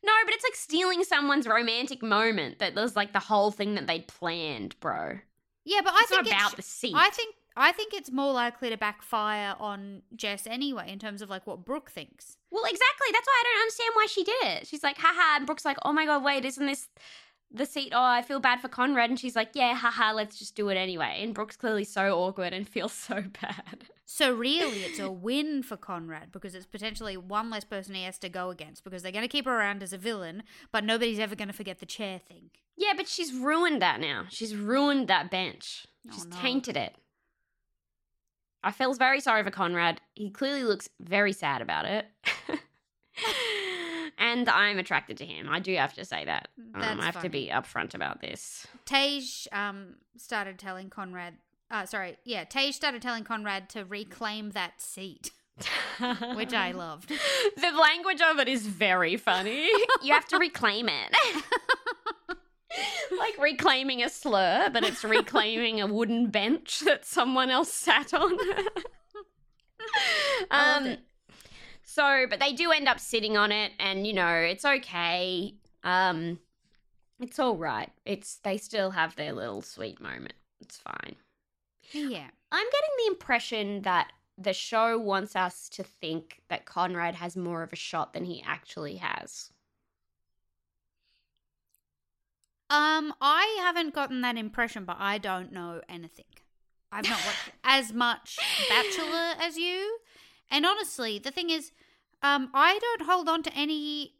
No, 0.05 0.13
but 0.25 0.35
it's 0.35 0.45
like 0.45 0.57
stealing 0.57 1.05
someone's 1.05 1.47
romantic 1.47 2.03
moment 2.03 2.59
that 2.59 2.75
was 2.75 2.97
like 2.97 3.13
the 3.13 3.21
whole 3.21 3.51
thing 3.51 3.75
that 3.77 3.87
they'd 3.87 4.07
planned, 4.07 4.79
bro. 4.81 5.19
Yeah, 5.65 5.81
but 5.85 5.93
I 5.95 6.05
think 6.09 6.27
about 6.27 6.53
it's, 6.53 6.57
the 6.57 6.63
seat. 6.63 6.95
I 6.97 7.11
think 7.11 7.35
I 7.57 7.73
think 7.73 7.93
it's 7.93 8.11
more 8.11 8.33
likely 8.33 8.71
to 8.71 8.77
backfire 8.77 9.55
on 9.59 10.03
Jess 10.15 10.47
anyway 10.47 10.91
in 10.91 10.99
terms 10.99 11.23
of 11.23 11.31
like 11.31 11.47
what 11.47 11.65
Brooke 11.65 11.91
thinks. 11.91 12.37
Well, 12.51 12.65
exactly. 12.65 13.09
That's 13.13 13.27
why 13.27 13.41
I 13.41 13.45
don't 13.45 13.63
understand 13.63 13.91
why 13.95 14.07
she 14.07 14.25
did 14.25 14.43
it. 14.43 14.67
She's 14.67 14.83
like, 14.83 14.97
haha. 14.99 15.37
And 15.37 15.47
Brooke's 15.47 15.65
like, 15.65 15.77
oh 15.85 15.93
my 15.93 16.07
God, 16.07 16.23
wait, 16.23 16.45
isn't 16.45 16.65
this 16.65 16.89
the 17.51 17.67
seat? 17.67 17.93
Oh, 17.95 18.03
I 18.03 18.23
feel 18.23 18.41
bad 18.41 18.61
for 18.61 18.69
Conrad. 18.69 19.11
And 19.11 19.19
she's 19.19 19.37
like, 19.37 19.51
yeah, 19.55 19.75
haha, 19.75 20.13
let's 20.13 20.39
just 20.39 20.55
do 20.55 20.69
it 20.69 20.77
anyway. 20.77 21.21
And 21.23 21.35
Brooke's 21.35 21.57
clearly 21.57 21.85
so 21.85 22.19
awkward 22.19 22.53
and 22.53 22.69
feels 22.69 22.93
so 22.93 23.25
bad. 23.41 23.85
So 24.05 24.33
really, 24.35 24.85
it's 24.85 24.99
a 24.99 25.11
win 25.11 25.63
for 25.63 25.77
Conrad 25.77 26.33
because 26.33 26.55
it's 26.55 26.67
potentially 26.67 27.17
one 27.17 27.51
less 27.51 27.65
person 27.65 27.95
he 27.95 28.05
has 28.05 28.19
to 28.21 28.29
go 28.29 28.51
against 28.51 28.83
because 28.85 29.03
they're 29.03 29.13
going 29.13 29.25
to 29.25 29.29
keep 29.29 29.45
her 29.45 29.59
around 29.59 29.83
as 29.83 29.93
a 29.93 29.99
villain, 29.99 30.43
but 30.73 30.83
nobody's 30.85 31.19
ever 31.19 31.35
going 31.35 31.49
to 31.49 31.55
forget 31.55 31.79
the 31.79 31.87
chair 31.87 32.19
thing. 32.19 32.51
Yeah, 32.77 32.93
but 32.97 33.07
she's 33.09 33.35
ruined 33.35 33.83
that 33.83 34.01
now. 34.01 34.25
She's 34.31 34.55
ruined 34.57 35.09
that 35.09 35.31
bench. 35.31 35.87
Oh, 36.09 36.13
She's 36.15 36.27
no. 36.27 36.37
tainted 36.37 36.77
it. 36.77 36.95
I 38.63 38.73
feel 38.73 38.93
very 38.95 39.21
sorry 39.21 39.45
for 39.45 39.51
Conrad. 39.51 40.01
He 40.15 40.31
clearly 40.31 40.65
looks 40.65 40.89
very 41.01 41.33
sad 41.33 41.61
about 41.63 41.85
it. 41.85 42.07
and 44.19 44.49
I'm 44.49 44.79
attracted 44.79 45.17
to 45.19 45.27
him. 45.27 45.49
I 45.49 45.61
do 45.61 45.75
have 45.77 45.95
to 45.95 46.05
say 46.05 46.25
that. 46.25 46.49
Um, 46.75 47.01
I 47.01 47.05
have 47.05 47.23
to 47.23 47.29
be 47.29 47.51
upfront 47.53 47.95
about 47.95 48.21
this. 48.21 48.67
Tej 48.85 49.23
um, 49.53 49.95
started 50.17 50.59
telling 50.59 50.91
Conrad, 50.91 51.35
uh, 51.71 51.87
sorry, 51.87 52.17
yeah, 52.25 52.45
Tej 52.45 52.73
started 52.73 53.01
telling 53.01 53.25
Conrad 53.25 53.69
to 53.71 53.85
reclaim 53.85 54.51
that 54.51 54.81
seat, 54.83 55.31
which 56.35 56.53
I 56.53 56.73
loved. 56.73 57.09
the 57.57 57.71
language 57.71 58.21
of 58.21 58.39
it 58.39 58.49
is 58.49 58.67
very 58.67 59.17
funny. 59.17 59.69
you 60.03 60.13
have 60.13 60.27
to 60.29 60.39
reclaim 60.39 60.89
it. 60.89 61.45
like 63.19 63.39
reclaiming 63.39 64.03
a 64.03 64.09
slur, 64.09 64.69
but 64.73 64.85
it's 64.85 65.05
reclaiming 65.05 65.81
a 65.81 65.87
wooden 65.87 66.29
bench 66.29 66.81
that 66.81 67.05
someone 67.05 67.51
else 67.51 67.73
sat 67.73 68.13
on. 68.13 68.37
Um. 70.51 70.97
So 71.99 72.27
but 72.31 72.39
they 72.39 72.53
do 72.53 72.71
end 72.71 72.89
up 72.89 73.01
sitting 73.01 73.37
on 73.37 73.51
it 73.51 73.73
and 73.81 74.07
you 74.07 74.13
know, 74.13 74.35
it's 74.35 74.65
okay. 74.65 75.55
Um 75.83 76.39
it's 77.21 77.41
all 77.41 77.57
right. 77.57 77.91
It's 78.05 78.37
they 78.37 78.57
still 78.57 78.93
have 78.93 79.17
their 79.17 79.33
little 79.33 79.63
sweet 79.63 80.01
moment. 80.01 80.35
It's 80.61 80.77
fine. 80.77 81.17
Yeah. 81.93 82.29
I'm 82.53 82.67
getting 82.67 82.95
the 82.99 83.13
impression 83.13 83.83
that 83.83 84.13
the 84.37 84.53
show 84.53 84.97
wants 84.97 85.35
us 85.35 85.69
to 85.71 85.83
think 85.83 86.43
that 86.49 86.67
Conrad 86.67 87.17
has 87.17 87.37
more 87.37 87.65
of 87.65 87.73
a 87.73 87.77
shot 87.77 88.13
than 88.13 88.25
he 88.25 88.45
actually 88.47 88.97
has. 88.97 89.51
Um, 92.71 93.13
I 93.21 93.59
haven't 93.63 93.95
gotten 93.95 94.21
that 94.21 94.37
impression, 94.37 94.85
but 94.85 94.99
I 95.01 95.19
don't 95.19 95.53
know 95.53 95.81
anything. 95.89 96.27
I've 96.93 97.09
not 97.09 97.21
watched 97.27 97.51
as 97.65 97.93
much 97.93 98.39
Bachelor 98.69 99.35
as 99.41 99.57
you, 99.57 99.99
and 100.51 100.65
honestly, 100.65 101.19
the 101.19 101.31
thing 101.31 101.51
is, 101.51 101.73
um, 102.23 102.51
I 102.55 102.79
don't 102.79 103.03
hold 103.09 103.29
on 103.29 103.43
to 103.45 103.53
any 103.55 104.15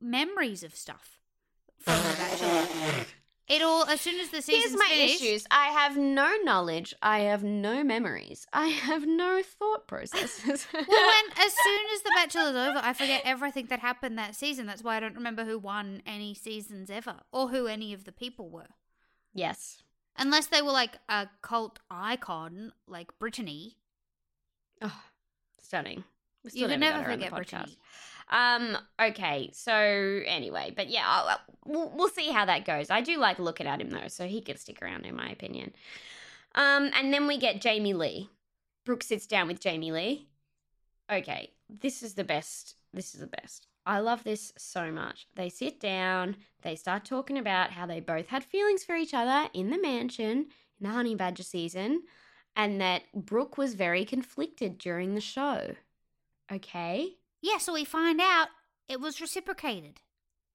memories 0.00 0.62
of 0.62 0.74
stuff 0.74 1.20
from 1.78 1.96
The 1.98 2.16
Bachelor. 2.16 3.04
It 3.48 3.62
all 3.62 3.84
as 3.84 4.00
soon 4.00 4.18
as 4.18 4.30
the 4.30 4.42
season's 4.42 4.72
Here's 4.72 4.78
my 4.80 4.88
finished, 4.88 5.22
issues. 5.22 5.46
I 5.52 5.66
have 5.66 5.96
no 5.96 6.34
knowledge. 6.42 6.94
I 7.00 7.20
have 7.20 7.44
no 7.44 7.84
memories. 7.84 8.44
I 8.52 8.66
have 8.66 9.06
no 9.06 9.40
thought 9.40 9.86
processes. 9.86 10.66
Well, 10.72 10.82
when 10.88 11.24
as 11.46 11.52
soon 11.62 11.80
as 11.94 12.02
The 12.02 12.12
Bachelor's 12.16 12.56
over, 12.56 12.80
I 12.82 12.92
forget 12.92 13.22
everything 13.24 13.66
that 13.66 13.78
happened 13.78 14.18
that 14.18 14.34
season. 14.34 14.66
That's 14.66 14.82
why 14.82 14.96
I 14.96 15.00
don't 15.00 15.14
remember 15.14 15.44
who 15.44 15.58
won 15.60 16.02
any 16.04 16.34
seasons 16.34 16.90
ever, 16.90 17.20
or 17.30 17.48
who 17.50 17.68
any 17.68 17.92
of 17.92 18.02
the 18.04 18.12
people 18.12 18.50
were. 18.50 18.68
yes. 19.32 19.82
Unless 20.18 20.46
they 20.46 20.62
were 20.62 20.72
like 20.72 20.92
a 21.10 21.28
cult 21.42 21.78
icon, 21.90 22.72
like 22.88 23.16
Brittany. 23.18 23.76
Oh, 24.80 25.02
stunning. 25.62 26.04
You 26.54 26.68
can 26.68 26.80
never 26.80 26.98
never 26.98 26.98
got 26.98 27.06
her 27.06 27.12
on 27.12 27.18
the 27.18 27.26
forget. 27.26 27.50
Brittany. 27.50 27.78
Um. 28.28 28.78
Okay. 29.00 29.50
So 29.52 29.72
anyway, 29.72 30.72
but 30.76 30.88
yeah, 30.88 31.04
I'll, 31.06 31.28
I'll- 31.28 31.40
we'll, 31.64 31.92
we'll 31.94 32.08
see 32.08 32.30
how 32.30 32.44
that 32.44 32.64
goes. 32.64 32.90
I 32.90 33.00
do 33.00 33.16
like 33.18 33.38
looking 33.38 33.66
at 33.66 33.80
him 33.80 33.90
though, 33.90 34.08
so 34.08 34.26
he 34.26 34.40
can 34.40 34.56
stick 34.56 34.82
around 34.82 35.06
in 35.06 35.14
my 35.16 35.28
opinion. 35.28 35.72
Um. 36.54 36.90
And 36.94 37.12
then 37.12 37.26
we 37.26 37.38
get 37.38 37.60
Jamie 37.60 37.94
Lee. 37.94 38.30
Brooke 38.84 39.02
sits 39.02 39.26
down 39.26 39.48
with 39.48 39.60
Jamie 39.60 39.92
Lee. 39.92 40.28
Okay, 41.10 41.50
this 41.68 42.02
is 42.02 42.14
the 42.14 42.24
best. 42.24 42.74
This 42.92 43.14
is 43.14 43.20
the 43.20 43.26
best. 43.26 43.66
I 43.84 44.00
love 44.00 44.24
this 44.24 44.52
so 44.58 44.90
much. 44.90 45.28
They 45.36 45.48
sit 45.48 45.78
down. 45.78 46.36
They 46.62 46.74
start 46.74 47.04
talking 47.04 47.38
about 47.38 47.70
how 47.70 47.86
they 47.86 48.00
both 48.00 48.26
had 48.26 48.42
feelings 48.42 48.82
for 48.82 48.96
each 48.96 49.14
other 49.14 49.48
in 49.54 49.70
the 49.70 49.80
mansion 49.80 50.46
in 50.80 50.88
the 50.88 50.88
Honey 50.88 51.14
Badger 51.14 51.44
season, 51.44 52.02
and 52.56 52.80
that 52.80 53.02
Brooke 53.14 53.56
was 53.56 53.74
very 53.74 54.04
conflicted 54.04 54.78
during 54.78 55.14
the 55.14 55.20
show. 55.20 55.76
Okay. 56.52 57.10
Yeah, 57.42 57.58
so 57.58 57.72
we 57.74 57.84
find 57.84 58.20
out 58.20 58.48
it 58.88 59.00
was 59.00 59.20
reciprocated. 59.20 60.00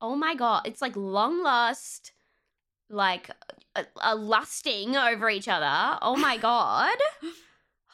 Oh 0.01 0.15
my 0.15 0.33
god, 0.35 0.63
it's 0.65 0.81
like 0.81 0.95
long 0.95 1.43
lust, 1.43 2.11
like 2.89 3.29
a, 3.75 3.85
a 4.01 4.15
lusting 4.15 4.95
over 4.97 5.29
each 5.29 5.47
other. 5.47 5.99
Oh 6.01 6.15
my 6.15 6.37
god. 6.37 6.97
Oh, 7.23 7.29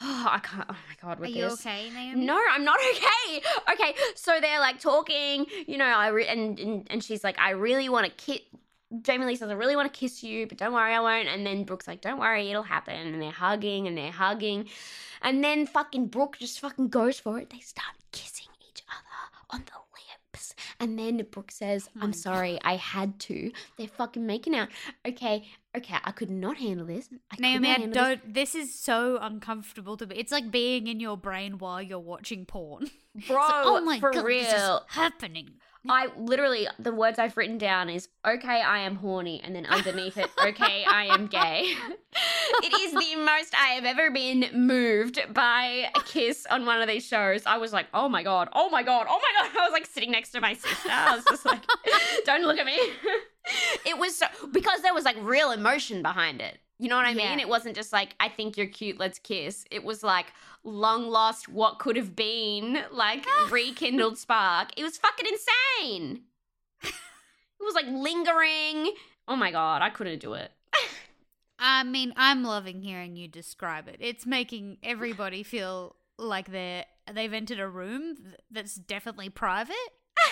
I 0.30 0.38
can't. 0.38 0.64
Oh 0.68 0.72
my 0.72 0.96
god, 1.02 1.20
Are 1.20 1.26
you 1.26 1.50
this. 1.50 1.54
okay, 1.66 1.90
Naomi? 1.90 2.24
No, 2.24 2.40
I'm 2.50 2.64
not 2.64 2.78
okay. 2.94 3.42
Okay, 3.72 3.94
so 4.14 4.38
they're 4.40 4.60
like 4.60 4.80
talking, 4.80 5.46
you 5.66 5.76
know, 5.76 5.84
I 5.84 6.08
re- 6.08 6.26
and, 6.28 6.58
and 6.58 6.86
and 6.90 7.04
she's 7.04 7.22
like, 7.24 7.38
I 7.38 7.50
really 7.50 7.88
want 7.88 8.06
to 8.06 8.12
kiss. 8.12 8.40
Jamie 9.02 9.26
Lee 9.26 9.36
says, 9.36 9.50
I 9.50 9.54
really 9.54 9.76
want 9.76 9.92
to 9.92 9.98
kiss 9.98 10.22
you, 10.22 10.46
but 10.46 10.56
don't 10.58 10.72
worry, 10.72 10.94
I 10.94 11.00
won't. 11.00 11.28
And 11.28 11.46
then 11.46 11.64
Brooke's 11.64 11.86
like, 11.86 12.00
Don't 12.00 12.18
worry, 12.18 12.48
it'll 12.50 12.62
happen. 12.62 12.94
And 12.94 13.20
they're 13.20 13.30
hugging 13.30 13.86
and 13.86 13.96
they're 13.98 14.10
hugging, 14.10 14.68
and 15.22 15.44
then 15.44 15.66
fucking 15.66 16.06
Brooke 16.06 16.38
just 16.38 16.60
fucking 16.60 16.88
goes 16.88 17.18
for 17.20 17.38
it. 17.38 17.50
They 17.50 17.60
start 17.60 17.94
kissing 18.12 18.46
each 18.70 18.82
other 18.88 19.44
on 19.50 19.64
the 19.66 19.72
lips, 20.32 20.54
and 20.80 20.98
then 20.98 21.24
Brooke 21.30 21.50
says, 21.50 21.88
Oh 21.96 22.00
I'm 22.02 22.12
sorry, 22.14 22.58
I 22.64 22.76
had 22.76 23.18
to. 23.20 23.50
They're 23.76 23.88
fucking 23.88 24.24
making 24.26 24.54
out. 24.56 24.68
Okay, 25.06 25.46
okay, 25.76 25.96
I 26.04 26.10
could 26.12 26.30
not 26.30 26.56
handle 26.56 26.86
this. 26.86 27.08
I 27.30 27.36
Naomi, 27.40 27.70
I 27.70 27.78
this. 27.86 27.94
don't. 27.94 28.34
This 28.34 28.54
is 28.54 28.74
so 28.74 29.18
uncomfortable 29.20 29.96
to 29.98 30.06
me. 30.06 30.16
It's 30.16 30.32
like 30.32 30.50
being 30.50 30.86
in 30.86 30.98
your 31.00 31.16
brain 31.18 31.58
while 31.58 31.82
you're 31.82 31.98
watching 31.98 32.46
porn. 32.46 32.90
Bro. 33.26 33.36
like, 33.36 33.52
oh 33.54 33.80
my 33.82 34.00
for 34.00 34.12
god, 34.12 34.24
real. 34.24 34.44
this 34.44 34.52
is 34.54 34.80
happening. 34.88 35.50
I 35.88 36.08
literally 36.16 36.68
the 36.78 36.92
words 36.92 37.18
I've 37.18 37.36
written 37.36 37.58
down 37.58 37.88
is 37.88 38.08
okay, 38.26 38.60
I 38.60 38.80
am 38.80 38.96
horny, 38.96 39.40
and 39.42 39.54
then 39.54 39.66
underneath 39.66 40.16
it, 40.16 40.30
okay, 40.44 40.84
I 40.84 41.06
am 41.06 41.26
gay. 41.26 41.74
it 42.62 42.80
is 42.80 42.92
the 42.92 43.16
most 43.22 43.54
I 43.54 43.74
have 43.74 43.84
ever 43.84 44.10
been 44.10 44.46
moved 44.52 45.20
by 45.32 45.90
a 45.94 46.00
kiss 46.00 46.46
on 46.50 46.66
one 46.66 46.80
of 46.80 46.88
these 46.88 47.06
shows. 47.06 47.42
I 47.46 47.58
was 47.58 47.72
like, 47.72 47.86
oh 47.94 48.08
my 48.08 48.22
god, 48.22 48.48
oh 48.52 48.68
my 48.70 48.82
god, 48.82 49.06
oh 49.08 49.20
my 49.20 49.48
god. 49.48 49.58
I 49.58 49.64
was 49.64 49.72
like 49.72 49.86
sitting 49.86 50.10
next 50.10 50.30
to 50.30 50.40
my 50.40 50.54
sister. 50.54 50.88
I 50.90 51.16
was 51.16 51.24
just 51.24 51.44
like, 51.44 51.62
don't 52.24 52.42
look 52.42 52.58
at 52.58 52.66
me. 52.66 52.78
it 53.86 53.98
was 53.98 54.16
so 54.16 54.26
because 54.52 54.82
there 54.82 54.94
was 54.94 55.04
like 55.04 55.16
real 55.20 55.50
emotion 55.50 56.02
behind 56.02 56.40
it. 56.40 56.58
You 56.78 56.88
know 56.88 56.96
what 56.96 57.06
I 57.06 57.10
Yeah. 57.10 57.30
mean? 57.30 57.40
It 57.40 57.48
wasn't 57.48 57.74
just 57.74 57.92
like, 57.92 58.14
I 58.20 58.28
think 58.28 58.56
you're 58.56 58.66
cute, 58.68 58.98
let's 58.98 59.18
kiss. 59.18 59.64
It 59.70 59.82
was 59.84 60.02
like 60.02 60.26
long 60.62 61.08
lost, 61.08 61.48
what 61.48 61.78
could 61.78 61.96
have 61.96 62.14
been, 62.14 62.78
like 62.92 63.26
rekindled 63.50 64.16
spark. 64.18 64.68
It 64.76 64.84
was 64.84 64.96
fucking 64.98 65.26
insane. 65.26 66.22
It 66.82 67.64
was 67.64 67.74
like 67.74 67.86
lingering. 67.86 68.92
Oh 69.26 69.34
my 69.36 69.50
god, 69.50 69.82
I 69.82 69.90
couldn't 69.90 70.20
do 70.20 70.34
it. 70.34 70.52
I 71.58 71.82
mean, 71.82 72.12
I'm 72.16 72.44
loving 72.44 72.80
hearing 72.82 73.16
you 73.16 73.26
describe 73.26 73.88
it. 73.88 73.96
It's 73.98 74.24
making 74.24 74.78
everybody 74.84 75.42
feel 75.42 75.96
like 76.16 76.52
they're 76.52 76.84
they've 77.12 77.32
entered 77.32 77.58
a 77.58 77.68
room 77.68 78.16
that's 78.50 78.76
definitely 78.76 79.28
private. 79.30 79.74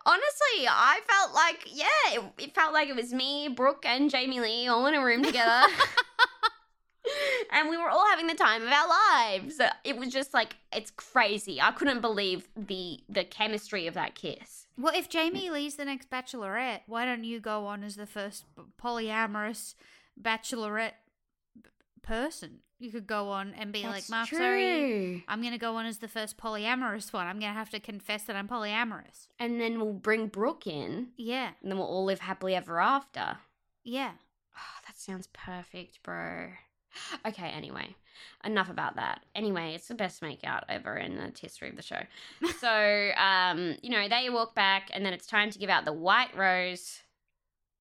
Honestly, 0.05 0.67
I 0.67 0.99
felt 1.07 1.33
like, 1.33 1.67
yeah, 1.71 1.85
it, 2.13 2.23
it 2.37 2.55
felt 2.55 2.73
like 2.73 2.89
it 2.89 2.95
was 2.95 3.13
me, 3.13 3.47
Brooke, 3.47 3.85
and 3.85 4.09
Jamie 4.09 4.39
Lee 4.39 4.67
all 4.67 4.85
in 4.87 4.95
a 4.95 5.03
room 5.03 5.23
together. 5.23 5.67
and 7.51 7.69
we 7.69 7.77
were 7.77 7.89
all 7.89 8.07
having 8.09 8.27
the 8.27 8.35
time 8.35 8.63
of 8.63 8.69
our 8.69 8.87
lives. 8.87 9.59
It 9.83 9.97
was 9.97 10.09
just 10.09 10.33
like, 10.33 10.55
it's 10.73 10.91
crazy. 10.91 11.61
I 11.61 11.71
couldn't 11.71 12.01
believe 12.01 12.47
the 12.55 12.99
the 13.09 13.23
chemistry 13.23 13.87
of 13.87 13.93
that 13.93 14.15
kiss. 14.15 14.67
Well, 14.77 14.93
if 14.95 15.09
Jamie 15.09 15.49
Lee's 15.49 15.75
the 15.75 15.85
next 15.85 16.09
bachelorette, 16.09 16.81
why 16.87 17.05
don't 17.05 17.23
you 17.23 17.39
go 17.39 17.65
on 17.67 17.83
as 17.83 17.95
the 17.95 18.07
first 18.07 18.45
polyamorous 18.81 19.75
bachelorette 20.19 20.93
b- 21.61 21.69
person? 22.01 22.59
You 22.81 22.91
could 22.91 23.05
go 23.05 23.29
on 23.29 23.53
and 23.59 23.71
be 23.71 23.83
like, 23.83 24.09
Mark, 24.09 24.27
sorry, 24.29 25.23
I'm 25.27 25.41
going 25.41 25.53
to 25.53 25.59
go 25.59 25.75
on 25.75 25.85
as 25.85 25.99
the 25.99 26.07
first 26.07 26.35
polyamorous 26.37 27.13
one. 27.13 27.27
I'm 27.27 27.39
going 27.39 27.51
to 27.51 27.57
have 27.57 27.69
to 27.69 27.79
confess 27.79 28.23
that 28.23 28.35
I'm 28.35 28.47
polyamorous. 28.47 29.27
And 29.37 29.61
then 29.61 29.79
we'll 29.79 29.93
bring 29.93 30.27
Brooke 30.27 30.65
in, 30.65 31.09
Yeah, 31.15 31.51
and 31.61 31.71
then 31.71 31.77
we'll 31.77 31.85
all 31.87 32.05
live 32.05 32.21
happily 32.21 32.55
ever 32.55 32.79
after. 32.81 33.37
yeah. 33.83 34.13
Oh, 34.57 34.79
that 34.87 34.97
sounds 34.97 35.27
perfect, 35.27 36.01
bro. 36.03 36.47
Okay, 37.25 37.47
anyway, 37.49 37.95
enough 38.43 38.69
about 38.69 38.95
that. 38.95 39.21
Anyway, 39.35 39.73
it's 39.75 39.87
the 39.87 39.93
best 39.95 40.21
makeout 40.21 40.63
ever 40.67 40.97
in 40.97 41.15
the 41.15 41.31
history 41.39 41.69
of 41.69 41.75
the 41.75 41.81
show. 41.83 42.01
so, 42.59 43.11
um, 43.15 43.77
you 43.83 43.89
know, 43.91 44.07
they 44.09 44.29
walk 44.31 44.55
back, 44.55 44.89
and 44.91 45.05
then 45.05 45.13
it's 45.13 45.27
time 45.27 45.51
to 45.51 45.59
give 45.59 45.69
out 45.69 45.85
the 45.85 45.93
white 45.93 46.35
rose, 46.35 46.99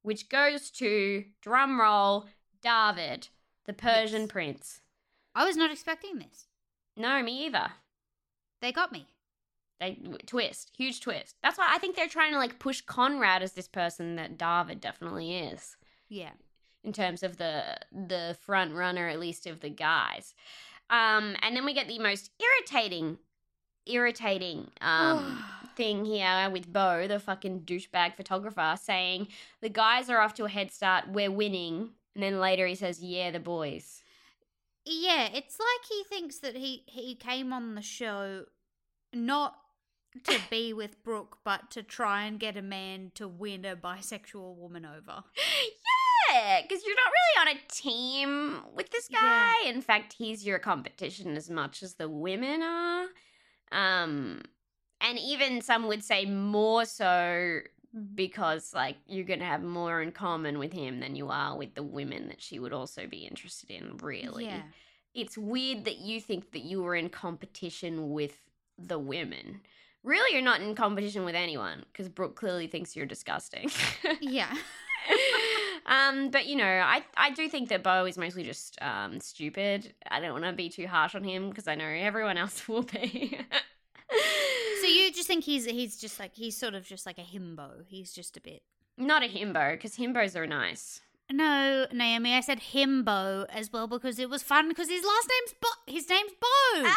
which 0.03 0.29
goes 0.29 0.71
to 0.73 1.25
drum 1.41 1.81
roll 1.81 2.27
David, 2.63 3.29
the 3.67 3.73
Persian 3.73 4.23
Yes. 4.23 4.31
prince. 4.31 4.81
I 5.35 5.45
was 5.47 5.57
not 5.57 5.71
expecting 5.71 6.19
this. 6.19 6.47
No, 6.97 7.23
me 7.23 7.47
either. 7.47 7.73
They 8.61 8.73
got 8.73 8.93
me. 8.93 9.07
They 9.79 9.99
twist, 10.27 10.71
huge 10.77 11.01
twist. 11.01 11.37
That's 11.43 11.57
why 11.57 11.69
I 11.73 11.79
think 11.79 11.97
they're 11.97 12.09
trying 12.09 12.33
to 12.33 12.39
like 12.39 12.59
push 12.59 12.83
Conrad 12.83 13.43
as 13.43 13.53
this 13.53 13.69
person 13.69 14.17
that 14.17 14.37
David 14.37 14.81
definitely 14.81 15.37
is. 15.39 15.77
Yeah. 16.09 16.33
in 16.83 16.93
terms 16.93 17.23
of 17.23 17.37
the 17.37 17.77
the 17.93 18.37
front 18.45 18.75
runner 18.75 19.09
at 19.09 19.21
least 19.21 19.47
of 19.47 19.61
the 19.61 19.69
guys 19.71 20.35
um 20.89 21.37
and 21.43 21.55
then 21.55 21.65
we 21.65 21.73
get 21.75 21.87
the 21.89 21.99
most 21.99 22.31
irritating 22.41 23.19
irritating 23.87 24.69
um 24.81 25.45
thing 25.77 26.05
here 26.05 26.49
with 26.51 26.73
bo 26.73 27.07
the 27.07 27.19
fucking 27.21 27.61
douchebag 27.61 28.17
photographer 28.17 28.77
saying 28.83 29.29
the 29.61 29.69
guys 29.69 30.11
are 30.11 30.21
off 30.21 30.35
to 30.35 30.45
a 30.45 30.49
head 30.49 30.71
start 30.73 31.05
we're 31.09 31.31
winning 31.31 31.91
and 32.15 32.23
then 32.25 32.41
later 32.41 32.67
he 32.67 32.75
says 32.75 33.03
yeah 33.03 33.31
the 33.31 33.39
boys 33.41 34.00
Yeah, 34.85 35.29
it's 35.33 35.59
like 35.59 35.89
he 35.89 36.05
thinks 36.05 36.39
that 36.39 36.57
he 36.57 36.85
he 36.87 37.15
came 37.15 37.53
on 37.53 37.75
the 37.75 37.83
show 37.83 38.45
not 39.13 39.57
to 40.25 40.39
be 40.51 40.73
with 40.73 41.03
Brooke, 41.03 41.39
but 41.45 41.71
to 41.73 41.83
try 41.83 42.25
and 42.25 42.41
get 42.41 42.57
a 42.57 42.63
man 42.63 43.13
to 43.15 43.29
win 43.29 43.65
a 43.65 43.77
bisexual 43.77 44.57
woman 44.57 44.85
over. 44.85 45.25
yeah 46.31 46.63
because 46.63 46.83
you're 46.85 46.97
not 46.97 47.13
really 47.13 47.51
on 47.51 47.57
a 47.57 47.61
team 47.69 48.63
with 48.75 48.91
this 48.91 49.09
guy. 49.09 49.55
In 49.67 49.81
fact 49.83 50.15
he's 50.17 50.47
your 50.47 50.59
competition 50.59 51.37
as 51.37 51.51
much 51.51 51.83
as 51.83 51.95
the 51.95 52.09
women 52.09 52.63
are. 52.63 53.07
Um 53.73 54.43
and 55.01 55.19
even 55.19 55.61
some 55.61 55.87
would 55.89 56.05
say 56.05 56.27
more 56.27 56.85
so 56.85 57.61
because 58.15 58.73
like 58.75 58.97
you're 59.07 59.25
gonna 59.25 59.45
have 59.45 59.63
more 59.63 60.01
in 60.01 60.13
common 60.13 60.59
with 60.59 60.73
him 60.73 61.01
than 61.01 61.17
you 61.17 61.29
are 61.29 61.57
with 61.57 61.75
the 61.75 61.83
women 61.83 62.29
that 62.29 62.41
she 62.41 62.59
would 62.59 62.73
also 62.73 63.07
be 63.07 63.19
interested 63.27 63.71
in 63.71 63.97
really 63.99 64.45
Yeah. 64.45 64.63
it's 65.15 65.37
weird 65.37 65.85
that 65.87 65.99
you 65.99 66.21
think 66.21 66.53
that 66.53 66.63
you 66.63 66.83
were 66.83 66.95
in 66.95 67.09
competition 67.09 68.11
with 68.11 68.37
the 68.79 68.99
women 68.99 69.61
really 70.05 70.33
you're 70.33 70.43
not 70.45 70.61
in 70.61 70.75
competition 70.75 71.25
with 71.25 71.35
anyone 71.35 71.85
because 71.93 72.09
brooke 72.09 72.37
clearly 72.37 72.67
thinks 72.69 72.95
you're 72.95 73.07
disgusting 73.07 73.71
Yeah. 74.21 74.55
um, 75.87 76.31
but 76.31 76.47
you 76.47 76.57
know, 76.57 76.65
I 76.65 77.03
I 77.17 77.31
do 77.31 77.49
think 77.49 77.71
that 77.71 77.83
Bo 77.83 78.05
is 78.05 78.19
mostly 78.19 78.45
just 78.45 78.77
um 78.83 79.19
stupid. 79.21 79.95
I 80.11 80.21
don't 80.21 80.33
want 80.33 80.45
to 80.45 80.53
be 80.53 80.69
too 80.69 80.87
harsh 80.87 81.15
on 81.15 81.25
him 81.25 81.49
because 81.49 81.67
I 81.67 81.75
know 81.75 81.87
everyone 81.87 82.37
else 82.37 82.69
will 82.69 82.83
be. 82.83 83.39
You 84.91 85.13
just 85.13 85.27
think 85.27 85.45
he's 85.45 85.65
he's 85.67 85.97
just 85.97 86.19
like 86.19 86.35
he's 86.35 86.57
sort 86.57 86.75
of 86.75 86.85
just 86.85 87.07
like 87.07 87.19
a 87.19 87.23
himbo. 87.23 87.85
He's 87.87 88.13
just 88.13 88.37
a 88.37 88.41
bit. 88.41 88.63
not 88.97 89.23
a 89.23 89.27
himbo 89.29 89.73
because 89.73 89.97
himbos 89.97 90.37
are 90.37 90.47
nice. 90.47 91.01
No, 91.33 91.87
Naomi, 91.93 92.35
I 92.35 92.41
said 92.41 92.61
himbo 92.73 93.47
as 93.51 93.73
well 93.73 93.87
because 93.87 94.19
it 94.19 94.29
was 94.29 94.43
fun 94.43 94.69
because 94.69 94.89
his 94.89 95.05
last 95.05 95.29
name's 95.31 95.55
Bo. 95.61 95.69
His 95.93 96.09
name's 96.09 96.33
Bo. 96.41 96.47
Ah! 96.85 96.97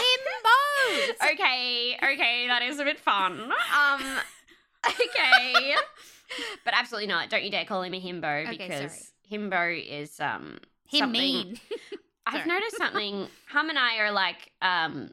Himbo. 0.00 1.30
okay, 1.32 1.96
okay, 2.02 2.46
that 2.46 2.62
is 2.62 2.78
a 2.78 2.84
bit 2.84 2.98
fun. 3.00 3.50
Um, 3.50 4.02
okay, 4.86 5.74
but 6.64 6.74
absolutely 6.74 7.08
not. 7.08 7.28
Don't 7.28 7.42
you 7.42 7.50
dare 7.50 7.64
call 7.64 7.82
him 7.82 7.92
a 7.94 8.00
himbo 8.00 8.46
Okay, 8.46 8.68
because 8.68 9.10
himbo 9.30 9.84
is 9.84 10.20
um 10.20 10.58
Him 10.88 11.00
something- 11.00 11.12
mean. 11.12 11.60
I've 12.26 12.46
noticed 12.46 12.76
something. 12.76 13.26
Hum 13.48 13.70
and 13.70 13.78
I 13.78 13.98
are 13.98 14.12
like 14.12 14.52
um 14.62 15.10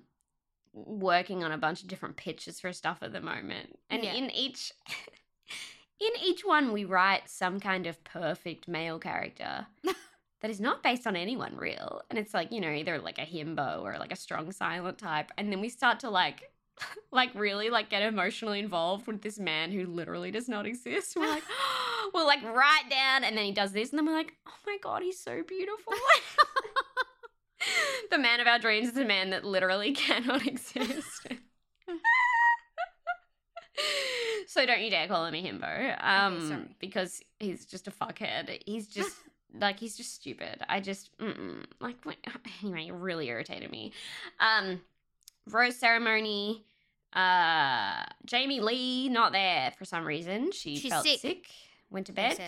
working 0.85 1.43
on 1.43 1.51
a 1.51 1.57
bunch 1.57 1.81
of 1.81 1.87
different 1.87 2.17
pitches 2.17 2.59
for 2.59 2.71
stuff 2.73 2.99
at 3.01 3.11
the 3.13 3.21
moment, 3.21 3.77
and 3.89 4.03
Yeah. 4.03 4.13
in 4.13 4.29
each 4.31 4.71
in 5.99 6.11
each 6.23 6.45
one 6.45 6.71
we 6.73 6.85
write 6.85 7.27
some 7.29 7.59
kind 7.59 7.87
of 7.87 8.03
perfect 8.03 8.67
male 8.67 8.99
character 8.99 9.65
that 10.41 10.51
is 10.51 10.59
not 10.59 10.83
based 10.83 11.07
on 11.07 11.15
anyone 11.15 11.55
real, 11.55 12.01
and 12.09 12.19
it's 12.19 12.33
like 12.33 12.51
you 12.51 12.61
know 12.61 12.69
either 12.71 12.99
like 12.99 13.17
a 13.19 13.25
himbo 13.25 13.81
or 13.81 13.97
like 13.97 14.11
a 14.11 14.15
strong 14.15 14.51
silent 14.51 14.97
type, 14.97 15.31
and 15.37 15.51
then 15.51 15.61
we 15.61 15.69
start 15.69 15.99
to 16.01 16.09
like. 16.09 16.43
Like 17.09 17.31
really, 17.33 17.71
like 17.71 17.89
get 17.89 18.03
emotionally 18.03 18.59
involved 18.59 19.07
with 19.07 19.23
this 19.23 19.39
man 19.39 19.71
who 19.71 19.87
literally 19.87 20.29
does 20.29 20.47
not 20.47 20.67
exist. 20.67 21.15
We're 21.15 21.27
like, 21.27 21.41
we'll 22.13 22.27
like 22.27 22.43
write 22.43 22.87
down, 22.87 23.23
and 23.23 23.35
then 23.35 23.45
he 23.45 23.51
does 23.51 23.71
this, 23.71 23.89
and 23.89 23.97
then 23.97 24.05
we're 24.05 24.13
like, 24.13 24.33
oh 24.47 24.53
my 24.67 24.77
god, 24.83 25.01
he's 25.01 25.19
so 25.19 25.41
beautiful. 25.41 25.93
the 28.11 28.17
man 28.17 28.39
of 28.39 28.47
our 28.47 28.59
dreams 28.59 28.89
is 28.89 28.97
a 28.97 29.05
man 29.05 29.29
that 29.31 29.43
literally 29.45 29.91
cannot 29.93 30.45
exist. 30.45 31.27
so 34.47 34.65
don't 34.65 34.81
you 34.81 34.89
dare 34.89 35.07
call 35.07 35.25
him 35.25 35.35
a 35.35 35.43
himbo, 35.43 36.03
um, 36.03 36.47
sorry. 36.47 36.61
because 36.79 37.21
he's 37.39 37.65
just 37.65 37.87
a 37.87 37.91
fuckhead. 37.91 38.61
He's 38.65 38.87
just 38.87 39.15
like 39.59 39.79
he's 39.79 39.95
just 39.97 40.13
stupid. 40.15 40.63
I 40.67 40.79
just 40.81 41.09
like 41.79 41.97
what- 42.03 42.17
anyway, 42.63 42.89
really 42.91 43.27
irritated 43.29 43.71
me. 43.71 43.93
Um, 44.39 44.81
rose 45.49 45.77
ceremony. 45.77 46.63
Uh, 47.13 48.03
Jamie 48.25 48.59
Lee 48.59 49.09
not 49.09 49.31
there 49.31 49.71
for 49.77 49.85
some 49.85 50.05
reason. 50.05 50.51
She 50.51 50.75
She's 50.77 50.91
felt 50.91 51.05
sick, 51.05 51.19
sick. 51.19 51.47
Went 51.89 52.07
to 52.07 52.13
bed. 52.13 52.39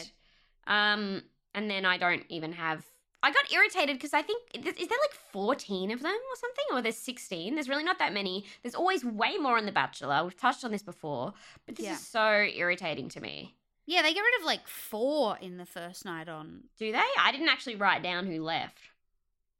Um, 0.67 1.23
and 1.55 1.69
then 1.71 1.85
I 1.85 1.97
don't 1.97 2.23
even 2.29 2.51
have. 2.53 2.85
I 3.21 3.31
got 3.31 3.51
irritated 3.51 3.97
because 3.97 4.13
I 4.13 4.21
think 4.21 4.43
is 4.53 4.63
there 4.63 4.75
like 4.77 5.13
fourteen 5.31 5.91
of 5.91 6.01
them 6.01 6.13
or 6.13 6.35
something, 6.37 6.65
or 6.71 6.81
there's 6.81 6.95
sixteen. 6.97 7.55
There's 7.55 7.67
really 7.69 7.83
not 7.83 7.99
that 7.99 8.13
many. 8.13 8.45
There's 8.63 8.75
always 8.75 9.03
way 9.03 9.37
more 9.37 9.57
on 9.57 9.65
The 9.65 9.71
Bachelor. 9.73 10.23
We've 10.23 10.37
touched 10.37 10.63
on 10.63 10.71
this 10.71 10.83
before, 10.83 11.33
but 11.65 11.75
this 11.75 11.85
Yeah. 11.85 11.93
is 11.93 12.07
so 12.07 12.31
irritating 12.55 13.09
to 13.09 13.19
me. 13.21 13.55
Yeah, 13.85 14.03
they 14.03 14.13
get 14.13 14.21
rid 14.21 14.39
of 14.39 14.45
like 14.45 14.67
four 14.67 15.37
in 15.41 15.57
the 15.57 15.65
first 15.65 16.05
night 16.05 16.29
on. 16.29 16.65
Do 16.77 16.91
they? 16.91 17.03
I 17.19 17.31
didn't 17.31 17.49
actually 17.49 17.75
write 17.75 18.03
down 18.03 18.25
who 18.27 18.41
left. 18.41 18.77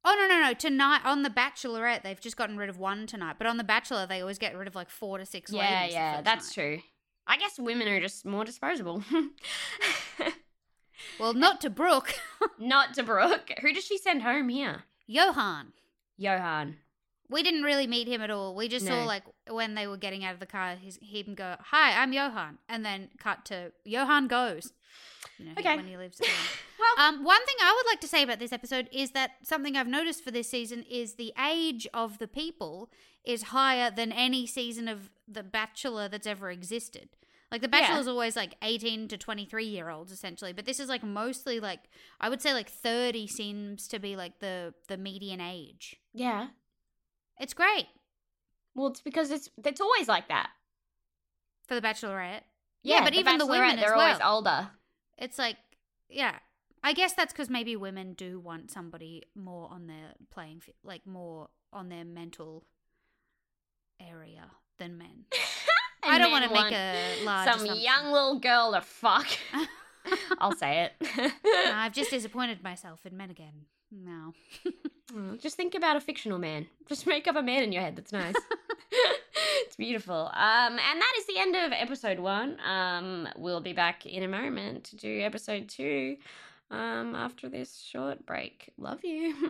Oh 0.06 0.16
no 0.16 0.28
no 0.34 0.42
no! 0.42 0.54
Tonight 0.54 1.02
on 1.04 1.24
the 1.24 1.30
Bachelorette, 1.30 2.04
they've 2.04 2.22
just 2.22 2.38
gotten 2.38 2.56
rid 2.56 2.70
of 2.70 2.80
one 2.80 3.08
tonight. 3.08 3.36
But 3.38 3.48
on 3.48 3.58
the 3.58 3.66
Bachelor, 3.66 4.06
they 4.08 4.22
always 4.22 4.38
get 4.38 4.56
rid 4.56 4.68
of 4.70 4.76
like 4.76 4.90
four 4.90 5.18
to 5.18 5.26
six. 5.26 5.52
yeah, 5.52 5.86
yeah, 5.86 6.22
that's 6.22 6.56
night. 6.56 6.64
true. 6.64 6.82
I 7.28 7.38
guess 7.38 7.60
women 7.60 7.88
are 7.90 8.00
just 8.00 8.26
more 8.26 8.46
disposable. 8.46 9.04
Well, 11.20 11.34
not 11.34 11.62
to 11.62 11.70
Brooke. 11.70 12.14
Not 12.60 12.94
to 12.96 13.04
Brooke. 13.04 13.52
Who 13.62 13.74
does 13.74 13.86
she 13.86 13.98
send 13.98 14.22
home 14.22 14.50
here? 14.50 14.84
Johan. 15.08 15.74
Johan. 16.18 16.78
We 17.30 17.44
didn't 17.44 17.64
really 17.64 17.86
meet 17.88 18.08
him 18.08 18.22
at 18.22 18.30
all. 18.32 18.56
We 18.56 18.68
just 18.68 18.86
No. 18.86 18.92
saw 18.92 19.04
like 19.06 19.24
when 19.50 19.76
they 19.76 19.88
were 19.88 19.98
getting 19.98 20.24
out 20.26 20.34
of 20.34 20.40
the 20.40 20.46
car, 20.46 20.76
his, 20.76 20.98
him 21.02 21.36
go, 21.36 21.56
"Hi, 21.60 22.02
I'm 22.02 22.12
Johan," 22.12 22.58
and 22.68 22.84
then 22.86 23.10
cut 23.20 23.46
to 23.46 23.72
Johan 23.86 24.28
goes. 24.28 24.74
You 25.38 25.46
know, 25.46 25.52
he- 25.56 25.60
Okay. 25.62 25.76
when 25.76 25.88
he 25.88 25.96
leaves. 25.98 26.20
Well, 26.80 27.08
Um, 27.10 27.26
one 27.26 27.46
thing 27.46 27.58
I 27.62 27.74
would 27.76 27.90
like 27.92 28.00
to 28.02 28.08
say 28.08 28.24
about 28.24 28.40
this 28.40 28.54
episode 28.54 28.88
is 28.94 29.12
that 29.12 29.32
something 29.44 29.76
I've 29.76 29.86
noticed 29.88 30.24
for 30.24 30.32
this 30.32 30.50
season 30.50 30.84
is 30.84 31.16
the 31.16 31.34
age 31.38 31.86
of 31.94 32.20
the 32.20 32.28
people 32.28 32.90
is 33.26 33.44
higher 33.44 33.92
than 33.92 34.14
any 34.14 34.48
season 34.48 34.88
of 34.88 35.10
The 35.28 35.44
Bachelor 35.44 36.08
that's 36.08 36.26
ever 36.26 36.50
existed. 36.50 37.10
Like 37.52 37.62
The 37.62 37.68
Yeah. 37.72 37.80
Bachelor's 37.82 38.08
always 38.08 38.36
like 38.36 38.56
18 38.62 39.08
to 39.08 39.18
23 39.18 39.66
year 39.66 39.90
olds 39.90 40.12
essentially, 40.12 40.54
but 40.54 40.66
this 40.66 40.80
is 40.80 40.88
like 40.90 41.04
mostly 41.04 41.60
like 41.60 41.80
I 42.20 42.30
would 42.30 42.42
say 42.42 42.54
like 42.54 42.70
30 42.70 43.26
seems 43.28 43.88
to 43.88 44.00
be 44.00 44.16
like 44.16 44.40
the 44.40 44.74
the 44.88 44.98
median 44.98 45.42
age. 45.42 45.96
yeah. 46.14 46.48
It's 47.40 47.54
great 47.54 47.88
Well, 48.76 48.88
it's 48.88 49.02
because 49.02 49.32
it's 49.32 49.50
it's 49.66 49.82
always 49.82 50.08
like 50.08 50.28
that. 50.28 50.50
for 51.68 51.76
The 51.76 51.82
Bachelorette. 51.82 52.42
Yeah, 52.84 52.98
Yeah, 52.98 53.04
but 53.04 53.14
even 53.16 53.38
the 53.38 53.46
women 53.46 53.78
they're 53.78 53.96
always 53.96 54.20
well. 54.20 54.36
older. 54.36 54.70
It's 55.18 55.38
like 55.40 55.58
yeah. 56.10 56.36
I 56.84 56.94
guess 56.94 57.14
that's 57.14 57.34
because 57.34 57.50
maybe 57.50 57.76
women 57.76 58.14
do 58.14 58.40
want 58.40 58.72
somebody 58.72 59.24
more 59.36 59.68
on 59.70 59.88
their 59.88 60.14
playing, 60.32 60.62
like 60.84 61.06
more 61.06 61.50
on 61.74 61.90
their 61.90 62.06
mental 62.06 62.66
area. 64.00 64.52
than 64.78 64.98
men. 64.98 65.26
I 66.04 66.18
don't 66.18 66.32
want 66.32 66.46
to 66.46 66.54
make 66.54 66.72
a 66.72 67.24
large 67.24 67.50
some 67.58 67.66
young 67.66 68.12
little 68.12 68.40
girl 68.40 68.72
to 68.74 68.82
fuck. 68.82 69.28
I'll 70.40 70.56
say 70.56 70.90
it. 70.90 71.08
No, 71.18 71.30
I've 71.76 71.94
just 71.94 72.10
disappointed 72.12 72.64
myself 72.64 73.06
in 73.06 73.16
men 73.18 73.30
again. 73.30 73.66
No. 73.92 74.34
Mm, 75.12 75.42
Just 75.42 75.58
think 75.58 75.74
about 75.74 75.96
a 75.96 76.00
fictional 76.00 76.38
man. 76.38 76.68
Just 76.88 77.08
make 77.08 77.28
up 77.28 77.36
a 77.36 77.42
man 77.42 77.64
in 77.64 77.72
your 77.72 77.82
head. 77.82 77.96
That's 77.96 78.12
nice. 78.12 78.36
it's 79.66 79.76
beautiful. 79.76 80.30
Um, 80.36 80.74
and 80.74 80.80
that 80.80 81.14
is 81.18 81.26
the 81.26 81.40
end 81.40 81.56
of 81.56 81.72
episode 81.72 82.20
one. 82.20 82.60
Um, 82.60 83.28
we'll 83.36 83.60
be 83.60 83.74
back 83.74 84.06
in 84.06 84.22
a 84.22 84.28
moment 84.28 84.84
to 84.84 84.96
do 84.96 85.22
episode 85.22 85.68
two. 85.68 86.18
Um, 86.70 87.16
after 87.16 87.50
this 87.50 87.80
short 87.82 88.24
break. 88.28 88.72
Love 88.78 89.04
you. 89.04 89.50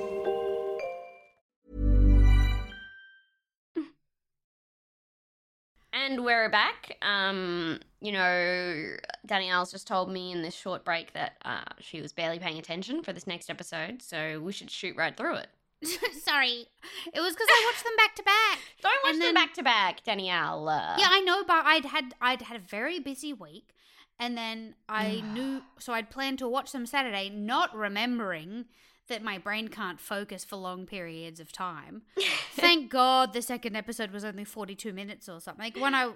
And 6.03 6.23
we're 6.25 6.49
back. 6.49 6.97
Um, 7.03 7.79
you 7.99 8.11
know, 8.11 8.95
Danielle's 9.25 9.71
just 9.71 9.85
told 9.87 10.11
me 10.11 10.31
in 10.31 10.41
this 10.41 10.55
short 10.55 10.83
break 10.83 11.13
that 11.13 11.33
uh, 11.45 11.61
she 11.79 12.01
was 12.01 12.11
barely 12.11 12.39
paying 12.39 12.57
attention 12.57 13.03
for 13.03 13.13
this 13.13 13.27
next 13.27 13.49
episode, 13.51 14.01
so 14.01 14.39
we 14.39 14.51
should 14.51 14.71
shoot 14.71 14.95
right 14.95 15.15
through 15.15 15.35
it. 15.35 15.47
Sorry. 16.23 16.65
It 17.13 17.19
was 17.21 17.33
because 17.33 17.47
I 17.49 17.71
watched 17.71 17.83
them 17.83 17.93
back 17.97 18.15
to 18.15 18.23
back. 18.23 18.59
Don't 18.81 18.91
watch 19.03 19.13
And 19.13 19.21
them 19.21 19.27
then- 19.27 19.33
back 19.35 19.53
to 19.55 19.63
back, 19.63 20.03
Danielle. 20.03 20.65
Yeah, 20.97 21.07
I 21.09 21.21
know, 21.21 21.43
but 21.43 21.65
I'd 21.65 21.85
had 21.85 22.15
I'd 22.19 22.41
had 22.43 22.57
a 22.57 22.63
very 22.63 22.99
busy 22.99 23.33
week, 23.33 23.75
and 24.19 24.35
then 24.37 24.75
I 24.89 25.21
knew 25.33 25.61
so 25.77 25.93
I'd 25.93 26.09
planned 26.09 26.39
to 26.39 26.47
watch 26.47 26.71
them 26.71 26.85
Saturday, 26.87 27.29
not 27.29 27.75
remembering 27.75 28.65
that 29.07 29.23
my 29.23 29.37
brain 29.37 29.67
can't 29.67 29.99
focus 29.99 30.43
for 30.45 30.55
long 30.55 30.85
periods 30.85 31.39
of 31.39 31.51
time. 31.51 32.03
Thank 32.53 32.89
God 32.89 33.33
the 33.33 33.41
second 33.41 33.75
episode 33.75 34.11
was 34.11 34.23
only 34.23 34.45
forty 34.45 34.75
two 34.75 34.93
minutes 34.93 35.27
or 35.29 35.39
something. 35.41 35.63
Like 35.65 35.77
when 35.77 35.93
I 35.95 36.11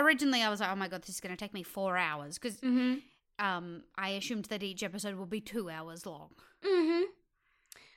originally 0.00 0.42
I 0.42 0.48
was 0.48 0.60
like, 0.60 0.70
oh 0.70 0.76
my 0.76 0.88
god, 0.88 1.02
this 1.02 1.10
is 1.10 1.20
going 1.20 1.34
to 1.36 1.42
take 1.44 1.52
me 1.54 1.62
four 1.62 1.96
hours 1.96 2.38
because 2.38 2.58
Mm-hmm. 2.60 3.44
um 3.44 3.82
I 3.96 4.10
assumed 4.10 4.46
that 4.46 4.62
each 4.62 4.82
episode 4.82 5.16
would 5.16 5.30
be 5.30 5.40
two 5.40 5.68
hours 5.70 6.06
long. 6.06 6.30
Mm-hmm. 6.64 7.02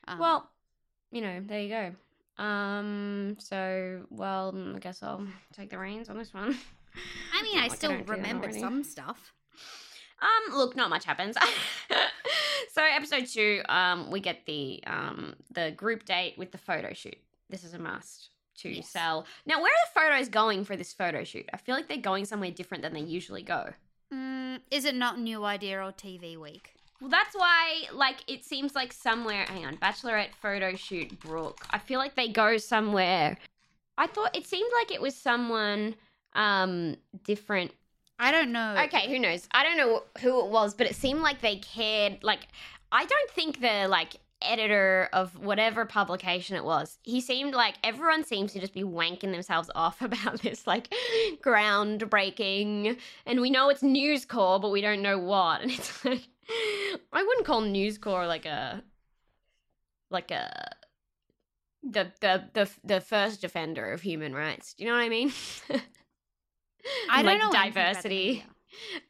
Um, 0.07 0.19
Well, 0.19 0.49
you 1.11 1.21
know, 1.21 1.41
there 1.45 1.61
you 1.61 1.69
go. 1.69 2.43
Um, 2.43 3.35
so, 3.39 4.03
well, 4.09 4.51
mm, 4.53 4.75
I 4.75 4.79
guess 4.79 5.03
I'll 5.03 5.27
take 5.53 5.69
the 5.69 5.77
reins 5.77 6.09
on 6.09 6.17
this 6.17 6.33
one. 6.33 6.57
I 7.33 7.41
mean, 7.43 7.57
I 7.59 7.67
like 7.67 7.75
still 7.75 7.95
remember 8.05 8.51
some 8.51 8.83
stuff. 8.83 9.31
Um, 10.21 10.55
look, 10.57 10.75
not 10.75 10.89
much 10.89 11.05
happens. 11.05 11.35
so, 12.71 12.81
episode 12.83 13.25
two, 13.27 13.61
um, 13.69 14.09
we 14.11 14.19
get 14.19 14.45
the 14.45 14.81
um 14.87 15.35
the 15.51 15.71
group 15.71 16.05
date 16.05 16.37
with 16.37 16.51
the 16.51 16.57
photo 16.57 16.93
shoot. 16.93 17.17
This 17.49 17.63
is 17.63 17.73
a 17.73 17.79
must 17.79 18.29
to 18.59 18.69
Yes. 18.69 18.89
sell. 18.89 19.25
Now, 19.45 19.61
where 19.61 19.71
are 19.71 19.85
the 19.93 19.99
photos 19.99 20.29
going 20.29 20.63
for 20.65 20.75
this 20.75 20.93
photo 20.93 21.23
shoot? 21.23 21.47
I 21.53 21.57
feel 21.57 21.75
like 21.75 21.87
they're 21.87 21.97
going 21.97 22.25
somewhere 22.25 22.51
different 22.51 22.83
than 22.83 22.93
they 22.93 23.01
usually 23.01 23.43
go. 23.43 23.73
Mm, 24.13 24.59
is 24.69 24.85
it 24.85 24.95
not 24.95 25.19
New 25.19 25.43
Idea 25.45 25.79
or 25.81 25.91
TV 25.91 26.37
Week? 26.37 26.73
Well, 26.99 27.09
that's 27.09 27.33
why, 27.35 27.85
like, 27.93 28.17
it 28.27 28.45
seems 28.45 28.75
like 28.75 28.93
somewhere. 28.93 29.45
Hang 29.47 29.65
on, 29.65 29.77
Bachelorette 29.77 30.35
photo 30.39 30.75
shoot, 30.75 31.19
Brooke. 31.19 31.65
I 31.71 31.79
feel 31.79 31.97
like 31.97 32.15
they 32.15 32.27
go 32.27 32.57
somewhere. 32.57 33.37
I 33.97 34.07
thought 34.07 34.35
it 34.35 34.45
seemed 34.45 34.69
like 34.79 34.91
it 34.91 35.01
was 35.01 35.15
someone 35.15 35.95
um 36.33 36.95
different. 37.23 37.71
I 38.21 38.31
don't 38.31 38.51
know. 38.51 38.75
Okay, 38.83 39.09
who 39.09 39.17
knows? 39.17 39.47
I 39.51 39.63
don't 39.63 39.77
know 39.77 40.03
who 40.21 40.45
it 40.45 40.51
was, 40.51 40.75
but 40.75 40.85
it 40.85 40.95
seemed 40.95 41.21
like 41.21 41.41
they 41.41 41.55
cared. 41.55 42.19
Like, 42.21 42.41
I 42.91 43.03
don't 43.03 43.31
think 43.31 43.61
the 43.61 43.87
like 43.89 44.17
editor 44.43 45.09
of 45.11 45.39
whatever 45.39 45.85
publication 45.85 46.55
it 46.55 46.63
was. 46.63 46.99
He 47.01 47.19
seemed 47.19 47.55
like 47.55 47.75
everyone 47.83 48.23
seems 48.23 48.53
to 48.53 48.59
just 48.59 48.73
be 48.73 48.83
wanking 48.83 49.31
themselves 49.31 49.71
off 49.75 50.03
about 50.03 50.43
this 50.43 50.67
like 50.67 50.93
groundbreaking, 51.43 52.99
and 53.25 53.41
we 53.41 53.49
know 53.49 53.69
it's 53.69 53.81
News 53.81 54.23
Corps, 54.25 54.59
but 54.59 54.69
we 54.69 54.81
don't 54.81 55.01
know 55.01 55.17
what. 55.17 55.61
And 55.61 55.71
it's 55.71 56.05
like, 56.05 56.27
I 57.11 57.23
wouldn't 57.23 57.47
call 57.47 57.61
News 57.61 57.97
Corps 57.97 58.27
like 58.27 58.45
a 58.45 58.83
like 60.11 60.29
a 60.29 60.75
the 61.81 62.11
the 62.19 62.43
the 62.53 62.69
the 62.83 63.01
first 63.01 63.41
defender 63.41 63.91
of 63.91 64.01
human 64.01 64.35
rights. 64.35 64.75
Do 64.75 64.83
you 64.83 64.91
know 64.91 64.95
what 64.95 65.03
I 65.03 65.09
mean? 65.09 65.33
I 67.09 67.23
don't 67.23 67.25
like 67.25 67.39
know 67.39 67.59
anything 67.59 67.71
about 67.71 67.73
the 67.73 68.09
diversity. 68.09 68.45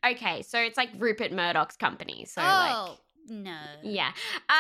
Okay, 0.06 0.42
so 0.42 0.60
it's 0.60 0.78
like 0.78 0.90
Rupert 0.98 1.32
Murdoch's 1.32 1.78
company. 1.78 2.26
So 2.26 2.42
like 2.42 2.72
oh 2.74 2.98
no. 3.28 3.58
yeah. 3.84 4.12
Uh, 4.50 4.54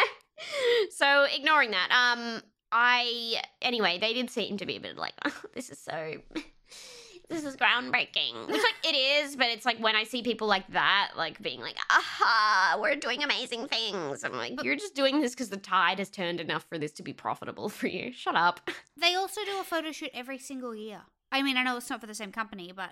so 0.90 1.26
ignoring 1.34 1.70
that, 1.72 1.88
um, 1.90 2.42
I 2.70 3.42
anyway, 3.60 3.98
they 3.98 4.14
did 4.14 4.30
seem 4.30 4.56
to 4.58 4.66
be 4.66 4.76
a 4.76 4.80
bit 4.80 4.96
like, 4.96 5.14
oh, 5.24 5.40
this 5.54 5.70
is 5.70 5.78
so, 5.78 6.14
this 7.28 7.44
is 7.44 7.56
groundbreaking. 7.56 8.46
Which 8.46 8.62
like 8.62 8.74
it 8.84 8.96
is, 8.96 9.36
but 9.36 9.46
it's 9.46 9.66
like 9.66 9.78
when 9.78 9.96
I 9.96 10.04
see 10.04 10.22
people 10.22 10.48
like 10.48 10.70
that, 10.72 11.12
like 11.16 11.40
being 11.42 11.60
like, 11.60 11.76
aha, 11.90 12.78
we're 12.80 12.96
doing 12.96 13.22
amazing 13.22 13.68
things. 13.68 14.24
I'm 14.24 14.32
like, 14.32 14.62
you're 14.62 14.76
just 14.76 14.94
doing 14.94 15.20
this 15.20 15.32
because 15.32 15.50
the 15.50 15.56
tide 15.56 15.98
has 15.98 16.08
turned 16.08 16.40
enough 16.40 16.64
for 16.68 16.78
this 16.78 16.92
to 16.92 17.02
be 17.02 17.12
profitable 17.12 17.68
for 17.68 17.88
you. 17.88 18.12
Shut 18.12 18.36
up. 18.36 18.70
They 18.96 19.14
also 19.14 19.42
do 19.44 19.60
a 19.60 19.64
photo 19.64 19.92
shoot 19.92 20.10
every 20.14 20.38
single 20.38 20.74
year. 20.74 21.02
I 21.32 21.42
mean, 21.42 21.56
I 21.56 21.62
know 21.64 21.76
it's 21.76 21.88
not 21.90 22.00
for 22.00 22.06
the 22.06 22.14
same 22.14 22.30
company, 22.30 22.72
but 22.74 22.90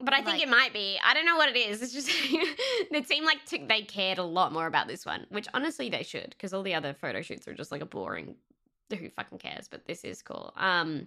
But 0.00 0.12
I 0.14 0.22
think 0.22 0.42
it 0.42 0.48
might 0.48 0.72
be. 0.72 0.98
I 1.04 1.14
don't 1.14 1.24
know 1.26 1.36
what 1.36 1.48
it 1.48 1.56
is. 1.56 1.80
It's 1.80 1.92
just 1.92 2.08
it 2.12 3.06
seemed 3.08 3.24
like 3.26 3.44
t- 3.46 3.64
they 3.66 3.82
cared 3.82 4.18
a 4.18 4.22
lot 4.24 4.52
more 4.52 4.66
about 4.66 4.88
this 4.88 5.06
one, 5.06 5.26
which 5.30 5.46
honestly 5.54 5.88
they 5.88 6.02
should, 6.02 6.30
because 6.30 6.52
all 6.52 6.62
the 6.62 6.74
other 6.74 6.92
photo 6.94 7.22
shoots 7.22 7.46
are 7.48 7.54
just 7.54 7.70
like 7.72 7.80
a 7.82 7.86
boring. 7.86 8.34
Who 8.90 9.08
fucking 9.10 9.38
cares? 9.38 9.68
But 9.68 9.86
this 9.86 10.02
is 10.04 10.22
cool. 10.22 10.52
Um, 10.56 11.06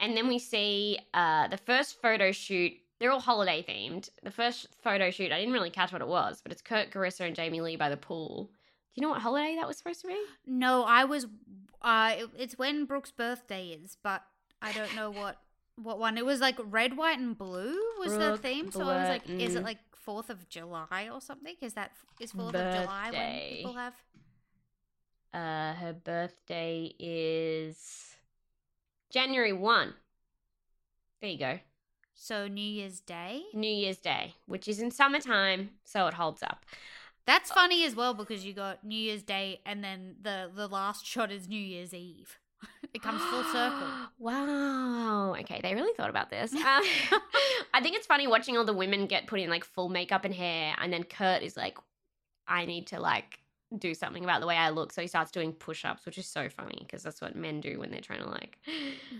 and 0.00 0.16
then 0.16 0.28
we 0.28 0.38
see 0.38 0.98
uh 1.14 1.48
the 1.48 1.56
first 1.58 2.00
photo 2.02 2.32
shoot. 2.32 2.72
They're 3.00 3.12
all 3.12 3.20
holiday 3.20 3.64
themed. 3.66 4.10
The 4.24 4.30
first 4.32 4.66
photo 4.82 5.10
shoot, 5.12 5.30
I 5.30 5.38
didn't 5.38 5.52
really 5.54 5.70
catch 5.70 5.92
what 5.92 6.02
it 6.02 6.08
was, 6.08 6.40
but 6.42 6.50
it's 6.50 6.60
Kurt, 6.62 6.90
Carissa, 6.90 7.20
and 7.20 7.36
Jamie 7.36 7.60
Lee 7.60 7.76
by 7.76 7.88
the 7.88 7.96
pool. 7.96 8.50
Do 8.94 9.00
you 9.00 9.02
know 9.02 9.10
what 9.10 9.20
holiday 9.22 9.54
that 9.56 9.68
was 9.68 9.78
supposed 9.78 10.00
to 10.00 10.08
be? 10.08 10.20
no, 10.46 10.82
I 10.84 11.04
was. 11.04 11.26
Uh, 11.80 12.14
it- 12.18 12.30
it's 12.36 12.58
when 12.58 12.84
Brooke's 12.86 13.12
birthday 13.12 13.68
is, 13.68 13.96
but 14.02 14.22
I 14.60 14.72
don't 14.72 14.94
know 14.96 15.10
what 15.12 15.36
what 15.82 15.98
one. 15.98 16.18
It 16.18 16.26
was 16.26 16.40
like 16.40 16.56
red, 16.58 16.96
white, 16.96 17.18
and 17.18 17.36
blue 17.36 17.76
was 17.98 18.14
Brooke 18.14 18.42
the 18.42 18.48
theme. 18.48 18.70
So 18.70 18.82
I 18.82 19.00
was 19.00 19.08
like, 19.08 19.28
is 19.28 19.54
it 19.54 19.62
like 19.62 19.78
Fourth 19.94 20.30
of 20.30 20.48
July 20.48 21.08
or 21.12 21.20
something? 21.20 21.54
Is 21.60 21.74
that 21.74 21.92
is 22.20 22.32
Fourth 22.32 22.54
of 22.54 22.74
July 22.74 23.10
when 23.12 23.56
people 23.56 23.74
have? 23.74 23.94
Uh, 25.32 25.74
her 25.74 25.92
birthday 25.92 26.92
is 26.98 28.16
January 29.10 29.52
1. 29.52 29.94
There 31.20 31.30
you 31.30 31.38
go. 31.38 31.58
So 32.14 32.48
New 32.48 32.60
Year's 32.60 33.00
Day. 33.00 33.42
New 33.54 33.70
Year's 33.70 33.98
Day, 33.98 34.34
which 34.46 34.66
is 34.66 34.80
in 34.80 34.90
summertime, 34.90 35.70
so 35.84 36.06
it 36.06 36.14
holds 36.14 36.42
up. 36.42 36.64
That's 37.26 37.52
funny 37.52 37.84
as 37.84 37.94
well 37.94 38.14
because 38.14 38.44
you 38.46 38.54
got 38.54 38.84
New 38.84 38.98
Year's 38.98 39.22
Day 39.22 39.60
and 39.66 39.84
then 39.84 40.16
the 40.22 40.50
the 40.54 40.66
last 40.66 41.04
shot 41.04 41.30
is 41.30 41.46
New 41.46 41.60
Year's 41.60 41.92
Eve. 41.92 42.38
it 42.94 43.02
comes 43.02 43.20
full 43.22 43.44
circle. 43.44 43.88
Wow. 44.20 45.34
Okay, 45.40 45.60
they 45.62 45.74
really 45.74 45.92
thought 45.94 46.10
about 46.10 46.28
this. 46.28 46.52
Um, 46.52 46.60
I 47.72 47.80
think 47.80 47.94
it's 47.96 48.06
funny 48.06 48.26
watching 48.26 48.56
all 48.56 48.64
the 48.64 48.72
women 48.72 49.06
get 49.06 49.26
put 49.28 49.38
in 49.40 49.48
like 49.48 49.64
full 49.64 49.88
makeup 49.88 50.24
and 50.24 50.34
hair, 50.34 50.74
and 50.80 50.92
then 50.92 51.04
Kurt 51.04 51.42
is 51.42 51.56
like, 51.56 51.78
I 52.48 52.64
need 52.66 52.88
to 52.88 52.98
like 53.00 53.38
do 53.78 53.94
something 53.94 54.24
about 54.24 54.40
the 54.40 54.46
way 54.46 54.56
I 54.56 54.70
look. 54.70 54.92
So 54.92 55.02
he 55.02 55.06
starts 55.08 55.30
doing 55.30 55.52
push 55.52 55.84
ups, 55.84 56.04
which 56.04 56.18
is 56.18 56.26
so 56.26 56.48
funny 56.48 56.78
because 56.80 57.02
that's 57.04 57.20
what 57.20 57.36
men 57.36 57.60
do 57.60 57.78
when 57.78 57.90
they're 57.90 58.00
trying 58.00 58.22
to 58.22 58.28
like 58.28 58.58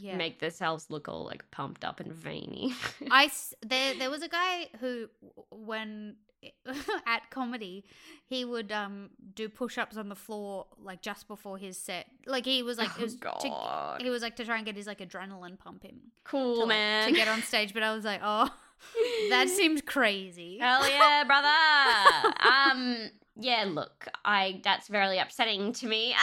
Yeah. 0.01 0.17
make 0.17 0.41
themselves 0.41 0.87
look 0.91 1.07
all 1.09 1.25
like 1.25 1.49
pumped 1.51 1.85
up 1.85 2.01
and 2.01 2.13
veiny. 2.13 2.75
I 3.11 3.31
there 3.61 3.95
there 3.95 4.11
was 4.11 4.23
a 4.23 4.29
guy 4.29 4.69
who 4.81 5.09
when 5.51 6.17
at 7.07 7.29
comedy 7.31 7.85
he 8.27 8.45
would 8.45 8.71
um 8.71 9.11
do 9.35 9.49
push-ups 9.49 9.97
on 9.97 10.09
the 10.09 10.15
floor 10.15 10.67
like 10.81 11.03
just 11.03 11.27
before 11.27 11.59
his 11.59 11.77
set 11.77 12.07
like 12.27 12.45
he 12.45 12.63
was 12.63 12.79
like 12.79 12.91
it 13.01 13.13
Oh, 13.25 13.93
was 13.93 13.99
to, 13.99 14.05
he 14.05 14.11
was 14.11 14.23
like 14.23 14.37
to 14.37 14.45
try 14.45 14.57
and 14.57 14.65
get 14.65 14.77
his 14.77 14.87
like 14.87 15.01
adrenaline 15.01 15.59
pumping 15.59 15.99
cool, 16.25 16.55
to, 16.55 16.61
like, 16.61 16.69
man. 16.69 17.09
to 17.09 17.15
get 17.15 17.27
on 17.29 17.43
stage 17.43 17.75
but 17.75 17.83
I 17.83 17.93
was 17.95 18.05
like 18.05 18.21
oh 18.23 18.49
that 19.31 19.49
seems 19.49 19.83
crazy 19.83 20.59
Hell 20.61 20.89
yeah, 20.89 21.25
brother. 21.27 22.35
um, 22.49 23.11
yeah, 23.41 23.65
look, 23.69 24.07
I 24.25 24.61
that's 24.63 24.87
very 24.89 25.19
upsetting 25.19 25.73
to 25.75 25.87
me. 25.87 26.15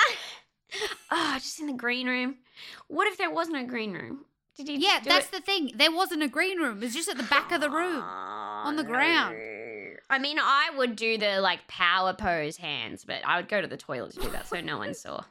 oh, 1.11 1.33
just 1.37 1.59
in 1.59 1.67
the 1.67 1.73
green 1.73 2.07
room. 2.07 2.35
What 2.87 3.07
if 3.07 3.17
there 3.17 3.29
was 3.31 3.49
no 3.49 3.65
green 3.65 3.93
room? 3.93 4.25
Did 4.57 4.67
you? 4.69 4.77
Yeah, 4.79 4.99
that's 5.03 5.27
it? 5.27 5.31
the 5.33 5.41
thing. 5.41 5.71
There 5.75 5.91
wasn't 5.91 6.23
a 6.23 6.27
green 6.27 6.59
room. 6.59 6.77
It 6.77 6.85
was 6.85 6.93
just 6.93 7.09
at 7.09 7.17
the 7.17 7.23
back 7.23 7.51
of 7.51 7.61
the 7.61 7.69
room. 7.69 8.01
on 8.01 8.75
the 8.77 8.83
ground. 8.83 9.35
I 10.09 10.19
mean, 10.19 10.37
I 10.39 10.69
would 10.77 10.95
do 10.95 11.17
the 11.17 11.39
like 11.41 11.67
power 11.67 12.13
pose 12.13 12.57
hands, 12.57 13.03
but 13.05 13.21
I 13.25 13.37
would 13.37 13.49
go 13.49 13.61
to 13.61 13.67
the 13.67 13.77
toilet 13.77 14.13
to 14.13 14.21
do 14.21 14.29
that 14.29 14.47
so 14.47 14.59
no 14.61 14.77
one 14.77 14.93
saw. 15.05 15.23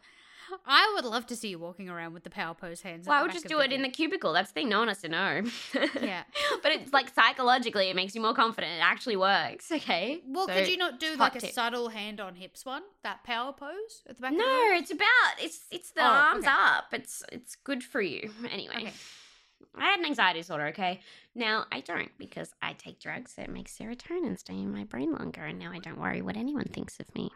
I 0.66 0.93
would 0.95 1.05
love 1.05 1.27
to 1.29 1.37
see 1.37 1.49
you 1.49 1.59
walking 1.59 1.89
around 1.89 2.12
with 2.14 2.22
the 2.22 2.31
power 2.31 2.55
pose 2.55 2.83
hands. 2.83 3.09
Well, 3.09 3.18
I 3.18 3.22
would 3.22 3.33
just 3.33 3.49
do 3.49 3.59
it 3.61 3.72
in 3.72 3.83
the 3.83 3.89
cubicle. 3.89 4.33
That's 4.33 4.51
the 4.51 4.55
thing. 4.55 4.68
No 4.68 4.79
one 4.81 4.89
has 4.89 5.01
to 5.01 5.09
know. 5.09 5.43
Yeah. 6.01 6.22
but 6.62 6.70
it's 6.70 6.93
like 6.93 7.12
psychologically, 7.12 7.89
it 7.91 7.97
makes 7.97 8.14
you 8.14 8.20
more 8.20 8.35
confident. 8.35 8.72
It 8.75 8.81
actually 8.83 9.16
works. 9.16 9.72
Okay. 9.72 10.20
Well, 10.27 10.47
So- 10.47 10.55
could 10.55 10.68
you 10.68 10.77
not 10.77 11.01
do 11.01 11.16
like 11.16 11.35
a 11.35 11.53
subtle 11.53 11.89
hand 11.89 12.20
on 12.20 12.37
hips 12.37 12.64
one? 12.64 12.83
That 13.03 13.25
power 13.25 13.53
pose 13.53 14.03
at 14.09 14.16
the 14.16 14.22
back 14.22 14.33
of 14.33 14.39
the 14.39 14.45
No, 14.45 14.70
it's 14.75 14.93
about 14.93 15.09
it's 15.41 15.64
it's 15.72 15.91
the 15.91 16.03
Oh, 16.03 16.07
arms 16.07 16.45
okay. 16.45 16.55
up. 16.57 16.85
It's 16.93 17.25
it's 17.33 17.57
good 17.57 17.83
for 17.83 18.01
you. 18.01 18.31
Anyway. 18.51 18.75
Okay. 18.77 18.93
I 19.77 19.87
had 19.87 19.99
an 19.99 20.07
anxiety 20.07 20.39
disorder, 20.41 20.66
okay? 20.68 21.01
Now 21.35 21.66
I 21.72 21.80
don't 21.80 22.11
because 22.18 22.53
I 22.62 22.74
take 22.74 23.01
drugs 23.01 23.35
that 23.35 23.51
make 23.51 23.68
serotonin 23.68 24.39
stay 24.39 24.55
in 24.55 24.72
my 24.72 24.85
brain 24.85 25.12
longer 25.12 25.45
and 25.45 25.59
now 25.59 25.72
I 25.72 25.78
don't 25.78 25.99
worry 26.01 26.22
what 26.22 26.37
anyone 26.37 26.68
thinks 26.72 27.01
of 27.01 27.12
me. 27.14 27.30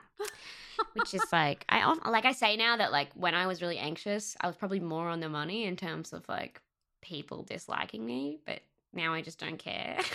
Which 0.93 1.13
is 1.15 1.25
like 1.33 1.65
I 1.69 1.93
like 2.09 2.25
I 2.25 2.33
say 2.33 2.57
now 2.57 2.77
that 2.77 2.93
like 2.93 3.11
when 3.15 3.35
I 3.35 3.47
was 3.49 3.61
really 3.61 3.79
anxious, 3.79 4.37
I 4.41 4.47
was 4.47 4.55
probably 4.57 4.81
more 4.81 5.09
on 5.09 5.19
the 5.21 5.29
money 5.29 5.65
in 5.65 5.75
terms 5.77 6.13
of 6.13 6.29
like 6.29 6.61
people 7.03 7.43
disliking 7.43 8.05
me, 8.07 8.39
but 8.47 8.61
now 8.93 9.13
I 9.13 9.23
just 9.23 9.39
don't 9.41 9.59
care. 9.59 9.99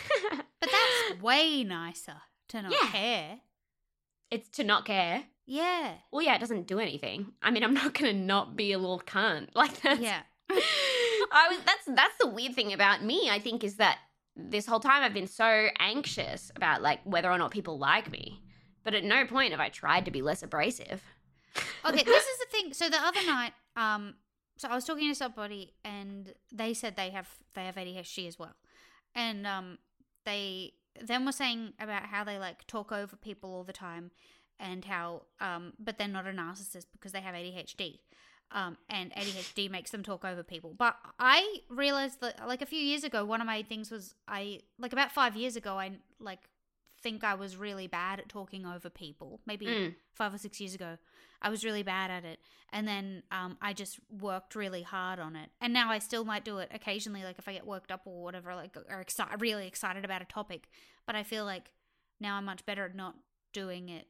But 0.60 0.72
that's 0.72 1.22
way 1.22 1.66
nicer 1.66 2.16
to 2.48 2.62
not 2.62 2.72
Yeah. 2.72 2.90
care. 2.90 3.40
it's 4.32 4.48
to 4.52 4.64
not 4.64 4.86
care. 4.86 5.26
Yeah. 5.46 5.96
Well, 6.10 6.22
yeah, 6.22 6.36
it 6.36 6.40
doesn't 6.40 6.68
do 6.68 6.80
anything. 6.80 7.34
I 7.42 7.52
mean, 7.52 7.66
I'm 7.66 7.74
not 7.74 7.94
gonna 7.94 8.14
not 8.14 8.56
be 8.56 8.72
a 8.72 8.78
little 8.80 9.02
cunt. 9.06 9.50
Like 9.56 9.82
that. 9.82 10.00
Yeah. 10.00 10.22
I 11.34 11.50
was 11.50 11.60
that's 11.66 11.86
that's 11.88 12.16
the 12.20 12.28
weird 12.28 12.56
thing 12.56 12.74
about 12.74 13.04
me, 13.04 13.30
I 13.30 13.40
think, 13.40 13.64
is 13.64 13.76
that 13.78 13.98
this 14.36 14.66
whole 14.66 14.80
time 14.80 15.04
I've 15.04 15.14
been 15.14 15.28
so 15.28 15.68
anxious 15.80 16.52
about 16.56 16.82
like 16.82 17.00
whether 17.04 17.32
or 17.32 17.38
not 17.38 17.52
people 17.52 17.78
like 17.78 18.12
me. 18.12 18.42
But 18.84 18.94
at 18.94 19.04
no 19.04 19.26
point 19.26 19.52
have 19.52 19.60
I 19.60 19.70
tried 19.70 20.06
to 20.06 20.12
be 20.12 20.22
less 20.22 20.44
abrasive. 20.44 21.02
Okay, 21.86 22.04
this 22.04 22.26
is 22.26 22.38
the 22.40 22.46
thing. 22.52 22.74
So 22.74 22.90
the 22.90 22.98
other 22.98 23.26
night, 23.26 23.54
um, 23.78 24.16
so 24.58 24.68
I 24.68 24.76
was 24.76 24.86
talking 24.86 25.10
to 25.10 25.16
somebody, 25.16 25.74
and 25.84 26.34
they 26.52 26.74
said 26.74 26.96
they 26.96 27.10
have 27.12 27.30
they 27.54 27.66
have 27.66 27.76
ADHD 27.76 28.28
as 28.28 28.38
well, 28.38 28.56
and 29.16 29.48
um, 29.48 29.78
they 30.26 30.74
then 31.02 31.26
were 31.26 31.32
saying 31.32 31.74
about 31.80 32.04
how 32.04 32.24
they 32.24 32.38
like 32.38 32.66
talk 32.68 32.92
over 32.92 33.16
people 33.16 33.54
all 33.54 33.64
the 33.64 33.74
time, 33.74 34.12
and 34.60 34.86
how 34.86 35.24
um, 35.40 35.74
but 35.80 35.98
they're 35.98 36.08
not 36.08 36.28
a 36.28 36.32
narcissist 36.32 36.86
because 36.92 37.12
they 37.12 37.22
have 37.22 37.36
ADHD. 37.36 38.00
Um, 38.54 38.78
and 38.88 39.12
ADHD 39.14 39.70
makes 39.70 39.89
them 39.89 40.04
talk 40.04 40.24
over 40.24 40.43
people. 40.43 40.76
But 40.78 40.95
I 41.18 41.58
realized 41.70 42.22
that, 42.22 42.47
like 42.47 42.62
a 42.62 42.68
few 42.68 42.80
years 42.80 43.04
ago, 43.04 43.26
one 43.26 43.41
of 43.41 43.47
my 43.47 43.64
things 43.64 43.89
was 43.89 44.14
I, 44.28 44.60
like 44.78 44.93
about 44.93 45.12
five 45.12 45.36
years 45.36 45.56
ago, 45.56 45.80
I 45.80 45.93
like 46.20 46.39
think 47.01 47.24
I 47.24 47.34
was 47.34 47.58
really 47.58 47.88
bad 47.88 48.20
at 48.20 48.30
talking 48.30 48.66
over 48.66 48.89
people. 48.89 49.41
Maybe 49.45 49.66
Mm. 49.66 49.95
five 50.14 50.34
or 50.34 50.38
six 50.38 50.62
years 50.62 50.76
ago, 50.76 50.97
I 51.41 51.49
was 51.49 51.66
really 51.66 51.84
bad 51.84 52.12
at 52.12 52.24
it, 52.26 52.39
and 52.72 52.88
then 52.88 53.24
um, 53.32 53.58
I 53.62 53.74
just 53.74 53.99
worked 54.10 54.56
really 54.56 54.84
hard 54.84 55.20
on 55.20 55.36
it. 55.36 55.49
And 55.60 55.74
now 55.74 55.89
I 55.91 55.99
still 55.99 56.24
might 56.24 56.45
do 56.45 56.60
it 56.60 56.70
occasionally, 56.74 57.24
like 57.24 57.39
if 57.39 57.47
I 57.47 57.54
get 57.54 57.66
worked 57.68 57.91
up 57.91 58.04
or 58.06 58.24
whatever, 58.24 58.56
like 58.56 58.78
or 58.78 59.04
exci- 59.04 59.41
really 59.41 59.68
excited 59.68 60.06
about 60.06 60.22
a 60.22 60.26
topic. 60.26 60.70
But 61.06 61.16
I 61.16 61.24
feel 61.24 61.43
like 61.43 61.72
now 62.22 62.36
I'm 62.38 62.45
much 62.45 62.66
better 62.66 62.86
at 62.86 62.95
not 62.95 63.16
doing 63.51 63.89
it. 63.89 64.08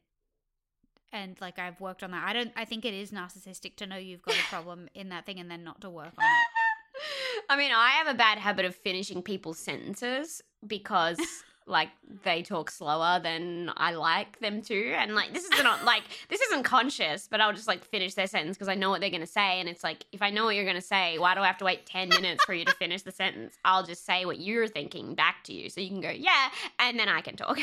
And 1.14 1.40
like 1.40 1.58
I've 1.60 1.80
worked 1.80 2.02
on 2.02 2.10
that. 2.10 2.24
I 2.26 2.32
don't. 2.32 2.50
I 2.56 2.64
think 2.64 2.84
it 2.84 2.92
is 2.92 3.12
narcissistic 3.12 3.76
to 3.76 3.86
know 3.86 3.96
you've 3.96 4.22
got 4.22 4.34
a 4.34 4.42
problem 4.50 4.88
in 4.94 5.10
that 5.10 5.24
thing 5.26 5.38
and 5.38 5.48
then 5.50 5.62
not 5.62 5.80
to 5.82 5.88
work 5.90 6.12
on 6.18 6.24
it. 6.24 7.00
I 7.48 7.56
mean, 7.56 7.70
I 7.72 7.90
have 7.90 8.08
a 8.08 8.14
bad 8.14 8.38
habit 8.38 8.64
of 8.64 8.74
finishing 8.74 9.22
people's 9.22 9.58
sentences 9.58 10.42
because 10.66 11.18
like 11.66 11.90
they 12.24 12.42
talk 12.42 12.70
slower 12.70 13.20
than 13.22 13.70
I 13.76 13.92
like 13.92 14.40
them 14.40 14.60
to. 14.62 14.92
And 14.94 15.14
like 15.14 15.32
this 15.32 15.44
is 15.44 15.62
not 15.62 15.84
like 15.84 16.02
this 16.28 16.40
isn't 16.40 16.64
conscious, 16.64 17.28
but 17.30 17.40
I'll 17.40 17.52
just 17.52 17.68
like 17.68 17.84
finish 17.84 18.14
their 18.14 18.26
sentence 18.26 18.56
because 18.56 18.68
I 18.68 18.74
know 18.74 18.90
what 18.90 19.00
they're 19.00 19.10
gonna 19.10 19.24
say. 19.26 19.60
And 19.60 19.68
it's 19.68 19.84
like 19.84 20.04
if 20.10 20.20
I 20.20 20.30
know 20.30 20.44
what 20.46 20.56
you're 20.56 20.66
gonna 20.66 20.80
say, 20.80 21.18
why 21.18 21.34
do 21.36 21.40
I 21.42 21.46
have 21.46 21.58
to 21.58 21.64
wait 21.64 21.86
ten 21.86 22.08
minutes 22.08 22.42
for 22.44 22.54
you 22.54 22.64
to 22.64 22.72
finish 22.72 23.02
the 23.02 23.12
sentence? 23.12 23.54
I'll 23.64 23.84
just 23.84 24.04
say 24.04 24.24
what 24.24 24.40
you're 24.40 24.66
thinking 24.66 25.14
back 25.14 25.44
to 25.44 25.52
you. 25.52 25.70
So 25.70 25.80
you 25.80 25.90
can 25.90 26.00
go, 26.00 26.10
Yeah, 26.10 26.48
and 26.80 26.98
then 26.98 27.08
I 27.08 27.20
can 27.20 27.36
talk. 27.36 27.58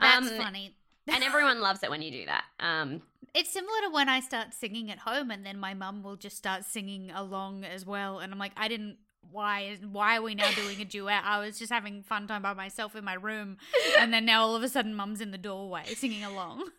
That's 0.00 0.28
Um, 0.30 0.36
funny. 0.38 0.74
And 1.12 1.24
everyone 1.24 1.60
loves 1.60 1.82
it 1.82 1.90
when 1.90 2.02
you 2.02 2.10
do 2.10 2.26
that. 2.26 2.44
Um 2.58 3.02
It's 3.34 3.52
similar 3.52 3.80
to 3.84 3.90
when 3.90 4.08
I 4.08 4.20
start 4.20 4.54
singing 4.54 4.90
at 4.90 4.98
home, 4.98 5.30
and 5.30 5.44
then 5.44 5.58
my 5.58 5.74
mum 5.74 6.02
will 6.02 6.16
just 6.16 6.36
start 6.36 6.64
singing 6.64 7.10
along 7.10 7.64
as 7.64 7.84
well, 7.86 8.18
and 8.18 8.32
I'm 8.32 8.38
like, 8.38 8.52
I 8.56 8.68
didn't. 8.68 8.96
Why? 9.30 9.76
Why 9.92 10.16
are 10.16 10.22
we 10.22 10.34
now 10.34 10.50
doing 10.52 10.80
a 10.80 10.84
duet? 10.84 11.22
I 11.24 11.38
was 11.38 11.56
just 11.56 11.70
having 11.70 12.02
fun 12.02 12.26
time 12.26 12.42
by 12.42 12.52
myself 12.54 12.96
in 12.96 13.04
my 13.04 13.14
room, 13.14 13.58
and 13.98 14.12
then 14.12 14.24
now 14.24 14.42
all 14.42 14.56
of 14.56 14.62
a 14.64 14.68
sudden, 14.68 14.94
mum's 14.94 15.20
in 15.20 15.30
the 15.30 15.38
doorway 15.38 15.84
singing 15.94 16.24
along. 16.24 16.58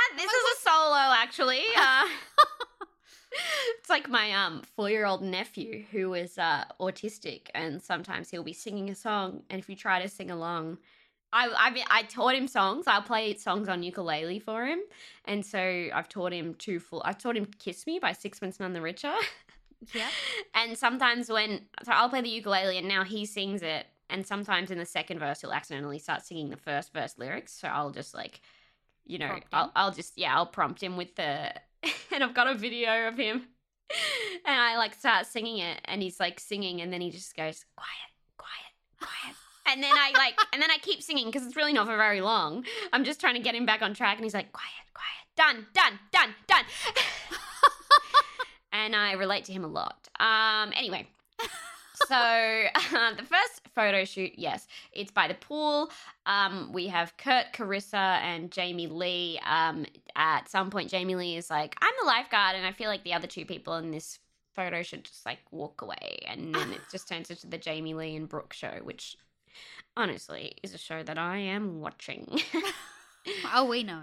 this 0.16 0.24
is 0.24 0.44
a 0.56 0.60
solo 0.68 1.14
actually. 1.14 1.62
Uh, 1.78 2.08
it's 3.78 3.90
like 3.90 4.08
my 4.08 4.32
um 4.32 4.62
four 4.74 4.90
year 4.90 5.06
old 5.06 5.22
nephew 5.22 5.84
who 5.92 6.14
is 6.14 6.36
uh 6.38 6.64
autistic 6.80 7.42
and 7.54 7.80
sometimes 7.82 8.30
he'll 8.30 8.42
be 8.42 8.52
singing 8.52 8.90
a 8.90 8.94
song 8.94 9.42
and 9.50 9.60
if 9.60 9.68
you 9.68 9.76
try 9.76 10.02
to 10.02 10.08
sing 10.08 10.30
along 10.30 10.78
I 11.32 11.50
I 11.56 11.70
mean, 11.70 11.84
I 11.90 12.02
taught 12.02 12.34
him 12.34 12.48
songs. 12.48 12.86
I'll 12.86 13.02
play 13.02 13.36
songs 13.36 13.68
on 13.68 13.82
ukulele 13.82 14.38
for 14.38 14.66
him, 14.66 14.80
and 15.24 15.44
so 15.44 15.58
I've 15.58 16.08
taught 16.08 16.32
him 16.32 16.54
two 16.54 16.80
full. 16.80 17.02
I've 17.04 17.18
taught 17.18 17.36
him 17.36 17.46
"Kiss 17.46 17.86
Me" 17.86 17.98
by 17.98 18.12
Sixpence 18.12 18.60
None 18.60 18.72
the 18.72 18.80
Richer. 18.80 19.14
Yeah. 19.94 20.08
And 20.54 20.76
sometimes 20.76 21.30
when 21.30 21.62
so 21.84 21.92
I'll 21.92 22.10
play 22.10 22.20
the 22.20 22.28
ukulele 22.28 22.76
and 22.76 22.86
now 22.86 23.02
he 23.02 23.24
sings 23.24 23.62
it, 23.62 23.86
and 24.10 24.26
sometimes 24.26 24.70
in 24.70 24.78
the 24.78 24.84
second 24.84 25.18
verse 25.20 25.40
he'll 25.40 25.52
accidentally 25.52 25.98
start 25.98 26.22
singing 26.22 26.50
the 26.50 26.56
first 26.58 26.92
verse 26.92 27.14
lyrics. 27.16 27.52
So 27.52 27.68
I'll 27.68 27.90
just 27.90 28.12
like, 28.14 28.40
you 29.06 29.18
know, 29.18 29.38
I'll 29.52 29.72
I'll 29.74 29.90
just 29.92 30.18
yeah 30.18 30.36
I'll 30.36 30.46
prompt 30.46 30.82
him 30.82 30.98
with 30.98 31.16
the, 31.16 31.54
and 32.12 32.22
I've 32.22 32.34
got 32.34 32.46
a 32.46 32.54
video 32.54 33.08
of 33.08 33.16
him, 33.16 33.46
and 34.46 34.60
I 34.60 34.76
like 34.76 34.94
start 34.94 35.26
singing 35.26 35.58
it, 35.58 35.80
and 35.86 36.02
he's 36.02 36.20
like 36.20 36.40
singing, 36.40 36.82
and 36.82 36.92
then 36.92 37.00
he 37.00 37.10
just 37.10 37.34
goes 37.34 37.64
quiet, 37.74 38.12
quiet, 38.36 38.74
quiet. 39.00 39.36
And 39.70 39.82
then 39.82 39.92
I 39.92 40.12
like, 40.16 40.38
and 40.52 40.60
then 40.60 40.70
I 40.70 40.78
keep 40.78 41.02
singing 41.02 41.26
because 41.26 41.46
it's 41.46 41.56
really 41.56 41.72
not 41.72 41.86
for 41.86 41.96
very 41.96 42.20
long. 42.20 42.64
I'm 42.92 43.04
just 43.04 43.20
trying 43.20 43.34
to 43.34 43.40
get 43.40 43.54
him 43.54 43.66
back 43.66 43.82
on 43.82 43.94
track, 43.94 44.16
and 44.16 44.24
he's 44.24 44.34
like, 44.34 44.52
quiet, 44.52 44.68
quiet, 44.94 45.26
done, 45.36 45.66
done, 45.72 45.98
done, 46.10 46.34
done. 46.48 46.64
and 48.72 48.96
I 48.96 49.12
relate 49.12 49.44
to 49.44 49.52
him 49.52 49.64
a 49.64 49.68
lot. 49.68 50.08
Um, 50.18 50.72
anyway, 50.76 51.06
so 52.08 52.16
uh, 52.16 53.14
the 53.16 53.22
first 53.22 53.62
photo 53.74 54.04
shoot, 54.04 54.32
yes, 54.36 54.66
it's 54.92 55.12
by 55.12 55.28
the 55.28 55.34
pool. 55.34 55.90
Um, 56.26 56.72
we 56.72 56.88
have 56.88 57.16
Kurt, 57.16 57.52
Carissa, 57.52 57.94
and 57.94 58.50
Jamie 58.50 58.88
Lee. 58.88 59.38
Um, 59.46 59.86
at 60.16 60.48
some 60.48 60.70
point, 60.70 60.90
Jamie 60.90 61.14
Lee 61.14 61.36
is 61.36 61.50
like, 61.50 61.76
"I'm 61.80 61.94
the 62.00 62.06
lifeguard," 62.06 62.56
and 62.56 62.66
I 62.66 62.72
feel 62.72 62.88
like 62.88 63.04
the 63.04 63.14
other 63.14 63.28
two 63.28 63.46
people 63.46 63.76
in 63.76 63.92
this 63.92 64.18
photo 64.54 64.82
should 64.82 65.04
just 65.04 65.24
like 65.24 65.38
walk 65.52 65.82
away, 65.82 66.18
and 66.26 66.54
then 66.54 66.72
it 66.72 66.80
just 66.90 67.08
turns 67.08 67.30
into 67.30 67.46
the 67.46 67.58
Jamie 67.58 67.94
Lee 67.94 68.16
and 68.16 68.28
Brooke 68.28 68.52
show, 68.52 68.80
which 68.82 69.16
honestly 69.96 70.54
is 70.62 70.74
a 70.74 70.78
show 70.78 71.02
that 71.02 71.18
I 71.18 71.38
am 71.38 71.80
watching. 71.80 72.40
Oh, 73.52 73.66
we 73.66 73.82
know. 73.82 74.02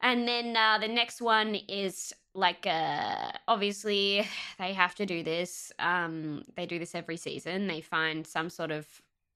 And 0.00 0.26
then 0.28 0.56
uh, 0.56 0.78
the 0.78 0.88
next 0.88 1.20
one 1.20 1.54
is 1.68 2.12
like, 2.34 2.66
uh, 2.66 3.32
obviously, 3.48 4.26
they 4.58 4.72
have 4.72 4.94
to 4.96 5.06
do 5.06 5.22
this. 5.22 5.72
Um, 5.78 6.42
they 6.56 6.66
do 6.66 6.78
this 6.78 6.94
every 6.94 7.16
season. 7.16 7.66
They 7.66 7.80
find 7.80 8.26
some 8.26 8.50
sort 8.50 8.70
of 8.70 8.86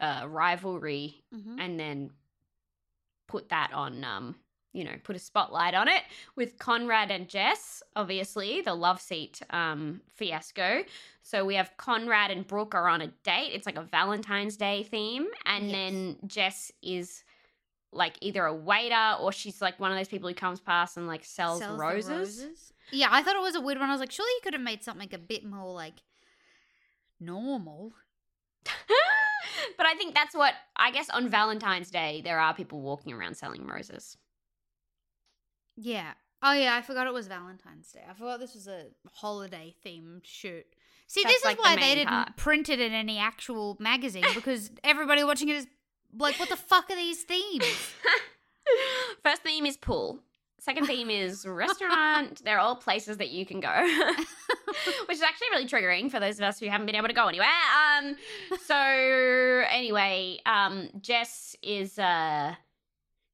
uh, 0.00 0.26
rivalry 0.28 1.22
hmm 1.32 1.56
and 1.58 1.78
then 1.78 2.11
put 3.28 3.48
that 3.50 3.72
on, 3.72 4.04
um, 4.04 4.36
you 4.73 4.85
know, 4.85 4.93
put 5.03 5.16
a 5.16 5.18
spotlight 5.18 5.75
on 5.75 5.89
it 5.89 6.03
with 6.37 6.59
Conrad 6.59 7.11
and 7.11 7.29
Jess, 7.29 7.83
obviously, 7.97 8.61
the 8.61 8.75
love 8.75 9.01
seat 9.01 9.41
um, 9.51 10.01
fiasco. 10.14 10.85
So 11.23 11.45
we 11.45 11.57
have 11.57 11.77
Conrad 11.77 12.31
and 12.31 12.47
Brooke 12.47 12.75
are 12.75 12.89
on 12.89 13.01
a 13.01 13.09
date. 13.25 13.51
It's 13.53 13.66
like 13.66 13.77
a 13.77 13.83
Valentine's 13.83 14.57
Day 14.57 14.85
theme. 14.85 15.27
And 15.45 15.71
Yes. 15.71 15.73
then 15.73 16.16
Jess 16.27 16.73
is 16.83 17.25
like 17.93 18.16
either 18.21 18.45
a 18.45 18.55
waiter 18.55 19.16
or 19.21 19.33
she's 19.33 19.61
like 19.61 19.81
one 19.81 19.91
of 19.91 19.99
those 19.99 20.07
people 20.07 20.29
who 20.29 20.35
comes 20.35 20.61
past 20.61 20.97
and 20.97 21.09
like 21.09 21.25
sells, 21.25 21.59
Sells 21.59 21.77
the 21.77 21.83
roses. 21.83 22.73
Yeah, 22.93 23.09
I 23.11 23.23
thought 23.25 23.35
it 23.35 23.43
was 23.43 23.57
a 23.57 23.61
weird 23.61 23.79
one. 23.81 23.89
I 23.89 23.93
was 23.93 24.01
like, 24.01 24.12
surely 24.12 24.31
you 24.31 24.41
could 24.45 24.53
have 24.55 24.62
made 24.62 24.85
something 24.85 25.09
a 25.12 25.18
bit 25.18 25.45
more 25.45 25.73
like 25.75 25.95
normal. 27.18 27.93
but 29.77 29.87
I 29.87 29.95
think 29.95 30.14
that's 30.14 30.35
what 30.35 30.55
I 30.77 30.91
guess 30.91 31.11
on 31.11 31.29
Valentine's 31.29 31.91
Day 31.91 32.21
there 32.23 32.39
are 32.39 32.55
people 32.55 32.81
walking 32.81 33.12
around 33.12 33.37
selling 33.37 33.66
roses. 33.66 34.16
Yeah. 35.83 36.12
Oh 36.43 36.53
yeah, 36.53 36.74
I 36.76 36.83
forgot 36.83 37.07
it 37.07 37.12
was 37.12 37.26
Valentine's 37.26 37.91
Day. 37.93 38.03
I 38.09 38.14
forgot 38.14 38.41
this 38.41 38.55
was 38.55 38.66
a 38.66 38.87
holiday 39.12 39.74
themed 39.85 40.22
shoot. 40.24 40.64
See, 41.07 41.22
That's 41.22 41.37
this 41.37 41.45
like 41.45 41.57
is 41.59 41.62
the 41.64 41.68
why 41.68 41.76
they 41.76 41.95
didn't 41.97 42.09
part. 42.09 42.37
print 42.37 42.68
it 42.68 42.81
in 42.81 42.93
any 42.93 43.18
actual 43.18 43.76
magazine 43.81 44.24
because 44.35 44.70
everybody 44.85 45.24
watching 45.24 45.49
it 45.49 45.57
is 45.57 45.66
like, 46.16 46.39
what 46.39 46.49
the 46.49 46.57
fuck 46.57 46.89
are 46.91 46.97
these 46.97 47.22
themes? 47.24 47.64
First 49.22 49.43
theme 49.43 49.66
is 49.66 49.76
pool. 49.76 50.20
Second 50.61 50.87
theme 50.87 51.11
is 51.11 51.47
restaurant. 51.49 52.43
They're 52.45 52.59
all 52.59 52.76
places 52.76 53.16
that 53.16 53.31
you 53.31 53.45
can 53.47 53.61
go, 53.61 53.70
which 55.09 55.16
is 55.16 55.22
actually 55.22 55.49
really 55.51 55.66
triggering 55.66 56.11
for 56.11 56.20
those 56.20 56.39
of 56.39 56.45
us 56.45 56.61
who 56.61 56.68
haven't 56.68 56.87
been 56.87 56.97
able 56.97 57.09
to 57.09 57.14
go 57.14 57.26
anywhere. 57.26 57.49
Um, 57.99 58.16
so 58.66 58.76
anyway, 58.76 60.39
um, 60.47 60.91
Jess 61.01 61.57
is, 61.62 61.99
uh, 61.99 62.55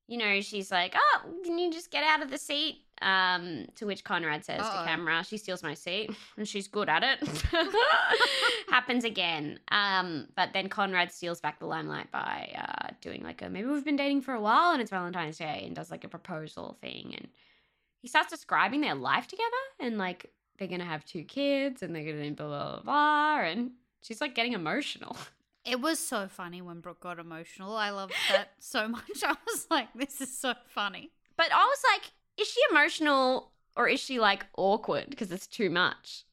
you 0.09 0.18
know, 0.18 0.40
she's 0.40 0.70
like, 0.70 0.94
"Oh, 0.96 1.20
can 1.44 1.59
you 1.59 1.72
just 1.72 1.90
get 1.90 2.04
out 2.04 2.22
of 2.22 2.30
the 2.30 2.38
seat?" 2.38 2.82
Um, 3.02 3.66
to 3.74 3.84
which 3.86 4.04
Conrad 4.04 4.44
says 4.44 4.62
Uh-oh. 4.62 4.80
to 4.82 4.88
camera, 4.88 5.22
"She 5.24 5.36
steals 5.36 5.62
my 5.62 5.74
seat, 5.74 6.11
and 6.36 6.46
she's 6.48 6.68
good 6.68 6.88
at 6.88 7.02
it." 7.02 7.28
Happens 8.70 9.04
again. 9.04 9.59
Um, 9.68 10.28
but 10.36 10.52
then 10.52 10.68
Conrad 10.68 11.12
steals 11.12 11.40
back 11.40 11.59
the 11.59 11.66
limelight 11.66 12.11
by 12.11 12.54
uh, 12.57 12.88
doing 13.00 13.22
like 13.22 13.42
a 13.42 13.48
maybe 13.48 13.68
we've 13.68 13.84
been 13.84 13.96
dating 13.96 14.22
for 14.22 14.34
a 14.34 14.40
while 14.40 14.72
and 14.72 14.80
it's 14.80 14.90
Valentine's 14.90 15.38
Day 15.38 15.62
and 15.66 15.74
does 15.74 15.90
like 15.90 16.04
a 16.04 16.09
proposal 16.09 16.76
thing 16.80 17.14
and 17.16 17.28
he 18.00 18.09
starts 18.09 18.30
describing 18.30 18.80
their 18.80 18.94
life 18.94 19.26
together 19.26 19.44
and 19.80 19.98
like 19.98 20.30
they're 20.59 20.68
gonna 20.68 20.84
have 20.84 21.04
two 21.04 21.22
kids 21.22 21.82
and 21.82 21.94
they're 21.94 22.04
gonna 22.04 22.30
blah 22.32 22.46
blah 22.46 22.72
blah, 22.72 22.82
blah 22.82 23.40
and 23.40 23.70
she's 24.02 24.20
like 24.20 24.34
getting 24.34 24.52
emotional. 24.52 25.16
It 25.66 25.80
was 25.80 25.98
so 25.98 26.28
funny 26.28 26.62
when 26.62 26.80
Brooke 26.80 27.00
got 27.00 27.18
emotional. 27.18 27.76
I 27.76 27.90
loved 27.90 28.14
that 28.30 28.52
so 28.60 28.88
much. 28.88 29.02
I 29.24 29.36
was 29.46 29.66
like, 29.68 29.88
this 29.94 30.20
is 30.20 30.36
so 30.36 30.54
funny. 30.68 31.10
But 31.36 31.52
I 31.52 31.64
was 31.64 31.82
like, 31.92 32.12
is 32.38 32.48
she 32.48 32.60
emotional 32.70 33.50
or 33.76 33.88
is 33.88 34.00
she 34.00 34.20
like 34.20 34.46
awkward 34.56 35.06
because 35.10 35.32
it's 35.32 35.46
too 35.46 35.68
much? 35.68 36.24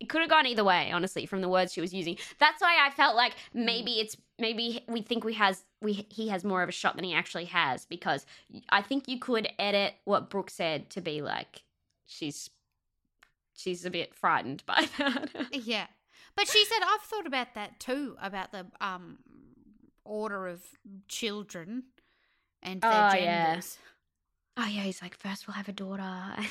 It 0.00 0.08
could 0.08 0.20
have 0.20 0.30
gone 0.30 0.46
either 0.46 0.64
way, 0.64 0.90
honestly, 0.92 1.26
from 1.26 1.40
the 1.40 1.48
words 1.48 1.72
she 1.72 1.80
was 1.80 1.92
using. 1.92 2.16
That's 2.38 2.62
why 2.62 2.78
I 2.86 2.90
felt 2.90 3.16
like 3.16 3.32
mm. 3.32 3.64
maybe 3.64 4.00
it's 4.00 4.16
maybe 4.38 4.84
we 4.88 5.02
think 5.02 5.24
we 5.24 5.34
has 5.34 5.64
we 5.82 6.06
he 6.08 6.28
has 6.28 6.44
more 6.44 6.62
of 6.62 6.68
a 6.68 6.72
shot 6.72 6.94
than 6.94 7.04
he 7.04 7.12
actually 7.12 7.46
has 7.46 7.84
because 7.84 8.24
I 8.70 8.80
think 8.80 9.08
you 9.08 9.18
could 9.18 9.48
edit 9.58 9.94
what 10.04 10.30
Brooke 10.30 10.50
said 10.50 10.88
to 10.90 11.00
be 11.00 11.20
like 11.20 11.62
she's 12.06 12.48
she's 13.54 13.84
a 13.84 13.90
bit 13.90 14.14
frightened 14.14 14.62
by 14.66 14.86
that. 14.98 15.30
Yeah. 15.52 15.86
But 16.38 16.48
she 16.48 16.64
said, 16.64 16.78
I've 16.82 17.02
thought 17.02 17.26
about 17.26 17.54
that 17.54 17.80
too, 17.80 18.16
about 18.22 18.52
the 18.52 18.66
um 18.80 19.18
order 20.04 20.46
of 20.46 20.62
children 21.08 21.82
and 22.62 22.80
their 22.80 22.90
Oh, 22.90 23.14
yeah. 23.16 23.44
genders. 23.50 23.78
oh 24.56 24.66
yeah, 24.66 24.82
he's 24.82 25.02
like 25.02 25.16
first 25.16 25.46
we'll 25.46 25.54
have 25.54 25.68
a 25.68 25.72
daughter. 25.72 26.36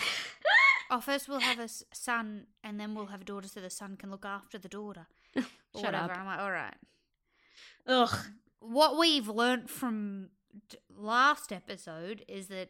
Oh, 0.89 1.01
first 1.01 1.27
we'll 1.27 1.41
have 1.41 1.59
a 1.59 1.67
son, 1.93 2.45
and 2.63 2.79
then 2.79 2.95
we'll 2.95 3.07
have 3.07 3.19
a 3.19 3.25
daughter, 3.25 3.49
so 3.49 3.59
the 3.59 3.69
son 3.69 3.97
can 3.97 4.09
look 4.09 4.23
after 4.25 4.57
the 4.57 4.69
daughter. 4.69 5.05
Or 5.73 5.81
Shut 5.81 5.83
whatever. 5.93 6.13
up. 6.13 6.17
I'm 6.19 6.25
like, 6.25 6.39
all 6.39 6.51
right. 6.51 6.73
Ugh. 7.87 8.15
What 8.59 8.97
we've 8.97 9.27
learnt 9.27 9.69
from 9.69 10.29
last 10.89 11.51
episode 11.51 12.23
is 12.29 12.47
that 12.47 12.69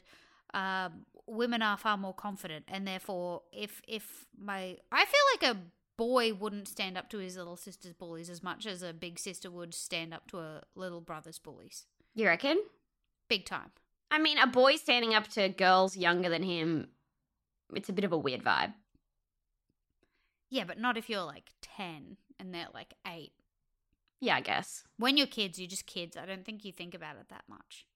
um, 0.53 1.05
women 1.27 1.61
are 1.61 1.77
far 1.77 1.95
more 1.95 2.13
confident, 2.15 2.65
and 2.67 2.87
therefore, 2.87 3.43
if 3.53 3.83
if 3.87 4.25
my, 4.35 4.77
I 4.91 5.05
feel 5.05 5.25
like 5.49 5.55
a 5.55 5.59
boy 5.97 6.33
wouldn't 6.33 6.67
stand 6.67 6.97
up 6.97 7.09
to 7.09 7.17
his 7.17 7.37
little 7.37 7.57
sister's 7.57 7.93
bullies 7.93 8.29
as 8.29 8.43
much 8.43 8.65
as 8.65 8.83
a 8.83 8.93
big 8.93 9.19
sister 9.19 9.49
would 9.49 9.73
stand 9.73 10.13
up 10.13 10.27
to 10.29 10.39
a 10.39 10.61
little 10.75 11.01
brother's 11.01 11.39
bullies. 11.39 11.85
You 12.13 12.27
reckon? 12.27 12.57
Big 13.27 13.45
time. 13.45 13.71
I 14.09 14.19
mean, 14.19 14.37
a 14.37 14.47
boy 14.47 14.75
standing 14.75 15.13
up 15.13 15.27
to 15.29 15.49
girls 15.49 15.97
younger 15.97 16.29
than 16.29 16.43
him, 16.43 16.87
it's 17.73 17.89
a 17.89 17.93
bit 17.93 18.05
of 18.05 18.13
a 18.13 18.17
weird 18.17 18.43
vibe. 18.43 18.73
Yeah, 20.49 20.63
but 20.63 20.79
not 20.79 20.97
if 20.97 21.09
you're 21.09 21.23
like 21.23 21.51
10 21.61 22.17
and 22.39 22.53
they're 22.53 22.67
like 22.73 22.93
8. 23.05 23.31
Yeah, 24.21 24.35
I 24.35 24.41
guess. 24.41 24.83
When 24.97 25.17
you're 25.17 25.27
kids, 25.27 25.59
you're 25.59 25.67
just 25.67 25.85
kids. 25.85 26.15
I 26.15 26.25
don't 26.25 26.45
think 26.45 26.63
you 26.63 26.71
think 26.71 26.93
about 26.93 27.17
it 27.17 27.29
that 27.29 27.43
much. 27.49 27.86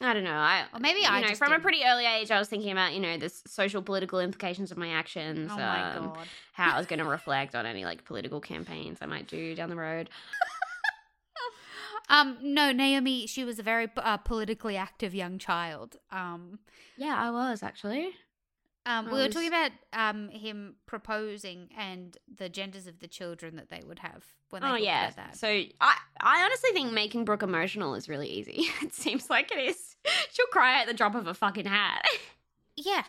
I 0.00 0.12
don't 0.12 0.24
know. 0.24 0.30
I 0.30 0.66
Or 0.74 0.80
maybe 0.80 1.00
you 1.00 1.06
I 1.08 1.20
know, 1.22 1.28
just 1.28 1.38
from 1.38 1.48
a 1.48 1.50
didn't. 1.54 1.62
pretty 1.62 1.82
early 1.84 2.04
age, 2.04 2.30
I 2.30 2.38
was 2.38 2.48
thinking 2.48 2.70
about 2.70 2.92
you 2.92 3.00
know 3.00 3.16
the 3.16 3.30
social 3.30 3.80
political 3.82 4.20
implications 4.20 4.70
of 4.70 4.76
my 4.76 4.88
actions. 4.88 5.50
Oh 5.52 5.56
my 5.56 5.92
um, 5.94 6.08
god. 6.08 6.26
How 6.52 6.74
I 6.74 6.78
was 6.78 6.86
going 6.86 6.98
to 7.04 7.04
reflect 7.06 7.54
on 7.54 7.64
any 7.66 7.84
like 7.84 8.04
political 8.04 8.40
campaigns 8.40 8.98
I 9.00 9.06
might 9.06 9.26
do 9.26 9.54
down 9.54 9.70
the 9.70 9.76
road. 9.76 10.10
Um, 12.08 12.38
no, 12.40 12.70
Naomi, 12.70 13.26
she 13.26 13.42
was 13.44 13.58
a 13.58 13.64
very 13.64 13.88
uh, 13.96 14.16
politically 14.18 14.76
active 14.76 15.12
young 15.12 15.38
child. 15.38 15.96
Um, 16.12 16.60
Yeah, 16.96 17.16
I 17.20 17.32
was 17.32 17.64
actually. 17.64 18.10
Um, 18.86 19.06
we 19.06 19.18
were 19.18 19.28
talking 19.28 19.48
about 19.48 19.72
um 19.92 20.28
him 20.30 20.76
proposing 20.86 21.68
and 21.76 22.16
the 22.38 22.48
genders 22.48 22.86
of 22.86 23.00
the 23.00 23.08
children 23.08 23.56
that 23.56 23.68
they 23.68 23.82
would 23.86 23.98
have 23.98 24.24
when 24.50 24.62
they 24.62 24.68
Oh 24.68 24.76
yeah. 24.76 25.10
So 25.32 25.48
I 25.48 25.96
I 26.20 26.44
honestly 26.44 26.70
think 26.72 26.92
making 26.92 27.24
Brooke 27.24 27.42
emotional 27.42 27.94
is 27.94 28.08
really 28.08 28.28
easy. 28.28 28.68
it 28.82 28.94
seems 28.94 29.28
like 29.28 29.50
it 29.52 29.58
is. 29.58 29.96
She'll 30.32 30.46
cry 30.46 30.80
at 30.80 30.86
the 30.86 30.94
drop 30.94 31.14
of 31.14 31.26
a 31.26 31.34
fucking 31.34 31.66
hat. 31.66 32.04
yeah, 32.76 33.02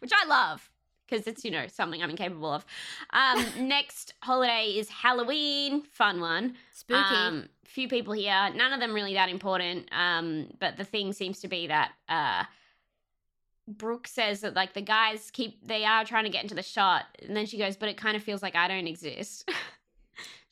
which 0.00 0.12
I 0.14 0.26
love 0.26 0.70
because 1.06 1.26
it's 1.26 1.44
you 1.44 1.50
know 1.50 1.66
something 1.68 2.02
I'm 2.02 2.10
incapable 2.10 2.52
of. 2.52 2.64
Um, 3.10 3.44
next 3.68 4.14
holiday 4.22 4.74
is 4.76 4.88
Halloween, 4.88 5.82
fun 5.82 6.20
one. 6.20 6.54
spooky. 6.72 7.00
Um, 7.00 7.48
few 7.64 7.86
people 7.86 8.14
here, 8.14 8.50
none 8.54 8.72
of 8.72 8.80
them 8.80 8.94
really 8.94 9.14
that 9.14 9.28
important. 9.28 9.88
Um, 9.92 10.48
but 10.58 10.76
the 10.76 10.84
thing 10.84 11.12
seems 11.12 11.40
to 11.40 11.48
be 11.48 11.66
that 11.66 11.92
uh, 12.08 12.44
Brooke 13.68 14.08
says 14.08 14.40
that 14.40 14.54
like 14.54 14.72
the 14.72 14.80
guys 14.80 15.30
keep 15.30 15.66
they 15.66 15.84
are 15.84 16.04
trying 16.04 16.24
to 16.24 16.30
get 16.30 16.42
into 16.42 16.54
the 16.54 16.62
shot, 16.62 17.04
and 17.26 17.36
then 17.36 17.46
she 17.46 17.58
goes, 17.58 17.76
but 17.76 17.88
it 17.88 17.96
kind 17.96 18.16
of 18.16 18.22
feels 18.22 18.42
like 18.42 18.56
I 18.56 18.66
don't 18.68 18.86
exist. 18.86 19.44
so 19.48 19.54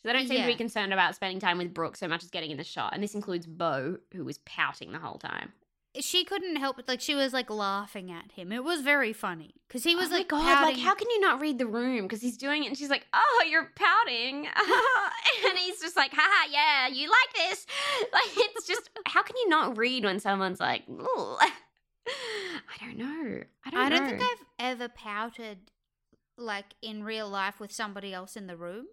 they 0.05 0.13
don't 0.13 0.29
seem 0.29 0.41
to 0.43 0.47
be 0.47 0.55
concerned 0.55 0.93
about 0.93 1.15
spending 1.15 1.41
time 1.41 1.59
with 1.59 1.73
Brooke 1.75 1.97
so 1.97 2.07
much 2.09 2.23
as 2.23 2.31
getting 2.31 2.51
in 2.51 2.59
the 2.59 2.65
shot, 2.65 2.93
and 2.93 3.03
this 3.03 3.15
includes 3.15 3.47
Bo, 3.47 3.97
who 4.13 4.25
was 4.25 4.39
pouting 4.39 4.93
the 4.93 4.99
whole 4.99 5.19
time. 5.19 5.53
she 5.99 6.25
couldn't 6.25 6.57
help 6.57 6.79
it. 6.79 6.87
Like 6.87 7.01
she 7.01 7.15
was 7.15 7.33
like 7.33 7.49
laughing 7.51 8.13
at 8.13 8.33
him. 8.33 8.53
It 8.53 8.63
was 8.63 8.83
very 8.83 9.15
funny 9.15 9.55
because 9.67 9.83
he 9.83 9.97
was 9.97 10.11
oh 10.11 10.15
like, 10.15 10.29
god, 10.29 10.63
like 10.63 10.79
how 10.79 10.95
can 10.95 11.09
you 11.09 11.21
not 11.21 11.41
read 11.41 11.59
the 11.59 11.67
room? 11.67 12.03
Because 12.03 12.21
he's 12.21 12.37
doing 12.37 12.65
it, 12.65 12.69
and 12.69 12.77
she's 12.77 12.91
like, 12.91 13.07
"Oh, 13.15 13.45
you're 13.51 13.73
pouting," 13.75 14.47
and 15.49 15.59
he's 15.59 15.81
just 15.81 15.97
like, 15.97 16.11
"Haha, 16.13 16.51
yeah, 16.53 16.89
you 16.89 17.09
like 17.09 17.49
this." 17.51 17.67
Like 18.13 18.31
it's 18.37 18.67
just, 18.67 18.91
how 19.07 19.23
can 19.23 19.37
you 19.37 19.49
not 19.49 19.77
read 19.79 20.05
when 20.05 20.21
someone's 20.21 20.61
like. 20.61 20.83
I 22.09 22.85
don't 22.85 22.99
know. 22.99 23.43
I 23.65 23.71
don't. 23.71 23.81
I 23.81 23.89
don't 23.89 24.03
know. 24.03 24.09
think 24.09 24.23
I've 24.23 24.47
ever 24.59 24.89
pouted 24.89 25.71
like 26.37 26.75
in 26.83 27.03
real 27.03 27.29
life 27.29 27.59
with 27.61 27.73
somebody 27.73 28.13
else 28.13 28.37
in 28.37 28.47
the 28.47 28.57
room. 28.57 28.87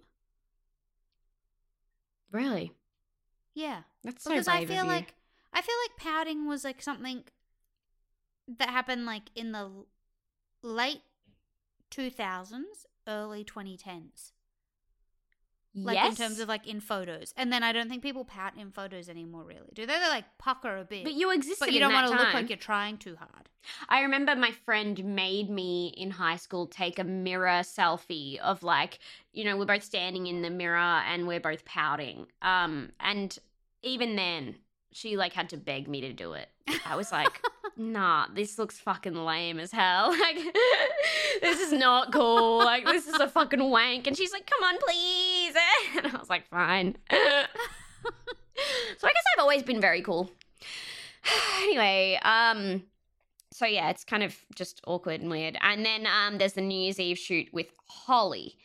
really. 2.34 2.74
Yeah. 3.54 3.84
That's 4.04 4.24
so 4.24 4.32
because 4.32 4.48
I 4.50 4.66
feel 4.66 4.86
like 4.86 5.14
I 5.54 5.62
feel 5.62 5.76
like 5.88 5.98
pouting 5.98 6.48
was 6.48 6.66
like 6.66 6.82
something 6.82 7.24
that 8.58 8.70
happened 8.70 9.06
like 9.06 9.30
in 9.36 9.54
the 9.54 9.70
late 10.62 11.02
2000s, 11.92 12.64
early 13.08 13.46
2010s. 13.46 14.33
Like 15.76 15.96
yes, 15.96 16.12
in 16.12 16.16
terms 16.16 16.40
of 16.40 16.48
like 16.48 16.68
in 16.68 16.80
photos. 16.80 17.34
And 17.36 17.52
then 17.52 17.64
I 17.64 17.72
don't 17.72 17.90
think 17.90 18.04
people 18.04 18.26
pout 18.26 18.56
in 18.58 18.72
photos 18.72 19.10
anymore 19.10 19.44
really. 19.44 19.72
Do 19.74 19.86
they? 19.86 19.98
They 19.98 20.08
like 20.08 20.26
pucker 20.38 20.78
a 20.78 20.84
bit. 20.84 21.04
but 21.04 21.14
you 21.14 21.32
existed. 21.32 21.66
but 21.66 21.74
you 21.74 21.80
don't 21.80 21.94
want 21.94 22.08
to 22.08 22.18
look 22.18 22.34
like 22.34 22.50
you're 22.50 22.58
trying 22.58 22.98
too 22.98 23.16
hard. 23.16 23.50
I 23.90 24.02
remember 24.02 24.36
my 24.36 24.52
friend 24.52 25.04
made 25.04 25.50
me 25.50 25.94
in 25.98 26.12
high 26.12 26.36
school 26.36 26.68
take 26.68 27.00
a 27.00 27.04
mirror 27.04 27.62
selfie 27.62 28.38
of 28.40 28.62
like, 28.62 29.00
you 29.32 29.44
know, 29.46 29.58
we're 29.58 29.66
both 29.66 29.84
standing 29.84 30.28
in 30.28 30.42
the 30.42 30.50
mirror 30.50 30.78
and 30.78 31.28
we're 31.28 31.40
both 31.40 31.66
pouting. 31.66 32.28
Um, 32.42 32.92
and 33.00 33.38
even 33.82 34.16
then, 34.16 34.56
she 34.94 35.18
like 35.18 35.34
had 35.34 35.50
to 35.50 35.58
beg 35.58 35.88
me 35.88 36.02
to 36.02 36.14
do 36.14 36.34
it. 36.34 36.50
I 36.86 36.96
was 36.96 37.12
like, 37.12 37.42
nah, 37.78 38.28
this 38.34 38.58
looks 38.58 38.80
fucking 38.80 39.16
lame 39.16 39.60
as 39.60 39.72
hell. 39.72 40.16
Like, 40.24 40.38
this 41.42 41.60
is 41.60 41.74
not 41.74 42.14
cool. 42.14 42.60
Like, 42.60 42.86
this 42.86 43.08
is 43.08 43.16
a 43.16 43.28
fucking 43.28 43.70
wank. 43.70 44.08
And 44.08 44.16
she's 44.16 44.32
like, 44.32 44.50
come 44.50 44.64
on, 44.64 44.78
please. 44.80 45.56
And 45.98 46.16
I 46.16 46.18
was 46.18 46.30
like, 46.30 46.48
fine. 46.48 46.96
so 47.12 47.18
I 47.18 49.12
guess 49.12 49.24
I've 49.34 49.42
always 49.42 49.64
been 49.64 49.82
very 49.82 50.02
cool. 50.02 50.32
anyway, 51.64 52.20
um, 52.22 52.84
so 53.52 53.66
yeah, 53.66 53.90
it's 53.90 54.04
kind 54.04 54.24
of 54.24 54.36
just 54.56 54.82
awkward 54.88 55.22
and 55.22 55.30
weird. 55.30 55.58
And 55.62 55.86
then 55.86 56.08
um, 56.08 56.38
there's 56.38 56.54
the 56.54 56.62
New 56.62 56.78
Year's 56.78 57.00
Eve 57.00 57.18
shoot 57.18 57.48
with 57.52 57.68
Holly. 57.88 58.58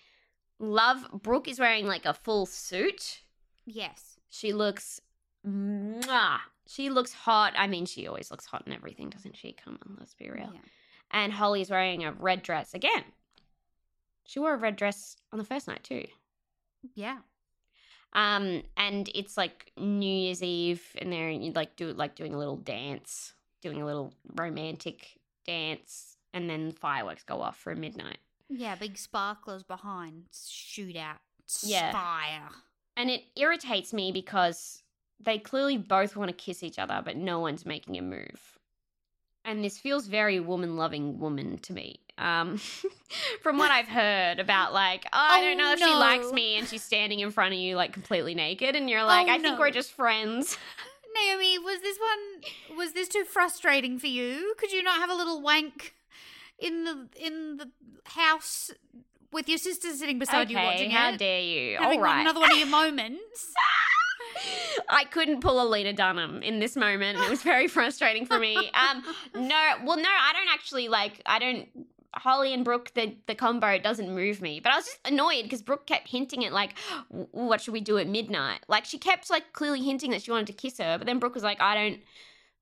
Love 0.59 1.07
Brooke 1.13 1.49
is 1.49 1.59
wearing 1.59 1.87
like 1.87 2.05
a 2.05 2.15
full 2.15 2.47
suit. 2.47 3.21
Yes. 3.67 4.19
She 4.31 4.53
looks, 4.53 5.01
mwah. 5.47 6.39
she 6.67 6.91
looks 6.91 7.13
hot. 7.13 7.55
I 7.57 7.67
mean, 7.67 7.87
she 7.87 8.07
always 8.07 8.31
looks 8.31 8.47
hot 8.47 8.63
and 8.67 8.75
everything, 8.75 9.11
doesn't 9.11 9.37
she? 9.37 9.53
Come 9.53 9.79
on, 9.87 9.97
let's 9.99 10.15
be 10.15 10.31
real. 10.31 10.51
Yeah. 10.53 10.61
And 11.11 11.33
Holly's 11.33 11.71
wearing 11.71 12.05
a 12.05 12.13
red 12.13 12.43
dress 12.43 12.75
again. 12.75 13.05
She 14.27 14.41
wore 14.41 14.55
a 14.55 14.59
red 14.59 14.77
dress 14.77 15.17
on 15.33 15.39
the 15.39 15.45
first 15.45 15.67
night 15.69 15.83
too. 15.85 16.05
Yeah. 16.95 17.19
Um, 18.13 18.63
and 18.77 19.09
it's 19.15 19.37
like 19.37 19.73
New 19.77 20.11
Year's 20.11 20.43
Eve, 20.43 20.83
and 20.99 21.13
they're 21.13 21.33
like 21.55 21.77
do 21.77 21.93
like 21.93 22.15
doing 22.15 22.35
a 22.35 22.39
little 22.39 22.57
dance, 22.57 23.35
doing 23.63 23.81
a 23.83 23.87
little 23.87 24.13
romantic 24.37 25.19
dance, 25.47 26.17
and 26.33 26.49
then 26.49 26.73
fireworks 26.73 27.23
go 27.25 27.41
off 27.41 27.57
for 27.59 27.75
midnight. 27.75 28.19
Yeah, 28.51 28.77
big 28.77 28.97
sparklers 28.97 29.63
behind, 29.63 30.25
shoot 30.33 30.97
out, 30.97 31.19
Yeah. 31.63 31.93
fire. 31.93 32.49
And 32.97 33.11
it 33.11 33.25
irritates 33.37 33.93
me 33.93 34.11
because 34.11 34.83
they 35.21 35.39
clearly 35.39 35.77
both 35.79 36.17
want 36.17 36.29
to 36.31 36.37
kiss 36.37 36.63
each 36.63 36.79
other, 36.79 37.03
but 37.05 37.17
no 37.17 37.41
one's 37.41 37.67
making 37.67 37.97
a 37.99 38.03
move. 38.03 38.59
and 39.45 39.65
this 39.65 39.79
feels 39.79 40.07
very 40.07 40.41
woman 40.41 40.77
loving 40.77 41.19
woman 41.19 41.59
to 41.59 41.73
me. 41.73 42.01
Um, 42.19 42.59
from 43.43 43.59
what 43.59 43.71
I've 43.71 43.89
heard 43.89 44.41
about, 44.41 44.73
like, 44.75 45.07
oh, 45.13 45.17
I 45.17 45.41
don't 45.41 45.55
Oh, 45.57 45.59
know 45.59 45.73
if 45.73 45.79
she 45.79 45.85
likes 45.95 46.33
me, 46.33 46.57
and 46.59 46.69
she's 46.69 46.83
standing 46.83 47.21
in 47.21 47.31
front 47.31 47.55
of 47.55 47.61
you, 47.61 47.77
like, 47.77 47.93
completely 47.93 48.35
naked, 48.35 48.75
and 48.77 48.91
you're 48.91 49.05
like, 49.05 49.27
Oh, 49.29 49.33
I 49.33 49.39
think 49.39 49.59
we're 49.59 49.71
just 49.71 49.93
friends. 49.93 50.59
Naomi, 51.15 51.59
was 51.59 51.81
this 51.81 51.99
one 51.99 52.77
was 52.79 52.93
this 52.93 53.09
too 53.09 53.25
frustrating 53.25 53.99
for 53.99 54.07
you? 54.09 54.55
Could 54.59 54.73
you 54.73 54.83
not 54.83 54.99
have 55.01 55.11
a 55.11 55.15
little 55.15 55.41
wank 55.41 55.95
in 56.59 56.85
the 56.85 57.09
in 57.17 57.57
the 57.57 57.71
house 58.05 58.71
with 59.33 59.49
your 59.49 59.59
sister 59.59 59.93
sitting 59.95 60.19
beside 60.19 60.51
you 60.51 60.57
okay, 60.57 60.67
watching 60.67 60.91
how 60.91 61.13
it? 61.13 61.19
dare 61.19 61.41
you? 61.41 61.77
Having 61.79 61.99
All 62.01 62.05
right. 62.05 62.21
another 62.23 62.41
one 62.41 62.53
of 62.53 62.59
your 62.59 62.67
moments. 62.69 63.53
I 64.89 65.05
couldn't 65.05 65.41
pull 65.41 65.61
a 65.63 65.67
Lena 65.69 65.93
Dunham 65.93 66.43
in 66.43 66.59
this 66.59 66.77
moment. 66.77 67.19
It 67.19 67.31
was 67.31 67.43
very 67.43 67.69
frustrating 67.77 68.27
for 68.27 68.39
me. 68.39 68.57
Um, 68.57 69.03
no, 69.35 69.75
well, 69.85 69.97
no, 69.97 70.09
I 70.09 70.33
don't 70.33 70.53
actually 70.53 70.89
like. 70.89 71.21
I 71.27 71.39
don't. 71.39 71.69
Holly 72.15 72.55
and 72.55 72.65
Brooke, 72.65 72.93
the 72.95 73.17
the 73.27 73.35
combo 73.35 73.79
doesn't 73.79 74.13
move 74.15 74.41
me. 74.41 74.61
But 74.61 74.73
I 74.73 74.77
was 74.77 74.87
just 74.87 74.99
annoyed 75.07 75.43
because 75.45 75.63
Brooke 75.63 75.87
kept 75.87 76.09
hinting 76.09 76.45
at 76.45 76.53
like, 76.53 76.79
what 77.09 77.61
should 77.61 77.75
we 77.75 77.81
do 77.81 77.99
at 77.99 78.07
midnight? 78.07 78.61
Like 78.69 78.85
she 78.85 78.99
kept 78.99 79.31
like 79.31 79.53
clearly 79.53 79.83
hinting 79.83 80.11
that 80.13 80.23
she 80.23 80.31
wanted 80.31 80.47
to 80.49 80.53
kiss 80.55 80.79
her, 80.79 80.99
but 80.99 81.07
then 81.07 81.19
Brooke 81.19 81.35
was 81.35 81.45
like, 81.45 81.61
I 81.61 81.75
don't, 81.75 82.01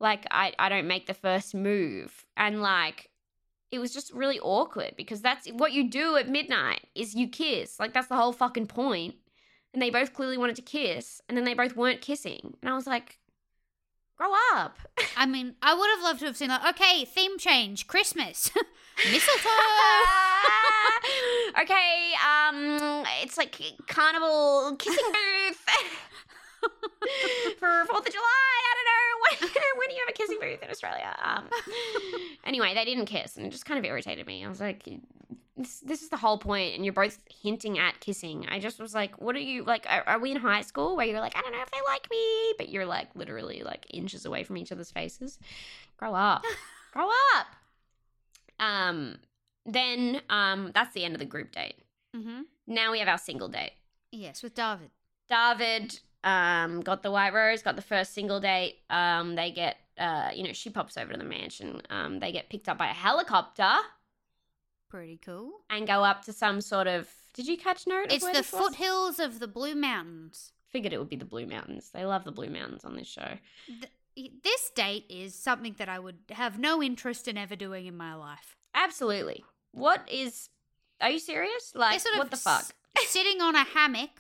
like 0.01 0.27
I 0.31 0.53
I 0.59 0.69
don't 0.69 0.89
make 0.89 1.07
the 1.07 1.15
first 1.15 1.55
move, 1.55 2.25
and 2.37 2.63
like. 2.63 3.11
It 3.73 3.81
was 3.81 3.93
just 3.93 4.13
really 4.13 4.39
awkward 4.39 4.95
because 4.97 5.21
that's 5.21 5.49
what 5.49 5.73
you 5.73 5.91
do 5.91 6.15
at 6.17 6.29
midnight 6.29 6.87
is 6.95 7.17
you 7.17 7.29
kiss. 7.29 7.81
Like 7.81 7.93
that's 7.93 8.07
the 8.07 8.15
whole 8.15 8.33
fucking 8.33 8.69
point 8.69 9.17
and 9.77 9.83
they 9.83 9.91
both 9.91 10.15
clearly 10.15 10.39
wanted 10.39 10.57
to 10.57 10.63
kiss, 10.63 11.21
and 11.29 11.37
then 11.37 11.45
they 11.45 11.53
both 11.53 11.77
weren't 11.77 12.01
kissing. 12.01 12.57
And 12.63 12.71
I 12.71 12.75
was 12.75 12.87
like, 12.87 13.19
grow 14.17 14.33
up. 14.55 14.79
I 15.19 15.27
mean, 15.27 15.55
I 15.61 15.75
would 15.75 15.91
have 15.91 16.03
loved 16.03 16.21
to 16.21 16.25
have 16.25 16.37
seen 16.39 16.49
like, 16.49 16.65
okay, 16.71 17.05
theme 17.05 17.37
change, 17.37 17.87
Christmas, 17.87 18.51
mistletoe. 18.97 19.51
okay, 21.61 22.15
um, 22.25 23.05
it's 23.23 23.37
like 23.37 23.61
carnival 23.87 24.77
kissing 24.79 25.13
booth 25.13 25.61
for 27.59 27.85
Fourth 27.85 28.07
of 28.07 28.13
July. 28.15 28.25
I 28.25 28.75
don't 28.77 28.87
know 28.87 29.19
when, 29.29 29.37
when 29.77 29.89
do 29.91 29.95
you 29.95 30.01
have 30.07 30.09
a 30.09 30.17
kissing 30.17 30.39
booth 30.41 30.63
in 30.63 30.71
Australia? 30.71 31.15
Um, 31.23 31.51
anyway, 32.45 32.73
they 32.73 32.87
didn't 32.87 33.05
kiss, 33.05 33.37
and 33.37 33.45
it 33.45 33.51
just 33.51 33.67
kind 33.67 33.79
of 33.79 33.85
irritated 33.85 34.27
me. 34.27 34.43
I 34.43 34.49
was 34.49 34.59
like. 34.59 34.89
This, 35.57 35.81
this 35.81 36.03
is 36.03 36.11
the 36.11 36.19
whole 36.19 36.37
point, 36.37 36.75
and 36.75 36.85
you're 36.85 36.93
both 36.93 37.19
hinting 37.31 37.79
at 37.79 37.99
kissing. 38.01 38.47
I 38.49 38.59
just 38.59 38.79
was 38.79 38.95
like, 38.95 39.21
"What 39.21 39.35
are 39.37 39.41
you 39.41 39.65
like? 39.65 39.87
Are, 39.89 40.03
are 40.07 40.19
we 40.19 40.31
in 40.31 40.37
high 40.37 40.61
school 40.61 40.97
where 40.97 41.07
you're 41.07 41.21
like, 41.21 41.37
I 41.37 41.41
don't 41.41 41.53
know 41.53 41.63
if 41.63 41.71
they 41.71 41.81
like 41.89 42.11
me, 42.11 42.55
but 42.59 42.69
you're 42.69 42.85
like 42.85 43.09
literally 43.15 43.63
like 43.65 43.87
inches 43.91 44.27
away 44.27 44.45
from 44.45 44.59
each 44.59 44.71
other's 44.71 44.91
faces? 44.91 45.39
Grow 45.97 46.15
up, 46.15 46.45
grow 46.93 47.09
up." 47.37 47.47
Um, 48.61 49.17
then 49.65 50.21
um, 50.31 50.73
that's 50.75 50.93
the 50.95 51.05
end 51.05 51.15
of 51.15 51.21
the 51.21 51.27
group 51.27 51.53
date. 51.53 51.77
mm-hmm. 52.15 52.43
Now 52.67 52.93
we 52.93 52.99
have 52.99 53.09
our 53.09 53.19
single 53.19 53.49
date. 53.49 53.73
Yes, 54.13 54.43
with 54.43 54.55
David. 54.55 54.91
David 55.29 56.01
um, 56.25 56.81
got 56.81 57.03
the 57.03 57.11
white 57.11 57.33
rose, 57.33 57.63
got 57.63 57.77
the 57.77 57.83
first 57.83 58.13
single 58.15 58.41
date. 58.41 58.79
Um, 58.91 59.37
they 59.37 59.51
get, 59.51 59.77
uh, 59.99 60.31
you 60.35 60.45
know, 60.45 60.53
she 60.53 60.71
pops 60.71 60.97
over 60.97 61.13
to 61.13 61.19
the 61.19 61.25
mansion. 61.25 61.83
Um, 61.91 62.19
they 62.19 62.33
get 62.33 62.49
picked 62.49 62.69
up 62.69 62.79
by 62.79 62.91
a 62.91 62.95
helicopter 62.95 63.71
Pretty 64.89 65.19
cool. 65.25 65.53
and 65.71 65.87
go 65.87 66.05
up 66.05 66.25
to 66.25 66.33
some 66.33 66.61
sort 66.61 66.87
of. 66.87 67.09
Did 67.35 67.47
you 67.47 67.57
catch 67.57 67.87
note? 67.87 68.07
It's 68.13 68.25
the 68.31 68.43
foothills 68.43 69.19
of 69.19 69.41
the 69.41 69.49
Blue 69.49 69.75
Mountains. 69.75 70.53
Figured 70.71 70.93
it 70.93 70.99
would 70.99 71.09
be 71.09 71.17
the 71.17 71.25
Blue 71.25 71.47
Mountains. 71.47 71.91
They 71.93 72.05
love 72.05 72.25
the 72.25 72.33
Blue 72.33 72.49
Mountains 72.49 72.85
on 72.85 72.97
this 72.97 73.09
show. 73.09 73.39
Th- 73.67 74.33
this 74.43 74.71
date 74.75 75.05
is 75.11 75.35
something 75.35 75.75
that 75.79 75.89
I 75.91 75.99
would 75.99 76.19
have 76.31 76.59
no 76.59 76.83
interest 76.83 77.29
in 77.29 77.37
ever 77.37 77.55
doing 77.57 77.87
in 77.87 77.97
my 77.97 78.15
life. 78.15 78.57
Absolutely. 78.75 79.45
What 79.73 80.09
is? 80.11 80.49
Are 81.01 81.11
you 81.11 81.19
serious? 81.19 81.73
Like, 81.75 82.01
what 82.17 82.31
the 82.31 82.37
fuck? 82.39 82.61
s- 82.63 82.73
sitting 83.09 83.43
on 83.43 83.55
a 83.55 83.65
hammock, 83.65 84.11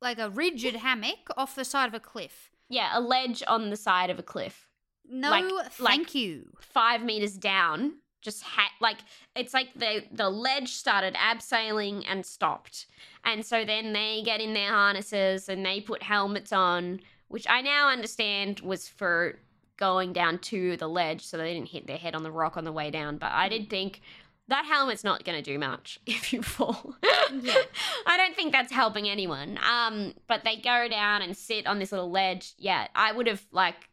like 0.00 0.18
a 0.20 0.30
rigid 0.30 0.76
hammock, 0.76 1.28
off 1.36 1.56
the 1.56 1.64
side 1.64 1.88
of 1.88 1.94
a 1.94 2.00
cliff. 2.00 2.50
Yeah, 2.68 2.90
a 2.92 3.00
ledge 3.00 3.42
on 3.48 3.70
the 3.70 3.76
side 3.76 4.10
of 4.10 4.18
a 4.20 4.22
cliff. 4.22 4.68
No, 5.08 5.30
Like- 5.30 5.72
thank 5.72 5.80
like- 5.80 6.14
you. 6.14 6.52
five 6.60 7.02
meters 7.02 7.36
down 7.36 7.94
just 8.22 8.42
ha- 8.42 8.72
like 8.80 8.98
it's 9.34 9.54
like 9.54 9.68
the 9.74 10.04
the 10.12 10.28
ledge 10.30 10.72
started 10.72 11.14
abseiling 11.14 12.04
and 12.08 12.24
stopped. 12.24 12.86
And 13.24 13.44
so 13.44 13.64
then 13.64 13.92
they 13.92 14.22
get 14.24 14.40
in 14.40 14.54
their 14.54 14.70
harnesses 14.70 15.48
and 15.48 15.64
they 15.64 15.80
put 15.80 16.02
helmets 16.02 16.52
on 16.52 17.00
which 17.30 17.46
i 17.48 17.60
now 17.62 17.88
understand 17.88 18.60
was 18.60 18.88
for 18.88 19.38
going 19.76 20.12
down 20.12 20.38
to 20.38 20.76
the 20.76 20.88
ledge 20.88 21.24
so 21.24 21.38
they 21.38 21.54
didn't 21.54 21.70
hit 21.70 21.86
their 21.86 21.96
head 21.96 22.14
on 22.14 22.22
the 22.22 22.30
rock 22.30 22.56
on 22.56 22.64
the 22.64 22.72
way 22.72 22.90
down. 22.90 23.16
But 23.16 23.32
i 23.32 23.48
did 23.48 23.70
think 23.70 24.02
that 24.48 24.66
helmet's 24.66 25.04
not 25.04 25.24
going 25.24 25.42
to 25.42 25.50
do 25.50 25.58
much 25.58 25.98
if 26.06 26.32
you 26.32 26.42
fall. 26.42 26.96
Yeah. 27.32 27.54
i 28.06 28.16
don't 28.16 28.36
think 28.36 28.52
that's 28.52 28.72
helping 28.72 29.08
anyone. 29.08 29.58
Um 29.58 30.12
but 30.26 30.44
they 30.44 30.56
go 30.56 30.86
down 30.88 31.22
and 31.22 31.36
sit 31.36 31.66
on 31.66 31.78
this 31.78 31.92
little 31.92 32.10
ledge. 32.10 32.52
Yeah 32.58 32.88
i 32.94 33.10
would 33.10 33.26
have 33.26 33.46
like 33.52 33.88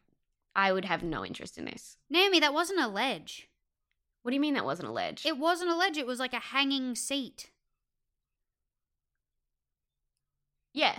i 0.54 0.72
would 0.72 0.84
have 0.84 1.02
no 1.02 1.24
interest 1.24 1.56
in 1.56 1.64
this. 1.64 1.96
Naomi, 2.10 2.40
that 2.40 2.52
wasn't 2.52 2.80
a 2.80 2.88
ledge. 2.88 3.47
What 4.22 4.30
do 4.30 4.34
you 4.34 4.40
mean 4.40 4.54
that 4.54 4.64
wasn't 4.64 4.88
a 4.88 4.92
ledge? 4.92 5.24
It 5.24 5.38
wasn't 5.38 5.70
a 5.70 5.76
ledge. 5.76 5.96
It 5.96 6.06
was 6.06 6.18
like 6.18 6.32
a 6.34 6.38
hanging 6.40 6.94
seat. 6.94 7.50
yeah. 10.74 10.98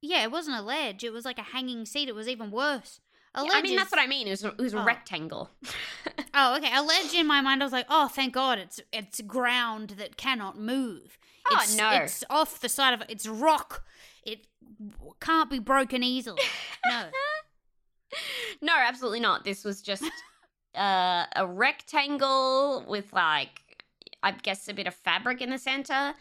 Yeah, 0.00 0.22
it 0.24 0.32
wasn't 0.32 0.56
a 0.58 0.62
ledge. 0.62 1.04
It 1.04 1.12
was 1.12 1.24
like 1.24 1.38
a 1.38 1.42
hanging 1.42 1.86
seat. 1.86 2.08
It 2.08 2.14
was 2.14 2.28
even 2.28 2.50
worse. 2.50 3.00
A 3.34 3.42
Yeah, 3.44 3.50
ledge 3.50 3.58
I 3.58 3.62
mean, 3.62 3.76
that's 3.76 3.90
what 3.92 4.00
I 4.00 4.06
mean. 4.08 4.26
It 4.26 4.30
was, 4.30 4.42
it 4.44 4.58
was 4.58 4.74
a 4.74 4.80
Oh. 4.80 4.84
rectangle. 4.84 5.50
Oh, 6.34 6.56
okay. 6.56 6.74
A 6.74 6.82
ledge 6.82 7.12
in 7.12 7.26
my 7.26 7.42
mind, 7.42 7.62
I 7.62 7.66
was 7.66 7.72
like, 7.74 7.84
oh, 7.90 8.08
thank 8.08 8.32
God, 8.32 8.58
it's 8.58 8.80
it's 8.90 9.20
ground 9.20 9.90
that 9.98 10.16
cannot 10.16 10.58
move. 10.58 11.18
Oh, 11.46 11.58
it's, 11.60 11.76
no. 11.76 11.90
It's 11.90 12.24
off 12.30 12.58
the 12.60 12.70
side 12.70 12.94
of 12.94 13.02
it. 13.02 13.08
it's 13.10 13.26
rock. 13.28 13.84
It 14.24 14.46
can't 15.20 15.50
be 15.50 15.58
broken 15.58 16.02
easily. 16.02 16.40
No. 16.86 17.04
no, 18.62 18.72
absolutely 18.78 19.20
not. 19.20 19.44
This 19.44 19.62
was 19.62 19.82
just 19.82 20.04
uh, 20.74 21.26
a 21.36 21.46
rectangle 21.46 22.84
with, 22.88 23.12
like, 23.12 23.82
I 24.22 24.32
guess 24.32 24.68
a 24.68 24.74
bit 24.74 24.86
of 24.86 24.94
fabric 24.94 25.40
in 25.40 25.50
the 25.50 25.58
center. 25.58 26.14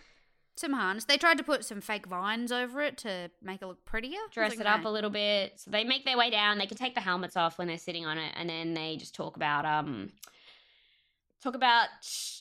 Some 0.56 0.74
harness. 0.74 1.06
They 1.06 1.18
tried 1.18 1.38
to 1.38 1.44
put 1.44 1.64
some 1.64 1.80
fake 1.80 2.06
vines 2.06 2.52
over 2.52 2.82
it 2.82 2.98
to 3.00 3.32
make 3.42 3.62
it 3.62 3.66
look 3.66 3.86
prettier. 3.86 4.20
Dress 4.32 4.60
it 4.60 4.68
up 4.68 4.84
a 4.84 4.90
little 4.90 5.10
bit. 5.10 5.60
So 5.60 5.72
they 5.72 5.86
make 5.86 6.04
their 6.04 6.18
way 6.18 6.30
down. 6.30 6.58
They 6.58 6.66
can 6.66 6.78
take 6.78 6.94
the 6.94 7.02
helmets 7.02 7.38
off 7.38 7.58
when 7.58 7.68
they're 7.68 7.78
sitting 7.78 8.06
on 8.06 8.18
it, 8.18 8.34
and 8.36 8.50
then 8.50 8.74
they 8.74 8.98
just 8.98 9.16
talk 9.16 9.38
about 9.38 9.66
um, 9.66 10.12
talk 11.42 11.56
about 11.56 11.88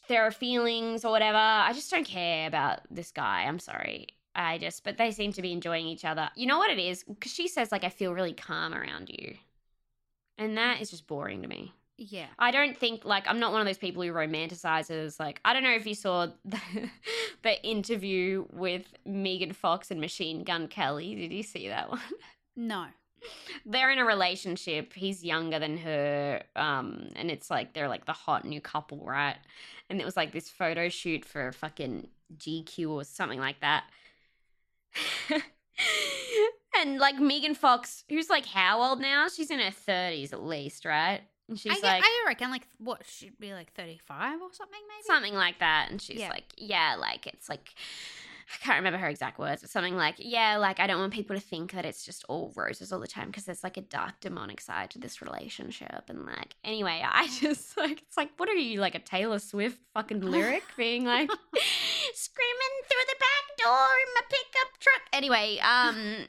their 0.08 0.30
feelings 0.32 1.04
or 1.04 1.12
whatever. 1.12 1.38
I 1.38 1.72
just 1.72 1.90
don't 1.90 2.06
care 2.06 2.48
about 2.48 2.80
this 2.90 3.12
guy. 3.12 3.44
I'm 3.44 3.61
sorry. 3.61 4.08
I 4.34 4.58
just, 4.58 4.82
but 4.84 4.98
they 4.98 5.12
seem 5.12 5.32
to 5.34 5.42
be 5.42 5.52
enjoying 5.52 5.86
each 5.86 6.04
other. 6.04 6.30
You 6.34 6.46
know 6.46 6.58
what 6.58 6.70
it 6.70 6.78
is? 6.78 7.04
Because 7.04 7.32
she 7.32 7.46
says 7.48 7.70
like 7.70 7.84
I 7.84 7.90
feel 7.90 8.12
really 8.12 8.32
calm 8.32 8.74
around 8.74 9.08
you, 9.08 9.36
and 10.36 10.58
that 10.58 10.80
is 10.80 10.90
just 10.90 11.06
boring 11.06 11.42
to 11.42 11.48
me. 11.48 11.72
Yeah. 12.03 12.28
I 12.38 12.51
don't 12.51 12.78
think 12.78 13.05
like 13.05 13.28
I'm 13.28 13.38
not 13.38 13.53
one 13.53 13.61
of 13.61 13.66
those 13.66 13.76
people 13.76 14.03
who 14.03 14.11
romanticizes 14.11 15.20
like 15.20 15.38
I 15.44 15.53
don't 15.53 15.62
know 15.62 15.74
if 15.74 15.86
you 15.86 15.94
saw 15.94 16.28
the, 16.46 16.59
the 17.42 17.62
interview 17.62 18.46
with 18.51 18.94
Megan 19.05 19.52
Fox 19.52 19.90
and 19.90 20.01
Machine 20.01 20.43
Gun 20.43 20.66
Kelly. 20.66 21.14
Did 21.14 21.31
you 21.31 21.43
see 21.43 21.68
that 21.68 21.90
one? 21.90 22.01
No. 22.56 22.86
They're 23.64 23.90
in 23.90 23.98
a 23.98 24.05
relationship. 24.05 24.93
He's 24.93 25.24
younger 25.24 25.59
than 25.59 25.78
her, 25.78 26.43
um, 26.56 27.09
and 27.16 27.31
it's 27.31 27.48
like 27.48 27.72
they're 27.72 27.89
like 27.89 28.05
the 28.05 28.12
hot 28.12 28.44
new 28.44 28.60
couple, 28.60 28.98
right? 29.05 29.36
And 29.89 29.98
it 30.01 30.05
was 30.05 30.16
like 30.16 30.32
this 30.32 30.51
photo 30.51 30.89
shoot 30.89 31.24
for 31.24 31.52
fucking 31.52 32.09
GQ 32.36 32.90
or 32.90 33.05
something 33.05 33.39
like 33.39 33.60
that. 33.60 33.85
and 36.78 36.98
like 36.98 37.18
Megan 37.18 37.55
Fox, 37.55 38.05
who's 38.10 38.28
like 38.28 38.47
how 38.47 38.82
old 38.82 39.01
now? 39.01 39.28
She's 39.28 39.51
in 39.51 39.60
her 39.60 39.70
thirties 39.70 40.32
at 40.32 40.43
least, 40.43 40.85
right? 40.85 41.22
And 41.51 41.59
she's 41.60 41.82
I, 41.82 41.86
like 41.86 42.02
I 42.05 42.24
reckon, 42.27 42.51
like, 42.51 42.66
what, 42.78 43.02
she'd 43.06 43.39
be 43.39 43.52
like 43.52 43.72
35 43.74 44.40
or 44.40 44.48
something, 44.52 44.81
maybe? 44.89 45.02
something 45.06 45.35
like 45.35 45.59
that 45.59 45.89
and 45.90 46.01
she's 46.01 46.20
Yeah. 46.20 46.31
like 46.31 46.44
yeah 46.56 46.94
like 46.98 47.27
it's 47.27 47.48
like 47.48 47.74
i 48.52 48.64
can't 48.64 48.77
remember 48.78 48.98
her 48.98 49.09
exact 49.09 49.39
words 49.39 49.62
but 49.62 49.70
something 49.70 49.97
like 49.97 50.14
yeah 50.18 50.56
like 50.59 50.78
i 50.78 50.86
don't 50.86 51.01
want 51.01 51.12
people 51.12 51.35
to 51.35 51.40
think 51.40 51.72
that 51.72 51.85
it's 51.85 52.05
just 52.05 52.24
all 52.28 52.52
roses 52.56 52.93
all 52.93 53.01
the 53.01 53.06
time 53.06 53.27
because 53.28 53.44
there's 53.44 53.64
like 53.64 53.77
a 53.77 53.81
dark 53.81 54.20
demonic 54.20 54.60
side 54.60 54.90
to 54.90 54.98
this 54.98 55.20
relationship 55.22 56.02
and 56.09 56.27
like 56.27 56.55
anyway 56.64 57.02
i 57.05 57.27
just 57.40 57.77
like 57.77 58.02
it's 58.02 58.16
like 58.16 58.31
what 58.36 58.48
are 58.48 58.55
you 58.55 58.78
like 58.81 58.94
a 58.94 58.98
taylor 59.01 59.39
swift 59.39 59.78
fucking 59.94 60.20
lyric 60.20 60.62
being 60.77 61.05
like 61.05 61.31
screaming 62.14 62.74
through 62.89 63.06
the 63.09 63.16
back 63.18 63.64
door 63.64 63.86
in 64.06 64.14
my 64.14 64.22
pickup 64.28 64.78
truck 64.81 65.02
anyway 65.12 65.59
um 65.59 66.27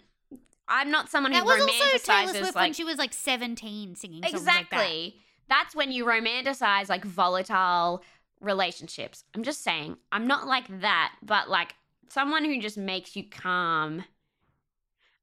i'm 0.71 0.89
not 0.89 1.09
someone 1.09 1.31
who 1.31 1.37
That 1.37 1.45
was 1.45 1.61
also 1.61 1.73
romanticizes 1.73 2.03
Taylor 2.05 2.33
Swift 2.33 2.55
like 2.55 2.63
when 2.63 2.73
she 2.73 2.83
was 2.83 2.97
like 2.97 3.13
17 3.13 3.95
singing 3.95 4.23
songs 4.23 4.33
like 4.33 4.43
that. 4.43 4.59
Exactly. 4.61 5.15
That's 5.49 5.75
when 5.75 5.91
you 5.91 6.05
romanticize 6.05 6.89
like 6.89 7.03
volatile 7.03 8.03
relationships. 8.39 9.23
I'm 9.35 9.43
just 9.43 9.63
saying, 9.63 9.97
I'm 10.11 10.25
not 10.25 10.47
like 10.47 10.81
that, 10.81 11.13
but 11.21 11.49
like 11.49 11.75
someone 12.09 12.45
who 12.45 12.59
just 12.59 12.77
makes 12.77 13.15
you 13.15 13.23
calm. 13.29 14.03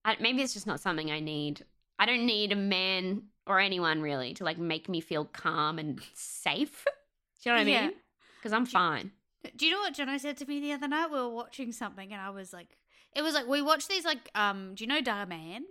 I, 0.05 0.16
maybe 0.20 0.43
it's 0.43 0.55
just 0.55 0.66
not 0.66 0.81
something 0.81 1.11
I 1.11 1.20
need. 1.20 1.65
I 1.99 2.07
don't 2.07 2.27
need 2.27 2.53
a 2.53 2.57
man 2.57 3.23
or 3.47 3.59
anyone 3.59 4.03
really 4.03 4.35
to 4.35 4.45
like 4.45 4.59
make 4.59 4.89
me 4.89 5.01
feel 5.01 5.25
calm 5.25 5.79
and 5.79 6.01
safe. 6.15 6.85
Do 7.43 7.51
you 7.51 7.57
know 7.57 7.62
what 7.62 7.79
I 7.79 7.83
mean? 7.83 7.93
Because 8.39 8.53
I'm 8.53 8.66
fine. 8.66 9.12
Do 9.57 9.66
you 9.66 9.73
know 9.73 9.81
what 9.81 9.95
Jono 9.95 10.19
said 10.19 10.37
to 10.39 10.47
me 10.47 10.61
the 10.61 10.73
other 10.73 10.89
night? 10.89 11.11
We 11.11 11.19
were 11.19 11.29
watching 11.29 11.73
something, 11.73 12.12
and 12.12 12.20
I 12.20 12.31
was 12.31 12.53
like, 12.53 12.77
"It 13.15 13.23
was 13.23 13.35
like 13.35 13.47
we 13.47 13.63
watched 13.63 13.89
these 13.89 14.05
like 14.05 14.31
um. 14.35 14.75
Do 14.75 14.85
you 14.85 14.89
know 14.89 15.01
Dhar 15.01 15.29
Mann? 15.29 15.65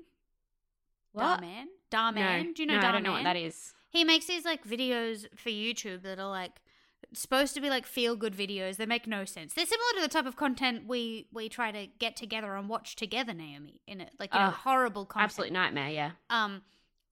What? 1.14 1.40
Dhar 1.40 1.42
Mann? 1.42 1.68
Darman? 1.92 2.16
No, 2.46 2.54
do 2.54 2.62
you 2.64 2.68
know 2.68 2.76
no, 2.76 2.80
Dhar 2.80 2.84
Mann? 2.84 2.90
I 2.90 2.92
don't 2.92 3.04
know 3.04 3.12
what 3.14 3.24
that 3.24 3.38
is. 3.38 3.74
He 3.90 4.04
makes 4.04 4.26
these 4.26 4.46
like 4.46 4.66
videos 4.66 5.26
for 5.36 5.50
YouTube 5.50 6.04
that 6.04 6.20
are 6.20 6.30
like 6.30 6.62
supposed 7.14 7.54
to 7.54 7.62
be 7.62 7.70
like 7.70 7.86
feel 7.86 8.16
good 8.16 8.36
videos. 8.36 8.78
They 8.78 8.86
make 8.86 9.08
no 9.08 9.26
sense. 9.26 9.54
They're 9.54 9.66
similar 9.66 9.90
to 9.96 10.02
the 10.02 10.08
type 10.08 10.26
of 10.26 10.36
content 10.36 10.88
we 10.88 11.28
we 11.32 11.50
try 11.50 11.72
to 11.72 11.88
get 12.00 12.16
together 12.16 12.56
and 12.56 12.70
watch 12.70 12.96
together, 12.96 13.34
Naomi. 13.34 13.82
In 13.88 14.02
it, 14.02 14.12
like 14.20 14.34
you 14.34 14.40
know, 14.40 14.48
Ugh, 14.48 14.54
horrible 14.54 15.06
content. 15.06 15.32
Absolute 15.32 15.52
nightmare. 15.52 15.90
Yeah. 15.90 16.12
Um. 16.30 16.62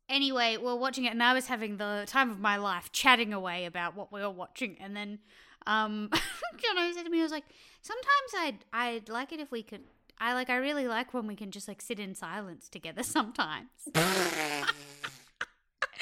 Anyway, 0.08 0.58
we're 0.62 0.76
watching 0.76 1.06
it, 1.06 1.14
and 1.14 1.24
I 1.24 1.34
was 1.34 1.48
having 1.48 1.78
the 1.78 2.04
time 2.06 2.30
of 2.30 2.40
my 2.40 2.58
life, 2.58 2.92
chatting 2.92 3.34
away 3.34 3.66
about 3.66 3.96
what 3.96 4.12
we 4.12 4.22
were 4.22 4.30
watching, 4.30 4.78
and 4.80 4.96
then, 4.96 5.18
um, 5.66 6.10
Jono 6.14 6.94
said 6.94 7.06
to 7.06 7.10
me, 7.10 7.22
"I 7.22 7.24
was 7.24 7.32
like, 7.32 7.46
sometimes 7.82 8.32
I'd 8.38 8.66
I'd 8.72 9.10
like 9.10 9.32
it 9.34 9.40
if 9.40 9.52
we 9.52 9.64
could. 9.64 9.82
I 10.20 10.34
like 10.34 10.50
I 10.50 10.58
really 10.58 10.88
like 10.88 11.14
when 11.14 11.28
we 11.28 11.36
can 11.36 11.52
just 11.52 11.68
like 11.68 11.82
sit 11.82 12.00
in 12.00 12.16
silence 12.16 12.70
together. 12.70 13.04
Sometimes 13.18 13.70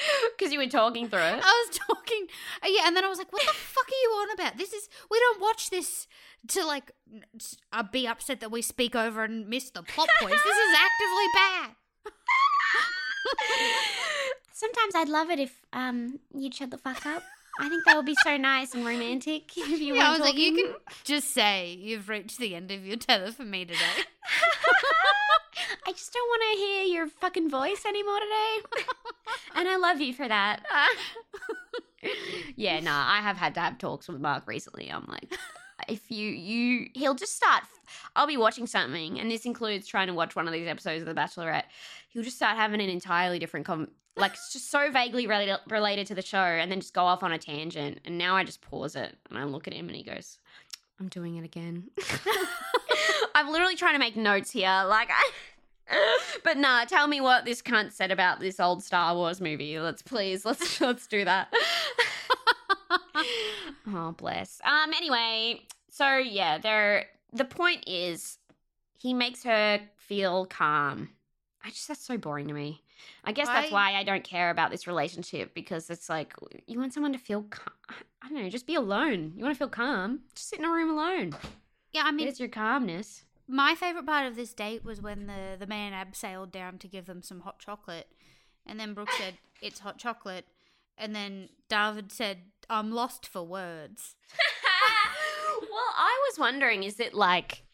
Because 0.36 0.52
you 0.52 0.58
were 0.58 0.66
talking 0.66 1.08
through 1.08 1.20
it. 1.20 1.40
I 1.42 1.66
was 1.68 1.78
talking, 1.78 2.26
uh, 2.62 2.68
yeah, 2.68 2.86
and 2.86 2.96
then 2.96 3.04
I 3.04 3.08
was 3.08 3.18
like, 3.18 3.32
what 3.32 3.42
the 3.42 3.52
fuck 3.52 3.86
are 3.86 4.02
you 4.02 4.10
on 4.10 4.30
about? 4.32 4.56
This 4.58 4.72
is 4.72 4.88
we 5.10 5.18
don't 5.18 5.40
watch 5.40 5.70
this 5.70 6.06
to 6.48 6.64
like 6.64 6.90
uh, 7.72 7.82
be 7.90 8.06
upset 8.06 8.40
that 8.40 8.50
we 8.50 8.62
speak 8.62 8.94
over 8.96 9.24
and 9.24 9.48
miss 9.48 9.70
the 9.70 9.82
plot 9.82 10.08
points. 10.20 10.42
This 10.42 10.56
is 10.56 10.76
actively 10.76 11.26
bad. 11.34 11.70
Sometimes 14.52 14.94
I'd 14.94 15.08
love 15.08 15.30
it 15.30 15.38
if 15.38 15.60
um 15.72 16.20
you'd 16.34 16.54
shut 16.54 16.70
the 16.70 16.78
fuck 16.78 17.06
up. 17.06 17.22
I 17.60 17.68
think 17.68 17.84
that 17.84 17.96
would 17.96 18.06
be 18.06 18.16
so 18.22 18.36
nice 18.36 18.74
and 18.74 18.84
romantic 18.84 19.44
if 19.56 19.80
you 19.80 19.94
Yeah, 19.94 20.10
weren't 20.10 20.20
was 20.20 20.28
like, 20.28 20.38
you 20.38 20.54
can 20.54 20.74
just 21.04 21.32
say 21.32 21.76
you've 21.80 22.08
reached 22.08 22.38
the 22.38 22.54
end 22.54 22.70
of 22.70 22.84
your 22.84 22.96
tether 22.96 23.32
for 23.32 23.44
me 23.44 23.64
today. 23.64 23.78
I 25.86 25.92
just 25.92 26.12
don't 26.12 26.28
want 26.28 26.42
to 26.52 26.58
hear 26.64 26.82
your 26.84 27.06
fucking 27.08 27.50
voice 27.50 27.84
anymore 27.86 28.18
today. 28.20 28.84
and 29.54 29.68
I 29.68 29.76
love 29.76 30.00
you 30.00 30.14
for 30.14 30.26
that. 30.26 30.64
yeah, 32.56 32.80
nah, 32.80 33.04
I 33.12 33.20
have 33.20 33.36
had 33.36 33.54
to 33.54 33.60
have 33.60 33.78
talks 33.78 34.08
with 34.08 34.20
Mark 34.20 34.44
recently. 34.46 34.90
I'm 34.90 35.04
like, 35.08 35.36
if 35.88 36.10
you 36.10 36.30
you 36.30 36.88
he'll 36.94 37.14
just 37.14 37.34
start 37.34 37.64
I'll 38.16 38.26
be 38.26 38.36
watching 38.36 38.66
something 38.66 39.18
and 39.18 39.30
this 39.30 39.44
includes 39.44 39.86
trying 39.86 40.06
to 40.06 40.14
watch 40.14 40.36
one 40.36 40.46
of 40.46 40.52
these 40.52 40.68
episodes 40.68 41.02
of 41.02 41.06
The 41.06 41.20
Bachelorette. 41.20 41.64
He'll 42.08 42.22
just 42.22 42.36
start 42.36 42.56
having 42.56 42.80
an 42.80 42.88
entirely 42.88 43.38
different 43.38 43.66
com 43.66 43.88
like 44.16 44.32
it's 44.32 44.52
just 44.52 44.70
so 44.70 44.90
vaguely 44.90 45.26
related 45.26 45.58
related 45.68 46.06
to 46.08 46.14
the 46.14 46.22
show 46.22 46.38
and 46.38 46.70
then 46.70 46.80
just 46.80 46.94
go 46.94 47.02
off 47.02 47.22
on 47.22 47.32
a 47.32 47.38
tangent 47.38 48.00
and 48.04 48.16
now 48.16 48.36
I 48.36 48.44
just 48.44 48.60
pause 48.60 48.94
it 48.94 49.16
and 49.28 49.38
I 49.38 49.44
look 49.44 49.66
at 49.66 49.74
him 49.74 49.88
and 49.88 49.96
he 49.96 50.04
goes, 50.04 50.38
"I'm 51.00 51.08
doing 51.08 51.36
it 51.36 51.44
again." 51.44 51.90
I'm 53.34 53.50
literally 53.50 53.74
trying 53.74 53.94
to 53.94 53.98
make 53.98 54.16
notes 54.16 54.52
here 54.52 54.84
like 54.86 55.08
I 55.10 55.30
but 56.44 56.56
nah, 56.56 56.84
tell 56.84 57.06
me 57.06 57.20
what 57.20 57.44
this 57.44 57.60
cunt 57.62 57.92
said 57.92 58.10
about 58.10 58.40
this 58.40 58.58
old 58.60 58.82
Star 58.82 59.14
Wars 59.14 59.40
movie. 59.40 59.78
Let's 59.78 60.02
please, 60.02 60.44
let's 60.44 60.80
let's 60.80 61.06
do 61.06 61.24
that. 61.24 61.52
Oh 63.88 64.12
bless. 64.12 64.60
Um. 64.64 64.92
Anyway, 64.94 65.66
so 65.90 66.16
yeah, 66.16 66.58
there. 66.58 67.06
The 67.32 67.44
point 67.44 67.84
is, 67.86 68.38
he 68.98 69.12
makes 69.14 69.42
her 69.44 69.80
feel 69.96 70.46
calm. 70.46 71.10
I 71.64 71.70
just 71.70 71.88
that's 71.88 72.04
so 72.04 72.16
boring 72.18 72.46
to 72.48 72.54
me. 72.54 72.82
I 73.24 73.32
guess 73.32 73.48
that's 73.48 73.70
I- 73.70 73.74
why 73.74 73.94
I 73.94 74.04
don't 74.04 74.24
care 74.24 74.50
about 74.50 74.70
this 74.70 74.86
relationship 74.86 75.54
because 75.54 75.90
it's 75.90 76.08
like 76.08 76.32
you 76.66 76.78
want 76.78 76.92
someone 76.94 77.12
to 77.12 77.18
feel. 77.18 77.42
Calm. 77.42 77.74
I 78.22 78.28
don't 78.28 78.42
know. 78.42 78.48
Just 78.48 78.66
be 78.66 78.74
alone. 78.74 79.32
You 79.36 79.42
want 79.44 79.54
to 79.54 79.58
feel 79.58 79.68
calm? 79.68 80.20
Just 80.34 80.48
sit 80.48 80.58
in 80.58 80.64
a 80.64 80.70
room 80.70 80.90
alone. 80.90 81.34
yeah, 81.92 82.02
I 82.06 82.10
mean, 82.12 82.26
it's 82.28 82.40
your 82.40 82.48
calmness. 82.48 83.24
my 83.46 83.74
favorite 83.74 84.06
part 84.06 84.26
of 84.26 84.36
this 84.36 84.54
date 84.54 84.84
was 84.84 85.02
when 85.02 85.26
the 85.26 85.56
the 85.58 85.66
man 85.66 85.92
abseiled 85.92 86.50
down 86.50 86.78
to 86.78 86.88
give 86.88 87.04
them 87.06 87.20
some 87.22 87.40
hot 87.40 87.58
chocolate, 87.58 88.08
and 88.66 88.78
then 88.80 88.94
Brooke 88.94 89.10
said 89.18 89.34
it's 89.60 89.80
hot 89.80 89.98
chocolate, 89.98 90.46
and 90.96 91.14
then 91.14 91.48
David 91.68 92.10
said 92.12 92.38
I'm 92.68 92.90
lost 92.92 93.26
for 93.26 93.42
words. 93.42 94.16
well, 95.60 95.94
I 95.96 96.28
was 96.28 96.38
wondering, 96.38 96.82
is 96.82 97.00
it 97.00 97.14
like 97.14 97.64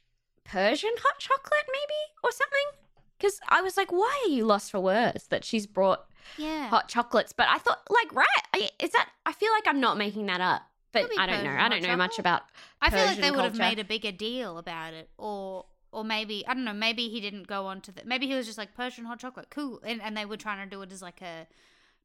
Persian 0.45 0.91
hot 0.99 1.19
chocolate, 1.19 1.67
maybe, 1.69 2.01
or 2.25 2.31
something? 2.33 2.81
Because 3.19 3.41
I 3.49 3.61
was 3.61 3.77
like, 3.77 3.93
why 3.93 4.25
are 4.25 4.31
you 4.31 4.45
lost 4.47 4.71
for 4.71 4.81
words 4.81 5.27
that 5.29 5.45
she's 5.45 5.67
brought 5.67 6.07
Yeah, 6.39 6.69
hot 6.69 6.89
chocolates? 6.89 7.33
But 7.33 7.49
I 7.49 7.59
thought, 7.59 7.81
like, 7.91 8.15
right, 8.15 8.71
is 8.79 8.91
that? 8.91 9.09
I 9.27 9.33
feel 9.33 9.51
like 9.53 9.67
I'm 9.67 9.81
not 9.81 9.99
making 9.99 10.27
that 10.27 10.41
up, 10.41 10.63
but 10.93 11.11
I 11.19 11.27
don't 11.27 11.45
know. 11.45 11.51
I 11.51 11.69
don't 11.69 11.83
know 11.83 11.97
much 11.97 12.13
chocolate. 12.13 12.21
about. 12.21 12.43
I 12.81 12.91
feel 12.91 13.05
like 13.05 13.21
they 13.21 13.31
would 13.31 13.45
have 13.45 13.59
made 13.59 13.79
a 13.79 13.85
bigger 13.85 14.13
deal 14.13 14.57
about 14.59 14.95
it, 14.95 15.11
or 15.19 15.67
or 15.93 16.05
maybe 16.05 16.45
I 16.47 16.55
don't 16.55 16.65
know. 16.65 16.73
Maybe 16.73 17.09
he 17.09 17.21
didn't 17.21 17.47
go 17.47 17.67
on 17.67 17.81
to 17.83 17.93
the. 17.93 18.03
Maybe 18.05 18.27
he 18.27 18.35
was 18.35 18.47
just 18.47 18.59
like 18.59 18.75
Persian 18.75 19.05
hot 19.05 19.19
chocolate, 19.19 19.49
cool, 19.51 19.81
and 19.85 20.01
and 20.01 20.17
they 20.17 20.25
were 20.25 20.39
trying 20.39 20.67
to 20.67 20.75
do 20.75 20.81
it 20.83 20.91
as 20.93 21.03
like 21.03 21.21
a 21.21 21.47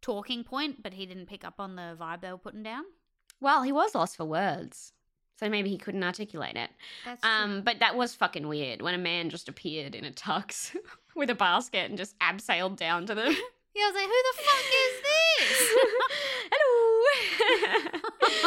talking 0.05 0.43
point, 0.43 0.83
but 0.83 0.93
he 0.93 1.07
didn't 1.07 1.25
pick 1.25 1.43
up 1.43 1.55
on 1.59 1.75
the 1.75 1.97
vibe 1.99 2.21
they 2.21 2.31
were 2.31 2.37
putting 2.37 2.61
down. 2.61 2.83
Well, 3.41 3.63
he 3.63 3.71
was 3.71 3.95
lost 3.95 4.15
for 4.15 4.23
words, 4.25 4.93
so 5.39 5.49
maybe 5.49 5.69
he 5.69 5.77
couldn't 5.79 6.03
articulate 6.03 6.55
it. 6.55 6.69
Um, 7.23 7.61
but 7.63 7.79
that 7.79 7.95
was 7.97 8.13
fucking 8.13 8.47
weird 8.47 8.83
when 8.83 8.93
a 8.93 8.99
man 8.99 9.31
just 9.31 9.49
appeared 9.49 9.95
in 9.95 10.05
a 10.05 10.11
tux 10.11 10.75
with 11.15 11.31
a 11.31 11.35
basket 11.35 11.89
and 11.89 11.97
just 11.97 12.17
abseiled 12.19 12.77
down 12.77 13.07
to 13.07 13.15
them. 13.15 13.31
yeah, 13.75 13.83
I 13.83 13.91
was 13.91 13.95
like, 13.95 14.05
who 14.05 14.21
the 14.29 14.37
fuck 14.43 14.65
is 14.83 15.01
this? 15.57 15.77
Hello. 16.51 17.99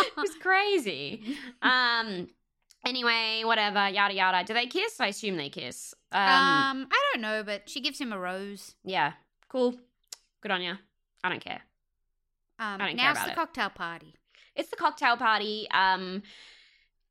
it 0.07 0.17
was 0.17 0.35
crazy. 0.41 1.37
Um. 1.61 2.29
Anyway, 2.87 3.43
whatever. 3.45 3.89
Yada 3.89 4.15
yada. 4.15 4.45
Do 4.47 4.55
they 4.55 4.67
kiss? 4.67 5.01
I 5.01 5.09
assume 5.09 5.37
they 5.37 5.49
kiss. 5.51 5.93
Um. 6.13 6.21
Um, 6.23 6.89
I 6.91 7.11
don't 7.13 7.21
know, 7.23 7.43
but 7.43 7.69
she 7.69 7.81
gives 7.81 7.99
him 8.01 8.13
a 8.13 8.19
rose. 8.19 8.77
yeah. 8.85 9.15
Cool. 9.49 9.75
Good 10.41 10.53
on 10.53 10.63
you. 10.63 10.75
I 11.25 11.29
don't 11.29 11.45
care. 11.45 11.61
Um, 12.59 12.81
I 12.81 12.87
don't 12.89 12.89
care 12.89 12.97
now 12.97 13.11
it's 13.11 13.19
about 13.21 13.27
the 13.27 13.33
it. 13.33 13.37
cocktail 13.37 13.71
party. 13.71 14.15
It's 14.57 14.71
the 14.71 14.77
cocktail 14.77 15.17
party. 15.17 15.67
Um. 15.71 16.23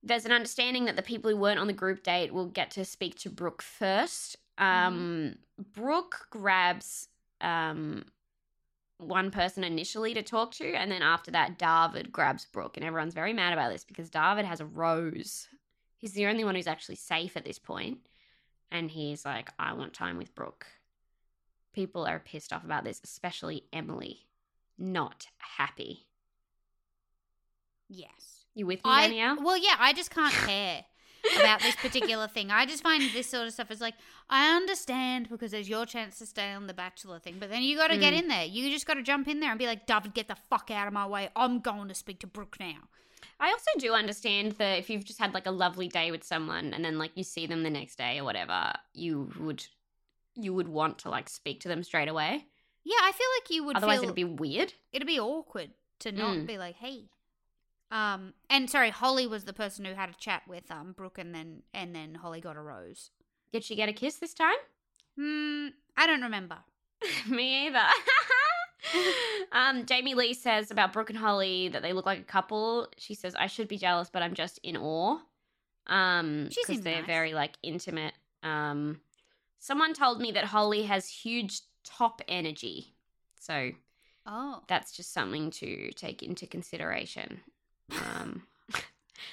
There's 0.03 0.25
an 0.25 0.31
understanding 0.31 0.85
that 0.85 0.95
the 0.95 1.01
people 1.01 1.29
who 1.31 1.35
weren't 1.35 1.59
on 1.59 1.67
the 1.67 1.73
group 1.73 2.03
date 2.03 2.31
will 2.31 2.45
get 2.45 2.71
to 2.71 2.85
speak 2.85 3.15
to 3.19 3.29
Brooke 3.29 3.61
first. 3.61 4.37
Um. 4.57 5.35
Brooke 5.73 6.27
grabs 6.29 7.07
um 7.41 8.05
one 8.99 9.29
person 9.29 9.63
initially 9.63 10.13
to 10.15 10.23
talk 10.23 10.51
to, 10.53 10.73
and 10.73 10.91
then 10.91 11.01
after 11.01 11.31
that, 11.31 11.59
David 11.59 12.11
grabs 12.11 12.45
Brooke, 12.45 12.77
and 12.77 12.85
everyone's 12.85 13.13
very 13.13 13.33
mad 13.33 13.53
about 13.53 13.71
this 13.71 13.83
because 13.83 14.09
David 14.09 14.45
has 14.45 14.59
a 14.59 14.65
rose. 14.65 15.47
He's 15.97 16.13
the 16.13 16.27
only 16.27 16.43
one 16.43 16.55
who's 16.55 16.67
actually 16.67 16.95
safe 16.95 17.37
at 17.37 17.45
this 17.45 17.59
point, 17.59 17.99
and 18.71 18.89
he's 18.89 19.25
like, 19.25 19.49
"I 19.59 19.73
want 19.73 19.93
time 19.93 20.17
with 20.17 20.33
Brooke." 20.35 20.65
People 21.73 22.05
are 22.05 22.19
pissed 22.19 22.51
off 22.53 22.63
about 22.63 22.83
this, 22.83 22.99
especially 23.03 23.63
Emily. 23.71 24.25
Not 24.77 25.27
happy. 25.57 26.07
Yes. 27.89 28.45
You 28.55 28.65
with 28.65 28.79
me, 28.83 28.89
I 28.91 29.07
Danielle? 29.07 29.43
well, 29.43 29.57
yeah, 29.57 29.75
I 29.79 29.93
just 29.93 30.09
can't 30.11 30.33
care 30.33 30.83
about 31.39 31.61
this 31.61 31.75
particular 31.75 32.27
thing. 32.27 32.49
I 32.51 32.65
just 32.65 32.81
find 32.83 33.03
this 33.13 33.29
sort 33.29 33.45
of 33.47 33.53
stuff 33.53 33.69
is 33.69 33.81
like 33.81 33.93
I 34.29 34.55
understand 34.55 35.29
because 35.29 35.51
there's 35.51 35.69
your 35.69 35.85
chance 35.85 36.17
to 36.19 36.25
stay 36.25 36.51
on 36.53 36.67
the 36.67 36.73
Bachelor 36.73 37.19
thing, 37.19 37.35
but 37.39 37.49
then 37.49 37.61
you 37.63 37.77
got 37.77 37.87
to 37.89 37.97
get 37.97 38.13
Mm. 38.13 38.19
in 38.23 38.27
there. 38.29 38.45
You 38.45 38.69
just 38.71 38.87
got 38.87 38.95
to 38.95 39.03
jump 39.03 39.27
in 39.27 39.39
there 39.39 39.51
and 39.51 39.59
be 39.59 39.67
like, 39.67 39.85
David, 39.85 40.13
get 40.13 40.27
the 40.27 40.35
fuck 40.49 40.71
out 40.71 40.87
of 40.87 40.93
my 40.93 41.05
way. 41.05 41.29
I'm 41.35 41.59
going 41.59 41.87
to 41.87 41.93
speak 41.95 42.19
to 42.21 42.27
Brooke 42.27 42.57
now. 42.59 42.77
I 43.39 43.51
also 43.51 43.69
do 43.77 43.93
understand 43.93 44.53
that 44.53 44.79
if 44.79 44.89
you've 44.89 45.05
just 45.05 45.19
had 45.19 45.33
like 45.35 45.45
a 45.45 45.51
lovely 45.51 45.87
day 45.87 46.09
with 46.09 46.23
someone 46.23 46.73
and 46.73 46.83
then 46.83 46.97
like 46.97 47.11
you 47.15 47.23
see 47.23 47.45
them 47.45 47.61
the 47.63 47.69
next 47.69 47.97
day 47.97 48.17
or 48.19 48.23
whatever, 48.23 48.73
you 48.93 49.31
would 49.39 49.65
you 50.39 50.53
would 50.53 50.67
want 50.67 50.99
to 50.99 51.09
like 51.09 51.29
speak 51.29 51.61
to 51.61 51.67
them 51.67 51.83
straight 51.83 52.07
away. 52.09 52.45
Yeah, 52.83 52.95
I 53.01 53.11
feel 53.11 53.27
like 53.39 53.49
you 53.49 53.63
would. 53.65 53.75
Otherwise, 53.75 53.97
feel, 53.97 54.03
it'd 54.03 54.15
be 54.15 54.23
weird. 54.23 54.73
it'd 54.93 55.07
be 55.07 55.19
awkward 55.19 55.71
to 55.99 56.11
not 56.11 56.37
Mm. 56.37 56.45
be 56.47 56.57
like, 56.57 56.75
hey. 56.75 57.09
Um, 57.89 58.33
and 58.49 58.69
sorry, 58.69 58.89
Holly 58.89 59.27
was 59.27 59.45
the 59.45 59.53
person 59.53 59.85
who 59.85 59.93
had 59.93 60.09
a 60.09 60.13
chat 60.13 60.43
with 60.47 60.69
um 60.71 60.93
Brooke, 60.93 61.17
and 61.17 61.33
then 61.33 61.63
and 61.73 61.95
then 61.95 62.15
Holly 62.15 62.39
got 62.41 62.55
a 62.57 62.61
rose. 62.61 63.11
Did 63.51 63.63
she 63.63 63.75
get 63.75 63.89
a 63.89 63.93
kiss 63.93 64.15
this 64.17 64.33
time? 64.33 64.55
Hmm, 65.17 65.67
I 65.95 66.05
don't 66.05 66.21
remember. 66.21 66.57
Me 67.29 67.67
either. 67.67 67.79
um, 69.51 69.85
Jamie 69.85 70.13
Lee 70.15 70.33
says 70.33 70.71
about 70.71 70.93
Brooke 70.93 71.09
and 71.09 71.17
Holly 71.19 71.69
that 71.69 71.81
they 71.81 71.93
look 71.93 72.05
like 72.05 72.19
a 72.19 72.23
couple. 72.23 72.87
She 72.97 73.13
says, 73.15 73.35
"I 73.35 73.47
should 73.47 73.67
be 73.67 73.77
jealous, 73.77 74.09
but 74.11 74.21
I'm 74.21 74.33
just 74.33 74.59
in 74.63 74.77
awe." 74.77 75.19
Um, 75.87 76.49
because 76.49 76.81
they're 76.81 76.97
nice. 76.97 77.05
very 77.07 77.33
like 77.33 77.53
intimate. 77.63 78.13
Um, 78.43 78.99
someone 79.59 79.93
told 79.93 80.19
me 80.21 80.31
that 80.31 80.45
Holly 80.45 80.83
has 80.83 81.07
huge 81.07 81.61
top 81.83 82.21
energy, 82.27 82.93
so 83.39 83.71
Oh, 84.27 84.61
that's 84.67 84.91
just 84.91 85.13
something 85.13 85.49
to 85.51 85.91
take 85.93 86.21
into 86.21 86.45
consideration. 86.45 87.39
Um, 87.91 88.43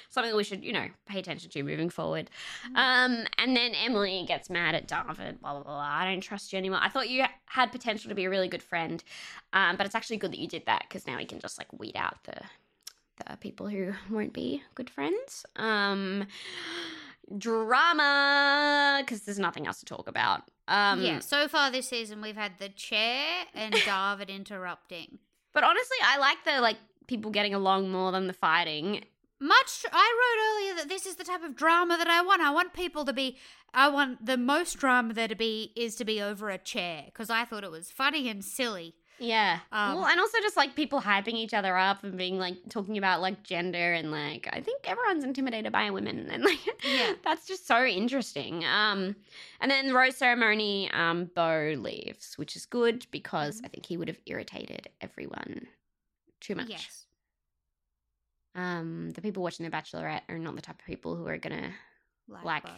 something 0.09 0.31
that 0.31 0.37
we 0.37 0.45
should, 0.45 0.63
you 0.63 0.71
know, 0.71 0.87
pay 1.05 1.19
attention 1.19 1.49
to 1.49 1.63
moving 1.63 1.89
forward. 1.89 2.29
Mm. 2.71 2.77
Um, 2.77 3.27
and 3.37 3.57
then 3.57 3.73
Emily 3.75 4.23
gets 4.25 4.49
mad 4.49 4.73
at 4.73 4.87
David. 4.87 5.41
Blah 5.41 5.53
blah 5.53 5.63
blah. 5.63 5.79
I 5.79 6.05
don't 6.05 6.21
trust 6.21 6.53
you 6.53 6.57
anymore. 6.57 6.79
I 6.81 6.87
thought 6.87 7.09
you 7.09 7.25
had 7.47 7.73
potential 7.73 8.07
to 8.07 8.15
be 8.15 8.23
a 8.23 8.29
really 8.29 8.47
good 8.47 8.63
friend, 8.63 9.03
um, 9.51 9.75
but 9.75 9.85
it's 9.85 9.95
actually 9.95 10.17
good 10.17 10.31
that 10.31 10.39
you 10.39 10.47
did 10.47 10.65
that 10.65 10.85
because 10.87 11.05
now 11.05 11.17
we 11.17 11.25
can 11.25 11.39
just 11.39 11.57
like 11.57 11.71
weed 11.77 11.97
out 11.97 12.23
the 12.23 12.37
the 13.17 13.37
people 13.37 13.67
who 13.67 13.91
won't 14.09 14.31
be 14.31 14.63
good 14.75 14.89
friends. 14.89 15.45
Um, 15.57 16.25
drama 17.37 19.01
because 19.01 19.21
there's 19.21 19.39
nothing 19.39 19.67
else 19.67 19.79
to 19.79 19.85
talk 19.85 20.07
about. 20.07 20.43
Um, 20.67 21.01
yeah, 21.01 21.19
so 21.19 21.47
far 21.47 21.71
this 21.71 21.87
season 21.89 22.21
we've 22.21 22.35
had 22.35 22.53
the 22.59 22.69
chair 22.69 23.25
and 23.53 23.73
David 23.85 24.29
interrupting. 24.29 25.19
But 25.53 25.63
honestly, 25.63 25.97
I 26.03 26.17
like 26.17 26.43
the 26.43 26.61
like 26.61 26.77
people 27.07 27.31
getting 27.31 27.53
along 27.53 27.91
more 27.91 28.11
than 28.11 28.27
the 28.27 28.33
fighting. 28.33 29.05
Much 29.39 29.85
I 29.91 30.17
wrote 30.17 30.63
earlier 30.63 30.75
that 30.81 30.89
this 30.89 31.05
is 31.05 31.15
the 31.15 31.23
type 31.23 31.43
of 31.43 31.55
drama 31.55 31.97
that 31.97 32.07
I 32.07 32.21
want. 32.21 32.41
I 32.41 32.51
want 32.51 32.73
people 32.73 33.05
to 33.05 33.13
be 33.13 33.37
I 33.73 33.89
want 33.89 34.25
the 34.25 34.37
most 34.37 34.77
drama 34.77 35.13
there 35.13 35.27
to 35.27 35.35
be 35.35 35.73
is 35.75 35.95
to 35.97 36.05
be 36.05 36.21
over 36.21 36.49
a 36.49 36.57
chair 36.57 37.03
because 37.05 37.29
I 37.29 37.45
thought 37.45 37.63
it 37.63 37.71
was 37.71 37.91
funny 37.91 38.29
and 38.29 38.43
silly. 38.43 38.95
Yeah. 39.17 39.59
Um, 39.71 39.95
well, 39.95 40.05
and 40.07 40.19
also 40.19 40.39
just 40.41 40.57
like 40.57 40.75
people 40.75 40.99
hyping 41.01 41.35
each 41.35 41.53
other 41.53 41.77
up 41.77 42.03
and 42.03 42.17
being 42.17 42.37
like 42.37 42.57
talking 42.69 42.97
about 42.97 43.21
like 43.21 43.43
gender 43.43 43.93
and 43.93 44.11
like 44.11 44.49
I 44.51 44.59
think 44.59 44.81
everyone's 44.89 45.23
intimidated 45.23 45.71
by 45.71 45.89
women 45.89 46.29
and 46.29 46.43
like 46.43 46.59
Yeah. 46.83 47.13
that's 47.23 47.47
just 47.47 47.65
so 47.65 47.85
interesting. 47.85 48.65
Um, 48.65 49.15
and 49.61 49.71
then 49.71 49.87
the 49.87 49.93
rose 49.93 50.17
ceremony, 50.17 50.91
um, 50.91 51.29
Bo 51.33 51.75
leaves, 51.77 52.37
which 52.37 52.55
is 52.55 52.65
good 52.65 53.07
because 53.11 53.57
Mm-hmm. 53.57 53.65
I 53.65 53.69
think 53.69 53.85
he 53.85 53.95
would 53.97 54.07
have 54.09 54.19
irritated 54.25 54.89
everyone 55.01 55.67
too 56.41 56.55
much. 56.55 56.69
Yes. 56.69 57.05
Um, 58.53 59.11
the 59.11 59.21
people 59.21 59.43
watching 59.43 59.65
The 59.65 59.71
Bachelorette 59.75 60.21
are 60.29 60.37
not 60.39 60.55
the 60.55 60.61
type 60.61 60.79
of 60.79 60.85
people 60.85 61.15
who 61.15 61.27
are 61.27 61.37
gonna 61.37 61.71
Like- 62.27 62.63
Bo. 62.63 62.69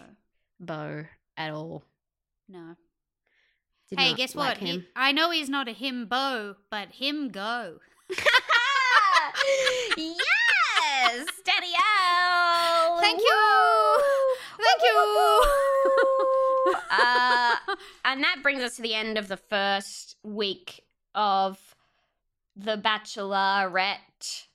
Bo 0.60 1.06
at 1.38 1.52
all. 1.52 1.84
No. 2.50 2.76
Did 3.90 4.00
hey, 4.00 4.14
guess 4.16 4.36
like 4.36 4.60
what? 4.62 4.68
He- 4.68 4.86
I 4.96 5.12
know 5.12 5.32
he's 5.32 5.50
not 5.50 5.68
a 5.70 5.74
himbo, 5.74 6.56
but 6.70 6.90
him 6.94 7.30
go. 7.30 7.78
yes, 9.98 11.26
Daddy 11.46 11.74
O. 11.78 12.98
Thank 13.02 13.22
you. 13.22 14.04
Thank 14.64 14.82
you. 14.84 16.76
uh, 16.92 17.56
and 18.06 18.24
that 18.24 18.40
brings 18.44 18.62
us 18.62 18.76
to 18.76 18.82
the 18.82 18.94
end 18.94 19.18
of 19.18 19.28
the 19.28 19.38
first 19.38 20.18
week 20.24 20.84
of 21.16 21.58
the 22.56 22.78
Bachelorette 22.78 24.48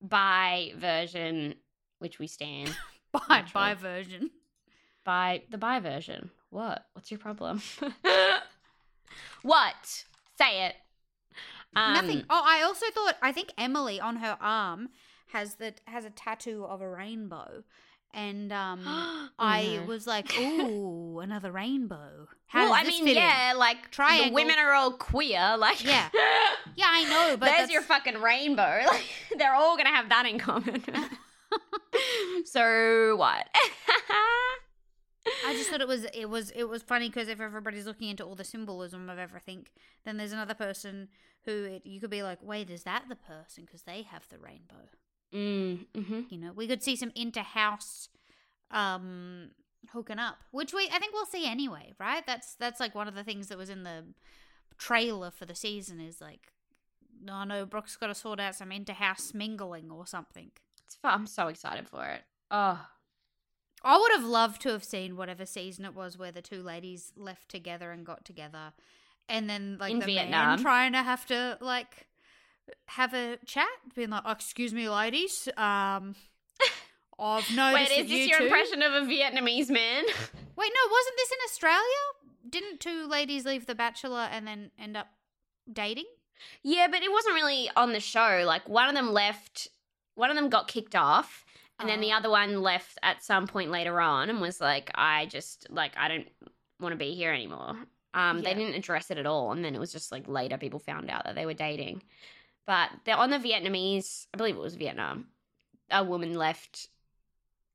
by 0.00 0.72
version, 0.76 1.54
which 1.98 2.18
we 2.18 2.26
stand 2.26 2.74
by 3.12 3.44
bye 3.52 3.74
version. 3.74 4.30
by 5.04 5.42
the 5.50 5.58
by 5.58 5.78
version. 5.80 6.30
What? 6.50 6.86
What's 6.94 7.10
your 7.10 7.18
problem? 7.18 7.62
What? 9.42 10.04
Say 10.38 10.66
it. 10.66 10.74
Um, 11.76 11.94
Nothing. 11.94 12.24
Oh, 12.30 12.42
I 12.44 12.62
also 12.62 12.86
thought 12.94 13.16
I 13.22 13.32
think 13.32 13.52
Emily 13.58 14.00
on 14.00 14.16
her 14.16 14.36
arm 14.40 14.90
has 15.32 15.56
the 15.56 15.74
has 15.86 16.04
a 16.04 16.10
tattoo 16.10 16.64
of 16.64 16.80
a 16.80 16.88
rainbow, 16.88 17.64
and 18.12 18.52
um, 18.52 18.82
I 19.38 19.78
no. 19.80 19.86
was 19.86 20.06
like, 20.06 20.32
"Ooh, 20.38 21.18
another 21.20 21.50
rainbow." 21.50 22.28
How 22.46 22.66
well, 22.66 22.74
I 22.74 22.84
mean, 22.84 23.08
in? 23.08 23.16
yeah, 23.16 23.54
like 23.56 23.90
Triangle. 23.90 24.28
the 24.28 24.34
women 24.34 24.56
are 24.60 24.72
all 24.72 24.92
queer. 24.92 25.56
Like, 25.58 25.82
Yeah. 25.84 26.08
yeah, 26.76 26.86
I 26.88 27.02
know, 27.04 27.36
but 27.36 27.46
there's 27.46 27.56
that's- 27.56 27.72
your 27.72 27.82
fucking 27.82 28.20
rainbow. 28.22 28.82
Like, 28.86 29.04
they're 29.36 29.54
all 29.54 29.76
gonna 29.76 29.88
have 29.88 30.10
that 30.10 30.26
in 30.26 30.38
common. 30.38 30.84
so 32.44 33.16
what? 33.16 33.46
I 35.42 35.52
just 35.54 35.70
thought 35.70 35.80
it 35.80 35.88
was 35.88 36.04
it 36.14 36.26
was 36.28 36.50
it 36.50 36.64
was 36.64 36.82
funny 36.82 37.08
because 37.08 37.28
if 37.28 37.40
everybody's 37.40 37.86
looking 37.86 38.08
into 38.08 38.24
all 38.24 38.34
the 38.34 38.44
symbolism 38.44 39.08
of 39.08 39.18
everything, 39.18 39.66
then 40.04 40.16
there's 40.16 40.32
another 40.32 40.54
person 40.54 41.08
who 41.44 41.64
it, 41.64 41.86
you 41.86 42.00
could 42.00 42.10
be 42.10 42.22
like, 42.22 42.38
"Wait, 42.42 42.70
is 42.70 42.84
that 42.84 43.04
the 43.08 43.16
person?" 43.16 43.64
Because 43.64 43.82
they 43.82 44.02
have 44.02 44.28
the 44.28 44.38
rainbow. 44.38 44.88
mm, 45.32 45.86
hmm 45.94 46.20
You 46.30 46.38
know, 46.38 46.52
we 46.52 46.66
could 46.66 46.82
see 46.82 46.96
some 46.96 47.12
inter-house 47.14 48.08
um 48.70 49.50
hooking 49.92 50.18
up, 50.18 50.38
which 50.50 50.72
we 50.72 50.88
I 50.92 50.98
think 50.98 51.12
we'll 51.12 51.26
see 51.26 51.46
anyway, 51.46 51.92
right? 51.98 52.26
That's 52.26 52.54
that's 52.54 52.80
like 52.80 52.94
one 52.94 53.08
of 53.08 53.14
the 53.14 53.24
things 53.24 53.48
that 53.48 53.58
was 53.58 53.70
in 53.70 53.84
the 53.84 54.04
trailer 54.78 55.30
for 55.30 55.46
the 55.46 55.54
season 55.54 56.00
is 56.00 56.20
like, 56.20 56.52
no, 57.22 57.44
no, 57.44 57.64
Brooke's 57.66 57.96
got 57.96 58.08
to 58.08 58.14
sort 58.14 58.40
out 58.40 58.54
some 58.56 58.72
inter-house 58.72 59.32
mingling 59.34 59.90
or 59.90 60.06
something. 60.06 60.50
I'm 61.04 61.26
so 61.26 61.48
excited 61.48 61.88
for 61.88 62.06
it. 62.06 62.22
Oh, 62.50 62.86
I 63.84 63.98
would 63.98 64.12
have 64.12 64.24
loved 64.24 64.62
to 64.62 64.70
have 64.70 64.82
seen 64.84 65.16
whatever 65.16 65.44
season 65.44 65.84
it 65.84 65.94
was 65.94 66.16
where 66.16 66.32
the 66.32 66.40
two 66.42 66.62
ladies 66.62 67.12
left 67.16 67.48
together 67.50 67.90
and 67.92 68.04
got 68.06 68.24
together, 68.24 68.72
and 69.28 69.48
then 69.48 69.76
like 69.78 69.92
In 69.92 69.98
the 69.98 70.06
Vietnam. 70.06 70.48
man 70.56 70.58
trying 70.62 70.92
to 70.92 71.02
have 71.02 71.26
to 71.26 71.58
like 71.60 72.06
have 72.86 73.12
a 73.12 73.36
chat, 73.44 73.66
being 73.94 74.10
like, 74.10 74.22
"Excuse 74.26 74.72
me, 74.72 74.88
ladies, 74.88 75.48
um, 75.56 76.14
I've 77.18 77.50
noticed 77.54 77.90
wait, 77.90 78.04
is 78.04 78.10
you 78.10 78.18
this 78.18 78.28
your 78.28 78.38
two- 78.38 78.44
impression 78.46 78.82
of 78.82 78.92
a 78.94 79.00
Vietnamese 79.06 79.70
man? 79.70 80.04
Wait, 80.56 80.70
no, 80.72 80.90
wasn't 80.90 81.16
this 81.16 81.30
in 81.32 81.38
Australia? 81.46 82.02
Didn't 82.48 82.78
two 82.80 83.06
ladies 83.08 83.44
leave 83.44 83.66
The 83.66 83.74
Bachelor 83.74 84.28
and 84.30 84.46
then 84.46 84.70
end 84.78 84.96
up 84.96 85.08
dating? 85.72 86.04
yeah, 86.62 86.86
but 86.90 87.02
it 87.02 87.10
wasn't 87.10 87.34
really 87.34 87.68
on 87.76 87.92
the 87.92 88.00
show. 88.00 88.44
Like 88.46 88.68
one 88.68 88.88
of 88.88 88.94
them 88.94 89.12
left. 89.12 89.68
One 90.14 90.30
of 90.30 90.36
them 90.36 90.48
got 90.48 90.68
kicked 90.68 90.94
off. 90.94 91.44
And 91.78 91.88
then 91.88 92.00
the 92.00 92.12
Oh. 92.12 92.16
other 92.16 92.30
one 92.30 92.62
left 92.62 92.98
at 93.02 93.22
some 93.22 93.46
point 93.46 93.70
later 93.70 94.00
on 94.00 94.30
and 94.30 94.40
was 94.40 94.60
like, 94.60 94.90
I 94.94 95.26
just 95.26 95.66
like 95.70 95.92
I 95.96 96.08
don't 96.08 96.28
want 96.80 96.92
to 96.92 96.96
be 96.96 97.14
here 97.14 97.32
anymore. 97.32 97.76
Um, 98.14 98.42
they 98.42 98.54
didn't 98.54 98.74
address 98.74 99.10
it 99.10 99.18
at 99.18 99.26
all, 99.26 99.50
and 99.50 99.64
then 99.64 99.74
it 99.74 99.80
was 99.80 99.90
just 99.92 100.12
like 100.12 100.28
later 100.28 100.56
people 100.56 100.78
found 100.78 101.10
out 101.10 101.24
that 101.24 101.34
they 101.34 101.46
were 101.46 101.54
dating. 101.54 102.02
But 102.66 102.90
they're 103.04 103.16
on 103.16 103.30
the 103.30 103.38
Vietnamese. 103.38 104.26
I 104.32 104.36
believe 104.36 104.54
it 104.54 104.60
was 104.60 104.76
Vietnam. 104.76 105.26
A 105.90 106.04
woman 106.04 106.34
left, 106.34 106.88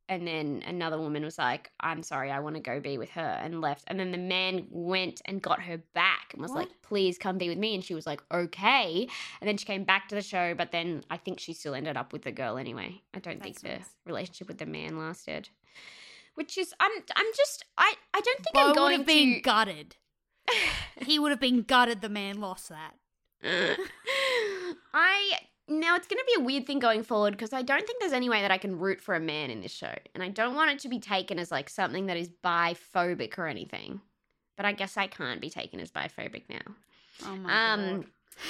and 0.10 0.28
then 0.28 0.64
another 0.66 1.00
woman 1.00 1.24
was 1.24 1.38
like, 1.38 1.72
"I'm 1.80 2.04
sorry, 2.04 2.32
I 2.32 2.40
want 2.40 2.56
to 2.56 2.62
go 2.62 2.80
be 2.80 2.98
with 2.98 3.12
her," 3.12 3.40
and 3.42 3.62
left. 3.62 3.84
And 3.88 4.00
then 4.00 4.12
the 4.12 4.18
man 4.18 4.66
went 4.72 5.22
and 5.26 5.42
got 5.42 5.62
her 5.62 5.78
back 5.94 6.34
and 6.34 6.42
was 6.42 6.52
like, 6.52 6.70
"Please 6.82 7.18
come 7.18 7.38
be 7.38 7.48
with 7.48 7.60
me," 7.60 7.76
and 7.76 7.84
she 7.84 7.94
was 7.94 8.08
like, 8.08 8.22
"Okay." 8.32 9.08
And 9.40 9.48
then 9.48 9.56
she 9.58 9.66
came 9.66 9.84
back 9.84 10.10
to 10.10 10.16
the 10.16 10.22
show, 10.22 10.56
but 10.56 10.72
then 10.72 11.04
I 11.10 11.18
think 11.18 11.40
she 11.40 11.54
still 11.54 11.76
ended 11.76 11.96
up 11.96 12.12
with 12.12 12.24
the 12.24 12.32
girl 12.32 12.58
anyway. 12.58 13.02
I 13.14 13.20
don't 13.20 13.42
think 13.42 13.62
That's 13.62 13.88
the 13.88 14.10
relationship 14.10 14.48
with 14.48 14.58
the 14.58 14.66
man 14.66 14.98
lasted. 14.98 15.50
Which 16.34 16.58
is 16.58 16.74
I'm 16.80 16.92
I'm 17.16 17.28
just 17.38 17.66
I 17.78 17.94
I 18.14 18.22
don't 18.22 18.44
think 18.44 18.54
Bo 18.56 18.60
I'm 18.62 18.68
would 18.70 18.76
going 18.76 18.98
have 18.98 19.08
been 19.08 19.36
to 19.36 19.42
gutted. 19.42 19.96
He 21.06 21.20
would 21.20 21.32
have 21.32 21.40
been 21.40 21.62
gutted. 21.62 22.02
The 22.02 22.10
man 22.10 22.42
lost 22.42 22.70
that. 22.70 22.96
I 24.94 25.32
now 25.70 25.96
it's 25.96 26.08
going 26.08 26.18
to 26.20 26.26
be 26.36 26.42
a 26.42 26.44
weird 26.44 26.66
thing 26.66 26.80
going 26.80 27.04
forward 27.04 27.32
because 27.32 27.54
I 27.54 27.62
don't 27.62 27.86
think 27.86 28.00
there's 28.00 28.12
any 28.14 28.30
way 28.30 28.42
that 28.42 28.52
I 28.52 28.58
can 28.58 28.80
root 28.80 29.00
for 29.02 29.16
a 29.16 29.20
man 29.20 29.50
in 29.52 29.62
this 29.62 29.72
show, 29.74 29.94
and 30.14 30.24
I 30.24 30.30
don't 30.30 30.56
want 30.56 30.72
it 30.72 30.80
to 30.80 30.90
be 30.90 31.00
taken 31.00 31.40
as 31.40 31.52
like 31.52 31.70
something 31.70 32.08
that 32.08 32.18
is 32.18 32.30
biphobic 32.44 33.38
or 33.38 33.48
anything. 33.48 34.02
But 34.58 34.66
I 34.66 34.74
guess 34.74 34.98
I 34.98 35.08
can't 35.08 35.40
be 35.40 35.50
taken 35.50 35.80
as 35.80 35.92
biphobic 35.92 36.44
now. 36.50 36.74
Oh 37.26 37.36
my 37.38 37.74
Um, 37.74 37.96
god. 38.02 38.06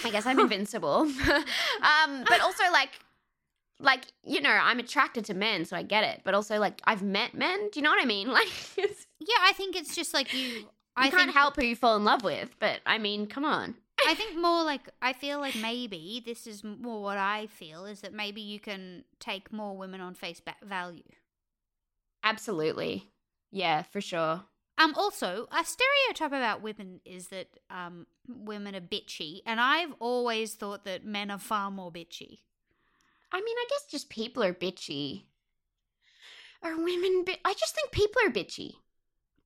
I 0.06 0.10
guess 0.12 0.26
I'm 0.26 0.40
invincible. 0.40 1.02
um, 1.02 2.24
but 2.28 2.42
also 2.42 2.64
like, 2.72 2.92
like 3.80 4.06
you 4.24 4.42
know, 4.42 4.50
I'm 4.50 4.80
attracted 4.80 5.26
to 5.26 5.34
men, 5.34 5.66
so 5.66 5.76
I 5.78 5.84
get 5.84 6.04
it. 6.04 6.22
But 6.24 6.34
also 6.34 6.58
like, 6.60 6.82
I've 6.86 7.04
met 7.04 7.34
men. 7.34 7.70
Do 7.72 7.80
you 7.80 7.84
know 7.84 7.90
what 7.92 8.02
I 8.02 8.06
mean? 8.06 8.28
Like, 8.32 8.48
it's, 8.78 9.08
Yeah, 9.20 9.38
I 9.42 9.54
think 9.54 9.76
it's 9.76 9.96
just 9.96 10.14
like 10.14 10.34
you. 10.34 10.40
you 10.40 10.68
I 10.96 11.10
can't 11.10 11.24
think, 11.24 11.34
help 11.34 11.56
who 11.56 11.64
you 11.66 11.76
fall 11.76 11.96
in 11.96 12.04
love 12.04 12.24
with. 12.24 12.50
But 12.60 12.80
I 12.86 12.98
mean, 12.98 13.28
come 13.28 13.46
on. 13.46 13.76
I 14.08 14.14
think 14.16 14.38
more 14.40 14.64
like 14.64 14.90
I 15.02 15.14
feel 15.14 15.40
like 15.40 15.56
maybe 15.56 16.22
this 16.26 16.48
is 16.48 16.64
more 16.64 17.02
what 17.02 17.18
I 17.18 17.48
feel 17.48 17.86
is 17.86 18.02
that 18.02 18.14
maybe 18.14 18.42
you 18.42 18.60
can 18.60 19.04
take 19.20 19.52
more 19.52 19.76
women 19.78 20.02
on 20.02 20.14
face 20.16 20.40
ba- 20.40 20.56
value. 20.64 21.04
Absolutely. 22.24 23.10
Yeah, 23.52 23.84
for 23.84 24.02
sure. 24.02 24.44
Um. 24.78 24.94
Also, 24.96 25.48
a 25.52 25.64
stereotype 25.66 26.32
about 26.32 26.62
women 26.62 27.02
is 27.06 27.28
that 27.28 27.48
um 27.70 28.08
women 28.28 28.76
are 28.76 28.82
bitchy, 28.82 29.42
and 29.46 29.60
I've 29.60 29.94
always 30.00 30.54
thought 30.54 30.86
that 30.86 31.06
men 31.06 31.32
are 31.32 31.40
far 31.40 31.72
more 31.72 31.92
bitchy. 31.92 32.40
I 33.32 33.42
mean, 33.42 33.56
I 33.58 33.66
guess 33.70 33.86
just 33.92 34.10
people 34.10 34.44
are 34.44 34.54
bitchy. 34.54 35.24
Are 36.62 36.78
women? 36.78 37.24
Bi- 37.26 37.40
I 37.46 37.54
just 37.54 37.76
think 37.76 37.92
people 37.92 38.22
are 38.26 38.32
bitchy. 38.32 38.76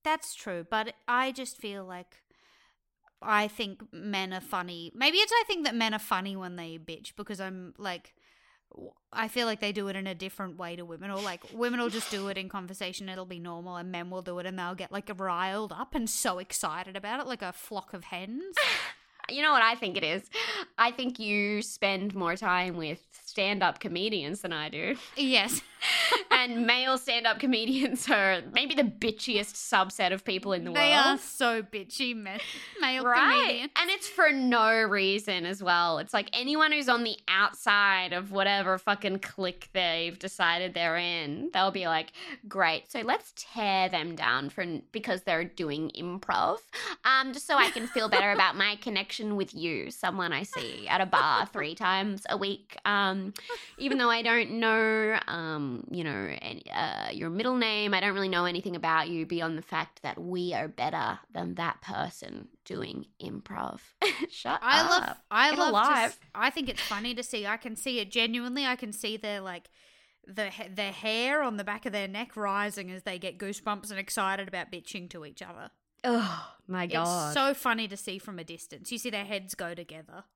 That's 0.04 0.36
true, 0.36 0.66
but 0.70 0.94
I 1.08 1.32
just 1.32 1.58
feel 1.58 1.86
like 1.86 2.18
I 3.24 3.48
think 3.48 3.82
men 3.92 4.34
are 4.34 4.42
funny. 4.42 4.92
Maybe 4.96 5.18
it's 5.18 5.32
I 5.32 5.44
think 5.48 5.66
that 5.66 5.76
men 5.76 5.94
are 5.94 6.00
funny 6.00 6.36
when 6.36 6.56
they 6.56 6.78
bitch 6.78 7.16
because 7.16 7.40
I'm 7.40 7.74
like 7.78 8.14
I 9.12 9.28
feel 9.28 9.46
like 9.46 9.60
they 9.60 9.72
do 9.72 9.88
it 9.88 9.96
in 9.96 10.08
a 10.08 10.16
different 10.16 10.58
way 10.58 10.76
to 10.76 10.84
women 10.84 11.12
or 11.12 11.22
like 11.22 11.44
women 11.54 11.80
will 11.80 11.90
just 11.90 12.10
do 12.10 12.28
it 12.30 12.38
in 12.38 12.50
conversation 12.50 13.08
it'll 13.08 13.26
be 13.26 13.40
normal 13.40 13.76
and 13.76 13.92
men 13.92 14.10
will 14.10 14.24
do 14.24 14.40
it 14.40 14.48
and 14.48 14.58
they'll 14.58 14.74
get 14.74 14.92
like 14.92 15.12
riled 15.18 15.72
up 15.72 15.94
and 15.94 16.10
so 16.10 16.40
excited 16.40 16.96
about 16.98 17.20
it 17.20 17.28
like 17.28 17.42
a 17.42 17.54
flock 17.54 17.94
of 17.94 18.06
hens. 18.06 18.56
You 19.30 19.42
know 19.42 19.54
what 19.54 19.62
I 19.64 19.76
think 19.76 19.96
it 19.96 20.04
is? 20.04 20.30
I 20.78 20.92
think 20.92 21.18
you 21.18 21.62
spend 21.62 22.14
more 22.14 22.36
time 22.36 22.76
with 22.76 23.00
stand 23.26 23.64
up 23.64 23.80
comedians 23.80 24.42
than 24.42 24.52
I 24.52 24.68
do. 24.68 24.98
Yes. 25.16 25.62
and 26.34 26.66
male 26.66 26.98
stand 26.98 27.26
up 27.28 27.40
comedians 27.40 28.10
are 28.10 28.42
maybe 28.54 28.76
the 28.76 28.84
bitchiest 28.84 29.54
subset 29.54 30.12
of 30.14 30.24
people 30.26 30.54
in 30.54 30.64
the 30.64 30.72
they 30.72 30.80
world. 30.80 30.92
They 30.92 31.14
are 31.14 31.18
so 31.18 31.62
bitchy, 31.64 32.16
ma- 32.16 32.38
male 32.82 33.04
Right. 33.04 33.44
comedians. 33.46 33.72
And 33.82 33.90
it's 33.92 34.08
for 34.08 34.32
no 34.32 34.82
reason 34.84 35.46
as 35.46 35.62
well. 35.64 36.00
It's 36.00 36.14
like 36.14 36.30
anyone 36.34 36.72
who's 36.72 36.90
on 36.90 37.04
the 37.04 37.18
outside 37.28 38.14
of 38.14 38.32
whatever 38.32 38.78
fucking 38.78 39.20
clique 39.20 39.70
they've 39.74 40.18
decided 40.18 40.74
they're 40.74 40.98
in, 40.98 41.50
they'll 41.54 41.72
be 41.72 41.88
like, 41.88 42.12
great, 42.48 42.92
so 42.92 43.02
let's 43.02 43.34
tear 43.36 43.90
them 43.90 44.16
down 44.16 44.50
for 44.50 44.64
because 44.92 45.22
they're 45.24 45.44
doing 45.44 45.92
improv. 45.98 46.58
Um, 47.06 47.34
just 47.34 47.46
so 47.48 47.58
I 47.58 47.70
can 47.70 47.88
feel 47.88 48.10
better 48.10 48.32
about 48.34 48.56
my 48.56 48.78
connection 48.82 49.36
with 49.36 49.54
you, 49.54 49.92
someone 49.92 50.32
I 50.34 50.44
see 50.44 50.88
at 50.88 51.02
a 51.02 51.06
bar 51.06 51.46
three 51.48 51.76
times 51.76 52.26
a 52.30 52.38
week. 52.38 52.78
Um, 52.86 53.34
even 53.78 53.98
though 53.98 54.10
I 54.10 54.22
don't 54.22 54.52
know, 54.52 55.20
um, 55.28 55.86
you 55.92 56.04
know, 56.04 56.23
any, 56.30 56.64
uh, 56.72 57.10
your 57.12 57.30
middle 57.30 57.56
name, 57.56 57.94
I 57.94 58.00
don't 58.00 58.14
really 58.14 58.30
know 58.30 58.46
anything 58.46 58.76
about 58.76 59.10
you 59.10 59.26
beyond 59.26 59.58
the 59.58 59.62
fact 59.62 60.02
that 60.04 60.22
we 60.22 60.54
are 60.54 60.68
better 60.68 61.20
than 61.34 61.56
that 61.56 61.82
person 61.82 62.48
doing 62.66 63.06
improv. 63.22 63.80
Shut 64.30 64.60
I 64.62 64.82
up. 64.82 64.90
love. 64.90 65.18
I 65.32 65.50
Get 65.52 65.60
love. 65.60 65.68
To, 65.68 65.72
alive. 65.72 66.06
s- 66.10 66.20
I 66.36 66.50
think 66.50 66.70
it's 66.70 66.82
funny 66.82 67.14
to 67.16 67.24
see. 67.24 67.46
I 67.46 67.58
can 67.58 67.76
see 67.76 68.00
it 68.00 68.12
genuinely. 68.12 68.66
I 68.66 68.76
can 68.76 68.94
see 68.94 69.18
their 69.18 69.42
like 69.42 69.70
the 70.26 70.50
ha- 70.52 70.70
their 70.74 70.92
hair 70.94 71.44
on 71.44 71.58
the 71.58 71.64
back 71.64 71.86
of 71.86 71.92
their 71.92 72.08
neck 72.08 72.38
rising 72.38 72.90
as 72.92 73.04
they 73.04 73.20
get 73.20 73.38
goosebumps 73.38 73.90
and 73.92 74.00
excited 74.00 74.48
about 74.48 74.72
bitching 74.72 75.10
to 75.10 75.26
each 75.26 75.42
other. 75.42 75.70
Oh 76.06 76.52
my 76.68 76.88
god. 76.88 77.28
It's 77.28 77.34
so 77.34 77.54
funny 77.54 77.88
to 77.88 77.98
see 77.98 78.18
from 78.20 78.40
a 78.40 78.44
distance. 78.44 78.92
You 78.92 78.98
see 78.98 79.10
their 79.10 79.26
heads 79.26 79.56
go 79.56 79.74
together. 79.74 80.24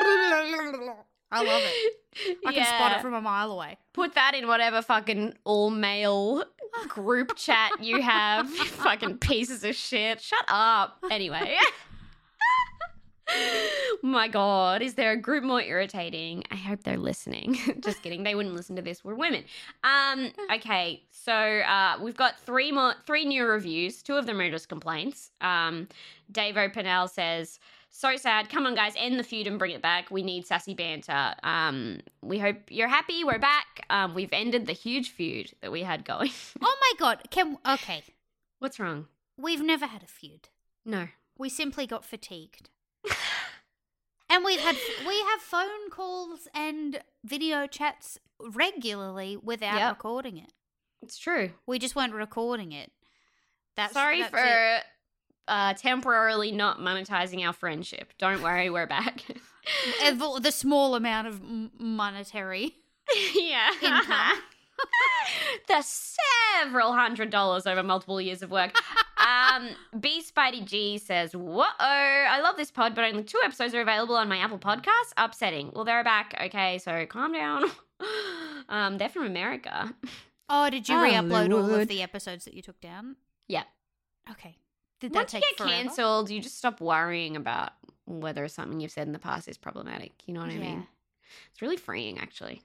I 1.30 1.42
love 1.42 1.62
it. 1.62 2.38
I 2.46 2.52
can 2.52 2.64
spot 2.64 2.96
it 2.96 3.02
from 3.02 3.14
a 3.14 3.20
mile 3.20 3.50
away. 3.50 3.78
Put 3.92 4.14
that 4.14 4.34
in 4.34 4.46
whatever 4.46 4.80
fucking 4.82 5.34
all 5.44 5.70
male 5.70 6.44
group 6.88 7.36
chat 7.36 7.72
you 7.80 8.00
have. 8.00 8.48
fucking 8.54 9.18
pieces 9.18 9.64
of 9.64 9.74
shit. 9.74 10.20
Shut 10.20 10.44
up. 10.48 10.98
Anyway. 11.10 11.56
My 14.02 14.28
God, 14.28 14.82
is 14.82 14.94
there 14.94 15.10
a 15.12 15.16
group 15.16 15.42
more 15.42 15.60
irritating? 15.60 16.44
I 16.52 16.54
hope 16.54 16.84
they're 16.84 16.96
listening. 16.96 17.58
Just 17.80 18.02
kidding. 18.02 18.22
They 18.22 18.36
wouldn't 18.36 18.54
listen 18.54 18.76
to 18.76 18.82
this. 18.82 19.04
We're 19.04 19.16
women. 19.16 19.42
Um, 19.82 20.30
okay, 20.54 21.02
so 21.10 21.32
uh, 21.32 21.98
we've 22.00 22.16
got 22.16 22.38
three 22.38 22.70
more, 22.70 22.94
three 23.04 23.24
new 23.24 23.44
reviews. 23.44 24.00
Two 24.02 24.14
of 24.14 24.26
them 24.26 24.40
are 24.40 24.48
just 24.50 24.68
complaints. 24.68 25.32
Um, 25.40 25.88
Dave 26.30 26.56
O'Pennell 26.56 27.08
says, 27.08 27.58
"So 27.96 28.16
sad. 28.16 28.50
Come 28.50 28.66
on, 28.66 28.74
guys, 28.74 28.92
end 28.96 29.18
the 29.18 29.22
feud 29.24 29.46
and 29.46 29.58
bring 29.58 29.70
it 29.70 29.80
back. 29.80 30.10
We 30.10 30.22
need 30.22 30.46
sassy 30.46 30.74
banter. 30.74 31.34
Um, 31.42 32.00
we 32.20 32.38
hope 32.38 32.58
you're 32.68 32.88
happy. 32.88 33.24
We're 33.24 33.38
back. 33.38 33.86
Um, 33.88 34.14
we've 34.14 34.32
ended 34.32 34.66
the 34.66 34.74
huge 34.74 35.08
feud 35.10 35.52
that 35.62 35.72
we 35.72 35.82
had 35.82 36.04
going. 36.04 36.30
Oh 36.60 36.76
my 36.80 36.92
god! 36.98 37.22
Can 37.30 37.56
okay? 37.66 38.02
What's 38.58 38.78
wrong? 38.78 39.06
We've 39.38 39.62
never 39.62 39.86
had 39.86 40.02
a 40.02 40.06
feud. 40.06 40.48
No. 40.84 41.08
We 41.38 41.48
simply 41.48 41.86
got 41.86 42.04
fatigued. 42.04 42.68
and 44.30 44.44
we've 44.44 44.60
had 44.60 44.76
we 45.06 45.18
have 45.30 45.40
phone 45.40 45.88
calls 45.90 46.48
and 46.54 47.00
video 47.24 47.66
chats 47.66 48.18
regularly 48.38 49.36
without 49.36 49.78
Yep. 49.78 49.90
recording 49.90 50.36
it. 50.36 50.52
It's 51.02 51.16
true. 51.18 51.52
We 51.66 51.78
just 51.78 51.96
weren't 51.96 52.12
recording 52.14 52.72
it. 52.72 52.92
That's 53.74 53.92
Sorry 53.94 54.20
that's 54.20 54.30
for 54.30 54.38
it. 54.38 54.82
Uh, 55.48 55.74
temporarily 55.74 56.52
not 56.52 56.78
monetizing 56.80 57.46
our 57.46 57.52
friendship. 57.52 58.12
Don't 58.18 58.42
worry, 58.42 58.70
we're 58.70 58.86
back. 58.86 59.24
The- 60.40 60.52
small 60.52 60.94
amount 60.94 61.26
of 61.26 61.40
m- 61.42 61.72
monetary. 61.76 62.76
yeah. 63.34 63.70
Income. 63.82 64.38
the 65.68 65.82
several 65.82 66.92
hundred 66.92 67.30
dollars 67.30 67.66
over 67.66 67.82
multiple 67.82 68.20
years 68.20 68.42
of 68.42 68.50
work. 68.52 68.72
Um, 69.18 69.70
B 70.00 70.22
Spidey 70.22 70.64
G 70.64 70.98
says, 70.98 71.34
"Whoa! 71.34 71.64
I 71.80 72.40
love 72.42 72.56
this 72.56 72.70
pod, 72.70 72.94
but 72.94 73.04
only 73.04 73.24
two 73.24 73.40
episodes 73.44 73.74
are 73.74 73.80
available 73.80 74.14
on 74.16 74.28
my 74.28 74.38
Apple 74.38 74.58
Podcast. 74.58 75.12
Upsetting. 75.16 75.72
Well, 75.74 75.84
they're 75.84 76.04
back. 76.04 76.34
Okay, 76.44 76.78
so 76.78 77.04
calm 77.06 77.32
down. 77.32 77.64
um, 78.68 78.98
they're 78.98 79.08
from 79.08 79.26
America. 79.26 79.94
Oh, 80.48 80.70
did 80.70 80.88
you 80.88 81.00
re-upload 81.02 81.52
all 81.52 81.74
of 81.74 81.88
the 81.88 82.02
episodes 82.02 82.44
that 82.44 82.54
you 82.54 82.62
took 82.62 82.80
down? 82.80 83.16
Yeah. 83.48 83.64
Okay. 84.30 84.56
Did 85.00 85.12
that 85.12 85.18
Once 85.20 85.34
you 85.34 85.40
get 85.40 85.56
forever? 85.58 85.72
cancelled, 85.72 86.30
you 86.30 86.40
just 86.40 86.58
stop 86.58 86.80
worrying 86.80 87.36
about 87.36 87.72
whether 88.06 88.46
something 88.48 88.80
you've 88.80 88.92
said 88.92 89.06
in 89.06 89.12
the 89.12 89.18
past 89.18 89.48
is 89.48 89.58
problematic. 89.58 90.12
You 90.26 90.34
know 90.34 90.40
what 90.40 90.50
I 90.50 90.56
mean? 90.58 90.86
It's 91.52 91.60
really 91.60 91.76
freeing, 91.76 92.18
actually. 92.18 92.62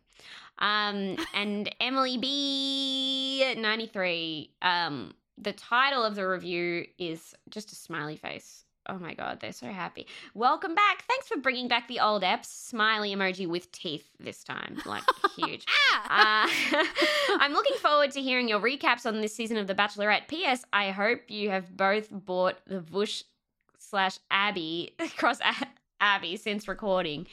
Um, 0.59 1.17
and 1.33 1.73
Emily 1.79 2.17
B 2.17 3.53
ninety 3.57 3.87
three. 3.87 4.51
Um, 4.61 5.13
the 5.37 5.53
title 5.53 6.03
of 6.03 6.15
the 6.15 6.27
review 6.27 6.85
is 6.99 7.33
just 7.49 7.71
a 7.71 7.75
smiley 7.75 8.15
face. 8.17 8.65
Oh 8.91 8.99
my 8.99 9.13
god, 9.13 9.39
they're 9.39 9.53
so 9.53 9.67
happy. 9.67 10.05
Welcome 10.33 10.75
back. 10.75 11.05
Thanks 11.07 11.29
for 11.29 11.37
bringing 11.37 11.69
back 11.69 11.87
the 11.87 12.01
old 12.01 12.23
apps. 12.23 12.47
Smiley 12.47 13.15
emoji 13.15 13.47
with 13.47 13.71
teeth 13.71 14.05
this 14.19 14.43
time, 14.43 14.81
like 14.85 15.03
huge. 15.37 15.65
Ah! 15.69 15.97
Uh, 16.11 16.83
I'm 17.39 17.53
looking 17.53 17.77
forward 17.77 18.11
to 18.11 18.21
hearing 18.21 18.49
your 18.49 18.59
recaps 18.59 19.05
on 19.05 19.21
this 19.21 19.33
season 19.33 19.57
of 19.57 19.67
The 19.67 19.75
Bachelorette. 19.75 20.27
P.S. 20.27 20.65
I 20.73 20.91
hope 20.91 21.21
you 21.29 21.49
have 21.49 21.75
both 21.77 22.09
bought 22.11 22.57
the 22.65 22.79
Vush 22.79 23.23
slash 23.77 24.19
Abbie 24.29 24.95
cross 25.17 25.39
Abbie 26.01 26.35
since 26.35 26.67
recording. 26.67 27.27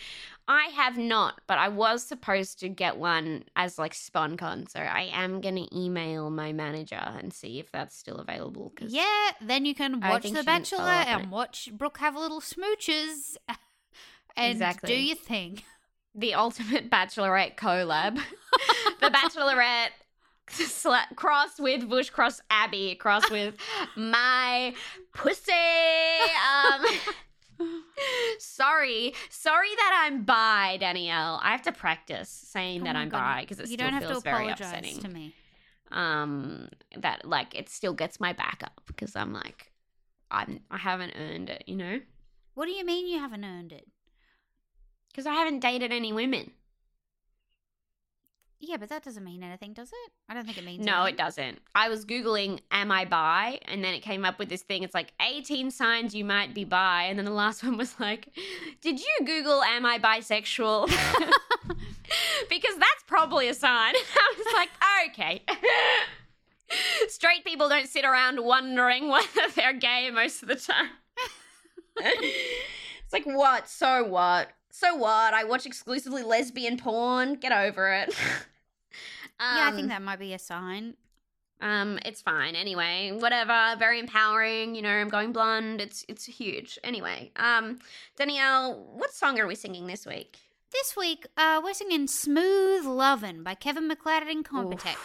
I 0.50 0.68
have 0.74 0.96
not, 0.96 1.42
but 1.46 1.58
I 1.58 1.68
was 1.68 2.02
supposed 2.02 2.58
to 2.60 2.70
get 2.70 2.96
one 2.96 3.44
as 3.54 3.78
like 3.78 3.92
SponCon, 3.92 4.68
so 4.70 4.80
I 4.80 5.10
am 5.12 5.42
gonna 5.42 5.66
email 5.74 6.30
my 6.30 6.52
manager 6.54 6.96
and 6.96 7.34
see 7.34 7.58
if 7.58 7.70
that's 7.70 7.94
still 7.94 8.16
available. 8.16 8.72
'cause 8.74 8.90
yeah, 8.90 9.32
then 9.42 9.66
you 9.66 9.74
can 9.74 10.00
watch 10.00 10.22
The 10.22 10.42
Bachelor 10.42 10.80
and 10.84 11.30
watch 11.30 11.68
Brooke 11.72 11.98
have 11.98 12.16
a 12.16 12.18
little 12.18 12.40
smooches 12.40 13.36
and 14.36 14.52
Exactly. 14.52 14.86
do 14.88 14.98
your 14.98 15.16
thing. 15.16 15.62
the 16.14 16.32
ultimate 16.34 16.88
Bachelorette 16.90 17.56
collab, 17.56 18.16
the 19.00 19.10
Bachelorette. 19.10 19.90
Sla- 20.50 21.14
cross 21.14 21.58
with 21.58 21.82
Vush, 21.82 22.10
cross 22.10 22.40
Abbie, 22.48 22.94
cross 22.94 23.30
with 23.30 23.54
my 23.96 24.72
pussy. 25.12 25.52
Um, 25.52 26.86
sorry, 28.38 29.14
sorry 29.30 29.68
that 29.76 30.04
I'm 30.06 30.22
bi, 30.24 30.76
Danielle. 30.80 31.40
I 31.42 31.52
have 31.52 31.62
to 31.62 31.72
practice 31.72 32.28
saying 32.28 32.82
Oh 32.82 32.84
that 32.84 32.96
I'm 32.96 33.08
God, 33.08 33.18
bi 33.18 33.40
because 33.42 33.58
it 33.60 33.68
you 33.68 33.74
still 33.74 33.86
don't 33.86 33.94
have 33.94 34.02
feels 34.04 34.22
to 34.22 34.30
very 34.30 34.48
upsetting. 34.50 34.98
to 35.00 35.08
me. 35.08 35.34
Um, 35.90 36.68
that 36.96 37.24
like 37.24 37.54
it 37.54 37.68
still 37.70 37.94
gets 37.94 38.20
my 38.20 38.32
back 38.32 38.60
up 38.62 38.80
because 38.86 39.16
I'm 39.16 39.32
like, 39.32 39.72
I'm 40.30 40.60
I 40.70 40.76
haven't 40.78 41.14
earned 41.18 41.50
it, 41.50 41.64
you 41.66 41.76
know, 41.76 42.00
What 42.54 42.66
do 42.66 42.72
you 42.72 42.84
mean 42.84 43.06
you 43.08 43.18
haven't 43.18 43.44
earned 43.44 43.72
it? 43.72 43.86
because 45.10 45.26
I 45.26 45.32
haven't 45.34 45.60
dated 45.60 45.90
any 45.92 46.12
women. 46.12 46.52
Yeah, 48.60 48.76
but 48.76 48.88
that 48.88 49.04
doesn't 49.04 49.22
mean 49.22 49.44
anything, 49.44 49.72
does 49.72 49.88
it? 49.88 50.12
I 50.28 50.34
don't 50.34 50.44
think 50.44 50.58
it 50.58 50.64
means 50.64 50.80
anything. 50.80 50.92
No, 50.92 51.02
anything. 51.02 51.14
it 51.14 51.18
doesn't. 51.18 51.58
I 51.76 51.88
was 51.88 52.04
Googling, 52.04 52.58
am 52.72 52.90
I 52.90 53.04
bi? 53.04 53.60
And 53.66 53.84
then 53.84 53.94
it 53.94 54.00
came 54.00 54.24
up 54.24 54.38
with 54.40 54.48
this 54.48 54.62
thing. 54.62 54.82
It's 54.82 54.94
like 54.94 55.12
18 55.22 55.70
signs 55.70 56.12
you 56.12 56.24
might 56.24 56.54
be 56.54 56.64
bi. 56.64 57.04
And 57.04 57.18
then 57.18 57.24
the 57.24 57.30
last 57.30 57.62
one 57.64 57.76
was 57.76 57.98
like, 58.00 58.28
did 58.80 58.98
you 58.98 59.18
Google, 59.24 59.62
am 59.62 59.86
I 59.86 59.98
bisexual? 60.00 60.88
because 62.48 62.76
that's 62.76 63.02
probably 63.06 63.48
a 63.48 63.54
sign. 63.54 63.94
I 64.16 64.34
was 64.36 64.46
like, 64.54 64.70
okay. 65.10 65.42
Straight 67.06 67.44
people 67.44 67.68
don't 67.68 67.88
sit 67.88 68.04
around 68.04 68.44
wondering 68.44 69.08
whether 69.08 69.48
they're 69.54 69.72
gay 69.72 70.10
most 70.10 70.42
of 70.42 70.48
the 70.48 70.56
time. 70.56 70.90
it's 71.96 73.12
like, 73.12 73.24
what? 73.24 73.68
So 73.68 74.02
what? 74.04 74.48
So 74.70 74.94
what? 74.94 75.34
I 75.34 75.44
watch 75.44 75.66
exclusively 75.66 76.22
lesbian 76.22 76.76
porn. 76.76 77.34
Get 77.34 77.52
over 77.52 77.92
it. 77.92 78.14
Yeah, 79.40 79.66
I 79.66 79.68
Um, 79.68 79.76
think 79.76 79.88
that 79.90 80.02
might 80.02 80.18
be 80.18 80.34
a 80.34 80.38
sign. 80.38 80.94
um, 81.60 82.00
it's 82.04 82.20
fine. 82.20 82.56
Anyway, 82.56 83.12
whatever. 83.16 83.76
Very 83.78 84.00
empowering. 84.00 84.74
You 84.74 84.82
know, 84.82 84.90
I'm 84.90 85.08
going 85.08 85.30
blonde. 85.32 85.80
It's 85.80 86.04
it's 86.08 86.24
huge. 86.24 86.76
Anyway, 86.82 87.30
um, 87.36 87.78
Danielle, 88.16 88.74
what 88.96 89.12
song 89.14 89.38
are 89.38 89.46
we 89.46 89.54
singing 89.54 89.86
this 89.86 90.04
week? 90.06 90.38
This 90.72 90.96
week, 90.96 91.24
uh, 91.36 91.60
we're 91.62 91.72
singing 91.72 92.08
Smooth 92.08 92.84
Lovin' 92.84 93.44
by 93.44 93.54
Kevin 93.54 93.86
MacLeod 93.86 94.24
and 94.24 94.44
Compotech. 94.44 94.96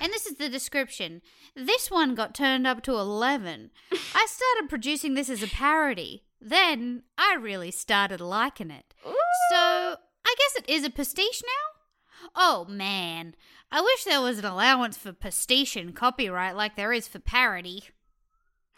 And 0.00 0.10
this 0.10 0.24
is 0.26 0.36
the 0.36 0.48
description. 0.48 1.20
This 1.54 1.90
one 1.90 2.14
got 2.14 2.34
turned 2.34 2.66
up 2.66 2.82
to 2.84 2.92
11. 2.94 3.70
I 3.92 4.26
started 4.28 4.68
producing 4.70 5.12
this 5.14 5.28
as 5.28 5.42
a 5.42 5.46
parody. 5.48 6.24
Then 6.40 7.02
I 7.18 7.36
really 7.38 7.70
started 7.70 8.20
liking 8.22 8.70
it. 8.70 8.91
So 9.04 9.56
I 9.56 10.34
guess 10.38 10.56
it 10.58 10.68
is 10.68 10.84
a 10.84 10.90
pastiche 10.90 11.42
now? 11.42 12.28
Oh 12.36 12.66
man, 12.68 13.34
I 13.70 13.80
wish 13.80 14.04
there 14.04 14.20
was 14.20 14.38
an 14.38 14.44
allowance 14.44 14.96
for 14.96 15.12
pastiche 15.12 15.76
and 15.76 15.94
copyright 15.94 16.56
like 16.56 16.76
there 16.76 16.92
is 16.92 17.08
for 17.08 17.18
parody. 17.18 17.84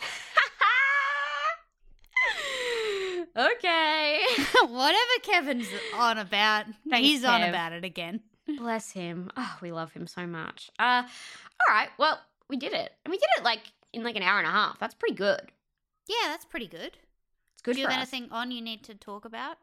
okay. 3.37 4.21
Whatever 4.67 5.11
Kevin's 5.23 5.69
on 5.95 6.19
about, 6.19 6.67
Thanks, 6.89 7.07
he's 7.09 7.25
on 7.25 7.43
about 7.43 7.73
it 7.73 7.85
again. 7.85 8.21
Bless 8.59 8.91
him. 8.91 9.31
Oh, 9.37 9.57
we 9.61 9.73
love 9.73 9.93
him 9.93 10.07
so 10.07 10.27
much. 10.27 10.71
Uh, 10.79 11.03
all 11.05 11.75
right. 11.75 11.89
Well, 11.99 12.19
we 12.49 12.57
did 12.57 12.73
it, 12.73 12.93
and 13.05 13.11
we 13.11 13.19
did 13.19 13.29
it 13.39 13.45
like 13.45 13.61
in 13.93 14.03
like 14.03 14.17
an 14.17 14.23
hour 14.23 14.39
and 14.39 14.47
a 14.47 14.51
half. 14.51 14.79
That's 14.79 14.95
pretty 14.95 15.15
good. 15.15 15.41
Yeah, 16.07 16.29
that's 16.29 16.45
pretty 16.45 16.67
good. 16.67 16.97
It's 17.55 17.63
good 17.63 17.75
Do 17.75 17.81
you 17.81 17.87
have 17.87 18.03
us. 18.03 18.13
anything 18.13 18.31
on 18.31 18.51
you 18.51 18.61
need 18.61 18.85
to 18.85 18.95
talk 18.95 19.25
about? 19.25 19.57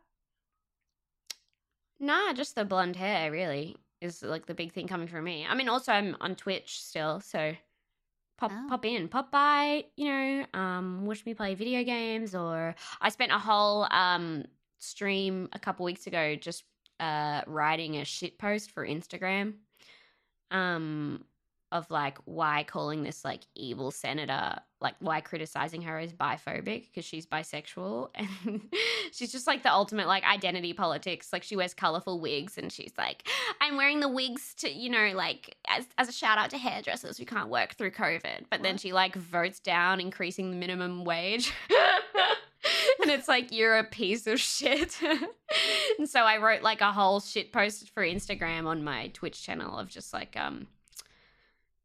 Nah, 2.02 2.34
just 2.34 2.56
the 2.56 2.65
blonde 2.65 2.95
hair 2.98 3.32
really 3.32 3.78
is 4.02 4.23
like 4.23 4.48
the 4.48 4.56
big 4.56 4.73
thing 4.73 4.88
coming 4.88 5.07
from 5.07 5.23
me. 5.23 5.45
I 5.48 5.53
mean, 5.56 5.69
also 5.69 5.91
I'm 5.94 6.18
on 6.19 6.36
Twitch 6.36 6.82
still, 6.82 7.19
so 7.22 7.53
pop 8.38 8.52
Oh. 8.53 8.65
pop 8.69 8.86
in, 8.86 9.07
pop 9.07 9.32
by. 9.32 9.86
You 9.95 10.07
know, 10.11 10.45
um, 10.53 11.06
watch 11.06 11.23
me 11.26 11.36
play 11.36 11.53
video 11.56 11.84
games, 11.84 12.34
or 12.36 12.76
I 12.99 13.10
spent 13.10 13.32
a 13.32 13.38
whole 13.40 13.88
um 13.91 14.45
stream 14.80 15.48
a 15.53 15.60
couple 15.60 15.86
weeks 15.86 16.07
ago 16.07 16.36
just 16.36 16.64
uh 16.99 17.44
writing 17.45 17.98
a 17.98 18.06
shit 18.06 18.40
post 18.40 18.72
for 18.72 18.86
Instagram, 18.86 19.53
um, 20.49 21.23
of 21.72 21.89
like 21.89 22.18
why 22.26 22.64
calling 22.64 23.03
this 23.03 23.23
like 23.23 23.41
evil 23.56 23.91
senator 23.91 24.56
like 24.81 24.95
why 24.99 25.22
criticizing 25.22 25.84
her 25.84 25.99
as 25.99 26.11
biphobic 26.11 26.88
because 26.88 27.06
she's 27.06 27.26
bisexual. 27.26 28.10
And 28.15 28.61
she's 29.11 29.31
just 29.31 29.48
like 29.48 29.64
the 29.64 29.72
ultimate 29.72 30.07
like 30.07 30.23
identity 30.23 30.73
politics. 30.73 31.31
Like 31.31 31.43
she 31.43 31.56
wears 31.56 31.73
colorful 31.73 32.19
wigs 32.19 32.57
and 32.57 32.72
she's 32.72 32.93
like 32.98 33.27
i'm 33.61 33.77
wearing 33.77 33.99
the 33.99 34.10
wigs 34.10 34.53
to 34.56 34.72
you 34.72 34.89
know 34.89 35.11
like 35.15 35.56
as, 35.68 35.85
as 35.98 36.10
a 36.10 36.11
shout 36.11 36.38
out 36.38 36.49
to 36.49 36.57
hairdressers 36.57 37.18
who 37.18 37.26
can't 37.26 37.49
work 37.49 37.76
through 37.76 37.91
covid. 37.91 38.45
But 38.49 38.64
then 38.64 38.77
she 38.77 38.91
like 38.91 39.15
votes 39.15 39.60
down 39.60 39.99
increasing 40.02 40.52
the 40.52 40.57
minimum 40.57 41.06
wage. 41.06 41.53
And 43.02 43.10
it's 43.10 43.27
like 43.27 43.52
you're 43.52 43.80
a 43.80 43.84
piece 43.84 44.27
of 44.27 44.39
shit. 44.39 44.99
And 45.99 46.10
so 46.10 46.22
i 46.22 46.38
wrote 46.38 46.61
like 46.61 46.80
a 46.81 46.93
whole 46.93 47.19
shit 47.19 47.52
post 47.52 47.89
for 47.89 48.03
instagram 48.03 48.65
on 48.65 48.84
my 48.84 49.10
twitch 49.10 49.43
channel 49.43 49.77
of 49.77 49.89
just 49.89 50.14
like 50.14 50.38
um 50.38 50.68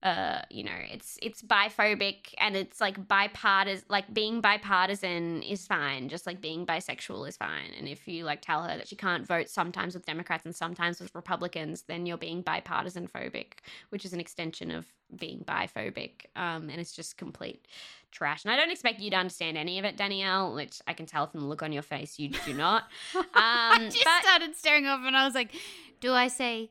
uh 0.03 0.43
you 0.51 0.63
know 0.63 0.79
it's 0.93 1.19
it's 1.23 1.41
biphobic 1.43 2.35
and 2.39 2.55
it's 2.55 2.83
like 2.83 3.09
bipartisan 3.09 3.85
like 3.89 4.13
being 4.13 4.43
bipartisan 4.43 5.43
is 5.43 5.67
fine 5.67 6.09
just 6.11 6.27
like 6.27 6.41
being 6.41 6.67
bisexual 6.67 7.27
is 7.27 7.37
fine. 7.37 7.71
And 7.79 7.89
if 7.89 8.07
you 8.07 8.25
like 8.25 8.43
tell 8.43 8.63
her 8.63 8.77
that 8.77 8.89
she 8.89 8.95
can't 8.97 9.27
vote 9.27 9.49
sometimes 9.49 9.95
with 9.95 10.05
democrats 10.05 10.45
and 10.45 10.55
sometimes 10.55 11.01
with 11.01 11.15
republicans 11.15 11.85
then 11.89 12.05
you're 12.05 12.19
being 12.19 12.43
bipartisan 12.43 13.09
phobic 13.09 13.55
which 13.89 14.05
is 14.05 14.13
an 14.13 14.21
extension 14.21 14.71
of 14.71 14.85
being 15.17 15.43
biphobic 15.49 16.27
um 16.37 16.69
and 16.69 16.79
it's 16.79 16.93
just 16.93 17.17
complete 17.17 17.67
trash. 18.13 18.45
And 18.45 18.53
i 18.53 18.57
don't 18.57 18.71
expect 18.71 19.01
you 19.01 19.09
to 19.11 19.17
understand 19.17 19.57
any 19.57 19.79
of 19.79 19.85
it 19.87 19.97
danielle 19.97 20.55
which 20.55 20.81
i 20.87 20.93
can 20.93 21.07
tell 21.07 21.27
from 21.27 21.41
the 21.41 21.47
look 21.47 21.63
on 21.63 21.73
your 21.73 21.83
face 21.83 22.19
you 22.19 22.29
do 22.45 22.53
not. 22.53 22.85
I 23.35 23.77
Um, 23.77 23.85
just 23.91 24.05
but- 24.05 24.23
started 24.23 24.55
staring 24.57 24.87
off 24.87 25.01
and 25.05 25.17
I 25.17 25.25
was 25.25 25.35
like, 25.35 25.55
do 26.01 26.13
I 26.13 26.29
say, 26.29 26.71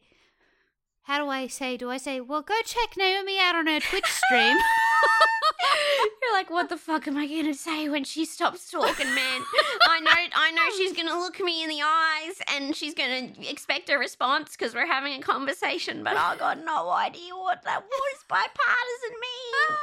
how 1.05 1.23
do 1.23 1.29
I 1.29 1.47
say, 1.47 1.77
do 1.77 1.89
I 1.89 1.97
say, 1.97 2.19
well, 2.21 2.41
go 2.41 2.55
check 2.65 2.95
Naomi 2.97 3.39
out 3.39 3.55
on 3.55 3.67
her 3.67 3.79
Twitch 3.79 4.05
stream? 4.05 4.57
You're 6.21 6.33
like, 6.33 6.49
what 6.49 6.69
the 6.69 6.77
fuck 6.77 7.07
am 7.07 7.17
I 7.17 7.27
gonna 7.27 7.53
say 7.53 7.87
when 7.89 8.03
she 8.03 8.25
stops 8.25 8.69
talking, 8.71 9.07
man? 9.13 9.41
I 9.87 9.99
know, 10.01 10.11
I 10.35 10.51
know 10.51 10.61
she's 10.77 10.93
gonna 10.93 11.17
look 11.17 11.39
me 11.39 11.63
in 11.63 11.69
the 11.69 11.81
eyes 11.83 12.41
and 12.53 12.75
she's 12.75 12.93
gonna 12.93 13.29
expect 13.47 13.89
a 13.89 13.97
response 13.97 14.51
because 14.57 14.73
we're 14.73 14.87
having 14.87 15.13
a 15.13 15.21
conversation, 15.21 16.03
but 16.03 16.17
I 16.17 16.35
got 16.37 16.63
no 16.65 16.89
idea 16.89 17.35
what 17.35 17.63
that 17.63 17.81
does 17.81 18.23
bipartisan 18.27 19.11
mean. 19.21 19.77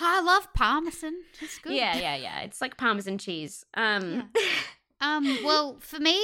I 0.00 0.20
love 0.20 0.52
Parmesan. 0.54 1.14
It's 1.40 1.58
good. 1.58 1.72
yeah, 1.74 1.96
yeah, 1.96 2.16
yeah. 2.16 2.40
It's 2.40 2.60
like 2.60 2.76
parmesan 2.76 3.18
cheese. 3.18 3.64
Um, 3.74 4.30
Um, 5.02 5.38
well, 5.44 5.78
for 5.80 5.98
me, 5.98 6.20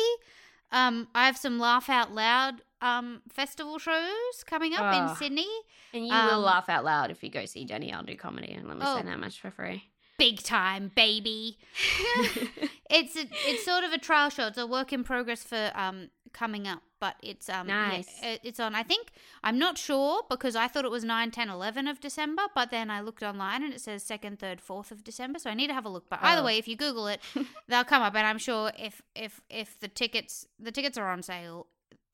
um, 0.71 1.09
I 1.15 1.25
have 1.27 1.39
some 1.39 1.59
laugh 1.59 1.89
out 1.89 2.13
loud 2.15 2.61
um 2.83 3.23
festival 3.29 3.79
shows 3.79 4.45
coming 4.45 4.75
up 4.75 4.95
Oh. 4.95 5.11
in 5.11 5.17
Sydney. 5.17 5.49
and 5.93 6.07
you 6.07 6.13
Um, 6.13 6.27
will 6.29 6.41
laugh 6.41 6.69
out 6.69 6.85
loud 6.85 7.11
if 7.11 7.23
you 7.23 7.31
go 7.31 7.45
see 7.47 7.65
Danielle 7.65 8.03
do 8.03 8.17
comedy. 8.17 8.53
And 8.53 8.69
let 8.69 8.77
me 8.77 8.83
Oh. 8.87 8.97
say 8.97 9.03
that 9.03 9.19
much 9.19 9.41
for 9.41 9.51
free. 9.51 9.91
Big 10.19 10.43
time, 10.43 10.91
baby. 10.95 11.59
it's 12.91 13.17
a, 13.17 13.27
it's 13.47 13.65
sort 13.65 13.85
of 13.85 13.93
a 13.93 13.99
trial 13.99 14.31
show. 14.31 14.47
It's 14.47 14.59
a 14.59 14.67
work 14.67 14.93
in 14.93 15.05
progress 15.05 15.43
for 15.43 15.73
um 15.75 16.09
coming 16.33 16.67
up, 16.69 16.83
but 17.01 17.17
it's 17.23 17.49
um 17.49 17.67
Nice. 17.67 18.09
it- 18.23 18.41
it's 18.43 18.61
on. 18.61 18.75
I 18.75 18.83
think 18.83 19.11
I'm 19.43 19.59
not 19.59 19.79
sure 19.79 20.23
because 20.29 20.55
I 20.57 20.69
thought 20.69 20.85
it 20.85 20.91
was 20.91 21.05
9, 21.05 21.31
10, 21.31 21.49
11 21.49 21.89
of 21.89 22.01
December, 22.01 22.43
but 22.55 22.71
then 22.71 22.91
I 22.91 23.01
looked 23.01 23.23
online 23.23 23.63
and 23.63 23.73
it 23.73 23.81
says 23.81 24.03
second, 24.03 24.39
third, 24.39 24.61
fourth 24.61 24.91
of 24.91 25.03
December. 25.05 25.39
So 25.39 25.51
I 25.51 25.55
need 25.55 25.69
to 25.69 25.75
have 25.75 25.87
a 25.87 25.89
look. 25.91 26.09
But 26.11 26.21
either 26.23 26.43
Oh. 26.43 26.45
way, 26.45 26.59
if 26.59 26.69
you 26.69 26.77
Google 26.77 27.07
it, 27.09 27.21
they'll 27.69 27.85
come 27.85 28.03
up, 28.03 28.15
and 28.15 28.27
I'm 28.27 28.39
sure 28.39 28.71
if 28.79 29.01
if 29.15 29.41
if 29.51 29.79
the 29.81 29.89
tickets 29.89 30.47
the 30.59 30.73
tickets 30.73 30.97
are 30.99 31.11
on 31.11 31.23
sale, 31.23 31.67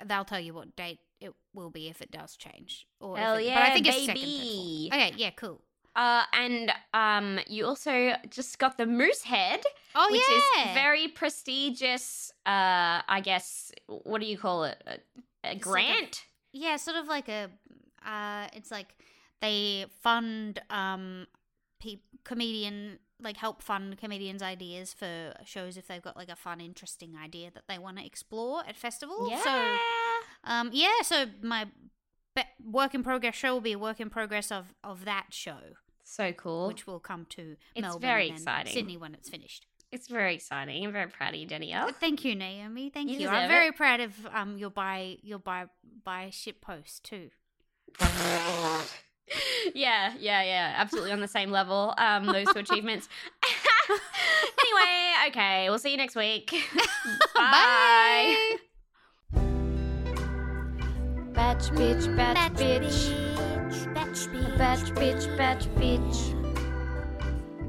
they'll 0.05 0.25
tell 0.25 0.41
you 0.41 0.55
what 0.55 0.75
date 0.77 0.99
it 1.21 1.33
will 1.55 1.71
be 1.71 1.89
if 1.89 2.01
it 2.03 2.11
does 2.11 2.37
change. 2.37 2.87
Or 3.01 3.17
Hell 3.17 3.37
it- 3.37 3.45
yeah, 3.47 3.55
but 3.55 3.63
I 3.71 3.75
think 3.75 3.87
it's 3.87 4.07
second, 4.07 4.15
baby. 4.21 4.91
Okay, 4.93 5.13
yeah, 5.17 5.31
cool. 5.31 5.61
Uh, 5.95 6.23
and 6.33 6.73
um, 6.95 7.39
you 7.47 7.67
also 7.67 8.15
just 8.31 8.59
got 8.59 8.79
the 8.79 8.87
Moosehead. 8.87 9.63
Oh 9.95 10.09
which 10.11 10.23
yeah, 10.57 10.69
is 10.71 10.75
very 10.75 11.09
prestigious. 11.09 12.33
Uh, 12.47 13.03
I 13.07 13.21
guess 13.23 13.71
what 13.87 14.21
do 14.21 14.27
you 14.27 14.39
call 14.39 14.65
it? 14.65 14.83
A, 14.87 14.93
a 14.93 14.97
It's 14.97 15.45
like 15.45 15.57
a- 15.57 15.59
grant. 15.59 16.23
Yeah, 16.53 16.77
sort 16.77 16.97
of 16.97 17.09
like 17.09 17.29
a. 17.29 17.51
Uh, 18.07 18.49
it's 18.55 18.71
like 18.71 18.95
they 19.41 19.87
fund 20.03 20.61
um, 20.71 21.27
pe- 21.81 22.01
comedian 22.25 22.99
like 23.23 23.37
help 23.37 23.63
fund 23.63 23.97
comedians' 23.99 24.43
ideas 24.43 24.93
for 24.93 25.35
shows 25.45 25.77
if 25.77 25.87
they've 25.87 26.03
got 26.03 26.17
like 26.17 26.29
a 26.29 26.37
fun, 26.37 26.61
interesting 26.61 27.15
idea 27.17 27.51
that 27.55 27.65
they 27.69 27.79
want 27.79 27.99
to 27.99 28.05
explore 28.05 28.63
at 28.67 28.77
festivals. 28.77 29.31
yeah. 29.31 29.43
So, 29.43 29.77
um, 30.45 30.71
yeah. 30.73 31.03
So 31.03 31.27
my 31.43 31.67
be- 32.35 32.43
work 32.65 32.95
in 32.95 33.03
progress 33.03 33.35
show 33.35 33.55
will 33.55 33.61
be 33.61 33.73
a 33.73 33.79
work 33.79 34.01
in 34.01 34.11
progress 34.11 34.51
of 34.53 34.75
of 34.83 35.05
that 35.05 35.27
show, 35.31 35.59
so 36.05 36.33
cool. 36.33 36.67
which 36.69 36.87
will 36.87 37.01
come 37.01 37.27
to 37.31 37.57
It's 37.75 37.83
Melbourne 37.83 38.01
very 38.01 38.29
and 38.29 38.39
exciting. 38.39 38.73
Sydney 38.73 38.97
when 38.97 39.15
it's 39.15 39.29
finished. 39.29 39.67
it's 39.91 40.09
very 40.09 40.35
exciting. 40.35 40.85
I'm 40.87 40.93
very 40.93 41.09
proud 41.11 41.35
of 41.35 41.41
you, 41.41 41.47
Danielle. 41.47 41.89
Uh, 41.89 41.93
Thank 41.93 42.25
you, 42.25 42.35
Naomi. 42.35 42.89
Thank 42.91 43.11
You 43.11 43.19
you. 43.21 43.29
I'm 43.29 43.45
it. 43.45 43.49
very 43.49 43.73
proud 43.73 44.01
of 44.01 44.13
um 44.33 44.57
your 44.59 44.71
buy 44.71 45.19
your 45.23 45.39
buy 45.39 45.67
buy 46.05 46.31
ship 46.31 46.61
post 46.61 47.05
too. 47.05 47.31
yeah, 49.75 50.13
yeah, 50.19 50.43
yeah. 50.43 50.75
Absolutely 50.77 51.13
on 51.13 51.21
the 51.21 51.29
same 51.29 51.51
level. 51.51 51.95
Um, 51.99 52.27
those 52.27 52.47
two 52.53 52.61
achievements. 52.61 53.09
anyway, 53.91 55.29
okay. 55.29 55.69
We'll 55.69 55.79
see 55.79 55.91
you 55.91 55.97
next 55.97 56.17
week. 56.17 56.53
Bye. 57.35 58.57
Batch 61.33 61.71
bitch, 61.71 62.17
batch 62.17 62.53
bitch. 62.55 63.95
batch 63.95 64.29
Batch 64.59 64.93
bitch, 64.95 65.37
batch 65.37 65.65
bitch. 65.77 66.39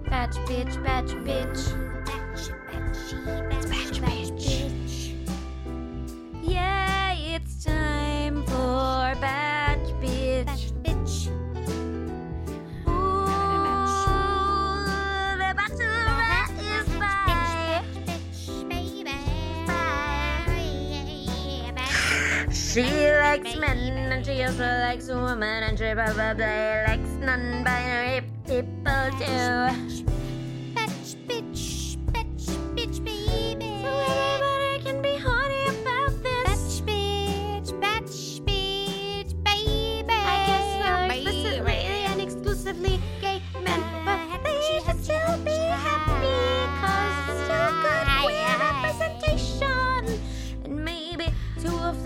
Batch 0.10 0.36
bitch, 0.48 0.84
batch 0.84 1.12
bitch. 1.26 2.06
Batch 2.06 2.50
bitch. 2.70 3.53
She 22.74 22.82
likes 22.82 23.56
men 23.56 24.12
and 24.12 24.26
she 24.26 24.42
also 24.42 24.64
likes 24.64 25.08
women 25.08 25.62
and 25.62 25.78
she 25.78 25.94
probably 25.94 26.44
likes 26.88 27.08
non-binary 27.22 28.26
people 28.48 29.12
too. 29.20 29.93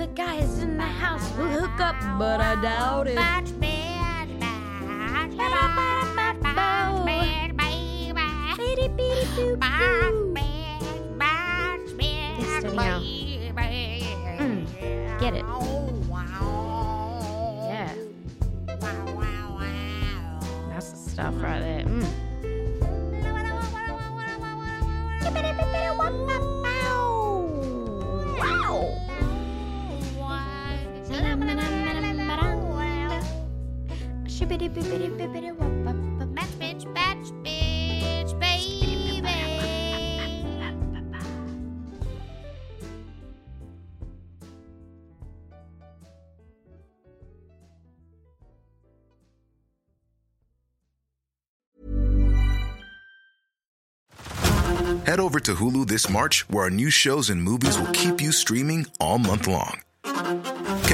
The 0.08 0.14
guys 0.14 0.60
in 0.60 0.78
the 0.78 0.84
house 0.84 1.30
will 1.38 1.48
hook 1.48 1.80
up, 1.80 1.96
but 2.20 2.40
I 2.42 2.62
doubt 2.62 3.08
it. 3.08 3.18
Mm, 14.38 15.20
get 15.20 15.34
it. 15.34 15.46
Yeah, 17.68 17.94
that's 20.70 20.92
the 20.92 20.98
stuff 21.10 21.34
right 21.42 21.60
there. 21.60 21.86
Mm. 21.86 22.28
Head 55.06 55.22
over 55.22 55.40
to 55.40 55.56
Hulu 55.56 55.88
this 55.88 56.10
March, 56.10 56.50
where 56.50 56.66
our 56.66 56.70
new 56.70 56.90
shows 56.90 57.30
and 57.30 57.42
movies 57.42 57.80
will 57.80 57.92
keep 57.94 58.20
you 58.20 58.34
streaming 58.34 58.88
all 59.00 59.18
month 59.18 59.48
long. 59.48 59.87